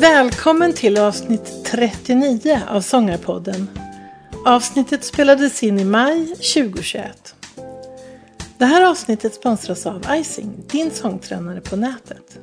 Välkommen 0.00 0.72
till 0.72 0.98
avsnitt 0.98 1.64
39 1.64 2.60
av 2.68 2.80
Sångarpodden. 2.80 3.68
Avsnittet 4.46 5.04
spelades 5.04 5.62
in 5.62 5.78
i 5.78 5.84
maj 5.84 6.26
2021. 6.26 7.34
Det 8.58 8.64
här 8.64 8.90
avsnittet 8.90 9.34
sponsras 9.34 9.86
av 9.86 10.06
Icing, 10.12 10.64
din 10.66 10.90
sångtränare 10.90 11.60
på 11.60 11.76
nätet. 11.76 12.38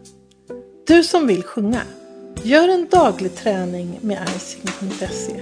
Du 0.87 1.03
som 1.03 1.27
vill 1.27 1.43
sjunga, 1.43 1.81
gör 2.43 2.69
en 2.69 2.87
daglig 2.91 3.35
träning 3.35 3.99
med 4.01 4.29
icing.se. 4.37 5.41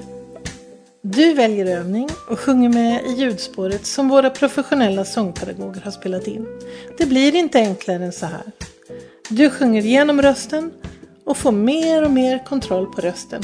Du 1.02 1.34
väljer 1.34 1.66
övning 1.66 2.09
och 2.30 2.40
sjunger 2.40 2.70
med 2.70 3.05
i 3.05 3.12
ljudspåret 3.12 3.86
som 3.86 4.09
våra 4.09 4.30
professionella 4.30 5.05
sångpedagoger 5.05 5.82
har 5.82 5.91
spelat 5.91 6.27
in. 6.27 6.48
Det 6.98 7.05
blir 7.05 7.36
inte 7.36 7.59
enklare 7.59 8.05
än 8.05 8.14
så 8.14 8.26
här. 8.26 8.52
Du 9.30 9.50
sjunger 9.50 9.82
genom 9.82 10.22
rösten 10.22 10.72
och 11.26 11.38
få 11.38 11.52
mer 11.52 12.04
och 12.04 12.12
mer 12.12 12.45
kontroll 12.45 12.86
på 12.86 13.02
rösten. 13.02 13.44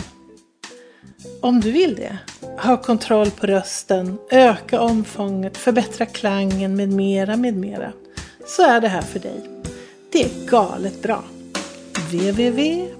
Om 1.41 1.61
du 1.61 1.71
vill 1.71 1.95
det, 1.95 2.17
ha 2.59 2.77
kontroll 2.77 3.31
på 3.31 3.47
rösten, 3.47 4.17
öka 4.31 4.81
omfånget, 4.81 5.57
förbättra 5.57 6.05
klangen 6.05 6.75
med 6.75 6.89
mera, 6.89 7.37
med 7.37 7.57
mera, 7.57 7.93
så 8.47 8.63
är 8.63 8.81
det 8.81 8.87
här 8.87 9.01
för 9.01 9.19
dig. 9.19 9.49
Det 10.11 10.23
är 10.23 10.47
galet 10.47 11.01
bra. 11.01 11.23
www.ising.se 12.11 12.99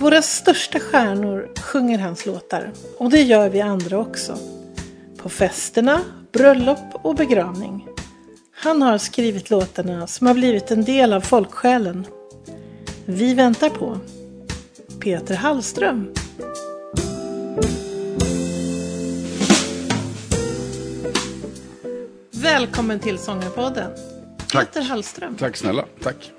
Våra 0.00 0.22
största 0.22 0.80
stjärnor 0.80 1.50
sjunger 1.60 1.98
hans 1.98 2.26
låtar 2.26 2.72
och 2.98 3.10
det 3.10 3.22
gör 3.22 3.48
vi 3.48 3.60
andra 3.60 3.98
också. 3.98 4.38
På 5.16 5.28
festerna, 5.28 6.00
bröllop 6.32 6.94
och 7.02 7.14
begravning. 7.14 7.83
Han 8.64 8.82
har 8.82 8.98
skrivit 8.98 9.50
låtarna 9.50 10.06
som 10.06 10.26
har 10.26 10.34
blivit 10.34 10.70
en 10.70 10.84
del 10.84 11.12
av 11.12 11.20
folksjälen. 11.20 12.06
Vi 13.06 13.34
väntar 13.34 13.70
på 13.70 13.98
Peter 15.00 15.34
Hallström. 15.34 16.12
Välkommen 22.30 23.00
till 23.00 23.18
Sångarpodden. 23.18 23.90
Tack. 24.48 24.66
Peter 24.66 24.82
Hallström. 24.82 25.36
Tack 25.36 25.56
snälla. 25.56 25.84
Tack. 26.02 26.32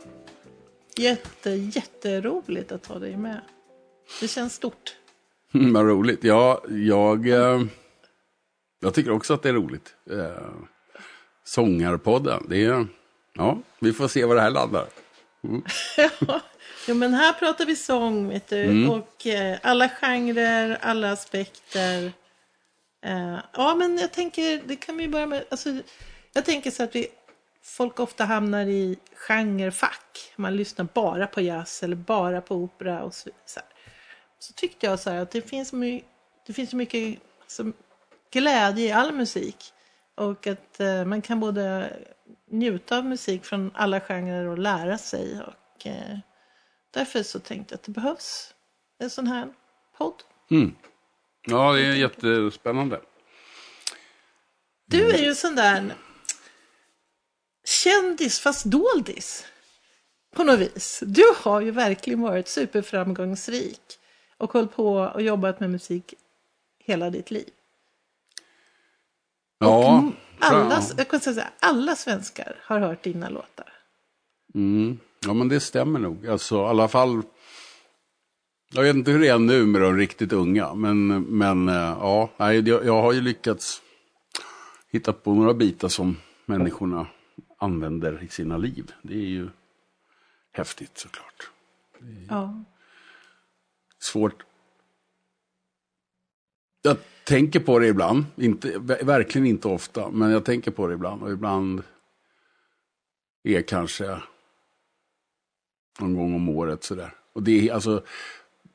Jätte, 0.98 1.50
jätteroligt 1.50 2.72
att 2.72 2.86
ha 2.86 3.00
dig 3.00 3.18
med. 3.18 3.42
Det 4.22 4.28
känns 4.28 4.54
stort. 4.54 4.96
Mm, 5.54 5.74
vad 5.74 5.86
roligt. 5.86 6.24
Ja, 6.24 6.64
jag, 6.70 7.28
eh, 7.28 7.62
jag 8.82 8.94
tycker 8.94 9.12
också 9.12 9.34
att 9.34 9.44
det 9.44 9.50
är 9.50 9.54
roligt. 9.54 9.96
Sångarpodden. 11.46 12.46
Det 12.50 12.66
är, 12.66 12.88
ja, 13.34 13.60
vi 13.80 13.94
får 13.94 14.08
se 14.08 14.26
var 14.26 14.36
det 14.36 14.42
här 14.42 14.50
landar. 14.50 14.88
jo, 16.88 16.96
men 16.96 17.14
här 17.14 17.34
pratar 17.34 17.66
vi 17.66 17.76
sång, 17.76 18.30
vet 18.30 18.48
du. 18.48 18.64
Mm. 18.64 18.90
Och 18.90 19.28
eh, 19.28 19.58
alla 19.64 19.90
genrer, 19.90 20.78
alla 20.82 21.12
aspekter. 21.12 22.12
Eh, 23.06 23.40
ja, 23.54 23.76
men 23.76 23.98
jag 23.98 24.12
tänker, 24.12 24.62
det 24.66 24.76
kan 24.76 24.98
vi 24.98 25.08
börja 25.08 25.26
med. 25.26 25.46
Alltså, 25.50 25.70
jag 26.34 26.46
tänker 26.46 26.72
så 26.72 26.84
att 26.84 26.96
vi, 26.96 27.08
folk 27.64 28.00
ofta 28.00 28.26
hamnar 28.26 28.66
i 28.66 28.98
genrefack. 29.16 30.34
Man 30.36 30.56
lyssnar 30.56 30.88
bara 30.94 31.28
på 31.28 31.42
jazz 31.42 31.84
eller 31.84 31.96
bara 31.96 32.42
på 32.42 32.56
opera 32.56 33.04
och 33.04 33.14
så, 33.14 33.30
så. 33.46 33.60
Så 34.40 34.54
tyckte 34.54 34.86
jag 34.86 35.00
så 35.00 35.10
här 35.10 35.18
att 35.22 35.32
det 35.32 35.42
finns, 35.42 35.74
my, 35.74 36.04
det 36.48 36.54
finns 36.54 36.74
mycket 36.74 37.20
alltså, 37.42 37.72
glädje 38.32 38.86
i 38.86 38.92
all 38.92 39.12
musik. 39.12 39.74
Och 40.16 40.48
att 40.48 40.80
eh, 40.80 41.06
man 41.06 41.22
kan 41.22 41.40
både 41.40 41.94
njuta 42.52 42.98
av 42.98 43.06
musik 43.06 43.46
från 43.46 43.72
alla 43.74 44.02
genrer 44.02 44.48
och 44.48 44.58
lära 44.58 44.98
sig. 44.98 45.42
Och 45.42 45.88
eh, 45.88 46.18
därför 46.92 47.24
så 47.24 47.40
tänkte 47.40 47.74
jag 47.74 47.78
att 47.78 47.84
det 47.84 47.92
behövs 47.92 48.54
en 49.00 49.10
sån 49.10 49.28
här 49.28 49.54
podd. 49.98 50.24
Mm. 50.52 50.76
Ja, 51.48 51.74
det 51.74 51.86
är 51.86 51.94
jättespännande. 51.94 53.02
Du 54.86 55.12
är 55.12 55.18
ju 55.18 55.36
sån 55.36 55.56
där 55.56 55.94
kändis 57.66 58.40
fast 58.40 58.66
doldis. 58.66 59.46
På 60.36 60.44
något 60.44 60.60
vis. 60.60 61.04
Du 61.06 61.24
har 61.36 61.62
ju 61.62 61.72
verkligen 61.72 62.22
varit 62.22 62.48
superframgångsrik. 62.48 63.82
Och 64.38 64.54
hållit 64.54 64.76
på 64.76 64.96
och 64.96 65.22
jobbat 65.22 65.60
med 65.60 65.70
musik 65.70 66.14
hela 66.80 67.10
ditt 67.10 67.32
liv. 67.32 67.50
Ja, 69.60 69.98
och 69.98 70.14
alla, 70.40 70.82
jag 70.98 71.10
kan 71.10 71.20
säga 71.20 71.48
alla 71.60 71.96
svenskar 71.96 72.56
har 72.62 72.80
hört 72.80 73.04
dina 73.04 73.30
låtar. 73.30 73.74
Mm. 74.56 75.00
Ja, 75.26 75.34
men 75.34 75.50
det 75.50 75.60
stämmer 75.60 76.00
nog. 76.00 76.28
Alltså, 76.28 76.56
i 76.56 76.66
alla 76.66 76.88
fall. 76.88 77.22
Jag 78.74 78.84
vet 78.84 78.96
inte 78.96 79.12
hur 79.12 79.20
det 79.20 79.28
är 79.28 79.40
nu 79.40 79.66
med 79.66 79.82
de 79.82 79.98
riktigt 79.98 80.34
unga, 80.34 80.74
men, 80.74 81.24
men 81.24 81.70
eh, 81.70 81.76
ja, 81.76 82.30
jag, 82.38 82.68
jag 82.68 83.02
har 83.02 83.14
ju 83.14 83.22
lyckats 83.22 83.82
hitta 84.92 85.14
på 85.14 85.34
några 85.34 85.54
bitar 85.54 85.88
som 85.88 86.18
människorna 86.46 87.08
använder 87.58 88.24
i 88.24 88.28
sina 88.28 88.58
liv. 88.58 88.92
Det 89.02 89.14
är 89.14 89.28
ju 89.28 89.50
häftigt 90.52 90.98
såklart. 90.98 91.50
Ja. 92.30 92.64
Svårt. 94.00 94.46
Jag 96.86 96.98
tänker 97.24 97.60
på 97.60 97.80
det 97.80 97.88
ibland, 97.88 98.26
inte, 98.36 98.78
verkligen 99.02 99.48
inte 99.48 99.68
ofta, 99.68 100.10
men 100.10 100.32
jag 100.32 100.46
tänker 100.46 100.72
på 100.72 100.88
det 100.88 100.94
ibland. 100.94 101.24
Och 101.24 101.32
ibland 101.32 101.84
är 103.44 103.62
kanske 103.62 104.18
någon 106.00 106.16
gång 106.16 106.36
om 106.36 106.50
året 106.50 106.84
sådär. 106.84 107.14
Och 107.34 107.44
det 107.44 107.70
är 107.70 107.74
alltså, 107.74 108.04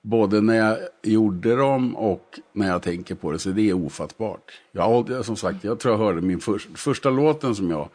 både 0.03 0.41
när 0.41 0.55
jag 0.55 0.79
gjorde 1.03 1.57
dem 1.57 1.97
och 1.97 2.41
när 2.53 2.69
jag 2.69 2.83
tänker 2.83 3.15
på 3.15 3.33
det, 3.33 3.39
så 3.39 3.51
det 3.51 3.71
är 3.71 3.73
ofattbart. 3.73 4.61
Jag, 4.73 5.25
som 5.25 5.37
sagt, 5.37 5.65
jag 5.65 5.81
tror 5.81 5.95
jag 5.95 5.99
hörde 5.99 6.21
min 6.21 6.41
för, 6.41 6.59
första 6.59 7.11
låten 7.11 7.55
som 7.55 7.71
jag 7.71 7.89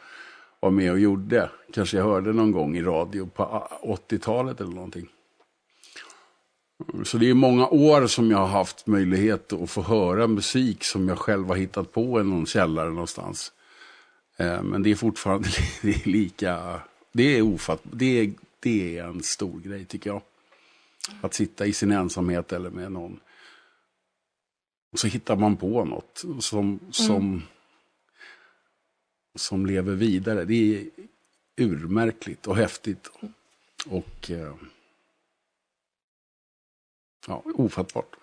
var 0.59 0.71
med 0.71 0.91
och 0.91 0.99
gjorde, 0.99 1.49
kanske 1.73 1.97
jag 1.97 2.03
hörde 2.03 2.33
någon 2.33 2.51
gång 2.51 2.77
i 2.77 2.81
radio 2.81 3.29
på 3.35 3.67
80-talet 4.09 4.61
eller 4.61 4.71
någonting. 4.71 5.09
Så 7.03 7.17
det 7.17 7.29
är 7.29 7.33
många 7.33 7.67
år 7.67 8.07
som 8.07 8.31
jag 8.31 8.37
har 8.37 8.47
haft 8.47 8.87
möjlighet 8.87 9.53
att 9.53 9.69
få 9.69 9.81
höra 9.81 10.27
musik 10.27 10.83
som 10.83 11.07
jag 11.07 11.17
själv 11.17 11.47
har 11.47 11.55
hittat 11.55 11.91
på 11.91 12.21
i 12.21 12.23
någon 12.23 12.45
källare 12.45 12.89
någonstans. 12.89 13.51
Eh, 14.37 14.63
Men 14.63 14.83
det 14.83 14.91
är 14.91 14.95
fortfarande 14.95 15.49
det 15.81 15.89
är 15.89 16.09
lika, 16.09 16.79
det 17.11 17.23
är 17.37 17.41
ofatt, 17.41 17.81
det 17.83 18.19
är, 18.19 18.33
det 18.59 18.97
är 18.97 19.03
en 19.03 19.23
stor 19.23 19.59
grej 19.59 19.85
tycker 19.85 20.09
jag. 20.09 20.21
Att 21.21 21.33
sitta 21.33 21.65
i 21.65 21.73
sin 21.73 21.91
ensamhet 21.91 22.53
eller 22.53 22.69
med 22.69 22.91
någon. 22.91 23.19
Och 24.91 24.99
så 24.99 25.07
hittar 25.07 25.35
man 25.35 25.57
på 25.57 25.85
något 25.85 26.25
som, 26.39 26.79
som, 26.91 27.43
som 29.35 29.65
lever 29.65 29.93
vidare. 29.93 30.45
Det 30.45 30.77
är 30.77 30.89
urmärkligt 31.57 32.47
och 32.47 32.55
häftigt. 32.55 33.09
Och 33.85 34.31
eh, 34.31 34.53
ja, 37.27 37.43
ofattbart. 37.45 38.15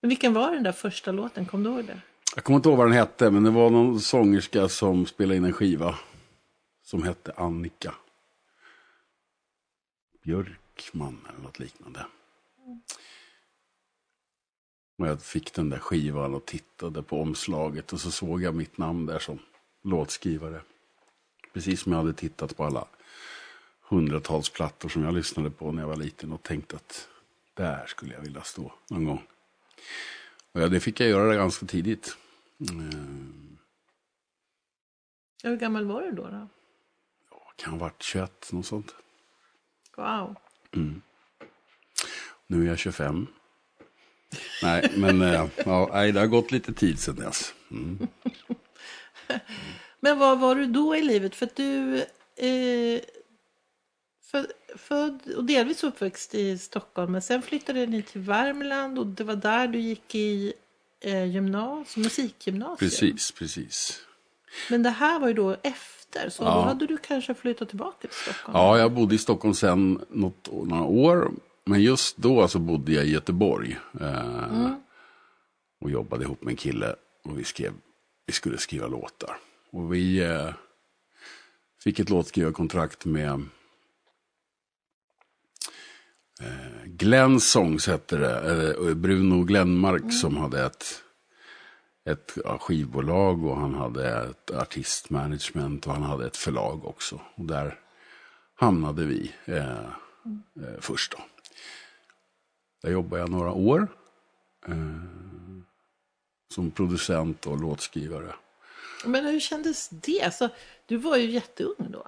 Men 0.00 0.08
vilken 0.08 0.34
var 0.34 0.52
den 0.52 0.62
där 0.62 0.72
första 0.72 1.12
låten? 1.12 1.46
Kom 1.46 1.62
du 1.62 1.70
ihåg 1.70 1.84
det? 1.84 2.00
Jag 2.34 2.44
kommer 2.44 2.56
inte 2.56 2.68
ihåg 2.68 2.78
vad 2.78 2.86
den 2.86 2.94
hette, 2.94 3.30
men 3.30 3.44
det 3.44 3.50
var 3.50 3.70
någon 3.70 4.00
sångerska 4.00 4.68
som 4.68 5.06
spelade 5.06 5.36
in 5.36 5.44
en 5.44 5.52
skiva. 5.52 5.98
Som 6.82 7.02
hette 7.02 7.32
Annika. 7.36 7.94
Björkman 10.22 11.26
eller 11.28 11.42
något 11.42 11.58
liknande. 11.58 12.06
Och 14.98 15.06
jag 15.06 15.22
fick 15.22 15.54
den 15.54 15.70
där 15.70 15.78
skivan 15.78 16.34
och 16.34 16.46
tittade 16.46 17.02
på 17.02 17.20
omslaget 17.20 17.92
och 17.92 18.00
så 18.00 18.10
såg 18.10 18.42
jag 18.42 18.54
mitt 18.54 18.78
namn 18.78 19.06
där 19.06 19.18
som 19.18 19.38
låtskrivare. 19.82 20.60
Precis 21.52 21.80
som 21.80 21.92
jag 21.92 21.98
hade 21.98 22.12
tittat 22.12 22.56
på 22.56 22.64
alla 22.64 22.88
hundratals 23.80 24.50
plattor 24.50 24.88
som 24.88 25.04
jag 25.04 25.14
lyssnade 25.14 25.50
på 25.50 25.72
när 25.72 25.82
jag 25.82 25.88
var 25.88 25.96
liten 25.96 26.32
och 26.32 26.42
tänkte 26.42 26.76
att 26.76 27.08
där 27.54 27.86
skulle 27.86 28.14
jag 28.14 28.20
vilja 28.20 28.42
stå 28.42 28.72
någon 28.90 29.04
gång. 29.04 29.26
Och 30.52 30.60
ja, 30.60 30.68
det 30.68 30.80
fick 30.80 31.00
jag 31.00 31.08
göra 31.08 31.34
ganska 31.34 31.66
tidigt. 31.66 32.16
Mm, 32.70 33.58
Hur 35.42 35.56
gammal 35.56 35.84
var 35.84 36.02
du 36.02 36.10
då? 36.10 36.28
då? 36.30 36.48
kan 37.56 37.72
ha 37.72 37.78
varit 37.78 38.02
21, 38.02 38.52
något 38.52 38.66
sånt. 38.66 38.94
Wow. 39.96 40.36
Nu 42.46 42.64
är 42.64 42.68
jag 42.68 42.78
25. 42.78 43.26
Nej, 44.62 44.92
men 44.96 45.22
eh, 45.22 45.48
ja, 45.64 45.88
nej, 45.92 46.12
det 46.12 46.20
har 46.20 46.26
gått 46.26 46.50
lite 46.50 46.72
tid 46.72 46.98
sedan 47.00 47.16
dess. 47.16 47.54
Mm. 47.70 48.08
Men 50.00 50.18
vad 50.18 50.40
var 50.40 50.54
du 50.54 50.66
då 50.66 50.96
i 50.96 51.02
livet? 51.02 51.34
För 51.34 51.48
du 51.54 51.98
eh, 52.36 53.00
född, 54.30 54.46
född 54.76 55.20
och 55.36 55.44
delvis 55.44 55.84
uppväxt 55.84 56.34
i 56.34 56.58
Stockholm. 56.58 57.12
Men 57.12 57.22
sen 57.22 57.42
flyttade 57.42 57.86
ni 57.86 58.02
till 58.02 58.20
Värmland 58.20 58.98
och 58.98 59.06
det 59.06 59.24
var 59.24 59.36
där 59.36 59.68
du 59.68 59.78
gick 59.78 60.14
i 60.14 60.52
eh, 61.00 61.24
gymnasium, 61.24 62.02
musikgymnasium. 62.04 62.76
Precis, 62.90 63.30
precis. 63.32 64.00
Men 64.70 64.82
det 64.82 64.90
här 64.90 65.18
var 65.20 65.28
ju 65.28 65.34
då 65.34 65.56
efter. 65.62 66.30
Så 66.30 66.42
Ja. 66.42 66.54
då 66.54 66.60
hade 66.60 66.86
du 66.86 66.96
kanske 66.96 67.34
flyttat 67.34 67.68
tillbaka 67.68 68.08
till 68.08 68.16
Stockholm. 68.16 68.58
Ja, 68.58 68.78
jag 68.78 68.92
bodde 68.92 69.14
i 69.14 69.18
Stockholm 69.18 69.54
sen 69.54 70.04
något, 70.10 70.48
några 70.52 70.82
år. 70.84 71.30
Men 71.64 71.82
just 71.82 72.16
då 72.16 72.48
så 72.48 72.58
bodde 72.58 72.92
jag 72.92 73.06
i 73.06 73.10
Göteborg. 73.10 73.78
Eh, 74.00 74.72
Och 75.80 75.90
jobbade 75.90 76.24
ihop 76.24 76.42
med 76.42 76.50
en 76.52 76.56
kille. 76.56 76.96
Och 77.24 77.38
vi, 77.38 77.44
skrev, 77.44 77.72
vi 78.26 78.32
skulle 78.32 78.58
skriva 78.58 78.86
låtar. 78.86 79.36
Och 79.70 79.94
vi 79.94 80.18
eh, 80.18 80.50
fick 81.84 81.98
ett 81.98 82.10
låtskrivarkontrakt 82.10 83.04
med 83.04 83.42
Glenn 86.84 87.40
Songs 87.40 87.86
hette 87.86 88.16
det. 88.16 88.38
Eller 88.38 88.94
Bruno 88.94 89.44
Glenmark 89.44 90.12
som 90.12 90.36
hade 90.36 90.64
ett, 90.64 91.02
ett 92.04 92.38
skivbolag 92.60 93.44
och 93.44 93.56
han 93.56 93.74
hade 93.74 94.08
ett 94.08 94.50
artistmanagement 94.50 95.86
och 95.86 95.92
han 95.92 96.02
hade 96.02 96.26
ett 96.26 96.36
förlag 96.36 96.84
också. 96.84 97.20
Och 97.34 97.44
där 97.44 97.80
hamnade 98.54 99.04
vi 99.04 99.32
eh, 99.44 99.84
eh, 100.60 100.80
först 100.80 101.12
då. 101.12 101.18
Där 102.82 102.90
jobbade 102.90 103.22
jag 103.22 103.30
några 103.30 103.52
år. 103.52 103.88
Eh, 104.68 104.74
som 106.54 106.70
producent 106.70 107.46
och 107.46 107.60
låtskrivare. 107.60 108.34
Men 109.04 109.24
hur 109.24 109.40
kändes 109.40 109.88
det? 109.88 110.22
Alltså, 110.22 110.48
du 110.86 110.96
var 110.96 111.16
ju 111.16 111.30
jätteung 111.30 111.90
då. 111.92 112.06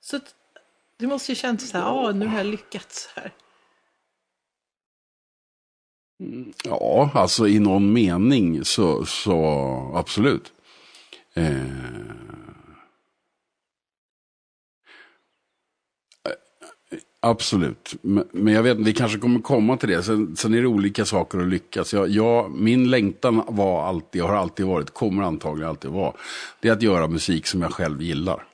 Så 0.00 0.20
du 0.96 1.06
måste 1.06 1.32
ju 1.32 1.36
känt 1.36 1.62
så 1.62 1.78
här, 1.78 1.84
ja 1.84 2.12
nu 2.12 2.26
har 2.26 2.36
jag 2.36 2.46
lyckats 2.46 3.08
här. 3.16 3.32
Mm, 6.20 6.52
ja, 6.64 7.10
alltså 7.14 7.48
i 7.48 7.58
någon 7.58 7.92
mening 7.92 8.64
så, 8.64 9.04
så 9.04 9.92
absolut. 9.94 10.52
Eh, 11.34 11.54
absolut, 17.20 17.94
men, 18.02 18.24
men 18.32 18.54
jag 18.54 18.62
vet 18.62 18.78
inte, 18.78 18.90
vi 18.90 18.94
kanske 18.94 19.18
kommer 19.18 19.40
komma 19.40 19.76
till 19.76 19.88
det. 19.88 20.02
Sen, 20.02 20.36
sen 20.36 20.54
är 20.54 20.60
det 20.60 20.66
olika 20.66 21.04
saker 21.04 21.38
att 21.38 21.48
lyckas. 21.48 21.92
Jag, 21.92 22.08
jag, 22.08 22.50
min 22.50 22.90
längtan 22.90 23.42
var 23.48 23.86
alltid, 23.88 24.22
har 24.22 24.34
alltid 24.34 24.66
varit, 24.66 24.90
kommer 24.90 25.22
antagligen 25.22 25.70
alltid 25.70 25.90
vara, 25.90 26.12
det 26.60 26.68
är 26.68 26.72
att 26.72 26.82
göra 26.82 27.08
musik 27.08 27.46
som 27.46 27.62
jag 27.62 27.72
själv 27.72 28.02
gillar. 28.02 28.49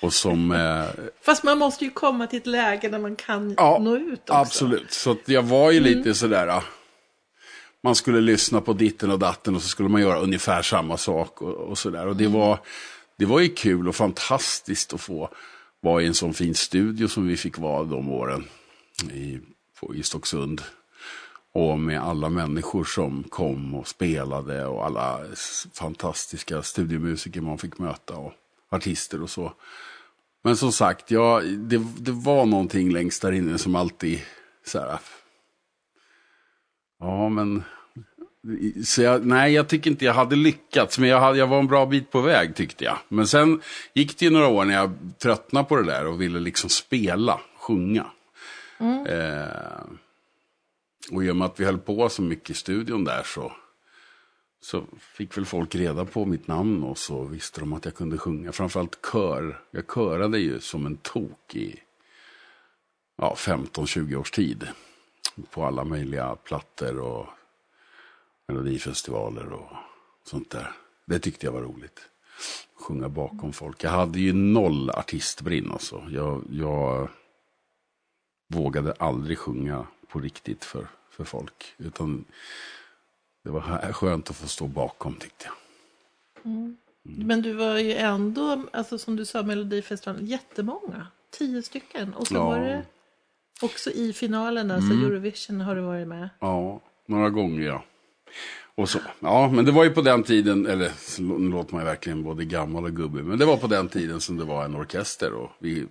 Och 0.00 0.12
som... 0.12 0.50
Eh, 0.50 0.84
Fast 1.22 1.44
man 1.44 1.58
måste 1.58 1.84
ju 1.84 1.90
komma 1.90 2.26
till 2.26 2.38
ett 2.38 2.46
läge 2.46 2.88
där 2.88 2.98
man 2.98 3.16
kan 3.16 3.54
Ja, 3.56 3.78
nå 3.80 3.96
ut 3.96 4.20
också. 4.20 4.32
Absolut, 4.34 4.92
så 4.92 5.16
jag 5.24 5.42
var 5.42 5.70
ju 5.70 5.80
lite 5.80 6.14
sådär. 6.14 6.46
ah, 6.48 6.62
Man 7.82 7.94
skulle 7.94 8.20
lyssna 8.20 8.60
på 8.60 8.72
ditten 8.72 9.10
och 9.10 9.18
datten 9.18 9.54
och 9.56 9.62
så 9.62 9.68
skulle 9.68 9.88
man 9.88 10.00
göra 10.00 10.18
ungefär 10.20 10.62
samma 10.62 10.96
sak 10.96 11.42
och, 11.42 11.54
och 11.54 11.78
sådär. 11.78 12.06
Och 12.06 12.16
det 12.16 12.26
var, 12.28 12.58
det 13.18 13.24
var 13.24 13.40
ju 13.40 13.48
kul 13.48 13.88
och 13.88 13.96
fantastiskt 13.96 14.94
att 14.94 15.00
få 15.00 15.28
vara 15.80 16.02
i 16.02 16.06
en 16.06 16.14
sån 16.14 16.34
fin 16.34 16.54
studio 16.54 17.08
som 17.08 17.26
vi 17.28 17.36
fick 17.36 17.58
vara 17.58 17.84
de 17.84 18.08
åren 18.10 18.44
i, 19.12 19.40
på, 19.80 19.94
i 19.94 20.02
Stocksund. 20.02 20.62
Och 21.52 21.78
med 21.78 22.00
alla 22.02 22.28
människor 22.28 22.84
som 22.84 23.22
kom 23.24 23.74
och 23.74 23.88
spelade 23.88 24.66
och 24.66 24.86
alla 24.86 25.20
fantastiska 25.74 26.62
studiomusiker 26.62 27.40
man 27.40 27.58
fick 27.58 27.78
möta 27.78 28.14
och 28.16 28.32
artister 28.70 29.22
och 29.22 29.30
så. 29.30 29.52
Men 30.44 30.56
som 30.56 30.72
sagt, 30.72 31.10
ja, 31.10 31.40
det, 31.40 31.82
det 31.98 32.12
var 32.12 32.46
någonting 32.46 32.92
längst 32.92 33.22
där 33.22 33.32
inne 33.32 33.58
som 33.58 33.74
alltid 33.74 34.20
så 34.64 34.78
här. 34.78 34.98
Ja, 37.00 37.28
men. 37.28 37.62
Så 38.84 39.02
jag, 39.02 39.26
nej, 39.26 39.52
jag 39.52 39.68
tycker 39.68 39.90
inte 39.90 40.04
jag 40.04 40.14
hade 40.14 40.36
lyckats, 40.36 40.98
men 40.98 41.08
jag, 41.08 41.20
hade, 41.20 41.38
jag 41.38 41.46
var 41.46 41.58
en 41.58 41.66
bra 41.66 41.86
bit 41.86 42.10
på 42.10 42.20
väg 42.20 42.54
tyckte 42.54 42.84
jag. 42.84 42.98
Men 43.08 43.26
sen 43.26 43.60
gick 43.94 44.18
det 44.18 44.24
ju 44.24 44.30
några 44.30 44.48
år 44.48 44.64
när 44.64 44.74
jag 44.74 44.92
tröttnade 45.18 45.68
på 45.68 45.76
det 45.76 45.84
där 45.84 46.06
och 46.06 46.20
ville 46.20 46.40
liksom 46.40 46.70
spela, 46.70 47.40
sjunga. 47.58 48.06
Eh, 49.08 49.84
och 51.10 51.24
i 51.24 51.30
och 51.30 51.36
med 51.36 51.46
att 51.46 51.60
vi 51.60 51.64
höll 51.64 51.78
på 51.78 52.08
så 52.08 52.22
mycket 52.22 52.50
i 52.50 52.54
studion 52.54 53.04
där 53.04 53.22
så, 53.22 53.52
så 54.66 54.84
fick 54.98 55.36
väl 55.36 55.46
folk 55.46 55.74
reda 55.74 56.04
på 56.04 56.24
mitt 56.24 56.46
namn 56.46 56.82
och 56.82 56.98
så 56.98 57.24
visste 57.24 57.60
de 57.60 57.72
att 57.72 57.84
jag 57.84 57.94
kunde 57.94 58.18
sjunga. 58.18 58.52
Framförallt 58.52 58.98
kör. 59.12 59.60
Jag 59.70 59.94
körade 59.94 60.38
ju 60.38 60.60
som 60.60 60.86
en 60.86 60.96
tok 60.96 61.54
i 61.54 61.80
ja, 63.16 63.34
15-20 63.38 64.16
års 64.16 64.30
tid. 64.30 64.68
På 65.50 65.64
alla 65.64 65.84
möjliga 65.84 66.36
plattor 66.36 66.98
och 66.98 67.26
melodifestivaler 68.48 69.52
och 69.52 69.72
sånt 70.24 70.50
där. 70.50 70.72
Det 71.06 71.18
tyckte 71.18 71.46
jag 71.46 71.52
var 71.52 71.62
roligt. 71.62 72.08
Sjunga 72.74 73.08
bakom 73.08 73.52
folk. 73.52 73.84
Jag 73.84 73.90
hade 73.90 74.20
ju 74.20 74.32
noll 74.32 74.90
artistbrinn 74.90 75.72
alltså. 75.72 76.08
Jag, 76.10 76.44
jag 76.50 77.08
vågade 78.48 78.92
aldrig 78.92 79.38
sjunga 79.38 79.86
på 80.08 80.20
riktigt 80.20 80.64
för, 80.64 80.86
för 81.10 81.24
folk. 81.24 81.74
Utan 81.78 82.24
det 83.46 83.52
var 83.52 83.92
skönt 83.92 84.30
att 84.30 84.36
få 84.36 84.48
stå 84.48 84.66
bakom 84.66 85.14
tyckte 85.14 85.44
jag. 85.44 85.54
Men 87.02 87.42
du 87.42 87.52
var 87.52 87.78
ju 87.78 87.92
ändå, 87.92 88.62
alltså 88.72 88.98
som 88.98 89.16
du 89.16 89.24
sa, 89.24 89.42
Melodifestivalen, 89.42 90.26
jättemånga. 90.26 91.06
Tio 91.30 91.62
stycken. 91.62 92.14
Och 92.14 92.26
så 92.26 92.34
Ja. 92.34 92.44
var 92.48 92.58
det 92.58 92.82
också 93.62 93.90
i 93.90 94.12
finalen, 94.12 94.70
alltså 94.70 94.92
Eurovision 94.92 95.60
har 95.60 95.74
du 95.74 95.80
varit 95.80 96.08
med. 96.08 96.28
Ja, 96.40 96.80
några 97.06 97.30
gånger 97.30 97.62
ja. 97.66 97.84
Och 98.74 98.88
så, 98.88 98.98
ja, 99.20 99.48
men 99.52 99.64
det 99.64 99.72
var 99.72 99.84
ju 99.84 99.90
på 99.90 100.02
den 100.02 100.22
tiden, 100.22 100.66
eller 100.66 100.92
nu 101.20 101.48
låter 101.50 101.74
man 101.74 101.82
ju 101.82 101.86
verkligen 101.86 102.22
både 102.22 102.44
gammal 102.44 102.84
och 102.84 102.96
gubbig, 102.96 103.24
men 103.24 103.38
det 103.38 103.44
var 103.44 103.56
på 103.56 103.66
den 103.66 103.88
tiden 103.88 104.20
som 104.20 104.36
det 104.36 104.44
var 104.44 104.64
en 104.64 104.76
orkester 104.76 105.32
och 105.32 105.50
vi, 105.58 105.86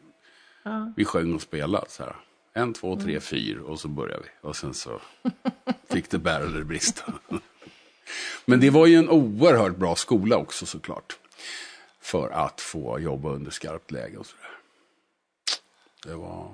vi 0.95 1.05
sjöng 1.05 1.33
och 1.33 1.41
spelade 1.41 1.85
så 1.89 2.03
här. 2.03 2.15
En, 2.57 2.73
två, 2.73 2.99
tre, 2.99 3.19
fyra 3.19 3.63
och 3.63 3.79
så 3.79 3.87
började 3.87 4.23
vi. 4.23 4.29
Och 4.47 4.55
sen 4.55 4.73
så 4.73 5.01
fick 5.89 6.09
det 6.09 6.17
bära 6.17 6.43
eller 6.43 6.63
brista. 6.63 7.13
men 8.45 8.59
det 8.59 8.69
var 8.69 8.85
ju 8.85 8.95
en 8.95 9.09
oerhört 9.09 9.75
bra 9.75 9.95
skola 9.95 10.37
också 10.37 10.65
såklart. 10.65 11.17
För 11.99 12.29
att 12.29 12.61
få 12.61 12.99
jobba 12.99 13.29
under 13.29 13.51
skarpt 13.51 13.91
läge 13.91 14.17
och 14.17 14.25
sådär. 14.25 14.51
Det 16.05 16.15
var... 16.15 16.51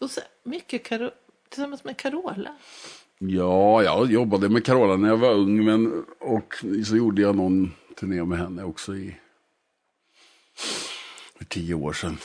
Och 0.00 0.10
så 0.10 0.20
mycket 0.42 0.86
Karo- 0.86 1.12
tillsammans 1.48 1.84
med 1.84 1.96
Carola. 1.96 2.56
Ja, 3.18 3.82
jag 3.82 4.10
jobbade 4.10 4.48
med 4.48 4.64
Carola 4.64 4.96
när 4.96 5.08
jag 5.08 5.16
var 5.16 5.32
ung. 5.32 5.64
Men, 5.64 6.04
och 6.20 6.54
så 6.86 6.96
gjorde 6.96 7.22
jag 7.22 7.36
någon 7.36 7.72
turné 7.96 8.24
med 8.24 8.38
henne 8.38 8.64
också 8.64 8.96
i 8.96 9.16
för 11.36 11.44
tio 11.44 11.74
år 11.74 11.92
sedan. 11.92 12.18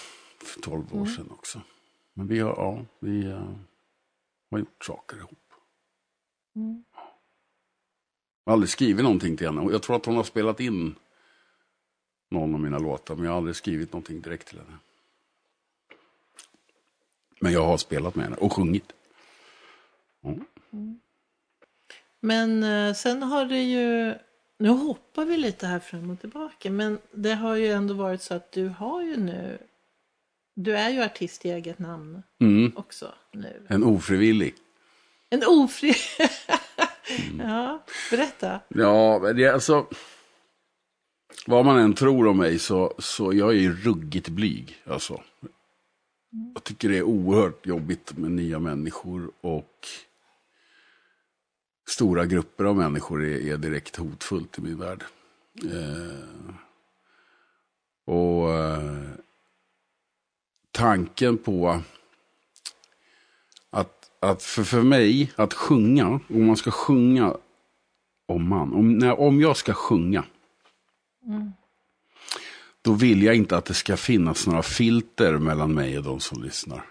För 0.43 0.62
tolv 0.62 0.95
år 1.01 1.05
sedan 1.05 1.29
också. 1.31 1.62
Men 2.17 2.27
vi 2.27 2.39
har, 2.39 2.50
ja, 2.50 2.86
vi 3.00 3.25
eh, 3.25 3.55
har 4.51 4.59
gjort 4.59 4.86
saker 4.86 5.17
ihop. 5.17 5.53
Jag 6.53 8.51
har 8.51 8.53
aldrig 8.53 8.69
skrivit 8.69 9.03
någonting 9.03 9.38
till 9.38 9.47
henne. 9.47 9.71
Jag 9.71 9.83
tror 9.83 9.95
att 9.95 10.05
hon 10.05 10.15
har 10.15 10.24
spelat 10.24 10.59
in 10.59 10.95
någon 12.31 12.53
av 12.53 12.59
mina 12.59 12.79
låtar. 12.79 13.15
Men 13.15 13.25
jag 13.25 13.31
har 13.31 13.38
aldrig 13.38 13.55
skrivit 13.55 13.93
någonting 13.93 14.21
direkt 14.21 14.47
till 14.47 14.57
henne. 14.57 14.77
Men 17.39 17.51
jag 17.51 17.65
har 17.65 17.77
spelat 17.77 18.15
med 18.15 18.25
henne 18.25 18.38
och 18.38 18.53
sjungit. 18.53 18.93
Men 22.19 22.63
eh, 22.63 22.93
sen 22.93 23.24
har 23.24 23.45
det 23.45 23.63
ju, 23.63 24.15
nu 24.59 24.69
hoppar 24.69 25.25
vi 25.25 25.38
lite 25.38 25.67
här 25.67 25.79
fram 25.79 26.09
och 26.09 26.19
tillbaka, 26.19 26.71
men 26.71 27.00
det 27.12 27.33
har 27.33 27.55
ju 27.55 27.67
ändå 27.67 27.93
varit 27.93 28.21
så 28.21 28.33
att 28.33 28.51
du 28.51 28.67
har 28.67 29.01
ju 29.01 29.17
nu, 29.17 29.57
du 30.59 30.77
är 30.77 30.89
ju 30.89 31.01
artist 31.03 31.45
i 31.45 31.49
eget 31.49 31.79
namn 31.79 32.23
Mm. 32.39 32.71
också 32.75 33.13
nu. 33.33 33.65
En 33.67 33.83
ofrivillig. 33.83 34.55
En 35.29 35.43
ofri... 35.47 35.93
ja, 37.39 37.83
berätta. 38.11 38.59
Ja, 38.67 39.19
men 39.19 39.35
det 39.35 39.43
är 39.43 39.53
alltså. 39.53 39.87
Vad 41.45 41.65
man 41.65 41.77
än 41.79 41.93
tror 41.93 42.27
om 42.27 42.37
mig 42.37 42.59
så, 42.59 42.93
så 42.99 43.33
jag 43.33 43.57
är 43.57 43.69
ruggigt 43.69 44.29
blyg. 44.29 44.77
Alltså. 44.85 45.23
Jag 46.53 46.63
tycker 46.63 46.89
det 46.89 46.97
är 46.97 47.03
oerhört 47.03 47.65
jobbigt 47.65 48.17
med 48.17 48.31
nya 48.31 48.59
människor 48.59 49.31
och 49.41 49.87
stora 51.89 52.25
grupper 52.25 52.63
av 52.63 52.75
människor 52.77 53.23
är, 53.25 53.53
är 53.53 53.57
direkt 53.57 53.95
hotfullt 53.95 54.57
i 54.57 54.61
min 54.61 54.79
värld. 54.79 55.03
Eh, 55.63 56.53
och 58.05 58.53
eh, 58.53 59.01
tanken 60.77 61.38
på 61.38 61.81
att, 63.69 64.12
att 64.19 64.43
för, 64.43 64.63
för 64.63 64.81
mig, 64.81 65.31
att 65.36 65.53
sjunga, 65.53 66.19
om 66.29 66.46
man 66.46 66.57
ska 66.57 66.72
sjunga 66.72 67.38
om 68.27 68.50
man, 68.50 68.74
om, 68.74 68.98
när, 68.98 69.19
om 69.19 69.41
jag 69.41 69.57
ska 69.57 69.74
sjunga. 69.74 70.24
Då 72.81 72.93
vill 72.93 73.24
jag 73.24 73.36
inte 73.36 73.57
att 73.57 73.65
det 73.65 73.74
ska 73.74 73.98
finnas 73.98 74.48
några 74.48 74.63
filter 74.63 75.38
mellan 75.38 75.74
mig 75.74 75.98
och 75.98 76.03
de 76.03 76.19
som 76.19 76.43
lyssnar. 76.43 76.86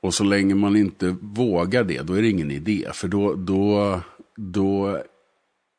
Och 0.00 0.14
så 0.14 0.24
länge 0.24 0.54
man 0.54 0.76
inte 0.76 1.16
vågar 1.20 1.84
det, 1.84 2.02
då 2.02 2.14
är 2.14 2.22
det 2.22 2.28
ingen 2.28 2.50
idé. 2.50 2.88
För 2.94 3.08
då, 3.08 3.34
då, 3.34 4.00
då, 4.36 5.02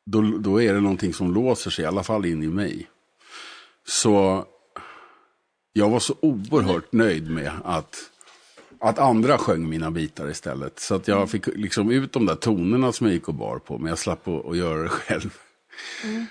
då, 0.06 0.20
då 0.22 0.62
är 0.62 0.74
det 0.74 0.80
någonting 0.80 1.14
som 1.14 1.34
låser 1.34 1.70
sig, 1.70 1.84
i 1.84 1.88
alla 1.88 2.02
fall 2.02 2.26
in 2.26 2.42
i 2.42 2.48
mig. 2.48 2.88
Så 3.86 4.46
jag 5.76 5.90
var 5.90 6.00
så 6.00 6.14
oerhört 6.20 6.92
nöjd 6.92 7.30
med 7.30 7.52
att, 7.64 7.96
att 8.80 8.98
andra 8.98 9.38
sjöng 9.38 9.68
mina 9.68 9.90
bitar 9.90 10.30
istället. 10.30 10.78
Så 10.78 10.94
att 10.94 11.08
jag 11.08 11.30
fick 11.30 11.46
liksom 11.46 11.90
ut 11.90 12.12
de 12.12 12.26
där 12.26 12.34
tonerna 12.34 12.92
som 12.92 13.06
jag 13.06 13.14
gick 13.14 13.28
och 13.28 13.34
bar 13.34 13.58
på, 13.58 13.78
men 13.78 13.88
jag 13.88 13.98
slapp 13.98 14.28
att, 14.28 14.46
att 14.46 14.56
göra 14.56 14.82
det 14.82 14.88
själv. 14.88 15.38
Mm. 16.04 16.26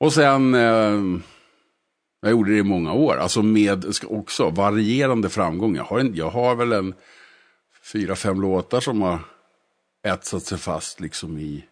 Och 0.00 0.12
sen, 0.12 0.54
eh, 0.54 1.20
jag 2.20 2.30
gjorde 2.30 2.50
det 2.50 2.58
i 2.58 2.62
många 2.62 2.92
år, 2.92 3.16
alltså 3.16 3.42
med 3.42 3.84
också 4.06 4.50
varierande 4.50 5.28
framgång. 5.28 5.76
Jag 5.76 5.84
har, 5.84 5.98
en, 5.98 6.14
jag 6.14 6.30
har 6.30 6.54
väl 6.54 6.72
en 6.72 6.94
fyra, 7.92 8.16
fem 8.16 8.40
låtar 8.40 8.80
som 8.80 9.02
har 9.02 9.18
etsat 10.06 10.42
sig 10.42 10.58
fast 10.58 11.00
liksom 11.00 11.38
i, 11.38 11.64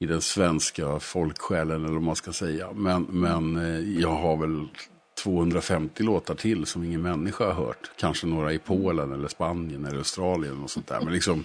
i 0.00 0.06
den 0.06 0.20
svenska 0.20 0.98
folksjälen, 0.98 1.84
eller 1.84 1.94
vad 1.94 2.02
man 2.02 2.16
ska 2.16 2.32
säga. 2.32 2.72
Men, 2.72 3.02
men 3.02 3.56
eh, 3.56 4.00
jag 4.00 4.14
har 4.14 4.36
väl 4.36 4.68
250 5.16 6.02
låtar 6.02 6.34
till 6.34 6.66
som 6.66 6.84
ingen 6.84 7.02
människa 7.02 7.44
har 7.44 7.52
hört. 7.52 7.90
Kanske 7.96 8.26
några 8.26 8.52
i 8.52 8.58
Polen 8.58 9.12
eller 9.12 9.28
Spanien 9.28 9.84
eller 9.84 9.98
Australien 9.98 10.62
och 10.62 10.70
sånt 10.70 10.86
där. 10.86 11.00
Men 11.00 11.12
liksom, 11.12 11.44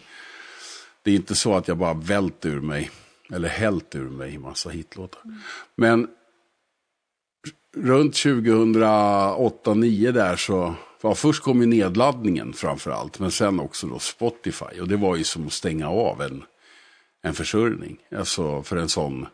det 1.04 1.12
är 1.12 1.16
inte 1.16 1.36
så 1.36 1.56
att 1.56 1.68
jag 1.68 1.78
bara 1.78 1.94
vält 1.94 2.46
ur 2.46 2.62
mig, 2.62 2.90
eller 3.34 3.50
hällt 3.50 3.96
ur 3.96 4.10
mig 4.10 4.36
en 4.36 4.42
massa 4.42 4.70
hitlåtar. 4.70 5.22
Men 5.76 6.08
runt 7.78 8.14
2008-2009 8.14 10.12
där 10.12 10.36
så, 10.36 10.76
ja, 11.02 11.16
först 11.16 11.44
kom 11.44 11.62
ju 11.62 11.68
nedladdningen 11.68 12.54
framför 12.54 12.92
allt, 12.92 13.20
men 13.20 13.32
sen 13.32 13.60
också 13.60 13.88
då 13.88 14.00
Spotify. 14.00 14.80
Och 14.82 14.88
det 14.88 14.98
var 14.98 15.16
ju 15.16 15.24
som 15.24 15.48
att 15.48 15.54
stänga 15.54 15.90
av 15.90 16.22
en, 16.22 16.44
en 17.22 17.34
försörjning. 17.34 17.98
Alltså 18.16 18.64
för 18.64 18.78
en 18.78 18.90
sån 18.90 19.28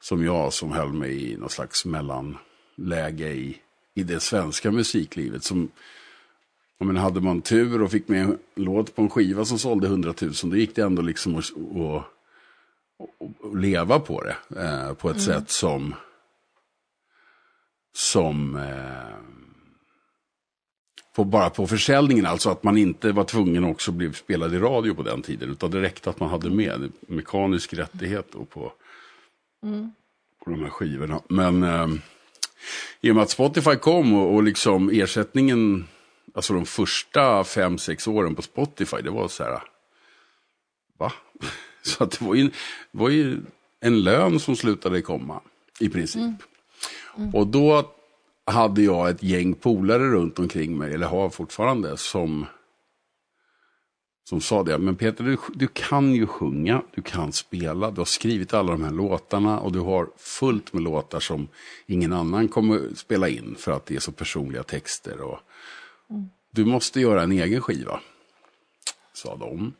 som 0.00 0.24
jag 0.24 0.52
som 0.52 0.72
höll 0.72 0.92
mig 0.92 1.32
i 1.32 1.36
någon 1.36 1.50
slags 1.50 1.84
mellanläge 1.84 3.28
i 3.28 3.58
i 3.94 4.02
det 4.02 4.20
svenska 4.20 4.70
musiklivet. 4.70 5.44
Som, 5.44 5.70
menar, 6.78 7.00
hade 7.00 7.20
man 7.20 7.42
tur 7.42 7.82
och 7.82 7.90
fick 7.90 8.08
med 8.08 8.22
en 8.22 8.38
låt 8.54 8.94
på 8.94 9.02
en 9.02 9.10
skiva 9.10 9.44
som 9.44 9.58
sålde 9.58 9.86
100 9.86 10.14
000, 10.20 10.32
då 10.42 10.56
gick 10.56 10.74
det 10.74 10.82
ändå 10.82 11.02
liksom 11.02 11.36
att, 11.36 11.44
att, 11.44 12.04
att 13.44 13.60
leva 13.60 14.00
på 14.00 14.22
det. 14.22 14.60
Eh, 14.60 14.94
på 14.94 15.10
ett 15.10 15.16
mm. 15.16 15.26
sätt 15.26 15.50
som, 15.50 15.94
som 17.94 18.56
eh, 18.56 19.16
på, 21.14 21.24
bara 21.24 21.50
på 21.50 21.66
försäljningen, 21.66 22.26
alltså 22.26 22.50
att 22.50 22.62
man 22.62 22.76
inte 22.76 23.12
var 23.12 23.24
tvungen 23.24 23.64
också 23.64 23.90
att 23.90 23.96
bli 23.96 24.12
spelad 24.12 24.54
i 24.54 24.58
radio 24.58 24.94
på 24.94 25.02
den 25.02 25.22
tiden, 25.22 25.50
utan 25.50 25.70
det 25.70 25.80
räckte 25.80 26.10
att 26.10 26.20
man 26.20 26.28
hade 26.28 26.50
med 26.50 26.92
mekanisk 27.00 27.74
rättighet 27.74 28.30
på, 28.50 28.72
mm. 29.62 29.92
på 30.44 30.50
de 30.50 30.62
här 30.62 30.70
skivorna. 30.70 31.20
Men 31.28 31.62
eh, 31.62 31.88
i 33.00 33.10
och 33.10 33.14
med 33.14 33.22
att 33.22 33.30
Spotify 33.30 33.76
kom 33.76 34.14
och, 34.14 34.34
och 34.34 34.42
liksom 34.42 34.90
ersättningen, 34.90 35.88
alltså 36.34 36.54
de 36.54 36.66
första 36.66 37.44
fem, 37.44 37.78
sex 37.78 38.08
åren 38.08 38.34
på 38.34 38.42
Spotify, 38.42 38.96
det 39.02 39.10
var 39.10 39.28
så 39.28 39.44
här, 39.44 39.62
va? 40.98 41.12
Så 41.82 42.04
att 42.04 42.10
det 42.10 42.24
var 42.24 42.34
ju, 42.34 42.50
var 42.90 43.08
ju 43.08 43.40
en 43.80 44.02
lön 44.02 44.40
som 44.40 44.56
slutade 44.56 45.02
komma, 45.02 45.40
i 45.80 45.88
princip. 45.88 46.22
Mm. 46.22 46.36
Mm. 47.16 47.34
Och 47.34 47.46
då 47.46 47.92
hade 48.44 48.82
jag 48.82 49.10
ett 49.10 49.22
gäng 49.22 49.54
polare 49.54 50.08
runt 50.08 50.38
omkring 50.38 50.78
mig, 50.78 50.94
eller 50.94 51.06
har 51.06 51.30
fortfarande, 51.30 51.96
som 51.96 52.46
som 54.24 54.40
sa 54.40 54.62
det, 54.62 54.78
men 54.78 54.96
Peter 54.96 55.24
du, 55.24 55.36
du 55.54 55.68
kan 55.68 56.14
ju 56.14 56.26
sjunga, 56.26 56.82
du 56.94 57.02
kan 57.02 57.32
spela, 57.32 57.90
du 57.90 58.00
har 58.00 58.04
skrivit 58.04 58.54
alla 58.54 58.72
de 58.72 58.84
här 58.84 58.90
låtarna 58.90 59.60
och 59.60 59.72
du 59.72 59.78
har 59.78 60.08
fullt 60.16 60.72
med 60.72 60.82
låtar 60.82 61.20
som 61.20 61.48
ingen 61.86 62.12
annan 62.12 62.48
kommer 62.48 62.94
spela 62.94 63.28
in 63.28 63.56
för 63.58 63.72
att 63.72 63.86
det 63.86 63.96
är 63.96 64.00
så 64.00 64.12
personliga 64.12 64.62
texter. 64.62 65.20
Och, 65.20 65.38
mm. 66.10 66.30
Du 66.50 66.64
måste 66.64 67.00
göra 67.00 67.22
en 67.22 67.32
egen 67.32 67.60
skiva, 67.60 68.00
sa 69.12 69.36
de. 69.36 69.72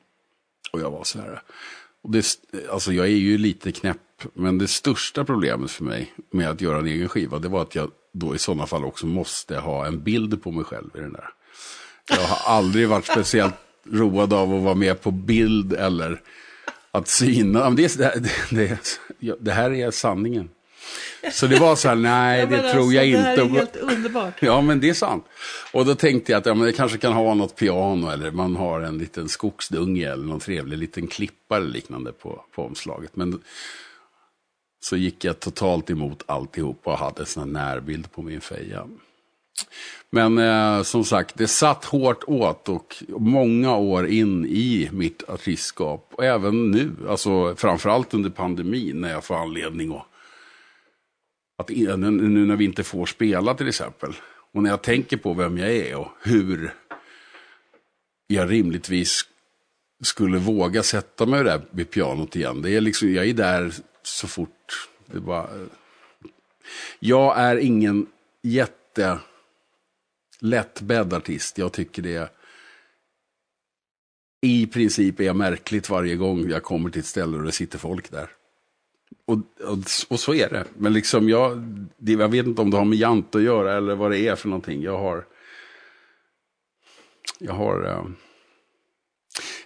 Och 0.73 0.81
jag 0.81 0.91
var 0.91 1.05
så 1.05 1.19
här, 1.19 1.43
och 2.03 2.11
det, 2.11 2.27
alltså 2.71 2.93
jag 2.93 3.07
är 3.07 3.11
ju 3.11 3.39
lite 3.39 3.73
knäpp, 3.73 4.25
men 4.35 4.59
det 4.59 4.69
största 4.69 5.25
problemet 5.25 5.71
för 5.71 5.85
mig 5.85 6.13
med 6.31 6.51
att 6.51 6.61
göra 6.61 6.79
en 6.79 6.87
egen 6.87 7.09
skiva, 7.09 7.39
det 7.39 7.49
var 7.49 7.63
att 7.63 7.75
jag 7.75 7.91
då 8.13 8.35
i 8.35 8.39
sådana 8.39 8.67
fall 8.67 8.85
också 8.85 9.07
måste 9.07 9.57
ha 9.57 9.87
en 9.87 10.03
bild 10.03 10.43
på 10.43 10.51
mig 10.51 10.65
själv 10.65 10.91
i 10.95 11.01
den 11.01 11.13
där. 11.13 11.29
Jag 12.09 12.27
har 12.27 12.57
aldrig 12.57 12.89
varit 12.89 13.07
speciellt 13.07 13.55
road 13.91 14.33
av 14.33 14.55
att 14.55 14.63
vara 14.63 14.75
med 14.75 15.01
på 15.01 15.11
bild 15.11 15.73
eller 15.73 16.21
att 16.91 17.09
syna. 17.09 17.71
Det, 17.71 17.97
det, 17.97 18.29
det, 18.51 19.37
det 19.41 19.53
här 19.53 19.71
är 19.71 19.91
sanningen. 19.91 20.49
Så 21.33 21.47
det 21.47 21.59
var 21.59 21.77
så 21.77 21.89
här, 21.89 21.95
nej 21.95 22.41
ja, 22.41 22.47
det 22.47 22.73
tror 22.73 22.81
alltså, 22.81 22.93
jag 22.93 23.07
inte. 23.07 23.19
Det 23.19 23.27
här 23.27 23.39
är 23.39 23.49
helt 23.49 23.77
underbart. 23.77 24.35
Ja, 24.41 24.61
men 24.61 24.81
det 24.81 24.89
är 24.89 24.95
sant. 24.95 25.25
Och 25.73 25.85
då 25.85 25.95
tänkte 25.95 26.33
jag 26.33 26.39
att 26.39 26.47
ja, 26.47 26.55
men 26.55 26.67
det 26.67 26.73
kanske 26.73 26.99
kan 26.99 27.13
ha 27.13 27.35
något 27.35 27.57
piano 27.57 28.11
eller 28.11 28.31
man 28.31 28.57
har 28.57 28.81
en 28.81 28.99
liten 28.99 29.29
skogsdunge 29.29 30.13
eller 30.13 30.25
någon 30.25 30.41
trevlig 30.41 30.79
liten 30.79 31.07
klippa 31.07 31.57
eller 31.57 31.69
liknande 31.69 32.13
på, 32.13 32.45
på 32.55 32.65
omslaget. 32.65 33.17
Men 33.17 33.43
så 34.81 34.97
gick 34.97 35.25
jag 35.25 35.41
totalt 35.41 35.91
emot 35.91 36.23
alltihop 36.27 36.81
och 36.85 36.99
hade 36.99 37.25
en 37.37 37.53
närbild 37.53 38.13
på 38.13 38.23
min 38.23 38.41
feja. 38.41 38.87
Men 40.11 40.39
eh, 40.39 40.83
som 40.83 41.05
sagt, 41.05 41.39
det 41.39 41.49
satt 41.49 41.85
hårt 41.85 42.25
åt 42.27 42.69
och 42.69 43.03
många 43.09 43.77
år 43.77 44.07
in 44.07 44.47
i 44.47 44.89
mitt 44.93 45.29
artistskap. 45.29 46.11
Och 46.13 46.25
även 46.25 46.71
nu, 46.71 46.91
alltså 47.09 47.57
framförallt 47.57 48.15
under 48.15 48.31
pandemin 48.31 49.01
när 49.01 49.11
jag 49.11 49.25
får 49.25 49.35
anledning 49.35 49.95
att, 49.95 50.07
att 51.59 51.69
nu 51.69 52.47
när 52.47 52.57
vi 52.57 52.65
inte 52.65 52.83
får 52.83 53.07
spela 53.07 53.55
till 53.55 53.69
exempel. 53.69 54.13
Och 54.53 54.63
när 54.63 54.71
jag 54.71 54.83
tänker 54.83 55.17
på 55.17 55.35
vem 55.35 55.59
jag 55.59 55.71
är 55.71 55.97
och 55.97 56.09
hur 56.23 56.75
jag 58.27 58.51
rimligtvis 58.51 59.21
skulle 60.03 60.39
våga 60.39 60.83
sätta 60.83 61.27
mig 61.27 61.45
där 61.45 61.61
vid 61.71 61.91
pianot 61.91 62.37
igen. 62.37 62.63
Det 62.63 62.71
är 62.71 62.81
liksom, 62.81 63.13
jag 63.13 63.29
är 63.29 63.35
där 63.35 63.73
så 64.03 64.29
fort 64.29 64.89
det 65.07 65.21
bara... 65.21 65.49
Jag 66.99 67.39
är 67.39 67.57
ingen 67.57 68.07
jätte 68.43 69.19
lättbädd 70.43 71.15
artist. 71.15 71.59
Jag 71.59 71.73
tycker 71.73 72.03
det 72.03 72.33
i 74.43 74.67
princip 74.67 75.21
är 75.21 75.33
märkligt 75.33 75.91
varje 75.91 76.17
gång 76.17 76.51
jag 76.51 76.63
kommer 76.63 76.91
till 76.91 77.01
ett 77.01 77.07
ställe 77.07 77.37
och 77.37 77.43
det 77.43 77.53
sitter 77.53 77.79
folk 77.79 78.11
där. 78.11 78.31
Och, 79.27 79.39
och, 79.69 79.79
och 80.09 80.21
så 80.21 80.35
är 80.35 80.49
det. 80.49 80.65
Men 80.77 80.93
liksom 80.93 81.29
jag, 81.29 81.59
det, 81.97 82.13
jag 82.13 82.29
vet 82.29 82.47
inte 82.47 82.63
om 82.63 82.71
det 82.71 82.77
har 82.77 82.85
med 82.85 82.99
jant 82.99 83.35
att 83.35 83.43
göra 83.43 83.77
eller 83.77 83.95
vad 83.95 84.11
det 84.11 84.19
är 84.19 84.37
för 84.37 84.49
någonting. 84.49 84.83
Jag 84.83 84.99
har... 84.99 85.25
Jag 87.39 87.53
har... 87.53 87.85
Eh, 87.85 88.05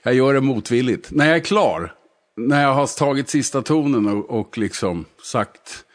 jag 0.03 0.15
gör 0.15 0.35
det 0.35 0.41
motvilligt. 0.41 1.11
När 1.11 1.27
jag 1.27 1.37
är 1.37 1.41
klar, 1.41 1.95
när 2.37 2.63
jag 2.63 2.75
har 2.75 2.99
tagit 2.99 3.29
sista 3.29 3.63
tonen 3.63 4.07
och, 4.09 4.31
och 4.31 4.59
liksom 4.59 5.05
sagt 5.23 5.86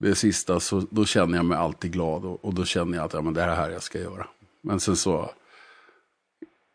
det 0.00 0.14
sista 0.14 0.60
så 0.60 0.86
då 0.90 1.04
känner 1.04 1.36
jag 1.36 1.44
mig 1.44 1.58
alltid 1.58 1.92
glad 1.92 2.24
och, 2.24 2.44
och 2.44 2.54
då 2.54 2.64
känner 2.64 2.98
jag 2.98 3.04
att 3.04 3.12
ja, 3.12 3.22
men 3.22 3.34
det 3.34 3.42
är 3.42 3.46
det 3.46 3.54
här 3.54 3.70
jag 3.70 3.82
ska 3.82 3.98
göra. 3.98 4.28
Men 4.60 4.80
sen 4.80 4.96
så 4.96 5.30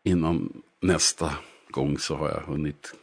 innan 0.04 0.62
nästa 0.80 1.34
gång 1.68 1.98
så 1.98 2.16
har 2.16 2.28
jag 2.28 2.40
hunnit 2.40 2.94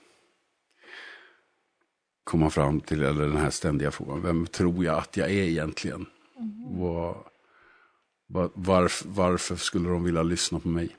komma 2.23 2.49
fram 2.49 2.81
till, 2.81 3.03
eller 3.03 3.27
den 3.27 3.37
här 3.37 3.49
ständiga 3.49 3.91
frågan, 3.91 4.21
vem 4.21 4.47
tror 4.47 4.85
jag 4.85 4.97
att 4.97 5.17
jag 5.17 5.31
är 5.31 5.43
egentligen? 5.43 6.05
Mm. 6.35 6.79
Var, 6.79 7.31
var, 8.27 8.49
varf, 8.53 9.03
varför 9.05 9.55
skulle 9.55 9.89
de 9.89 10.03
vilja 10.03 10.23
lyssna 10.23 10.59
på 10.59 10.67
mig? 10.67 10.97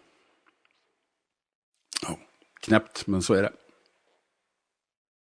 Ja, 2.02 2.18
knäppt, 2.60 3.06
men 3.06 3.22
så 3.22 3.34
är 3.34 3.42
det. 3.42 3.52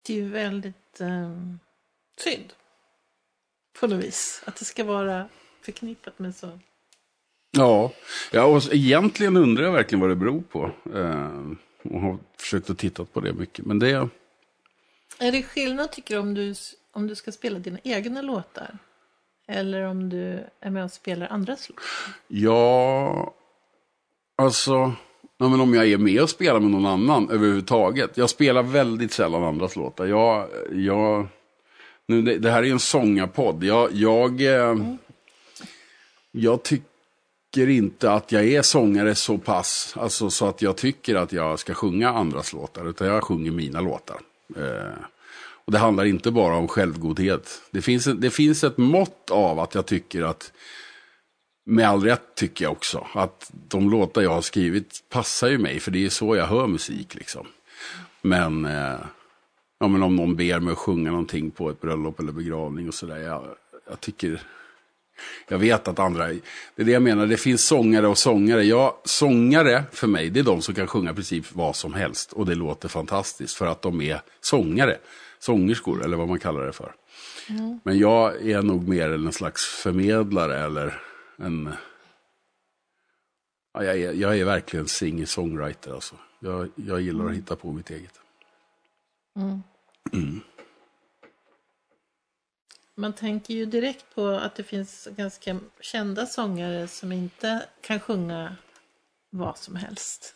Det 0.06 0.14
är 0.14 0.18
ju 0.18 0.30
väldigt 0.30 1.02
um, 1.02 1.60
synd 2.24 2.54
på 3.80 3.88
något 3.88 4.04
vis. 4.04 4.42
Att 4.46 4.56
det 4.56 4.66
ska 4.66 4.84
vara 4.84 5.26
förknippat 5.62 6.20
med 6.20 6.36
så. 6.36 6.60
Ja, 7.52 7.92
ja 8.32 8.46
och 8.46 8.62
egentligen 8.72 9.38
undrar 9.38 9.64
jag 9.64 9.72
verkligen 9.72 10.00
vad 10.00 10.10
det 10.10 10.16
beror 10.16 10.42
på. 10.42 10.72
Eh, 10.96 11.42
och 11.84 12.02
har 12.02 12.18
försökt 12.38 12.70
att 12.70 12.78
titta 12.78 13.06
på 13.06 13.20
det 13.20 13.34
mycket. 13.34 13.66
Men 13.66 13.80
det... 13.80 14.10
Är 15.20 15.32
det 15.32 15.44
skillnad 15.44 15.92
tycker 15.92 16.16
du 16.16 16.22
om 16.22 16.34
du, 16.34 16.54
om 16.92 17.08
du 17.08 17.16
ska 17.16 17.32
spela 17.32 17.60
dina 17.60 17.80
egna 17.84 18.22
låtar? 18.22 18.78
Eller 19.48 19.82
om 19.84 20.10
du 20.10 20.44
är 20.60 20.70
med 20.70 20.84
och 20.84 20.92
spelar 20.92 21.28
andras 21.28 21.70
låtar? 21.70 21.84
Ja, 22.28 23.34
alltså... 24.38 24.94
Ja, 25.40 25.50
men 25.50 25.62
om 25.62 25.74
jag 25.74 25.88
är 25.88 25.98
med 25.98 26.22
och 26.22 26.30
spelar 26.30 26.60
med 26.60 26.72
någon 26.72 26.86
annan 26.86 27.30
överhuvudtaget. 27.30 28.18
Jag 28.18 28.30
spelar 28.30 28.64
väldigt 28.64 29.12
sällan 29.12 29.44
andras 29.44 29.76
låtar. 29.76 30.06
Jag, 30.06 30.50
jag, 30.72 31.28
nu, 32.08 32.22
det, 32.22 32.38
det 32.38 32.52
här 32.52 32.60
är 32.60 32.64
ju 32.64 32.72
en 32.72 32.80
sångarpodd. 32.80 33.64
Jag, 33.64 33.94
jag, 33.94 34.42
mm. 34.42 34.98
jag 36.32 36.64
tycker 36.64 37.70
inte 37.70 38.12
att 38.12 38.32
jag 38.32 38.46
är 38.48 38.62
sångare 38.62 39.16
så 39.16 39.38
pass, 39.38 39.94
alltså 39.98 40.30
så 40.30 40.48
att 40.48 40.62
jag 40.62 40.78
tycker 40.78 41.16
att 41.16 41.32
jag 41.32 41.60
ska 41.60 41.74
sjunga 41.74 42.10
andras 42.10 42.54
låtar, 42.54 42.90
utan 42.90 43.08
jag 43.08 43.24
sjunger 43.24 43.52
mina 43.52 43.82
låtar. 43.82 44.20
Eh, 44.56 45.04
Och 45.66 45.72
det 45.72 45.80
handlar 45.80 46.06
inte 46.06 46.32
bara 46.32 46.56
om 46.56 46.68
självgodhet. 46.68 47.62
Det 47.72 47.82
finns, 47.82 48.06
det 48.06 48.30
finns 48.30 48.64
ett 48.64 48.78
mått 48.78 49.32
av 49.32 49.60
att 49.60 49.76
jag 49.76 49.86
tycker 49.86 50.24
att, 50.24 50.52
med 51.66 51.90
all 51.90 52.04
rätt 52.04 52.36
tycker 52.36 52.66
jag 52.66 52.72
också, 52.72 53.08
att 53.14 53.52
de 53.68 53.90
låtar 53.90 54.22
jag 54.22 54.30
har 54.30 54.42
skrivit 54.42 55.04
passar 55.10 55.48
ju 55.50 55.58
mig, 55.58 55.80
för 55.80 55.92
det 55.92 56.06
är 56.06 56.10
så 56.10 56.36
jag 56.36 56.48
hör 56.48 56.68
musik 56.68 57.16
liksom. 57.16 57.48
Men, 58.22 58.66
eh, 58.66 59.00
ja, 59.80 59.88
men 59.88 60.04
om 60.04 60.16
någon 60.16 60.36
ber 60.36 60.60
mig 60.60 60.72
att 60.72 60.78
sjunga 60.78 61.12
någonting 61.12 61.52
på 61.52 61.70
ett 61.70 61.82
bröllop 61.82 62.20
eller 62.20 62.32
begravning 62.32 62.88
och 62.88 62.94
sådär, 62.94 63.18
jag, 63.18 63.44
jag 63.90 64.00
tycker 64.00 64.42
jag 65.48 65.58
vet 65.58 65.88
att 65.88 66.00
andra, 66.00 66.28
det 66.28 66.82
är 66.82 66.86
det 66.86 66.92
jag 66.92 67.02
menar, 67.02 67.26
det 67.26 67.38
finns 67.38 67.66
sångare 67.66 68.08
och 68.08 68.18
sångare. 68.18 68.64
Ja, 68.64 69.02
sångare 69.04 69.84
för 69.92 70.08
mig, 70.08 70.30
det 70.30 70.40
är 70.40 70.44
de 70.44 70.62
som 70.62 70.76
kan 70.76 70.88
sjunga 70.88 71.12
i 71.12 71.14
princip 71.14 71.46
vad 71.54 71.76
som 71.76 71.94
helst. 71.94 72.34
Och 72.34 72.46
det 72.46 72.56
låter 72.56 72.90
fantastiskt 72.90 73.56
för 73.56 73.66
att 73.66 73.82
de 73.82 74.02
är 74.02 74.22
sångare, 74.42 74.98
sångerskor 75.40 76.04
eller 76.04 76.18
vad 76.18 76.28
man 76.28 76.40
kallar 76.40 76.66
det 76.66 76.74
för. 76.74 76.96
Mm. 77.50 77.80
Men 77.84 78.00
jag 78.00 78.50
är 78.50 78.62
nog 78.62 78.88
mer 78.88 79.10
en 79.10 79.32
slags 79.32 79.66
förmedlare 79.66 80.60
eller 80.60 81.02
en... 81.38 81.70
Ja, 83.74 83.84
jag, 83.84 83.98
är, 83.98 84.14
jag 84.14 84.38
är 84.38 84.46
verkligen 84.46 84.88
singer-songwriter 84.88 85.94
alltså. 85.94 86.16
Jag, 86.40 86.70
jag 86.76 87.02
gillar 87.02 87.26
att 87.26 87.36
hitta 87.36 87.56
på 87.56 87.72
mitt 87.72 87.90
eget. 87.90 88.20
Mm. 89.38 89.64
Mm. 90.14 90.42
Man 92.96 93.14
tänker 93.14 93.54
ju 93.54 93.66
direkt 93.66 94.06
på 94.16 94.28
att 94.28 94.56
det 94.56 94.64
finns 94.64 95.08
ganska 95.18 95.60
kända 95.82 96.26
sångare 96.26 96.88
som 96.88 97.12
inte 97.12 97.66
kan 97.82 98.00
sjunga 98.00 98.56
vad 99.30 99.58
som 99.58 99.76
helst. 99.76 100.34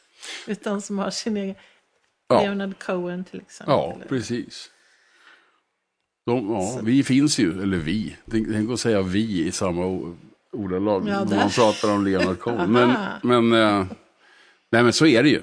Utan 0.47 0.81
som 0.81 0.99
har 0.99 1.09
sin 1.09 1.37
egen... 1.37 1.55
Ja. 2.27 2.41
Leonard 2.41 2.79
Cohen 2.79 3.23
till 3.23 3.39
exempel. 3.41 3.73
Ja, 3.73 3.97
precis. 4.09 4.71
De, 6.25 6.49
ja, 6.49 6.79
vi 6.83 7.03
finns 7.03 7.39
ju, 7.39 7.61
eller 7.61 7.77
vi. 7.77 8.17
Tänk 8.31 8.71
att 8.71 8.79
säga 8.79 9.01
vi 9.01 9.45
i 9.45 9.51
samma 9.51 10.15
ordalag 10.51 11.07
ja, 11.07 11.23
när 11.23 11.37
man 11.37 11.49
pratar 11.49 11.91
om 11.91 12.05
Leonard 12.05 12.39
Cohen. 12.39 12.71
men, 12.71 12.95
men, 13.23 13.53
eh, 13.53 13.85
nej, 14.69 14.83
men 14.83 14.93
så 14.93 15.05
är 15.05 15.23
det 15.23 15.29
ju. 15.29 15.41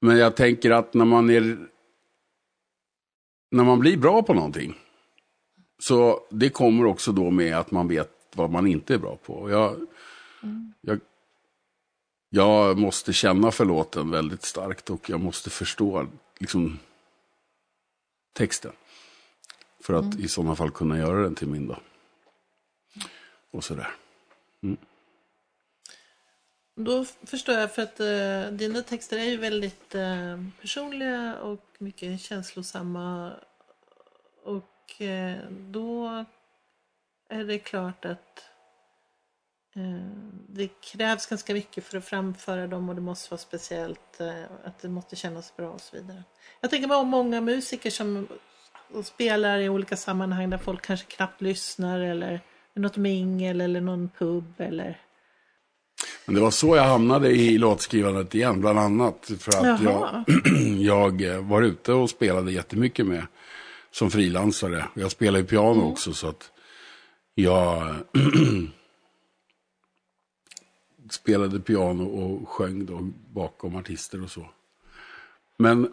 Men 0.00 0.16
jag 0.16 0.36
tänker 0.36 0.70
att 0.70 0.94
när 0.94 1.04
man 1.04 1.30
är 1.30 1.68
när 3.50 3.64
man 3.64 3.78
blir 3.78 3.96
bra 3.96 4.22
på 4.22 4.34
någonting 4.34 4.74
så 5.78 6.26
det 6.30 6.50
kommer 6.50 6.86
också 6.86 7.12
då 7.12 7.30
med 7.30 7.56
att 7.56 7.70
man 7.70 7.88
vet 7.88 8.10
vad 8.34 8.50
man 8.50 8.66
inte 8.66 8.94
är 8.94 8.98
bra 8.98 9.16
på. 9.16 9.50
Jag, 9.50 9.74
mm. 10.42 10.72
jag, 10.80 11.00
jag 12.28 12.78
måste 12.78 13.12
känna 13.12 13.50
för 13.50 13.64
låten 13.64 14.10
väldigt 14.10 14.42
starkt 14.42 14.90
och 14.90 15.10
jag 15.10 15.20
måste 15.20 15.50
förstå 15.50 16.06
liksom, 16.38 16.78
texten. 18.32 18.72
För 19.80 19.94
att 19.94 20.04
mm. 20.04 20.20
i 20.20 20.28
sådana 20.28 20.56
fall 20.56 20.70
kunna 20.70 20.98
göra 20.98 21.22
den 21.22 21.34
till 21.34 21.48
min 21.48 21.66
då. 21.66 21.76
Och 23.50 23.64
sådär. 23.64 23.94
Mm. 24.62 24.76
Då 26.80 27.04
förstår 27.04 27.54
jag 27.54 27.74
för 27.74 27.82
att 27.82 28.00
eh, 28.00 28.52
dina 28.52 28.82
texter 28.82 29.18
är 29.18 29.24
ju 29.24 29.36
väldigt 29.36 29.94
eh, 29.94 30.42
personliga 30.60 31.36
och 31.42 31.66
mycket 31.78 32.20
känslosamma. 32.20 33.32
Och 34.44 34.64
Eh, 34.98 35.36
då 35.50 36.24
är 37.28 37.44
det 37.44 37.58
klart 37.58 38.04
att 38.04 38.44
eh, 39.76 40.10
det 40.48 40.68
krävs 40.68 41.26
ganska 41.26 41.52
mycket 41.52 41.84
för 41.84 41.98
att 41.98 42.04
framföra 42.04 42.66
dem 42.66 42.88
och 42.88 42.94
det 42.94 43.00
måste 43.00 43.30
vara 43.30 43.38
speciellt, 43.38 44.20
eh, 44.20 44.44
att 44.64 44.78
det 44.78 44.88
måste 44.88 45.16
kännas 45.16 45.56
bra 45.56 45.70
och 45.70 45.80
så 45.80 45.96
vidare. 45.96 46.22
Jag 46.60 46.70
tänker 46.70 46.88
på 46.88 47.02
många 47.02 47.40
musiker 47.40 47.90
som 47.90 48.28
spelar 49.04 49.58
i 49.58 49.68
olika 49.68 49.96
sammanhang 49.96 50.50
där 50.50 50.58
folk 50.58 50.82
kanske 50.82 51.06
knappt 51.06 51.40
lyssnar 51.40 52.00
eller 52.00 52.40
något 52.74 52.96
mingel 52.96 53.60
eller 53.60 53.80
någon 53.80 54.08
pub 54.18 54.54
eller 54.58 55.00
men 56.28 56.34
det 56.34 56.40
var 56.40 56.50
så 56.50 56.76
jag 56.76 56.84
hamnade 56.84 57.30
i 57.30 57.58
låtskrivandet 57.58 58.34
igen, 58.34 58.60
bland 58.60 58.78
annat. 58.78 59.30
För 59.38 59.56
att 59.56 59.82
jag, 59.82 60.24
jag 60.78 61.42
var 61.42 61.62
ute 61.62 61.92
och 61.92 62.10
spelade 62.10 62.52
jättemycket 62.52 63.06
med 63.06 63.26
som 63.90 64.10
frilansare. 64.10 64.84
Jag 64.94 65.10
spelar 65.10 65.38
ju 65.38 65.44
piano 65.44 65.72
mm. 65.72 65.84
också 65.84 66.12
så 66.12 66.28
att 66.28 66.52
jag 67.34 67.94
spelade 71.10 71.60
piano 71.60 72.04
och 72.04 72.48
sjöng 72.48 72.86
då 72.86 73.10
bakom 73.32 73.76
artister 73.76 74.22
och 74.22 74.30
så. 74.30 74.46
Men, 75.56 75.92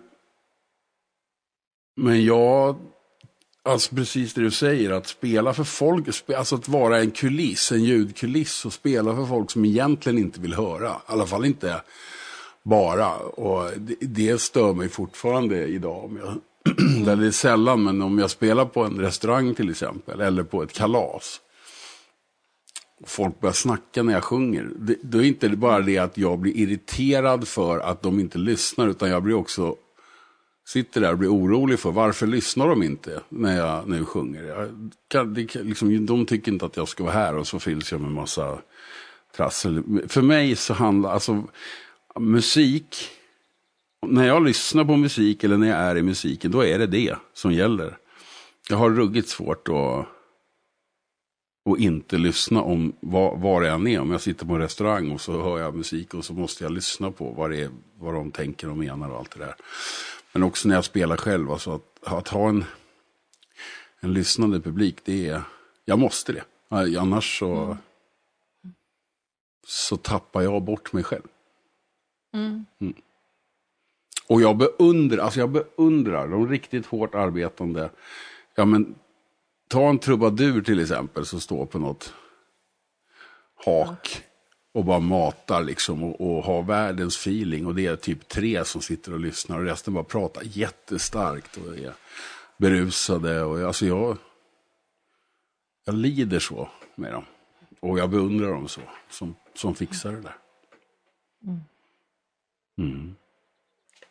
men 1.96 2.26
jag, 2.26 2.78
alltså 3.66 3.96
precis 3.96 4.34
det 4.34 4.42
du 4.42 4.52
säger, 4.52 4.92
att 4.92 5.08
spela 5.08 5.54
för 5.54 5.64
folk, 5.64 6.30
alltså 6.38 6.56
att 6.56 6.68
vara 6.68 7.00
en 7.00 7.12
kuliss, 7.12 7.72
en 7.72 7.84
ljudkuliss 7.84 8.66
och 8.66 8.74
spela 8.74 9.16
för 9.16 9.26
folk 9.26 9.52
som 9.52 9.66
egentligen 9.66 10.18
inte 10.18 10.40
vill 10.40 10.54
höra. 10.54 10.90
I 10.90 10.94
alla 11.06 11.26
fall 11.26 11.46
inte 11.46 11.82
bara. 12.64 13.16
Och 13.18 13.72
det, 13.78 13.96
det 14.02 14.42
stör 14.42 14.74
mig 14.74 14.90
fortfarande 14.90 15.68
idag 15.68 16.04
om 16.06 16.18
jag 16.18 16.38
där 17.06 17.16
det 17.16 17.28
är 17.28 17.32
sällan, 17.32 17.84
men 17.84 18.02
om 18.02 18.20
jag 18.20 18.32
spelar 18.32 18.66
på 18.66 18.84
en 18.84 19.00
restaurang 19.00 19.56
till 19.56 19.70
exempel, 19.70 20.22
eller 20.22 20.44
på 20.44 20.64
ett 20.64 20.74
kalas. 20.74 21.42
Och 23.02 23.10
folk 23.10 23.40
börjar 23.40 23.54
snacka 23.54 24.04
när 24.04 24.14
jag 24.14 24.24
sjunger. 24.24 24.70
Det, 24.76 24.96
då 25.02 25.18
är 25.18 25.24
inte 25.24 25.50
bara 25.50 25.80
det 25.80 25.98
att 25.98 26.18
jag 26.18 26.40
blir 26.40 26.58
irriterad 26.58 27.48
för 27.48 27.80
att 27.80 28.02
de 28.02 28.20
inte 28.20 28.38
lyssnar, 28.38 28.88
utan 28.88 29.10
jag 29.10 29.24
blir 29.24 29.36
också 29.36 29.76
sitter 30.68 31.02
där 31.02 31.12
och 31.12 31.18
blir 31.18 31.34
orolig 31.34 31.80
för 31.80 31.92
varför 31.92 32.28
lyssnar 32.28 32.68
de 32.68 32.84
inte 32.84 33.22
när 33.30 33.58
jag 33.58 33.90
nu 33.90 34.06
sjunger. 34.06 34.44
Jag 34.44 34.92
kan, 35.08 35.34
det, 35.34 35.56
liksom, 35.56 36.06
de 36.06 36.26
tycker 36.26 36.52
inte 36.52 36.66
att 36.66 36.78
jag 36.78 36.88
ska 36.88 37.04
vara 37.04 37.14
här 37.14 37.36
och 37.36 37.48
så 37.48 37.60
fylls 37.60 37.92
jag 37.92 38.02
med 38.02 38.12
massa 38.12 38.60
trassel. 39.36 39.84
För 40.08 40.22
mig 40.22 40.56
så 40.56 40.74
handlar, 40.74 41.12
alltså 41.12 41.44
musik 42.20 43.10
när 44.08 44.28
jag 44.28 44.44
lyssnar 44.44 44.86
på 44.86 44.98
musik 44.98 45.44
eller 45.44 45.58
när 45.58 45.68
jag 45.68 45.78
är 45.78 45.98
i 45.98 46.02
musiken, 46.02 46.52
då 46.52 46.66
är 46.66 46.80
det 46.80 46.88
det 46.88 47.16
som 47.34 47.52
gäller. 47.52 47.98
Jag 48.70 48.78
har 48.78 48.90
ruggigt 48.90 49.30
svårt 49.30 49.68
att, 49.68 50.08
att 51.70 51.80
inte 51.80 52.18
lyssna 52.18 52.62
om 52.62 52.94
var, 53.00 53.38
var 53.38 53.64
jag 53.64 53.76
än 53.76 53.88
är. 53.88 54.00
Om 54.00 54.12
jag 54.12 54.22
sitter 54.22 54.46
på 54.46 54.54
en 54.54 54.62
restaurang 54.62 55.12
och 55.12 55.22
så 55.22 55.42
hör 55.42 55.60
jag 55.60 55.76
musik 55.76 56.14
och 56.14 56.26
så 56.26 56.34
måste 56.34 56.64
jag 56.64 56.72
lyssna 56.72 57.12
på 57.12 57.32
vad, 57.32 57.52
det 57.52 57.62
är, 57.62 57.70
vad 58.00 58.14
de 58.14 58.32
tänker 58.32 58.70
och 58.70 58.78
menar 58.78 59.10
och 59.10 59.18
allt 59.18 59.32
det 59.32 59.40
där. 59.40 59.56
Men 60.36 60.44
också 60.44 60.68
när 60.68 60.76
jag 60.76 60.86
spelar 60.86 61.18
själv, 61.18 61.52
alltså 61.52 61.72
att, 61.72 62.04
att 62.04 62.28
ha 62.28 62.50
en, 62.50 62.66
en 64.00 64.14
lyssnande 64.14 64.60
publik, 64.60 64.98
det 65.06 65.28
är, 65.28 65.42
jag 65.86 66.00
måste 66.00 66.34
det. 66.34 66.44
Annars 67.00 67.40
så, 67.40 67.56
mm. 67.56 67.78
så 69.68 69.98
tappar 69.98 70.42
jag 70.42 70.64
bort 70.64 70.94
mig 70.94 71.04
själv. 71.04 71.24
Mm. 72.34 72.66
Mm. 72.80 72.94
Och 74.28 74.42
jag 74.42 74.58
beundrar, 74.58 75.18
alltså 75.18 75.40
jag 75.40 75.52
beundrar 75.52 76.28
de 76.28 76.50
riktigt 76.50 76.86
hårt 76.86 77.16
arbetande. 77.16 77.90
Ja 78.56 78.66
men, 78.66 78.96
ta 79.68 79.90
en 79.90 80.00
trubadur 80.00 80.62
till 80.62 80.80
exempel 80.80 81.26
som 81.26 81.42
står 81.42 81.66
på 81.66 81.80
något 81.80 82.14
hak. 83.66 84.24
Och 84.76 84.86
bara 84.86 85.00
matar 85.00 85.64
liksom 85.64 86.04
och, 86.04 86.22
och 86.22 86.44
har 86.44 86.64
världens 86.64 87.16
feeling. 87.18 87.66
Och 87.66 87.76
det 87.76 87.86
är 87.86 87.96
typ 87.96 88.28
tre 88.28 88.66
som 88.66 88.82
sitter 88.82 89.14
och 89.14 89.20
lyssnar 89.20 89.60
och 89.60 89.66
resten 89.66 89.94
bara 89.94 90.04
pratar 90.04 90.44
jättestarkt. 90.46 91.58
Och 91.58 91.78
är 91.78 91.94
berusade. 92.58 93.44
Och 93.44 93.60
alltså 93.60 93.86
jag, 93.86 94.18
jag 95.86 95.96
lider 95.96 96.40
så 96.40 96.70
med 96.96 97.14
dem. 97.14 97.26
Och 97.80 98.00
jag 98.00 98.10
beundrar 98.10 98.50
dem 98.50 98.68
så, 98.68 98.82
som, 99.10 99.36
som 99.54 99.76
fixar 99.76 100.12
det 100.12 100.22
där. 100.22 100.38
Mm. 102.78 103.16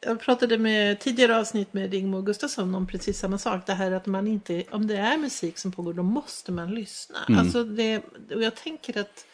Jag 0.00 0.20
pratade 0.20 0.58
med 0.58 1.00
tidigare 1.00 1.36
avsnitt 1.36 1.72
med 1.72 1.92
Rigmor 1.92 2.22
Gustafsson 2.22 2.74
om 2.74 2.86
precis 2.86 3.18
samma 3.18 3.38
sak. 3.38 3.66
Det 3.66 3.74
här 3.74 3.90
att 3.92 4.06
man 4.06 4.26
inte, 4.26 4.64
om 4.70 4.86
det 4.86 4.96
är 4.96 5.18
musik 5.18 5.58
som 5.58 5.72
pågår, 5.72 5.92
då 5.92 6.02
måste 6.02 6.52
man 6.52 6.74
lyssna. 6.74 7.18
Mm. 7.28 7.40
Alltså 7.40 7.64
det, 7.64 8.02
och 8.34 8.42
jag 8.42 8.54
tänker 8.54 9.00
att 9.00 9.26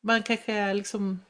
man 0.00 0.22
kanske 0.22 0.52
är 0.52 0.74
liksom, 0.74 1.20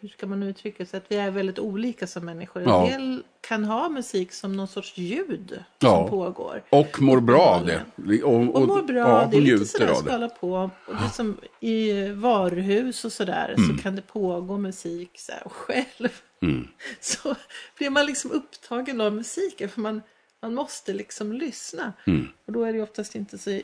hur 0.00 0.08
ska 0.08 0.26
man 0.26 0.42
uttrycka 0.42 0.86
sig, 0.86 0.98
att 0.98 1.04
vi 1.08 1.16
är 1.16 1.30
väldigt 1.30 1.58
olika 1.58 2.06
som 2.06 2.24
människor. 2.24 2.62
En 2.62 2.68
ja. 2.68 2.86
del 2.86 3.22
kan 3.40 3.64
ha 3.64 3.88
musik 3.88 4.32
som 4.32 4.56
någon 4.56 4.68
sorts 4.68 4.98
ljud 4.98 5.64
ja. 5.78 5.88
som 5.88 6.10
pågår. 6.10 6.62
Och 6.70 7.02
mår 7.02 7.20
bra 7.20 7.40
av 7.40 7.66
det. 7.66 7.82
Och, 8.22 8.34
och, 8.34 8.54
och 8.54 8.68
mår 8.68 8.82
bra, 8.82 8.98
ja, 8.98 9.28
det 9.30 9.36
är 9.36 9.40
lite 9.40 9.64
sådär 9.64 10.10
hålla 10.10 10.28
på. 10.28 10.70
Och 10.86 10.94
det 10.94 11.10
som 11.14 11.36
I 11.60 12.08
varuhus 12.08 13.04
och 13.04 13.12
sådär 13.12 13.54
mm. 13.58 13.68
så 13.76 13.82
kan 13.82 13.96
det 13.96 14.02
pågå 14.02 14.58
musik 14.58 15.10
så 15.14 15.32
här, 15.32 15.42
själv. 15.48 16.08
Mm. 16.42 16.68
Så 17.00 17.34
blir 17.78 17.90
man 17.90 18.06
liksom 18.06 18.30
upptagen 18.30 19.00
av 19.00 19.12
musiken 19.12 19.68
för 19.68 19.80
man, 19.80 20.02
man 20.42 20.54
måste 20.54 20.92
liksom 20.92 21.32
lyssna. 21.32 21.92
Mm. 22.06 22.28
Och 22.46 22.52
då 22.52 22.64
är 22.64 22.72
det 22.72 22.82
oftast 22.82 23.14
inte 23.14 23.38
så, 23.38 23.60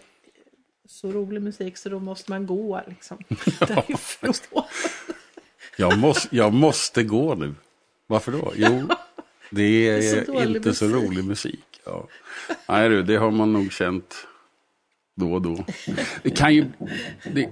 så 0.92 1.12
rolig 1.12 1.42
musik 1.42 1.76
så 1.76 1.88
då 1.88 1.98
måste 1.98 2.30
man 2.30 2.46
gå 2.46 2.80
liksom 2.86 3.18
därifrån. 3.58 4.34
jag, 5.76 5.98
måste, 5.98 6.36
jag 6.36 6.52
måste 6.52 7.02
gå 7.02 7.34
nu. 7.34 7.54
Varför 8.06 8.32
då? 8.32 8.52
Jo, 8.56 8.88
det 9.50 9.62
är, 9.88 9.98
är 9.98 10.24
så 10.24 10.42
inte 10.42 10.68
musik. 10.68 10.74
så 10.74 10.86
rolig 10.86 11.24
musik. 11.24 11.64
Ja. 11.84 12.08
Nej 12.68 12.88
du, 12.88 13.02
det 13.02 13.16
har 13.16 13.30
man 13.30 13.52
nog 13.52 13.72
känt 13.72 14.26
då 15.16 15.32
och 15.32 15.42
då. 15.42 15.64
Det 16.22 16.30
kan 16.30 16.54
ju... 16.54 16.66
Det, 17.32 17.48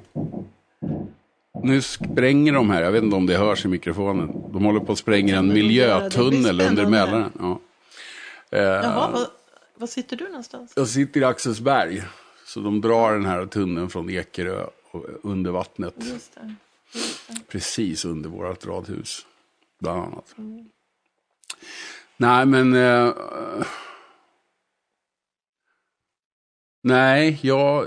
nu 1.62 1.82
spränger 1.82 2.52
de 2.52 2.70
här, 2.70 2.82
jag 2.82 2.92
vet 2.92 3.02
inte 3.02 3.16
om 3.16 3.26
det 3.26 3.36
hörs 3.36 3.64
i 3.64 3.68
mikrofonen. 3.68 4.52
De 4.52 4.64
håller 4.64 4.80
på 4.80 4.92
att 4.92 4.98
spränga 4.98 5.36
en 5.36 5.48
miljötunnel 5.48 6.60
under 6.60 6.86
Mälaren. 6.86 7.32
Ja. 7.38 7.60
Eh, 8.50 8.62
Jaha, 8.62 9.10
vad, 9.10 9.26
vad 9.76 9.90
sitter 9.90 10.16
du 10.16 10.24
någonstans? 10.24 10.72
Jag 10.76 10.88
sitter 10.88 11.20
i 11.20 11.24
Axelsberg. 11.24 12.02
Så 12.50 12.60
de 12.60 12.80
drar 12.80 13.12
den 13.12 13.24
här 13.24 13.46
tunneln 13.46 13.90
från 13.90 14.10
Ekerö 14.10 14.66
under 15.22 15.50
vattnet. 15.50 15.94
Just 15.98 16.34
det. 16.34 16.56
Just 16.94 17.28
det. 17.28 17.34
Precis 17.48 18.04
under 18.04 18.30
vårt 18.30 18.66
radhus. 18.66 19.26
Bland 19.78 20.00
annat. 20.00 20.34
Mm. 20.38 20.70
Nej, 22.16 22.46
men... 22.46 22.74
Eh, 22.74 23.14
nej, 26.82 27.38
jag... 27.42 27.86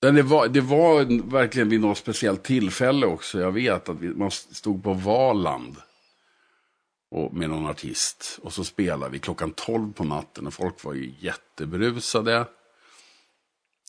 Det 0.00 0.22
var, 0.22 0.48
det 0.48 0.60
var 0.60 1.30
verkligen 1.30 1.68
vid 1.68 1.80
något 1.80 1.98
speciellt 1.98 2.42
tillfälle 2.42 3.06
också. 3.06 3.40
Jag 3.40 3.52
vet 3.52 3.88
att 3.88 4.00
vi, 4.00 4.08
man 4.08 4.30
stod 4.30 4.84
på 4.84 4.92
Valand 4.92 5.76
och, 7.10 7.34
med 7.34 7.50
någon 7.50 7.66
artist. 7.66 8.38
Och 8.42 8.52
så 8.52 8.64
spelade 8.64 9.12
vi 9.12 9.18
klockan 9.18 9.52
12 9.52 9.92
på 9.92 10.04
natten 10.04 10.46
och 10.46 10.54
folk 10.54 10.84
var 10.84 10.94
ju 10.94 11.14
jättebrusade. 11.18 12.46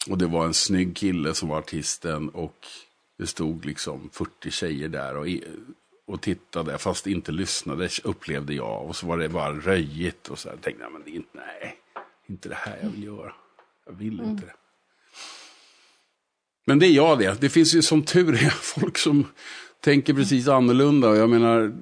Och 0.09 0.17
det 0.17 0.27
var 0.27 0.45
en 0.45 0.53
snygg 0.53 0.95
kille 0.95 1.33
som 1.33 1.49
var 1.49 1.57
artisten 1.57 2.29
och 2.29 2.67
det 3.17 3.27
stod 3.27 3.65
liksom 3.65 4.09
40 4.13 4.51
tjejer 4.51 4.87
där 4.87 5.17
och, 5.17 5.27
och 6.07 6.21
tittade, 6.21 6.77
fast 6.77 7.07
inte 7.07 7.31
lyssnade 7.31 7.89
upplevde 8.03 8.53
jag. 8.53 8.85
Och 8.85 8.95
så 8.95 9.07
var 9.07 9.17
det 9.17 9.29
bara 9.29 9.53
röjigt 9.53 10.27
och 10.27 10.39
så 10.39 10.49
här. 10.49 10.55
Jag 10.55 10.63
tänkte, 10.63 10.83
nej, 10.83 10.91
men 10.93 11.01
det 11.03 11.11
är 11.11 11.15
inte, 11.15 11.29
nej, 11.33 11.75
inte 12.27 12.49
det 12.49 12.55
här 12.55 12.79
jag 12.81 12.89
vill 12.89 13.03
göra. 13.03 13.33
Jag 13.85 13.93
vill 13.93 14.19
mm. 14.19 14.31
inte 14.31 14.45
det. 14.45 14.53
Men 16.65 16.79
det 16.79 16.87
är 16.87 16.91
jag 16.91 17.19
det. 17.19 17.41
Det 17.41 17.49
finns 17.49 17.75
ju 17.75 17.81
som 17.81 18.03
tur 18.03 18.33
är 18.33 18.49
folk 18.61 18.97
som 18.97 19.27
tänker 19.79 20.13
precis 20.13 20.47
annorlunda. 20.47 21.09
Och 21.09 21.17
jag 21.17 21.29
menar, 21.29 21.73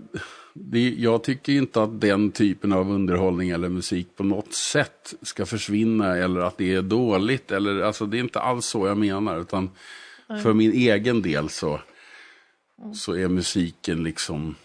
det, 0.54 0.90
jag 0.90 1.24
tycker 1.24 1.54
inte 1.54 1.84
att 1.84 2.02
den 2.02 2.32
typen 2.32 2.74
av 2.74 2.92
underhållning 2.92 3.50
eller 3.50 3.70
musik 3.70 4.08
på 4.16 4.24
något 4.24 4.54
sätt 4.54 5.14
ska 5.22 5.46
försvinna 5.46 6.18
eller 6.18 6.40
att 6.40 6.58
det 6.58 6.74
är 6.74 6.82
dåligt. 6.82 7.52
Eller, 7.52 7.82
alltså, 7.82 8.06
det 8.06 8.18
är 8.18 8.20
inte 8.20 8.40
alls 8.40 8.66
så 8.66 8.88
jag 8.88 8.98
menar. 8.98 9.42
Utan 9.42 9.70
mm. 10.30 10.44
för 10.44 10.54
min 10.54 10.72
egen 10.72 11.22
del 11.22 11.50
så, 11.50 11.80
så 12.96 13.14
är 13.14 13.28
musiken 13.28 14.04
liksom 14.04 14.56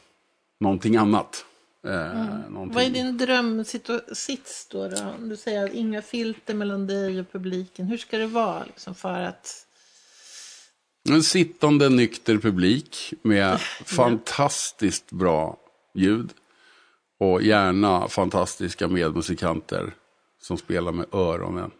någonting 0.60 0.96
annat. 0.96 1.44
Eh, 1.86 2.20
mm. 2.46 2.72
Vad 2.72 2.84
är 2.84 2.90
din 2.90 3.16
drömsits 3.16 4.68
då, 4.70 4.88
då? 4.88 5.14
Du 5.18 5.36
säger 5.36 5.64
att 5.64 5.72
inga 5.72 6.02
filter 6.02 6.54
mellan 6.54 6.86
dig 6.86 7.20
och 7.20 7.32
publiken. 7.32 7.86
Hur 7.86 7.98
ska 7.98 8.18
det 8.18 8.26
vara 8.26 8.64
liksom, 8.64 8.94
för 8.94 9.20
att 9.20 9.66
en 11.08 11.22
sittande 11.22 11.88
nykter 11.88 12.38
publik 12.38 13.14
med 13.22 13.60
fantastiskt 13.84 15.10
bra 15.10 15.58
ljud. 15.96 16.34
Och 17.18 17.42
gärna 17.42 18.08
fantastiska 18.08 18.88
medmusikanter 18.88 19.94
som 20.38 20.58
spelar 20.58 20.92
med 20.92 21.14
öronen. 21.14 21.70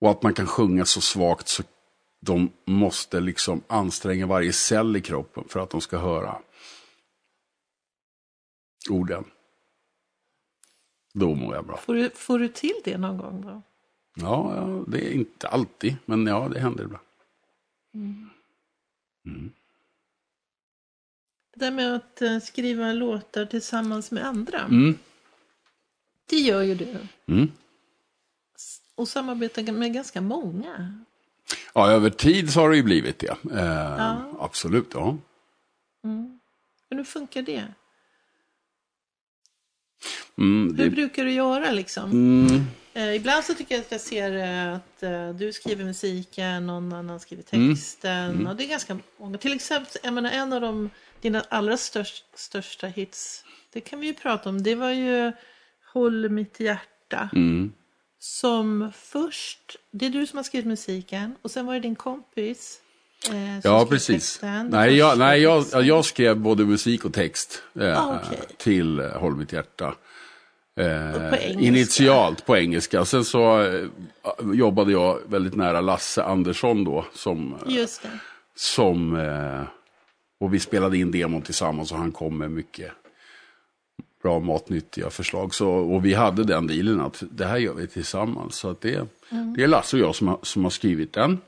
Och 0.00 0.10
att 0.10 0.22
man 0.22 0.34
kan 0.34 0.46
sjunga 0.46 0.84
så 0.84 1.00
svagt 1.00 1.48
så 1.48 1.62
de 2.20 2.52
måste 2.64 3.20
liksom 3.20 3.62
anstränga 3.66 4.26
varje 4.26 4.52
cell 4.52 4.96
i 4.96 5.00
kroppen 5.00 5.44
för 5.48 5.60
att 5.60 5.70
de 5.70 5.80
ska 5.80 5.98
höra 5.98 6.42
orden. 8.90 9.24
Då 11.14 11.34
mår 11.34 11.54
jag 11.54 11.66
bra. 11.66 11.76
Får 11.76 11.94
du, 11.94 12.10
får 12.10 12.38
du 12.38 12.48
till 12.48 12.80
det 12.84 12.98
någon 12.98 13.18
gång 13.18 13.40
då? 13.40 13.62
Ja, 14.14 14.54
ja, 14.56 14.84
det 14.86 15.08
är 15.08 15.12
inte 15.12 15.48
alltid, 15.48 15.96
men 16.04 16.26
ja, 16.26 16.48
det 16.48 16.60
händer 16.60 16.84
ibland. 16.84 17.04
Mm. 17.94 18.30
Mm. 19.26 19.52
Det 21.58 21.64
där 21.64 21.70
med 21.70 21.94
att 21.94 22.22
uh, 22.22 22.38
skriva 22.38 22.92
låtar 22.92 23.46
tillsammans 23.46 24.10
med 24.10 24.26
andra. 24.26 24.60
Mm. 24.60 24.98
Det 26.26 26.36
gör 26.36 26.62
ju 26.62 26.74
du. 26.74 26.96
Mm. 27.26 27.52
Och 28.94 29.08
samarbeta 29.08 29.72
med 29.72 29.94
ganska 29.94 30.20
många. 30.20 30.94
Ja, 31.74 31.90
över 31.90 32.10
tid 32.10 32.52
så 32.52 32.60
har 32.60 32.70
det 32.70 32.76
ju 32.76 32.82
blivit 32.82 33.18
det. 33.18 33.36
Eh, 33.52 33.96
ja. 33.98 34.36
Absolut, 34.40 34.88
ja. 34.94 35.18
Mm. 36.04 36.40
Men 36.88 36.98
hur 36.98 37.04
funkar 37.04 37.42
det? 37.42 37.64
Mm, 40.38 40.76
det... 40.76 40.82
Hur 40.82 40.90
brukar 40.90 41.24
du 41.24 41.32
göra 41.32 41.70
liksom? 41.70 42.10
Mm. 42.10 42.66
Eh, 42.98 43.14
ibland 43.14 43.44
så 43.44 43.54
tycker 43.54 43.74
jag 43.74 43.82
att 43.82 43.92
jag 43.92 44.00
ser 44.00 44.32
eh, 44.36 44.74
att 44.74 45.02
eh, 45.02 45.30
du 45.30 45.52
skriver 45.52 45.84
musiken, 45.84 46.66
någon 46.66 46.92
annan 46.92 47.20
skriver 47.20 47.44
mm. 47.50 47.74
texten. 47.74 48.30
Mm. 48.30 48.46
Och 48.46 48.56
det 48.56 48.64
är 48.64 48.68
ganska 48.68 48.98
många. 49.18 49.38
Till 49.38 49.52
exempel, 49.52 49.92
jag 50.02 50.14
menar, 50.14 50.30
en 50.30 50.52
av 50.52 50.60
de, 50.60 50.90
dina 51.22 51.44
allra 51.48 51.76
störst, 51.76 52.24
största 52.34 52.86
hits, 52.86 53.44
det 53.72 53.80
kan 53.80 54.00
vi 54.00 54.06
ju 54.06 54.14
prata 54.14 54.48
om, 54.48 54.62
det 54.62 54.74
var 54.74 54.90
ju 54.90 55.32
Håll 55.92 56.28
mitt 56.28 56.60
hjärta. 56.60 57.30
Mm. 57.32 57.72
Som 58.18 58.92
först, 58.94 59.76
det 59.90 60.06
är 60.06 60.10
du 60.10 60.26
som 60.26 60.36
har 60.36 60.44
skrivit 60.44 60.66
musiken 60.66 61.34
och 61.42 61.50
sen 61.50 61.66
var 61.66 61.74
det 61.74 61.80
din 61.80 61.96
kompis. 61.96 62.80
Eh, 63.32 63.58
ja, 63.64 63.86
precis. 63.86 64.40
Nej, 64.70 64.96
jag, 64.96 65.18
nej 65.18 65.40
jag, 65.40 65.64
jag, 65.84 66.04
skrev 66.04 66.36
både 66.36 66.64
musik 66.64 67.04
och 67.04 67.14
text 67.14 67.62
eh, 67.80 68.08
ah, 68.08 68.16
okay. 68.16 68.38
till 68.56 69.00
Håll 69.00 69.36
mitt 69.36 69.52
hjärta. 69.52 69.94
Eh, 70.78 71.30
på 71.30 71.36
initialt 71.60 72.46
på 72.46 72.56
engelska. 72.56 73.04
Sen 73.04 73.24
så 73.24 73.62
eh, 73.62 73.84
jobbade 74.54 74.92
jag 74.92 75.18
väldigt 75.26 75.56
nära 75.56 75.80
Lasse 75.80 76.22
Andersson 76.22 76.84
då. 76.84 77.06
Som. 77.14 77.58
Som, 78.56 79.16
eh, 79.16 79.62
och 80.38 80.54
vi 80.54 80.60
spelade 80.60 80.98
in 80.98 81.10
demon 81.10 81.42
tillsammans 81.42 81.92
och 81.92 81.98
han 81.98 82.12
kom 82.12 82.38
med 82.38 82.50
mycket 82.50 82.92
bra 84.22 84.40
matnyttiga 84.40 85.10
förslag. 85.10 85.54
Så, 85.54 85.68
och 85.68 86.04
vi 86.04 86.14
hade 86.14 86.44
den 86.44 86.66
dealen 86.66 87.00
att 87.00 87.22
det 87.30 87.44
här 87.44 87.58
gör 87.58 87.74
vi 87.74 87.86
tillsammans. 87.86 88.56
Så 88.56 88.70
att 88.70 88.80
det, 88.80 89.08
mm. 89.30 89.54
det 89.56 89.62
är 89.62 89.68
Lasse 89.68 89.96
och 89.96 90.02
jag 90.02 90.14
som 90.14 90.28
har, 90.28 90.38
som 90.42 90.64
har 90.64 90.70
skrivit 90.70 91.12
den. 91.12 91.40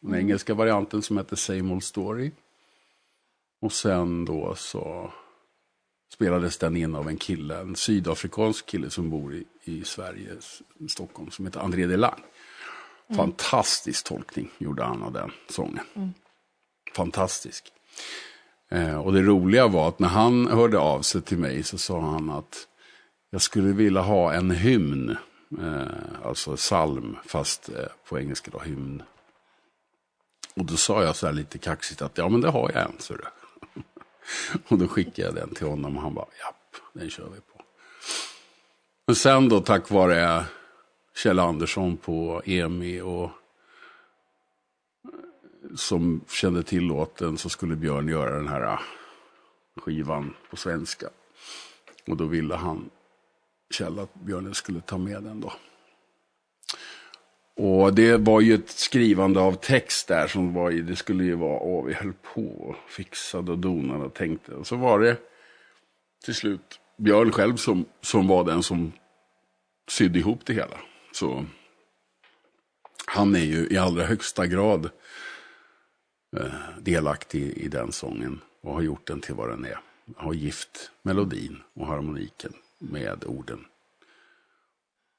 Den 0.00 0.10
mm. 0.10 0.20
engelska 0.20 0.54
varianten 0.54 1.02
som 1.02 1.18
heter 1.18 1.36
Same 1.36 1.72
Old 1.72 1.84
Story. 1.84 2.30
Och 3.60 3.72
sen 3.72 4.24
då 4.24 4.54
så 4.56 5.12
spelades 6.12 6.58
den 6.58 6.76
in 6.76 6.94
av 6.94 7.08
en 7.08 7.16
kille, 7.16 7.60
en 7.60 7.76
sydafrikansk 7.76 8.66
kille 8.66 8.90
som 8.90 9.10
bor 9.10 9.34
i, 9.34 9.44
i 9.64 9.84
Sverige, 9.84 10.30
Stockholm, 10.88 11.30
som 11.30 11.46
heter 11.46 11.60
André 11.60 11.86
Delang. 11.86 12.22
Mm. 13.08 13.16
Fantastisk 13.16 14.04
tolkning 14.04 14.50
gjorde 14.58 14.82
han 14.82 15.02
av 15.02 15.12
den 15.12 15.30
sången. 15.48 15.84
Mm. 15.94 16.10
Fantastisk. 16.94 17.72
Eh, 18.70 18.98
och 18.98 19.12
det 19.12 19.22
roliga 19.22 19.68
var 19.68 19.88
att 19.88 19.98
när 19.98 20.08
han 20.08 20.46
hörde 20.46 20.78
av 20.78 21.02
sig 21.02 21.22
till 21.22 21.38
mig 21.38 21.62
så 21.62 21.78
sa 21.78 22.00
han 22.00 22.30
att 22.30 22.66
jag 23.30 23.42
skulle 23.42 23.72
vilja 23.72 24.00
ha 24.00 24.32
en 24.32 24.50
hymn, 24.50 25.16
eh, 25.60 26.24
alltså 26.24 26.56
psalm, 26.56 27.16
fast 27.26 27.68
eh, 27.68 27.84
på 28.08 28.18
engelska 28.18 28.50
då 28.50 28.58
hymn. 28.58 29.02
Och 30.54 30.64
då 30.64 30.76
sa 30.76 31.02
jag 31.04 31.16
så 31.16 31.26
här 31.26 31.32
lite 31.32 31.58
kaxigt 31.58 32.02
att 32.02 32.18
ja 32.18 32.28
men 32.28 32.40
det 32.40 32.50
har 32.50 32.70
jag 32.74 32.82
en, 32.82 32.92
så 32.98 33.14
du. 33.14 33.24
Och 34.68 34.78
då 34.78 34.88
skickade 34.88 35.28
jag 35.28 35.34
den 35.34 35.54
till 35.54 35.66
honom 35.66 35.96
och 35.96 36.02
han 36.02 36.14
bara, 36.14 36.26
japp, 36.44 36.82
den 36.92 37.10
kör 37.10 37.24
vi 37.24 37.40
på. 37.40 37.62
Men 39.06 39.16
sen 39.16 39.48
då 39.48 39.60
tack 39.60 39.90
vare 39.90 40.44
Kjell 41.16 41.38
Andersson 41.38 41.96
på 41.96 42.42
EMI 42.44 43.00
och 43.00 43.30
som 45.76 46.20
kände 46.28 46.62
till 46.62 46.84
låten 46.84 47.38
så 47.38 47.48
skulle 47.48 47.76
Björn 47.76 48.08
göra 48.08 48.36
den 48.36 48.48
här 48.48 48.60
ah, 48.60 48.80
skivan 49.76 50.34
på 50.50 50.56
svenska. 50.56 51.08
Och 52.06 52.16
då 52.16 52.24
ville 52.24 52.54
han, 52.54 52.90
Kjell, 53.70 53.98
att 53.98 54.14
Björn 54.14 54.54
skulle 54.54 54.80
ta 54.80 54.98
med 54.98 55.22
den 55.22 55.40
då. 55.40 55.52
Och 57.62 57.94
det 57.94 58.16
var 58.16 58.40
ju 58.40 58.54
ett 58.54 58.70
skrivande 58.70 59.40
av 59.40 59.52
text 59.52 60.08
där 60.08 60.26
som 60.26 60.54
var 60.54 60.70
i, 60.70 60.80
det 60.80 60.96
skulle 60.96 61.24
ju 61.24 61.34
vara, 61.34 61.60
åh 61.60 61.84
vi 61.84 61.94
höll 61.94 62.12
på 62.34 62.42
och 62.42 62.76
fixade 62.88 63.52
och 63.52 63.58
donade 63.58 64.04
och 64.04 64.14
tänkte. 64.14 64.54
Och 64.54 64.66
så 64.66 64.76
var 64.76 65.00
det 65.00 65.16
till 66.24 66.34
slut 66.34 66.80
Björn 66.96 67.32
själv 67.32 67.56
som, 67.56 67.84
som 68.00 68.28
var 68.28 68.44
den 68.44 68.62
som 68.62 68.92
sydde 69.88 70.18
ihop 70.18 70.46
det 70.46 70.52
hela. 70.52 70.76
Så 71.12 71.44
han 73.06 73.34
är 73.34 73.44
ju 73.44 73.68
i 73.70 73.78
allra 73.78 74.04
högsta 74.04 74.46
grad 74.46 74.90
delaktig 76.78 77.42
i 77.42 77.68
den 77.68 77.92
sången 77.92 78.40
och 78.60 78.74
har 78.74 78.82
gjort 78.82 79.06
den 79.06 79.20
till 79.20 79.34
vad 79.34 79.48
den 79.48 79.64
är. 79.64 79.80
Har 80.16 80.34
gift 80.34 80.90
melodin 81.02 81.62
och 81.74 81.86
harmoniken 81.86 82.52
med 82.78 83.24
orden. 83.24 83.64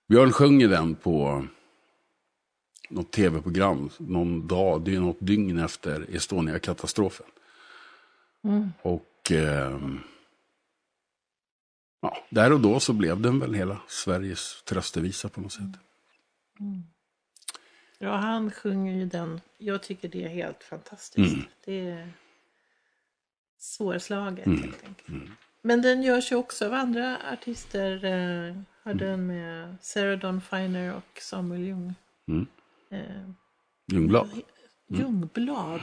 Björn 0.07 0.31
sjunger 0.31 0.67
den 0.67 0.95
på 0.95 1.45
något 2.89 3.11
tv-program 3.11 3.89
någon 3.97 4.47
dag, 4.47 4.81
det 4.81 4.95
är 4.95 4.99
något 4.99 5.17
dygn 5.19 5.59
efter 5.59 6.15
Estonia-katastrofen. 6.15 7.25
Mm. 8.43 8.69
Och 8.81 9.31
eh, 9.31 9.79
ja, 12.01 12.17
där 12.29 12.53
och 12.53 12.59
då 12.59 12.79
så 12.79 12.93
blev 12.93 13.21
den 13.21 13.39
väl 13.39 13.53
hela 13.53 13.77
Sveriges 13.87 14.63
tröstevisa 14.63 15.29
på 15.29 15.41
något 15.41 15.51
sätt. 15.51 15.75
Ja, 18.03 18.15
han 18.15 18.51
sjunger 18.51 18.93
ju 18.93 19.05
den. 19.05 19.41
Jag 19.57 19.83
tycker 19.83 20.07
det 20.07 20.23
är 20.23 20.29
helt 20.29 20.63
fantastiskt. 20.63 21.33
Mm. 21.33 21.45
Det 21.65 21.79
är 21.79 22.11
svårslaget 23.59 24.45
helt 24.45 24.83
enkelt. 24.83 25.31
Men 25.61 25.81
den 25.81 26.03
görs 26.03 26.31
ju 26.31 26.35
också 26.35 26.65
av 26.65 26.73
andra 26.73 27.17
artister. 27.33 28.05
Eh, 28.05 28.55
har 28.83 28.93
den 28.93 29.27
med 29.27 29.75
Sarah 29.81 30.19
Dawn 30.19 30.41
Finer 30.41 30.95
och 30.95 31.21
Samuel 31.21 31.61
Ljung. 31.61 31.93
Mm. 32.27 32.47
Eh, 32.89 33.29
Ljungblad. 33.87 34.29
Ljungblad. 34.87 35.81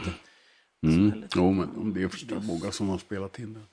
Mm. 0.82 1.10
väldigt 1.10 1.36
Jo, 1.36 1.52
men 1.52 1.92
det 1.94 2.02
är 2.02 2.08
förstås 2.08 2.46
många 2.46 2.72
som 2.72 2.88
har 2.88 2.98
spelat 2.98 3.38
in 3.38 3.52
den. 3.52 3.66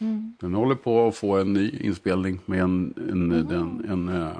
Mm. 0.00 0.36
Den 0.40 0.54
håller 0.54 0.74
på 0.74 1.08
att 1.08 1.16
få 1.16 1.36
en 1.36 1.52
ny 1.52 1.70
inspelning 1.70 2.40
med 2.46 2.60
en, 2.60 2.94
en, 3.10 3.28
den, 3.28 3.84
en 3.88 4.08
eh, 4.08 4.36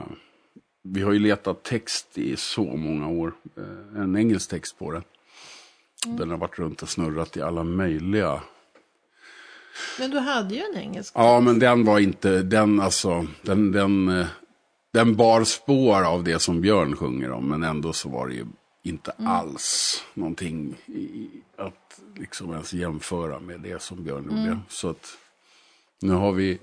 vi 0.86 1.02
har 1.02 1.12
ju 1.12 1.18
letat 1.18 1.62
text 1.62 2.18
i 2.18 2.36
så 2.36 2.76
många 2.76 3.08
år. 3.08 3.32
Eh, 3.56 4.02
en 4.02 4.16
engelsk 4.16 4.50
text 4.50 4.78
på 4.78 4.90
den. 4.90 5.02
Den 6.06 6.30
har 6.30 6.36
varit 6.36 6.58
runt 6.58 6.82
och 6.82 6.88
snurrat 6.88 7.36
i 7.36 7.42
alla 7.42 7.64
möjliga. 7.64 8.42
Men 9.98 10.10
du 10.10 10.18
hade 10.18 10.54
ju 10.54 10.60
en 10.60 10.78
engelsk. 10.78 11.12
Ja, 11.16 11.40
men 11.40 11.58
den 11.58 11.84
var 11.84 11.98
inte, 11.98 12.42
den 12.42 12.80
alltså, 12.80 13.26
den, 13.42 13.72
den, 13.72 14.08
eh, 14.08 14.26
den 14.92 15.16
bar 15.16 15.44
spår 15.44 16.02
av 16.02 16.24
det 16.24 16.38
som 16.38 16.60
Björn 16.60 16.96
sjunger 16.96 17.32
om. 17.32 17.48
Men 17.48 17.62
ändå 17.62 17.92
så 17.92 18.08
var 18.08 18.28
det 18.28 18.34
ju 18.34 18.46
inte 18.82 19.12
alls 19.18 20.04
någonting 20.14 20.76
i, 20.86 21.28
att 21.56 22.00
liksom 22.16 22.52
ens 22.52 22.72
jämföra 22.72 23.40
med 23.40 23.60
det 23.60 23.82
som 23.82 24.04
Björn 24.04 24.24
gjorde. 24.24 24.58
Så 24.68 24.88
att 24.88 25.18
nu 26.00 26.12
har 26.12 26.32
vi 26.32 26.58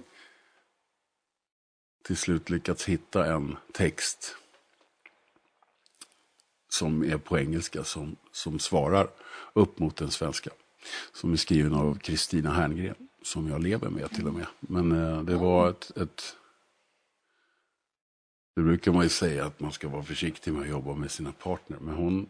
till 2.02 2.18
slut 2.18 2.50
lyckats 2.50 2.86
hitta 2.86 3.34
en 3.34 3.58
text 3.72 4.36
som 6.70 7.04
är 7.04 7.18
på 7.18 7.40
engelska 7.40 7.84
som, 7.84 8.16
som 8.32 8.60
svarar 8.60 9.10
upp 9.54 9.80
mot 9.80 9.96
den 9.96 10.12
svenska. 10.12 10.50
Som 11.14 11.34
är 11.34 11.38
skriven 11.38 11.74
av 11.74 12.00
Kristina 12.00 12.52
Herngren, 12.52 12.96
som 13.22 13.48
jag 13.48 13.62
lever 13.62 13.90
med 13.90 14.12
till 14.12 14.28
och 14.28 14.34
med. 14.34 14.48
Men 14.60 14.92
eh, 14.92 15.24
det 15.24 15.36
var 15.36 15.70
ett, 15.70 15.98
ett... 15.98 16.36
Det 18.56 18.62
brukar 18.62 18.92
man 18.92 19.04
ju 19.04 19.10
säga 19.10 19.46
att 19.46 19.60
man 19.60 19.72
ska 19.72 19.90
vara 19.90 20.04
försiktig 20.04 20.54
med 20.54 20.62
att 20.62 20.70
jobba 20.70 20.96
med 20.96 21.12
sina 21.12 21.32
partner. 21.32 21.78
Men 21.82 21.96
hon, 21.96 22.30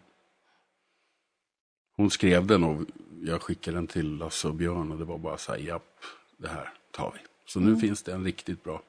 hon 1.95 2.11
skrev 2.11 2.47
den 2.47 2.63
och 2.63 2.85
jag 3.21 3.41
skickade 3.41 3.77
den 3.77 3.87
till 3.87 4.17
Lasse 4.17 4.47
och 4.47 4.55
Björn 4.55 4.91
och 4.91 4.97
det 4.97 5.05
var 5.05 5.17
bara 5.17 5.37
så 5.37 5.51
här, 5.51 5.59
japp, 5.59 6.03
det 6.37 6.47
här 6.47 6.73
tar 6.91 7.11
vi. 7.15 7.19
Så 7.45 7.59
nu 7.59 7.77
finns 7.77 8.03
det 8.03 8.13
en 8.13 8.23
riktigt 8.23 8.63
bra 8.63 8.81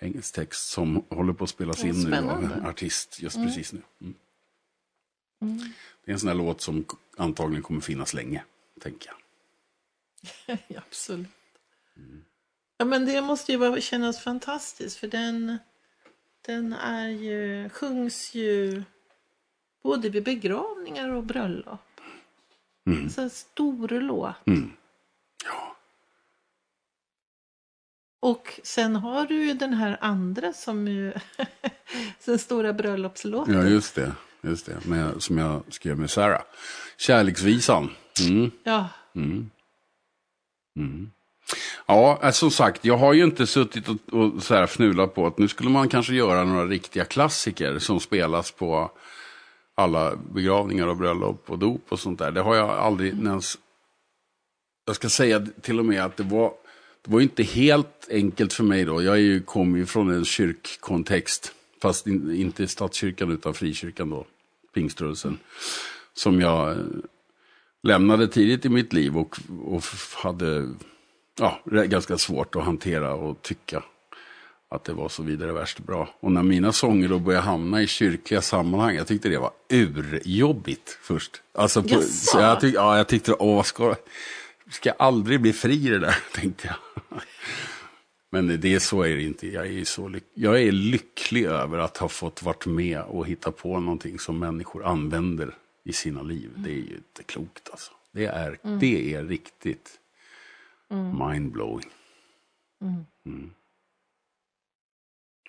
engelsk 0.00 0.34
text 0.34 0.68
som 0.68 1.04
håller 1.08 1.32
på 1.32 1.44
att 1.44 1.50
spelas 1.50 1.84
in 1.84 2.02
nu 2.02 2.16
av 2.16 2.44
en 2.44 2.66
artist 2.66 3.20
just 3.20 3.36
precis 3.36 3.72
nu. 3.72 3.82
Mm. 4.00 4.14
Det 6.04 6.10
är 6.10 6.12
en 6.12 6.20
sån 6.20 6.28
här 6.28 6.36
låt 6.36 6.60
som 6.60 6.84
antagligen 7.16 7.62
kommer 7.62 7.80
finnas 7.80 8.14
länge, 8.14 8.44
tänker 8.80 9.08
jag. 9.08 9.16
Ja, 10.68 10.80
absolut. 10.88 11.28
Ja, 12.76 12.84
men 12.84 13.06
det 13.06 13.22
måste 13.22 13.52
ju 13.52 13.58
vara, 13.58 13.80
kännas 13.80 14.20
fantastiskt 14.20 14.96
för 14.96 15.08
den, 15.08 15.58
den 16.46 16.72
är 16.72 17.08
ju, 17.08 17.68
sjungs 17.68 18.34
ju 18.34 18.82
både 19.82 20.08
vid 20.08 20.24
begravningar 20.24 21.08
och 21.08 21.24
bröllop. 21.24 22.00
Mm. 22.86 23.08
En 23.16 23.30
stor 23.30 23.88
låt. 23.88 24.34
Ja. 25.44 25.69
Och 28.20 28.60
sen 28.62 28.96
har 28.96 29.26
du 29.26 29.44
ju 29.44 29.54
den 29.54 29.72
här 29.72 29.98
andra 30.00 30.52
som 30.52 30.88
ju, 30.88 31.12
den 32.24 32.38
stora 32.38 32.72
bröllopslåten. 32.72 33.54
ja, 33.54 33.62
just 33.62 33.94
det. 33.94 34.12
Just 34.42 34.66
det, 34.66 34.84
med, 34.84 35.22
som 35.22 35.38
jag 35.38 35.62
skrev 35.68 35.98
med 35.98 36.10
Sarah. 36.10 36.42
Kärleksvisan. 36.96 37.90
Mm. 38.28 38.50
Ja, 38.64 38.88
Ja, 41.86 42.20
eh, 42.22 42.30
som 42.30 42.50
sagt, 42.50 42.84
jag 42.84 42.96
har 42.96 43.12
ju 43.12 43.24
inte 43.24 43.46
suttit 43.46 43.88
och, 43.88 43.96
och 44.12 44.42
så 44.42 44.54
här 44.54 44.66
fnulat 44.66 45.14
på 45.14 45.26
att 45.26 45.38
nu 45.38 45.48
skulle 45.48 45.70
man 45.70 45.88
kanske 45.88 46.14
göra 46.14 46.44
några 46.44 46.66
riktiga 46.66 47.04
klassiker 47.04 47.78
som 47.78 48.00
spelas 48.00 48.50
på 48.50 48.90
alla 49.74 50.16
begravningar 50.16 50.86
och 50.86 50.96
bröllop 50.96 51.50
och 51.50 51.58
dop 51.58 51.84
och 51.88 52.00
sånt 52.00 52.18
där. 52.18 52.30
Det 52.30 52.40
har 52.40 52.54
jag 52.56 52.70
aldrig 52.70 53.12
ens... 53.12 53.58
Jag 54.86 54.96
ska 54.96 55.08
säga 55.08 55.46
till 55.62 55.78
och 55.78 55.84
med 55.84 56.04
att 56.04 56.16
det 56.16 56.22
var, 56.22 56.52
det 57.02 57.10
var 57.10 57.20
inte 57.20 57.42
helt 57.42 58.08
enkelt 58.10 58.52
för 58.52 58.64
mig 58.64 58.84
då. 58.84 59.02
Jag 59.02 59.14
är 59.14 59.18
ju, 59.18 59.86
från 59.86 60.10
en 60.10 60.24
kyrkkontext, 60.24 61.52
fast 61.82 62.06
in, 62.06 62.34
inte 62.34 62.68
statskyrkan 62.68 63.32
utan 63.32 63.54
frikyrkan 63.54 64.10
då, 64.10 64.26
pingströrelsen. 64.74 65.38
Som 66.14 66.40
jag 66.40 66.70
eh, 66.70 66.76
lämnade 67.82 68.28
tidigt 68.28 68.64
i 68.64 68.68
mitt 68.68 68.92
liv 68.92 69.18
och, 69.18 69.36
och 69.64 69.82
hade 70.14 70.74
ja, 71.38 71.60
ganska 71.64 72.18
svårt 72.18 72.56
att 72.56 72.64
hantera 72.64 73.14
och 73.14 73.42
tycka 73.42 73.82
att 74.70 74.84
det 74.84 74.92
var 74.92 75.08
så 75.08 75.22
vidare 75.22 75.52
värst 75.52 75.78
bra. 75.78 76.08
Och 76.20 76.32
när 76.32 76.42
mina 76.42 76.72
sånger 76.72 77.08
då 77.08 77.18
började 77.18 77.44
hamna 77.44 77.82
i 77.82 77.86
kyrkliga 77.86 78.42
sammanhang, 78.42 78.96
jag 78.96 79.06
tyckte 79.06 79.28
det 79.28 79.38
var 79.38 79.50
urjobbigt 79.68 80.98
först. 81.02 81.42
Alltså, 81.54 81.82
på, 81.82 82.02
så 82.02 82.38
jag, 82.38 82.60
tyck, 82.60 82.74
ja, 82.74 82.96
jag 82.96 83.08
tyckte, 83.08 83.32
åh, 83.32 83.56
vad 83.56 83.66
ska, 83.66 83.94
ska 84.70 84.90
aldrig 84.90 85.40
bli 85.40 85.52
fri 85.52 85.86
i 85.86 85.88
det 85.88 85.98
där, 85.98 86.16
tänkte 86.34 86.66
jag. 86.66 86.76
Men 88.30 88.60
det 88.60 88.74
är 88.74 88.78
så 88.78 89.02
är 89.02 89.16
det 89.16 89.22
inte. 89.22 89.48
Jag 89.48 89.66
är, 89.66 89.84
så 89.84 90.08
lyck, 90.08 90.24
jag 90.34 90.62
är 90.62 90.72
lycklig 90.72 91.44
över 91.44 91.78
att 91.78 91.96
ha 91.96 92.08
fått 92.08 92.42
varit 92.42 92.66
med 92.66 93.02
och 93.02 93.26
hitta 93.26 93.52
på 93.52 93.80
någonting 93.80 94.18
som 94.18 94.38
människor 94.38 94.84
använder 94.84 95.54
i 95.84 95.92
sina 95.92 96.22
liv. 96.22 96.50
Det 96.56 96.70
är 96.70 96.74
ju 96.74 96.96
inte 96.96 97.22
klokt 97.22 97.68
alltså. 97.70 97.92
Det 98.12 98.26
är, 98.26 98.58
det 98.80 99.14
är 99.14 99.24
riktigt 99.24 100.00
mindblowing. 101.18 101.90
Mm. 103.26 103.54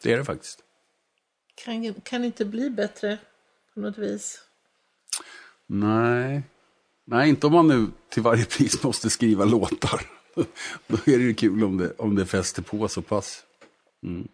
Det 0.03 0.13
är 0.13 0.17
det 0.17 0.25
faktiskt. 0.25 0.63
kan, 1.55 1.93
kan 1.93 2.23
inte 2.23 2.45
bli 2.45 2.69
bättre 2.69 3.17
på 3.73 3.79
något 3.79 3.97
vis. 3.97 4.45
Nej. 5.65 6.43
Nej, 7.11 7.29
inte 7.29 7.47
om 7.47 7.53
man 7.53 7.67
nu 7.67 7.87
till 8.09 8.23
varje 8.23 8.45
pris 8.45 8.83
måste 8.83 9.09
skriva 9.09 9.45
låtar. 9.45 10.01
Då 10.87 10.95
är 10.95 11.17
det 11.17 11.23
ju 11.23 11.33
kul 11.33 11.63
om 11.63 11.77
det, 11.77 11.93
om 11.97 12.15
det 12.15 12.25
fäster 12.25 12.61
på 12.61 12.87
så 12.87 13.01
pass. 13.01 13.43
Mm. 14.03 14.27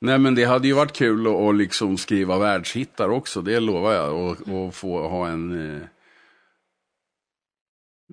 Nej, 0.00 0.18
men 0.18 0.34
det 0.34 0.44
hade 0.44 0.68
ju 0.68 0.74
varit 0.74 0.92
kul 0.92 1.26
att, 1.26 1.34
att 1.34 1.56
liksom 1.56 1.98
skriva 1.98 2.38
världshittar 2.38 3.08
också, 3.08 3.42
det 3.42 3.60
lovar 3.60 3.92
jag. 3.92 4.14
Och, 4.14 4.48
och 4.48 4.74
få 4.74 5.08
ha 5.08 5.28
en 5.28 5.74
eh, 5.74 5.82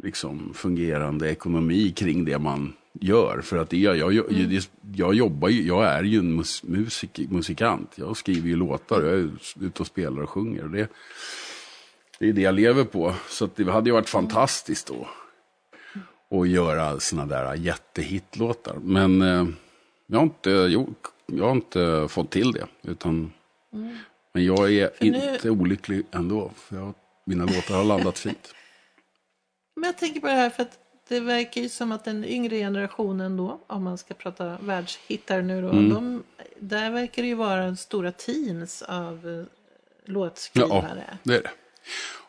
liksom 0.04 0.54
fungerande 0.54 1.32
ekonomi 1.32 1.91
kring 1.91 2.26
det 2.26 2.39
man 2.39 2.74
gör. 2.93 3.41
För 3.41 3.58
att 3.58 3.74
jag, 3.74 3.98
jag, 3.98 4.13
jag, 4.13 4.62
jag 4.95 5.13
jobbar 5.13 5.50
ju, 5.50 5.67
jag 5.67 5.86
är 5.86 6.04
ju 6.04 6.19
en 6.19 6.36
mus, 6.36 6.63
musik, 6.63 7.19
musikant. 7.30 7.93
Jag 7.95 8.17
skriver 8.17 8.48
ju 8.48 8.56
låtar, 8.56 9.02
jag 9.02 9.13
är 9.13 9.30
ute 9.60 9.82
och 9.82 9.88
spelar 9.88 10.21
och 10.21 10.30
sjunger. 10.30 10.63
Och 10.63 10.69
det, 10.69 10.89
det 12.19 12.30
är 12.30 12.34
det 12.34 12.41
jag 12.41 12.56
lever 12.56 12.84
på. 12.84 13.13
Så 13.30 13.49
det 13.56 13.71
hade 13.71 13.89
ju 13.89 13.93
varit 13.93 14.10
fantastiskt 14.10 14.88
då. 14.88 15.08
Att 16.39 16.47
göra 16.49 16.99
såna 16.99 17.25
där 17.25 17.56
jättehitlåtar. 17.56 18.75
Men 18.82 19.21
eh, 19.21 19.45
jag, 20.08 20.17
har 20.17 20.23
inte, 20.23 20.49
gjort, 20.51 21.08
jag 21.25 21.45
har 21.45 21.51
inte 21.51 22.08
fått 22.10 22.30
till 22.32 22.51
det. 22.51 22.67
Utan, 22.82 23.34
Men 24.34 24.45
jag 24.45 24.73
är 24.73 24.89
För 24.97 25.06
nu- 25.06 25.34
inte 25.34 25.49
olycklig 25.49 26.06
ändå. 26.12 26.51
För 26.56 26.75
jag, 26.75 26.93
mina 27.25 27.45
låtar 27.45 27.75
har 27.78 27.84
landat 27.84 28.19
fint. 28.19 28.54
Men 29.75 29.84
jag 29.88 29.97
tänker 29.97 30.19
på 30.21 30.28
det 30.28 30.34
här 30.34 30.49
för 30.49 30.63
att 30.63 30.80
det 31.08 31.19
verkar 31.19 31.62
ju 31.62 31.69
som 31.69 31.91
att 31.91 32.06
den 32.06 32.25
yngre 32.25 32.58
generationen 32.58 33.38
då, 33.38 33.60
om 33.67 33.84
man 33.84 33.97
ska 33.97 34.13
prata 34.13 34.58
världshittar 34.62 35.41
nu 35.41 35.62
då, 35.62 35.69
Mm. 35.69 35.89
de, 35.89 36.23
där 36.60 36.91
verkar 36.91 37.21
det 37.21 37.28
ju 37.28 37.36
vara 37.36 37.75
stora 37.75 38.12
teams 38.12 38.82
av 38.82 39.28
eh, 39.28 39.34
Ja, 40.08 40.12
låtskrivare. 40.13 41.17
det 41.23 41.36
är 41.36 41.41
det. 41.43 41.49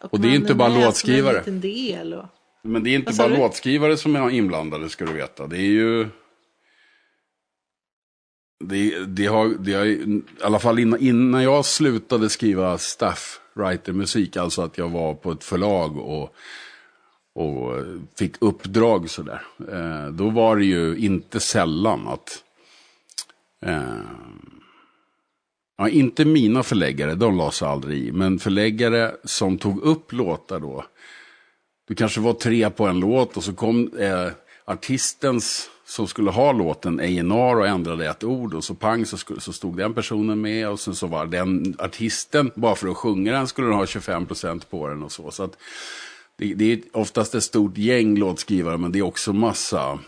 Och 0.00 0.20
det 0.20 0.28
är 0.28 0.34
inte 0.34 0.54
bara 0.54 0.68
låtskrivare. 0.68 1.38
En 1.38 1.38
liten 1.38 1.60
del 1.60 2.14
och, 2.14 2.24
Men 2.62 2.84
det 2.84 2.90
är 2.90 2.94
inte 2.94 3.12
bara 3.12 3.28
du? 3.28 3.36
låtskrivare 3.36 3.96
som 3.96 4.16
är 4.16 4.30
inblandade 4.30 4.88
ska 4.88 5.04
du 5.04 5.12
veta. 5.12 5.46
Det 5.46 5.56
är 5.56 5.70
ju... 5.70 6.08
Det, 8.64 9.04
det 9.04 9.26
har, 9.26 9.48
det 9.48 9.72
har, 9.74 9.84
i 9.84 10.22
alla 10.42 10.58
fall 10.58 10.78
innan, 10.78 11.00
innan 11.00 11.42
jag 11.42 11.64
slutade 11.64 12.28
skriva 12.28 12.78
staff 12.78 13.40
writer 13.54 13.92
musik, 13.92 14.36
alltså 14.36 14.62
att 14.62 14.78
jag 14.78 14.88
var 14.88 15.14
på 15.14 15.32
ett 15.32 15.44
förlag 15.44 15.98
och, 15.98 16.34
och 17.34 17.84
fick 18.18 18.34
uppdrag 18.38 19.10
sådär. 19.10 19.42
Eh, 19.72 20.12
då 20.12 20.30
var 20.30 20.56
det 20.56 20.64
ju 20.64 20.96
inte 20.96 21.40
sällan 21.40 22.08
att 22.08 22.44
eh, 23.66 24.00
Ja, 25.78 25.88
inte 25.88 26.24
mina 26.24 26.62
förläggare, 26.62 27.14
de 27.14 27.36
la 27.36 27.50
sig 27.50 27.68
aldrig 27.68 27.98
i. 27.98 28.12
Men 28.12 28.38
förläggare 28.38 29.14
som 29.24 29.58
tog 29.58 29.82
upp 29.82 30.12
låtar 30.12 30.60
då. 30.60 30.84
Du 31.88 31.94
kanske 31.94 32.20
var 32.20 32.32
tre 32.32 32.70
på 32.70 32.86
en 32.86 33.00
låt 33.00 33.36
och 33.36 33.44
så 33.44 33.52
kom 33.52 33.90
eh, 33.98 34.28
artistens 34.64 35.70
som 35.86 36.06
skulle 36.06 36.30
ha 36.30 36.52
låten 36.52 37.00
A&R 37.00 37.56
och 37.56 37.66
ändrade 37.66 38.08
ett 38.08 38.24
ord 38.24 38.54
och 38.54 38.64
så 38.64 38.74
pang 38.74 39.06
så, 39.06 39.18
skulle, 39.18 39.40
så 39.40 39.52
stod 39.52 39.76
den 39.76 39.94
personen 39.94 40.40
med 40.40 40.68
och 40.68 40.80
sen 40.80 40.94
så 40.94 41.06
var 41.06 41.26
den 41.26 41.76
artisten, 41.78 42.50
bara 42.54 42.74
för 42.74 42.88
att 42.88 42.96
sjunga 42.96 43.32
den 43.32 43.48
skulle 43.48 43.66
den 43.66 43.76
ha 43.76 43.84
25% 43.84 44.62
på 44.70 44.88
den 44.88 45.02
och 45.02 45.12
så. 45.12 45.30
så 45.30 45.42
att 45.42 45.58
det, 46.36 46.54
det 46.54 46.72
är 46.72 46.80
oftast 46.92 47.34
ett 47.34 47.42
stort 47.42 47.78
gäng 47.78 48.16
låtskrivare 48.16 48.78
men 48.78 48.92
det 48.92 48.98
är 48.98 49.02
också 49.02 49.32
massa 49.32 49.98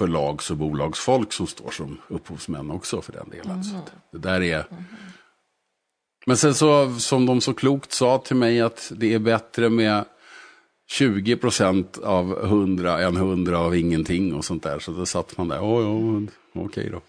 förlags 0.00 0.50
och 0.50 0.56
bolagsfolk 0.56 1.32
som 1.32 1.46
står 1.46 1.70
som 1.70 1.98
upphovsmän 2.08 2.70
också 2.70 3.02
för 3.02 3.12
den 3.12 3.30
delen. 3.30 3.50
Mm. 3.50 3.62
Så 3.62 3.76
det 4.12 4.18
där 4.18 4.42
är... 4.42 4.66
Mm. 4.70 4.84
Men 6.26 6.36
sen 6.36 6.54
så, 6.54 6.94
som 6.98 7.26
de 7.26 7.40
så 7.40 7.54
klokt 7.54 7.92
sa 7.92 8.18
till 8.18 8.36
mig, 8.36 8.60
att 8.60 8.92
det 8.96 9.14
är 9.14 9.18
bättre 9.18 9.68
med 9.68 10.04
20 10.90 11.36
procent 11.36 11.98
av 11.98 12.44
100 12.44 13.00
än 13.02 13.16
100 13.16 13.58
av 13.58 13.76
ingenting 13.76 14.34
och 14.34 14.44
sånt 14.44 14.62
där. 14.62 14.78
Så 14.78 14.92
då 14.92 15.06
satt 15.06 15.38
man 15.38 15.48
där, 15.48 15.56
ja, 15.56 15.82
ja, 15.82 16.22
okej 16.52 16.64
okay 16.64 16.88
då. 16.88 17.00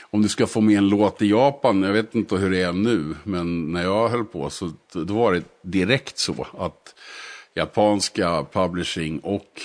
Om 0.00 0.22
du 0.22 0.28
ska 0.28 0.46
få 0.46 0.60
med 0.60 0.78
en 0.78 0.88
låt 0.88 1.22
i 1.22 1.30
Japan, 1.30 1.82
jag 1.82 1.92
vet 1.92 2.14
inte 2.14 2.36
hur 2.36 2.50
det 2.50 2.62
är 2.62 2.72
nu, 2.72 3.14
men 3.24 3.72
när 3.72 3.82
jag 3.82 4.08
höll 4.08 4.24
på 4.24 4.50
så 4.50 4.72
då 4.92 5.14
var 5.14 5.32
det 5.32 5.42
direkt 5.62 6.18
så 6.18 6.46
att 6.58 6.94
japanska 7.54 8.46
publishing 8.52 9.18
och 9.18 9.60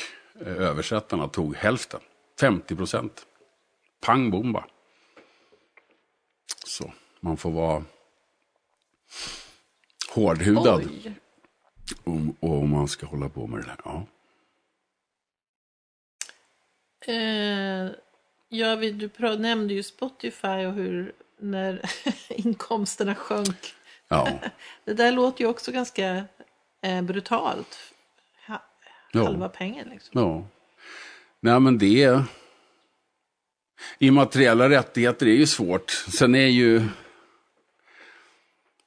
översättarna 0.45 1.28
tog 1.28 1.56
hälften, 1.56 1.99
50 2.39 2.75
procent. 2.75 3.25
Pang 4.02 4.32
bomba. 4.32 4.65
Så 6.65 6.93
man 7.19 7.38
får 7.38 7.52
vara 7.52 7.84
hårdhudad. 10.13 10.88
Oj. 10.89 11.13
Om, 12.04 12.36
om 12.39 12.69
man 12.69 12.88
ska 12.88 13.06
hålla 13.06 13.30
på 13.30 13.47
med 13.47 13.60
det 13.60 13.65
där. 13.65 13.78
Ja. 13.86 14.06
Eh, 17.13 17.91
ja, 18.49 18.75
vi, 18.75 18.91
du 18.91 19.38
nämnde 19.38 19.73
ju 19.73 19.84
Spotify 19.84 20.47
och 20.65 20.73
hur 20.73 21.13
när 21.38 21.82
inkomsterna 22.30 23.15
sjönk. 23.15 23.73
Ja. 24.08 24.30
det 24.86 24.93
där 24.93 25.12
låter 25.12 25.43
ju 25.43 25.49
också 25.49 25.71
ganska 25.71 26.25
eh, 26.82 27.02
brutalt. 27.02 27.93
Ha, 29.13 29.24
halva 29.24 29.45
ja. 29.45 29.50
pengen 29.50 29.89
liksom. 29.89 30.22
Ja. 30.22 30.48
Nej 31.39 31.60
men 31.60 31.78
det... 31.78 32.24
Immateriella 34.00 34.69
rättigheter 34.69 35.26
är 35.26 35.36
ju 35.36 35.48
svårt. 35.48 35.91
Sen 35.91 36.36
är 36.36 36.48
ju... 36.48 36.84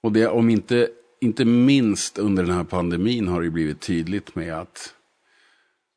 Och 0.01 0.13
det, 0.13 0.29
om 0.29 0.51
inte 0.51 0.89
inte 1.23 1.45
minst 1.45 2.19
under 2.19 2.43
den 2.43 2.55
här 2.55 2.65
pandemin 2.65 3.29
har 3.29 3.43
det 3.43 3.51
blivit 3.51 3.81
tydligt 3.81 4.35
med 4.35 4.55
att, 4.55 4.95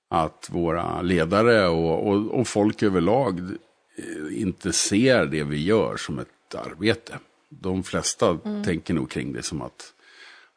att 0.09 0.49
våra 0.51 1.01
ledare 1.01 1.67
och, 1.67 2.07
och, 2.07 2.39
och 2.39 2.47
folk 2.47 2.83
överlag 2.83 3.39
eh, 3.95 4.41
inte 4.41 4.73
ser 4.73 5.25
det 5.25 5.43
vi 5.43 5.63
gör 5.63 5.97
som 5.97 6.19
ett 6.19 6.55
arbete. 6.55 7.19
De 7.49 7.83
flesta 7.83 8.39
mm. 8.45 8.63
tänker 8.63 8.93
nog 8.93 9.09
kring 9.09 9.33
det 9.33 9.43
som 9.43 9.61
att, 9.61 9.93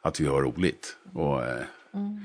att 0.01 0.19
vi 0.19 0.25
har 0.25 0.41
roligt 0.41 0.97
och 1.13 1.45
eh, 1.45 1.65
mm. 1.93 2.19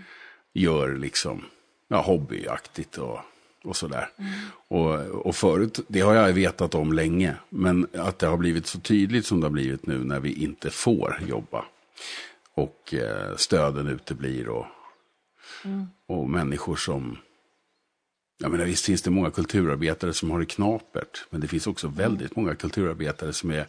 Gör 0.54 0.96
liksom 0.96 1.44
ja, 1.88 2.00
hobbyaktigt 2.00 2.98
och, 2.98 3.18
och 3.64 3.76
sådär. 3.76 4.08
Mm. 4.16 4.32
Och, 4.68 5.26
och 5.26 5.36
förut, 5.36 5.80
det 5.88 6.00
har 6.00 6.14
jag 6.14 6.32
vetat 6.32 6.74
om 6.74 6.92
länge, 6.92 7.36
men 7.48 7.86
att 7.92 8.18
det 8.18 8.26
har 8.26 8.36
blivit 8.36 8.66
så 8.66 8.80
tydligt 8.80 9.26
som 9.26 9.40
det 9.40 9.46
har 9.46 9.52
blivit 9.52 9.86
nu 9.86 9.98
när 9.98 10.20
vi 10.20 10.32
inte 10.44 10.70
får 10.70 11.18
jobba 11.26 11.64
och 12.54 12.94
eh, 12.94 13.36
stöden 13.36 13.88
uteblir 13.88 14.48
och, 14.48 14.66
mm. 15.64 15.86
och 16.06 16.30
människor 16.30 16.76
som... 16.76 17.18
Jag 18.38 18.50
menar, 18.50 18.64
visst 18.64 18.84
finns 18.84 19.02
det 19.02 19.10
många 19.10 19.30
kulturarbetare 19.30 20.12
som 20.12 20.30
har 20.30 20.38
det 20.40 20.46
knapert, 20.46 21.26
men 21.30 21.40
det 21.40 21.48
finns 21.48 21.66
också 21.66 21.88
väldigt 21.88 22.36
många 22.36 22.54
kulturarbetare 22.54 23.32
som, 23.32 23.50
är, 23.50 23.66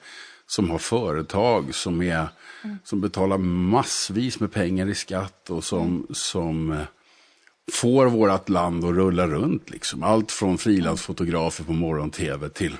som 0.47 0.69
har 0.69 0.77
företag, 0.77 1.75
som, 1.75 2.01
är, 2.01 2.27
mm. 2.63 2.77
som 2.83 3.01
betalar 3.01 3.37
massvis 3.37 4.39
med 4.39 4.51
pengar 4.51 4.89
i 4.89 4.95
skatt 4.95 5.49
och 5.49 5.63
som, 5.63 5.87
mm. 5.87 6.05
som 6.11 6.71
eh, 6.71 6.81
får 7.71 8.05
vårt 8.05 8.49
land 8.49 8.85
att 8.85 8.95
rulla 8.95 9.27
runt. 9.27 9.69
Liksom. 9.69 10.03
Allt 10.03 10.31
från 10.31 10.57
frilansfotografer 10.57 11.63
på 11.63 11.73
morgon-tv 11.73 12.49
till 12.49 12.77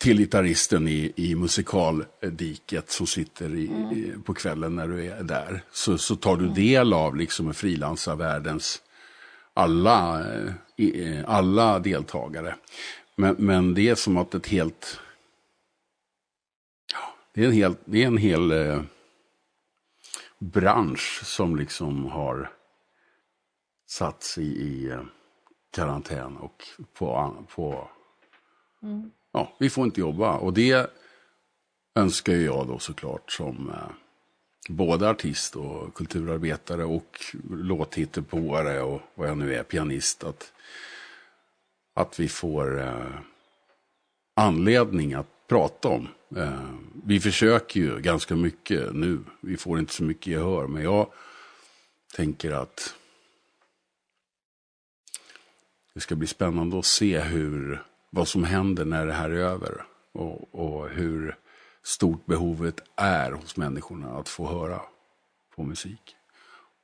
till 0.00 0.18
gitarristen 0.18 0.88
i, 0.88 1.12
i 1.16 1.34
musikaldiket 1.34 2.90
som 2.90 3.06
sitter 3.06 3.54
i, 3.54 3.66
mm. 3.68 3.92
i, 3.92 4.12
på 4.24 4.34
kvällen 4.34 4.76
när 4.76 4.88
du 4.88 5.06
är 5.06 5.22
där. 5.22 5.62
Så, 5.72 5.98
så 5.98 6.16
tar 6.16 6.36
du 6.36 6.44
mm. 6.44 6.54
del 6.54 6.92
av 6.92 7.16
liksom 7.16 7.54
frilansarvärldens 7.54 8.82
alla, 9.54 10.24
eh, 10.76 11.24
alla 11.26 11.78
deltagare. 11.78 12.54
Men, 13.16 13.36
men 13.38 13.74
det 13.74 13.88
är 13.88 13.94
som 13.94 14.16
att 14.16 14.34
ett 14.34 14.46
helt... 14.46 15.00
Det 17.32 17.42
är 17.42 17.46
en 17.46 17.52
hel, 17.52 17.76
det 17.84 18.02
är 18.02 18.06
en 18.06 18.18
hel 18.18 18.50
eh, 18.50 18.82
bransch 20.38 21.20
som 21.24 21.56
liksom 21.56 22.06
har 22.06 22.52
satts 23.86 24.38
i, 24.38 24.42
i 24.42 24.90
eh, 24.90 25.02
karantän 25.70 26.36
och 26.36 26.64
på, 26.92 27.36
på 27.54 27.88
mm 28.82 29.10
ja, 29.32 29.52
vi 29.58 29.70
får 29.70 29.84
inte 29.84 30.00
jobba. 30.00 30.36
Och 30.36 30.52
det 30.52 30.90
önskar 31.94 32.32
jag 32.32 32.66
då 32.66 32.78
såklart 32.78 33.32
som 33.32 33.70
eh, 33.70 33.90
både 34.68 35.10
artist 35.10 35.56
och 35.56 35.94
kulturarbetare 35.94 36.84
och 36.84 37.36
låthittepåare 37.50 38.82
och 38.82 39.00
vad 39.14 39.28
jag 39.28 39.38
nu 39.38 39.54
är, 39.54 39.62
pianist. 39.62 40.24
Att, 40.24 40.52
att 41.94 42.20
vi 42.20 42.28
får 42.28 42.80
eh, 42.80 43.20
anledning 44.36 45.14
att 45.14 45.46
prata 45.46 45.88
om. 45.88 46.08
Eh, 46.36 46.70
vi 47.04 47.20
försöker 47.20 47.80
ju 47.80 48.00
ganska 48.00 48.36
mycket 48.36 48.92
nu. 48.92 49.18
Vi 49.40 49.56
får 49.56 49.78
inte 49.78 49.92
så 49.92 50.02
mycket 50.02 50.26
gehör. 50.26 50.66
Men 50.66 50.82
jag 50.82 51.12
tänker 52.14 52.52
att 52.52 52.94
det 55.94 56.00
ska 56.00 56.16
bli 56.16 56.26
spännande 56.26 56.78
att 56.78 56.86
se 56.86 57.20
hur 57.20 57.82
vad 58.10 58.28
som 58.28 58.44
händer 58.44 58.84
när 58.84 59.06
det 59.06 59.12
här 59.12 59.30
är 59.30 59.36
över. 59.36 59.84
Och, 60.12 60.54
och 60.54 60.88
hur 60.88 61.36
stort 61.82 62.26
behovet 62.26 62.80
är 62.96 63.32
hos 63.32 63.56
människorna 63.56 64.18
att 64.18 64.28
få 64.28 64.46
höra 64.46 64.80
på 65.54 65.62
musik. 65.62 66.16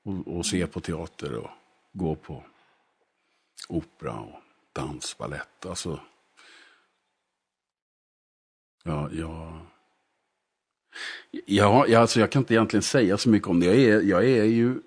Och, 0.05 0.37
och 0.37 0.47
se 0.47 0.67
på 0.67 0.81
teater 0.81 1.35
och 1.35 1.51
gå 1.93 2.15
på 2.15 2.45
opera 3.69 4.13
och 4.13 4.41
dans, 4.73 5.19
balett. 5.19 5.67
Alltså, 5.67 6.01
ja, 8.87 9.61
ja, 11.47 11.87
ja, 11.89 12.01
alltså 12.01 12.21
jag 12.21 12.33
kan 12.33 12.43
inte 12.43 12.55
egentligen 12.55 12.83
säga 12.83 13.19
så 13.19 13.29
mycket 13.29 13.49
om 13.49 13.61
det. 13.61 13.67
Jag 13.67 13.77
är, 13.77 14.03
jag 14.03 14.25
är 14.25 14.45
ju 14.45 14.83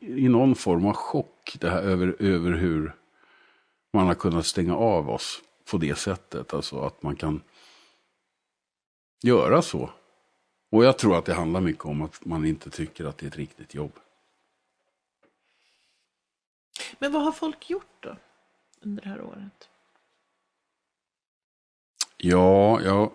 i 0.00 0.28
någon 0.28 0.54
form 0.54 0.86
av 0.86 0.92
chock 0.92 1.56
det 1.60 1.70
här 1.70 1.82
över, 1.82 2.16
över 2.18 2.52
hur 2.52 2.94
man 3.92 4.06
har 4.06 4.14
kunnat 4.14 4.46
stänga 4.46 4.76
av 4.76 5.10
oss 5.10 5.42
på 5.70 5.78
det 5.78 5.98
sättet. 5.98 6.54
Alltså 6.54 6.80
att 6.80 7.02
man 7.02 7.16
kan 7.16 7.42
göra 9.22 9.62
så. 9.62 9.90
Och 10.70 10.84
jag 10.84 10.98
tror 10.98 11.18
att 11.18 11.24
det 11.24 11.34
handlar 11.34 11.60
mycket 11.60 11.84
om 11.84 12.02
att 12.02 12.24
man 12.24 12.44
inte 12.44 12.70
tycker 12.70 13.04
att 13.04 13.18
det 13.18 13.26
är 13.26 13.28
ett 13.28 13.36
riktigt 13.36 13.74
jobb. 13.74 13.92
Men 16.98 17.12
vad 17.12 17.22
har 17.22 17.32
folk 17.32 17.70
gjort 17.70 17.96
då? 18.00 18.16
Under 18.80 19.02
det 19.02 19.08
här 19.08 19.20
året? 19.20 19.68
Ja, 22.22 22.80
jag... 22.80 23.10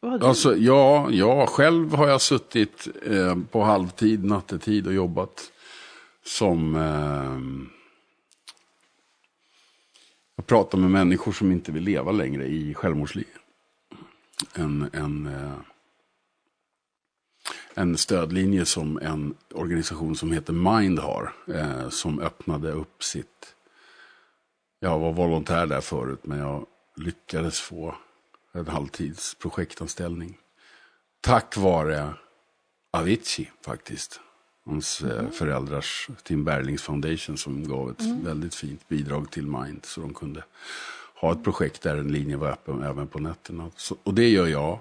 Alltså, 0.00 0.56
ja, 0.56 1.10
ja, 1.10 1.46
själv 1.46 1.94
har 1.94 2.08
jag 2.08 2.20
suttit 2.20 2.88
eh, 3.06 3.36
på 3.50 3.62
halvtid, 3.62 4.24
nattetid 4.24 4.86
och 4.86 4.92
jobbat 4.92 5.52
som 6.24 6.76
eh, 6.76 7.68
jag 10.36 10.46
pratar 10.46 10.78
med 10.78 10.90
människor 10.90 11.32
som 11.32 11.52
inte 11.52 11.72
vill 11.72 11.82
leva 11.82 12.12
längre 12.12 12.46
i 12.46 12.74
självmordsliv. 12.74 13.26
En, 14.54 14.90
en, 14.92 15.26
eh, 15.26 15.58
en 17.74 17.96
stödlinje 17.96 18.64
som 18.64 18.98
en 18.98 19.34
organisation 19.54 20.16
som 20.16 20.32
heter 20.32 20.52
Mind 20.52 20.98
har. 20.98 21.32
Eh, 21.54 21.88
som 21.88 22.20
öppnade 22.20 22.72
upp 22.72 23.04
sitt... 23.04 23.54
Jag 24.80 24.98
var 24.98 25.12
volontär 25.12 25.66
där 25.66 25.80
förut 25.80 26.20
men 26.22 26.38
jag 26.38 26.66
lyckades 26.96 27.60
få 27.60 27.94
en 28.52 28.68
halvtids 28.68 29.34
projektanställning. 29.34 30.38
Tack 31.20 31.56
vare 31.56 32.14
Avicii 32.90 33.50
faktiskt. 33.64 34.20
Hans 34.66 35.02
eh, 35.02 35.18
mm. 35.18 35.32
föräldrars, 35.32 36.08
Tim 36.22 36.44
Berlings 36.44 36.82
Foundation, 36.82 37.36
som 37.36 37.68
gav 37.68 37.90
ett 37.90 38.00
mm. 38.00 38.24
väldigt 38.24 38.54
fint 38.54 38.88
bidrag 38.88 39.30
till 39.30 39.46
Mind. 39.46 39.84
Så 39.84 40.00
de 40.00 40.14
kunde 40.14 40.44
ha 41.20 41.32
ett 41.32 41.44
projekt 41.44 41.82
där 41.82 41.96
en 41.96 42.12
linje 42.12 42.36
var 42.36 42.48
öppen 42.48 42.82
även 42.82 43.06
på 43.06 43.18
nätterna. 43.18 43.70
Så, 43.76 43.96
och 44.02 44.14
det 44.14 44.28
gör 44.28 44.46
jag. 44.46 44.78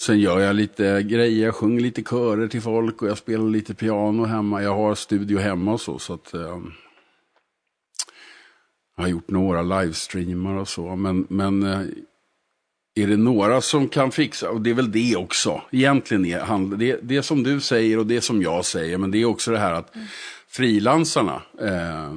Sen 0.00 0.20
gör 0.20 0.40
jag 0.40 0.56
lite 0.56 1.02
grejer, 1.02 1.44
jag 1.46 1.54
sjunger 1.54 1.80
lite 1.80 2.02
körer 2.02 2.48
till 2.48 2.62
folk 2.62 3.02
och 3.02 3.08
jag 3.08 3.18
spelar 3.18 3.44
lite 3.44 3.74
piano 3.74 4.24
hemma. 4.24 4.62
Jag 4.62 4.74
har 4.74 4.94
studio 4.94 5.38
hemma 5.38 5.72
och 5.72 5.80
så. 5.80 5.98
så 5.98 6.14
att, 6.14 6.34
eh, 6.34 6.60
jag 8.96 9.04
har 9.04 9.08
gjort 9.08 9.30
några 9.30 9.62
livestreamar 9.62 10.54
och 10.54 10.68
så. 10.68 10.96
Men, 10.96 11.26
men 11.28 11.62
eh, 11.62 11.80
är 12.94 13.06
det 13.06 13.16
några 13.16 13.60
som 13.60 13.88
kan 13.88 14.12
fixa, 14.12 14.50
och 14.50 14.60
det 14.60 14.70
är 14.70 14.74
väl 14.74 14.92
det 14.92 15.16
också. 15.16 15.62
Egentligen 15.70 16.26
är 16.26 16.76
det, 16.76 16.98
det 17.02 17.22
som 17.22 17.42
du 17.42 17.60
säger 17.60 17.98
och 17.98 18.06
det 18.06 18.20
som 18.20 18.42
jag 18.42 18.64
säger. 18.64 18.98
Men 18.98 19.10
det 19.10 19.18
är 19.18 19.24
också 19.24 19.50
det 19.50 19.58
här 19.58 19.72
att 19.72 19.92
frilansarna. 20.48 21.42
Eh, 21.60 22.12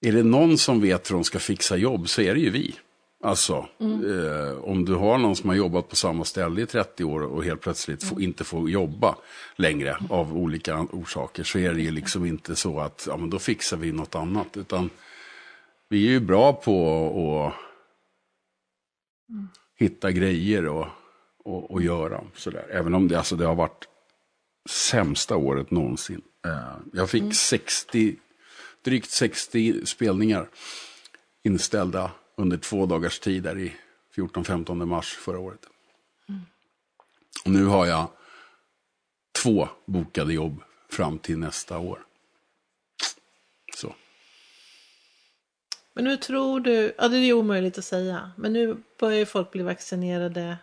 är 0.00 0.12
det 0.12 0.22
någon 0.22 0.58
som 0.58 0.80
vet 0.80 1.10
hur 1.10 1.14
de 1.14 1.24
ska 1.24 1.38
fixa 1.38 1.76
jobb 1.76 2.08
så 2.08 2.22
är 2.22 2.34
det 2.34 2.40
ju 2.40 2.50
vi. 2.50 2.74
Alltså, 3.20 3.68
mm. 3.78 4.20
eh, 4.20 4.58
om 4.58 4.84
du 4.84 4.94
har 4.94 5.18
någon 5.18 5.36
som 5.36 5.48
har 5.48 5.56
jobbat 5.56 5.88
på 5.88 5.96
samma 5.96 6.24
ställe 6.24 6.62
i 6.62 6.66
30 6.66 7.04
år 7.04 7.22
och 7.22 7.44
helt 7.44 7.60
plötsligt 7.60 8.04
får, 8.04 8.22
inte 8.22 8.44
får 8.44 8.70
jobba 8.70 9.16
längre 9.56 9.96
av 10.10 10.36
olika 10.36 10.80
orsaker 10.80 11.44
så 11.44 11.58
är 11.58 11.74
det 11.74 11.82
ju 11.82 11.90
liksom 11.90 12.26
inte 12.26 12.56
så 12.56 12.80
att 12.80 13.04
ja, 13.10 13.16
men 13.16 13.30
då 13.30 13.38
fixar 13.38 13.76
vi 13.76 13.92
något 13.92 14.14
annat. 14.14 14.56
Utan 14.56 14.90
vi 15.88 16.06
är 16.06 16.10
ju 16.10 16.20
bra 16.20 16.52
på 16.52 17.46
att 17.46 17.54
mm. 19.30 19.48
hitta 19.76 20.12
grejer 20.12 20.66
och, 20.66 20.86
och, 21.44 21.70
och 21.70 21.82
göra 21.82 22.24
sådär. 22.34 22.66
Även 22.70 22.94
om 22.94 23.08
det, 23.08 23.18
alltså, 23.18 23.36
det 23.36 23.46
har 23.46 23.54
varit 23.54 23.88
sämsta 24.70 25.36
året 25.36 25.70
någonsin. 25.70 26.22
Eh, 26.46 26.76
jag 26.92 27.10
fick 27.10 27.34
60, 27.34 28.02
mm. 28.02 28.16
drygt 28.84 29.10
60 29.10 29.86
spelningar 29.86 30.48
inställda 31.44 32.10
under 32.38 32.56
två 32.56 32.86
dagars 32.86 33.18
tid 33.18 33.42
där 33.42 33.58
i 33.58 33.76
14-15 34.14 34.84
mars 34.84 35.16
förra 35.16 35.38
året. 35.38 35.66
Mm. 36.28 36.40
Och 37.44 37.50
nu 37.50 37.64
har 37.64 37.86
jag 37.86 38.10
två 39.42 39.68
bokade 39.84 40.34
jobb 40.34 40.62
fram 40.88 41.18
till 41.18 41.38
nästa 41.38 41.78
år. 41.78 42.04
Så. 43.74 43.94
Men 45.92 46.04
nu 46.04 46.16
tror 46.16 46.60
du, 46.60 46.94
ja 46.98 47.08
det 47.08 47.16
är 47.16 47.32
omöjligt 47.32 47.78
att 47.78 47.84
säga, 47.84 48.32
men 48.36 48.52
nu 48.52 48.76
börjar 48.98 49.24
folk 49.24 49.50
bli 49.50 49.62
vaccinerade. 49.62 50.58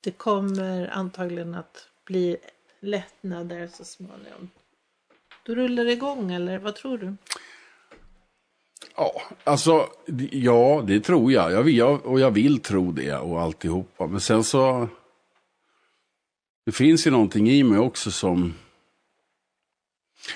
Det 0.00 0.10
kommer 0.10 0.88
antagligen 0.88 1.54
att 1.54 1.88
bli 2.04 2.36
lättnader 2.80 3.68
så 3.72 3.84
småningom. 3.84 4.50
Då 5.42 5.54
rullar 5.54 5.84
det 5.84 5.92
igång 5.92 6.32
eller 6.32 6.58
vad 6.58 6.74
tror 6.74 6.98
du? 6.98 7.16
Ja, 8.96 9.22
alltså, 9.44 9.88
ja, 10.30 10.84
det 10.86 11.00
tror 11.00 11.32
jag. 11.32 11.52
jag, 11.52 11.70
jag 11.70 12.06
och 12.06 12.20
jag 12.20 12.30
vill 12.30 12.60
tro 12.60 12.92
det 12.92 13.16
och 13.16 13.40
alltihopa. 13.40 14.06
Men 14.06 14.20
sen 14.20 14.44
så, 14.44 14.88
det 16.66 16.72
finns 16.72 17.06
ju 17.06 17.10
någonting 17.10 17.50
i 17.50 17.62
mig 17.62 17.78
också 17.78 18.10
som, 18.10 18.54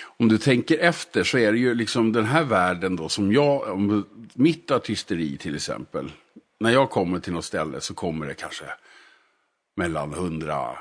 om 0.02 0.28
du 0.28 0.38
tänker 0.38 0.78
efter 0.78 1.24
så 1.24 1.38
är 1.38 1.52
det 1.52 1.58
ju 1.58 1.74
liksom 1.74 2.12
den 2.12 2.24
här 2.24 2.44
världen 2.44 2.96
då 2.96 3.08
som 3.08 3.32
jag, 3.32 3.68
om, 3.68 4.06
mitt 4.34 4.70
artisteri 4.70 5.38
till 5.38 5.54
exempel. 5.54 6.12
När 6.60 6.70
jag 6.70 6.90
kommer 6.90 7.20
till 7.20 7.32
något 7.32 7.44
ställe 7.44 7.80
så 7.80 7.94
kommer 7.94 8.26
det 8.26 8.34
kanske 8.34 8.64
mellan 9.76 10.12
100, 10.12 10.78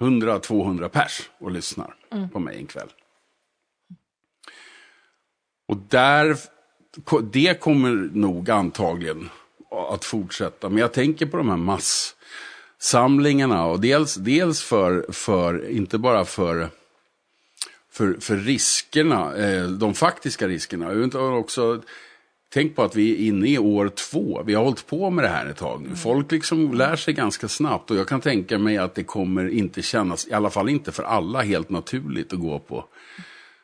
100-200 0.00 0.88
pers 0.88 1.30
och 1.38 1.50
lyssnar 1.50 1.94
mm. 2.10 2.28
på 2.28 2.38
mig 2.38 2.56
en 2.56 2.66
kväll. 2.66 2.88
Och 5.66 5.76
där 5.76 6.36
det 7.32 7.60
kommer 7.60 8.10
nog 8.12 8.50
antagligen 8.50 9.28
att 9.92 10.04
fortsätta. 10.04 10.68
Men 10.68 10.78
jag 10.78 10.92
tänker 10.92 11.26
på 11.26 11.36
de 11.36 11.48
här 11.48 11.80
massamlingarna. 12.82 13.66
Och 13.66 13.80
dels, 13.80 14.14
dels 14.14 14.62
för, 14.62 15.06
för, 15.12 15.70
inte 15.70 15.98
bara 15.98 16.24
för, 16.24 16.68
för, 17.92 18.16
för 18.20 18.36
riskerna, 18.36 19.36
eh, 19.36 19.68
de 19.68 19.94
faktiska 19.94 20.48
riskerna. 20.48 20.90
Utan 20.90 21.32
också, 21.32 21.82
tänk 22.52 22.76
på 22.76 22.82
att 22.82 22.96
vi 22.96 23.12
är 23.12 23.16
inne 23.28 23.48
i 23.48 23.58
år 23.58 23.88
två. 23.88 24.42
Vi 24.46 24.54
har 24.54 24.64
hållit 24.64 24.86
på 24.86 25.10
med 25.10 25.24
det 25.24 25.28
här 25.28 25.46
ett 25.46 25.56
tag 25.56 25.82
nu. 25.82 25.96
Folk 25.96 26.32
liksom 26.32 26.74
lär 26.74 26.96
sig 26.96 27.14
ganska 27.14 27.48
snabbt. 27.48 27.90
Och 27.90 27.96
jag 27.96 28.08
kan 28.08 28.20
tänka 28.20 28.58
mig 28.58 28.78
att 28.78 28.94
det 28.94 29.04
kommer 29.04 29.48
inte 29.48 29.82
kännas, 29.82 30.28
i 30.28 30.32
alla 30.32 30.50
fall 30.50 30.68
inte 30.68 30.92
för 30.92 31.02
alla, 31.02 31.42
helt 31.42 31.70
naturligt 31.70 32.32
att 32.32 32.40
gå 32.40 32.58
på 32.58 32.84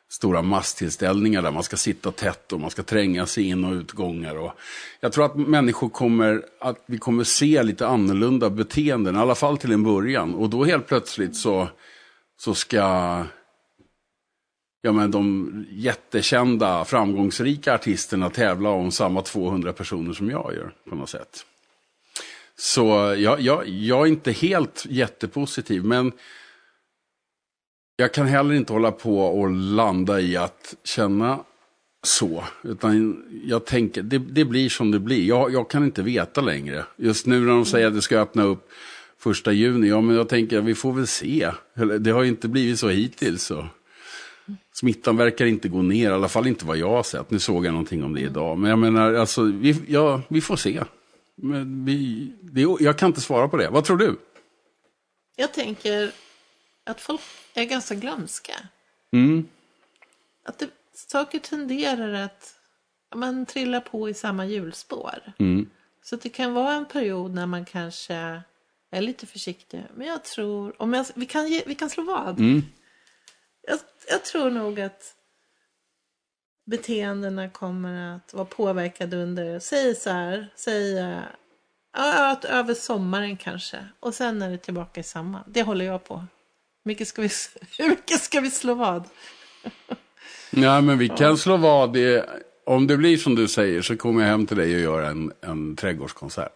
stora 0.09 0.41
masstillställningar 0.41 1.41
där 1.41 1.51
man 1.51 1.63
ska 1.63 1.77
sitta 1.77 2.11
tätt 2.11 2.53
och 2.53 2.59
man 2.59 2.69
ska 2.69 2.83
tränga 2.83 3.25
sig 3.25 3.43
in 3.43 3.65
och 3.65 3.73
utgångar. 3.73 4.35
Och 4.35 4.51
jag 4.99 5.13
tror 5.13 5.25
att 5.25 5.35
människor 5.35 5.89
kommer, 5.89 6.45
att 6.59 6.83
vi 6.85 6.97
kommer 6.97 7.23
se 7.23 7.63
lite 7.63 7.87
annorlunda 7.87 8.49
beteenden, 8.49 9.15
i 9.15 9.19
alla 9.19 9.35
fall 9.35 9.57
till 9.57 9.71
en 9.71 9.83
början. 9.83 10.33
Och 10.33 10.49
då 10.49 10.65
helt 10.65 10.87
plötsligt 10.87 11.35
så, 11.35 11.67
så 12.37 12.53
ska 12.53 12.77
ja, 14.81 14.91
men 14.91 15.11
de 15.11 15.65
jättekända, 15.69 16.85
framgångsrika 16.85 17.73
artisterna 17.73 18.29
tävla 18.29 18.69
om 18.69 18.91
samma 18.91 19.21
200 19.21 19.73
personer 19.73 20.13
som 20.13 20.29
jag 20.29 20.53
gör 20.55 20.73
på 20.89 20.95
något 20.95 21.09
sätt. 21.09 21.45
Så 22.55 23.15
jag, 23.17 23.41
jag, 23.41 23.67
jag 23.67 24.01
är 24.01 24.11
inte 24.11 24.31
helt 24.31 24.85
jättepositiv, 24.89 25.83
men 25.85 26.11
jag 27.99 28.13
kan 28.13 28.27
heller 28.27 28.55
inte 28.55 28.73
hålla 28.73 28.91
på 28.91 29.19
och 29.19 29.51
landa 29.51 30.21
i 30.21 30.37
att 30.37 30.75
känna 30.83 31.39
så. 32.03 32.43
Utan 32.63 33.23
jag 33.45 33.65
tänker, 33.65 34.01
det, 34.01 34.17
det 34.17 34.45
blir 34.45 34.69
som 34.69 34.91
det 34.91 34.99
blir. 34.99 35.27
Jag, 35.27 35.53
jag, 35.53 35.69
kan 35.69 35.83
inte 35.83 36.01
veta 36.01 36.41
längre. 36.41 36.85
Just 36.95 37.25
nu 37.25 37.39
när 37.39 37.47
de 37.47 37.65
säger 37.65 37.87
att 37.87 37.93
det 37.93 38.01
ska 38.01 38.19
öppna 38.19 38.43
upp 38.43 38.69
första 39.19 39.51
juni. 39.51 39.87
Ja, 39.87 40.01
men 40.01 40.15
jag 40.15 40.29
tänker, 40.29 40.61
vi 40.61 40.75
får 40.75 40.93
väl 40.93 41.07
se. 41.07 41.51
Det 41.99 42.11
har 42.11 42.23
ju 42.23 42.29
inte 42.29 42.47
blivit 42.47 42.79
så 42.79 42.89
hittills. 42.89 43.43
Så. 43.43 43.67
Smittan 44.73 45.17
verkar 45.17 45.45
inte 45.45 45.69
gå 45.69 45.81
ner, 45.81 46.09
i 46.09 46.13
alla 46.13 46.29
fall 46.29 46.47
inte 46.47 46.65
vad 46.65 46.77
jag 46.77 46.89
har 46.89 47.03
sett. 47.03 47.31
Nu 47.31 47.39
såg 47.39 47.65
jag 47.65 47.71
någonting 47.71 48.03
om 48.03 48.13
det 48.13 48.21
idag. 48.21 48.57
Men 48.57 48.69
jag 48.69 48.79
menar, 48.79 49.13
alltså, 49.13 49.41
vi, 49.41 49.75
ja, 49.87 50.21
vi 50.27 50.41
får 50.41 50.55
se. 50.55 50.83
Men 51.35 51.85
vi, 51.85 52.31
det, 52.41 52.61
jag 52.79 52.97
kan 52.97 53.07
inte 53.07 53.21
svara 53.21 53.47
på 53.47 53.57
det. 53.57 53.69
Vad 53.69 53.85
tror 53.85 53.97
du? 53.97 54.15
Jag 55.35 55.53
tänker 55.53 56.11
att 56.85 57.01
folk 57.01 57.21
är 57.61 57.65
ganska 57.65 57.95
glömska. 57.95 58.53
Mm. 59.11 59.47
Att 60.43 60.59
det, 60.59 60.69
saker 60.93 61.39
tenderar 61.39 62.13
att 62.13 62.55
man 63.15 63.45
trillar 63.45 63.79
på 63.79 64.09
i 64.09 64.13
samma 64.13 64.45
hjulspår. 64.45 65.33
Mm. 65.39 65.69
Så 66.03 66.15
det 66.15 66.29
kan 66.29 66.53
vara 66.53 66.73
en 66.73 66.85
period 66.85 67.33
när 67.33 67.45
man 67.45 67.65
kanske 67.65 68.41
är 68.91 69.01
lite 69.01 69.25
försiktig. 69.25 69.83
Men 69.95 70.07
jag 70.07 70.23
tror, 70.23 70.81
om 70.81 70.93
jag, 70.93 71.05
vi, 71.15 71.25
kan 71.25 71.47
ge, 71.47 71.63
vi 71.65 71.75
kan 71.75 71.89
slå 71.89 72.03
vad. 72.03 72.39
Mm. 72.39 72.61
Jag, 73.61 73.79
jag, 74.09 74.25
tror 74.25 74.49
nog 74.49 74.79
att 74.79 75.15
beteendena 76.65 77.49
kommer 77.49 78.15
att 78.15 78.33
vara 78.33 78.45
påverkade 78.45 79.17
under, 79.17 79.59
säg 79.59 79.95
så 79.95 80.09
här, 80.09 80.47
säg 80.55 80.91
ja, 81.93 82.39
över 82.43 82.73
sommaren 82.73 83.37
kanske. 83.37 83.85
Och 83.99 84.15
sen 84.15 84.41
är 84.41 84.49
det 84.49 84.57
tillbaka 84.57 84.99
i 84.99 85.03
samma. 85.03 85.43
Det 85.47 85.63
håller 85.63 85.85
jag 85.85 86.03
på 86.03 86.25
mycket 86.87 87.07
ska 87.07 87.21
vi, 87.21 87.29
hur 87.77 87.89
mycket 87.89 88.21
ska 88.21 88.39
vi 88.39 88.51
slå 88.51 88.73
vad? 88.73 89.03
Ja, 90.49 90.81
men 90.81 90.97
vi 90.97 91.09
kan 91.09 91.37
slå 91.37 91.57
vad. 91.57 91.93
Det, 91.93 92.29
om 92.65 92.87
det 92.87 92.97
blir 92.97 93.17
som 93.17 93.35
du 93.35 93.47
säger 93.47 93.81
så 93.81 93.97
kommer 93.97 94.21
jag 94.21 94.29
hem 94.29 94.45
till 94.45 94.57
dig 94.57 94.75
och 94.75 94.81
gör 94.81 95.01
en, 95.01 95.33
en 95.41 95.75
trädgårdskonsert. 95.75 96.51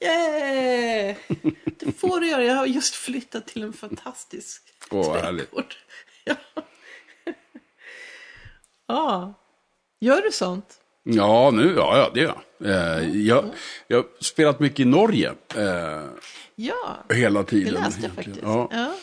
Yeah! 0.00 1.16
Det 1.78 1.92
får 1.92 2.20
du 2.20 2.28
göra. 2.28 2.44
Jag 2.44 2.54
har 2.54 2.66
just 2.66 2.94
flyttat 2.94 3.46
till 3.46 3.62
en 3.62 3.72
fantastisk 3.72 4.62
Åh, 4.90 5.20
trädgård. 5.20 5.74
Ja. 6.24 6.36
ja. 8.86 9.34
Gör 10.00 10.22
du 10.22 10.32
sånt? 10.32 10.80
Ja, 11.02 11.50
nu, 11.50 11.74
ja, 11.76 11.98
ja 11.98 12.10
det 12.14 12.20
gör 12.20 12.42
jag. 12.58 12.70
Eh, 12.70 13.16
jag. 13.16 13.44
Jag 13.86 13.96
har 13.96 14.06
spelat 14.20 14.60
mycket 14.60 14.80
i 14.80 14.84
Norge. 14.84 15.32
Eh, 15.56 16.04
ja, 16.54 17.04
hela 17.08 17.44
tiden. 17.44 17.74
det 17.74 17.80
läste 17.80 18.02
jag 18.02 18.12
faktiskt. 18.12 18.40
Ja. 18.42 18.68
ja. 18.72 18.94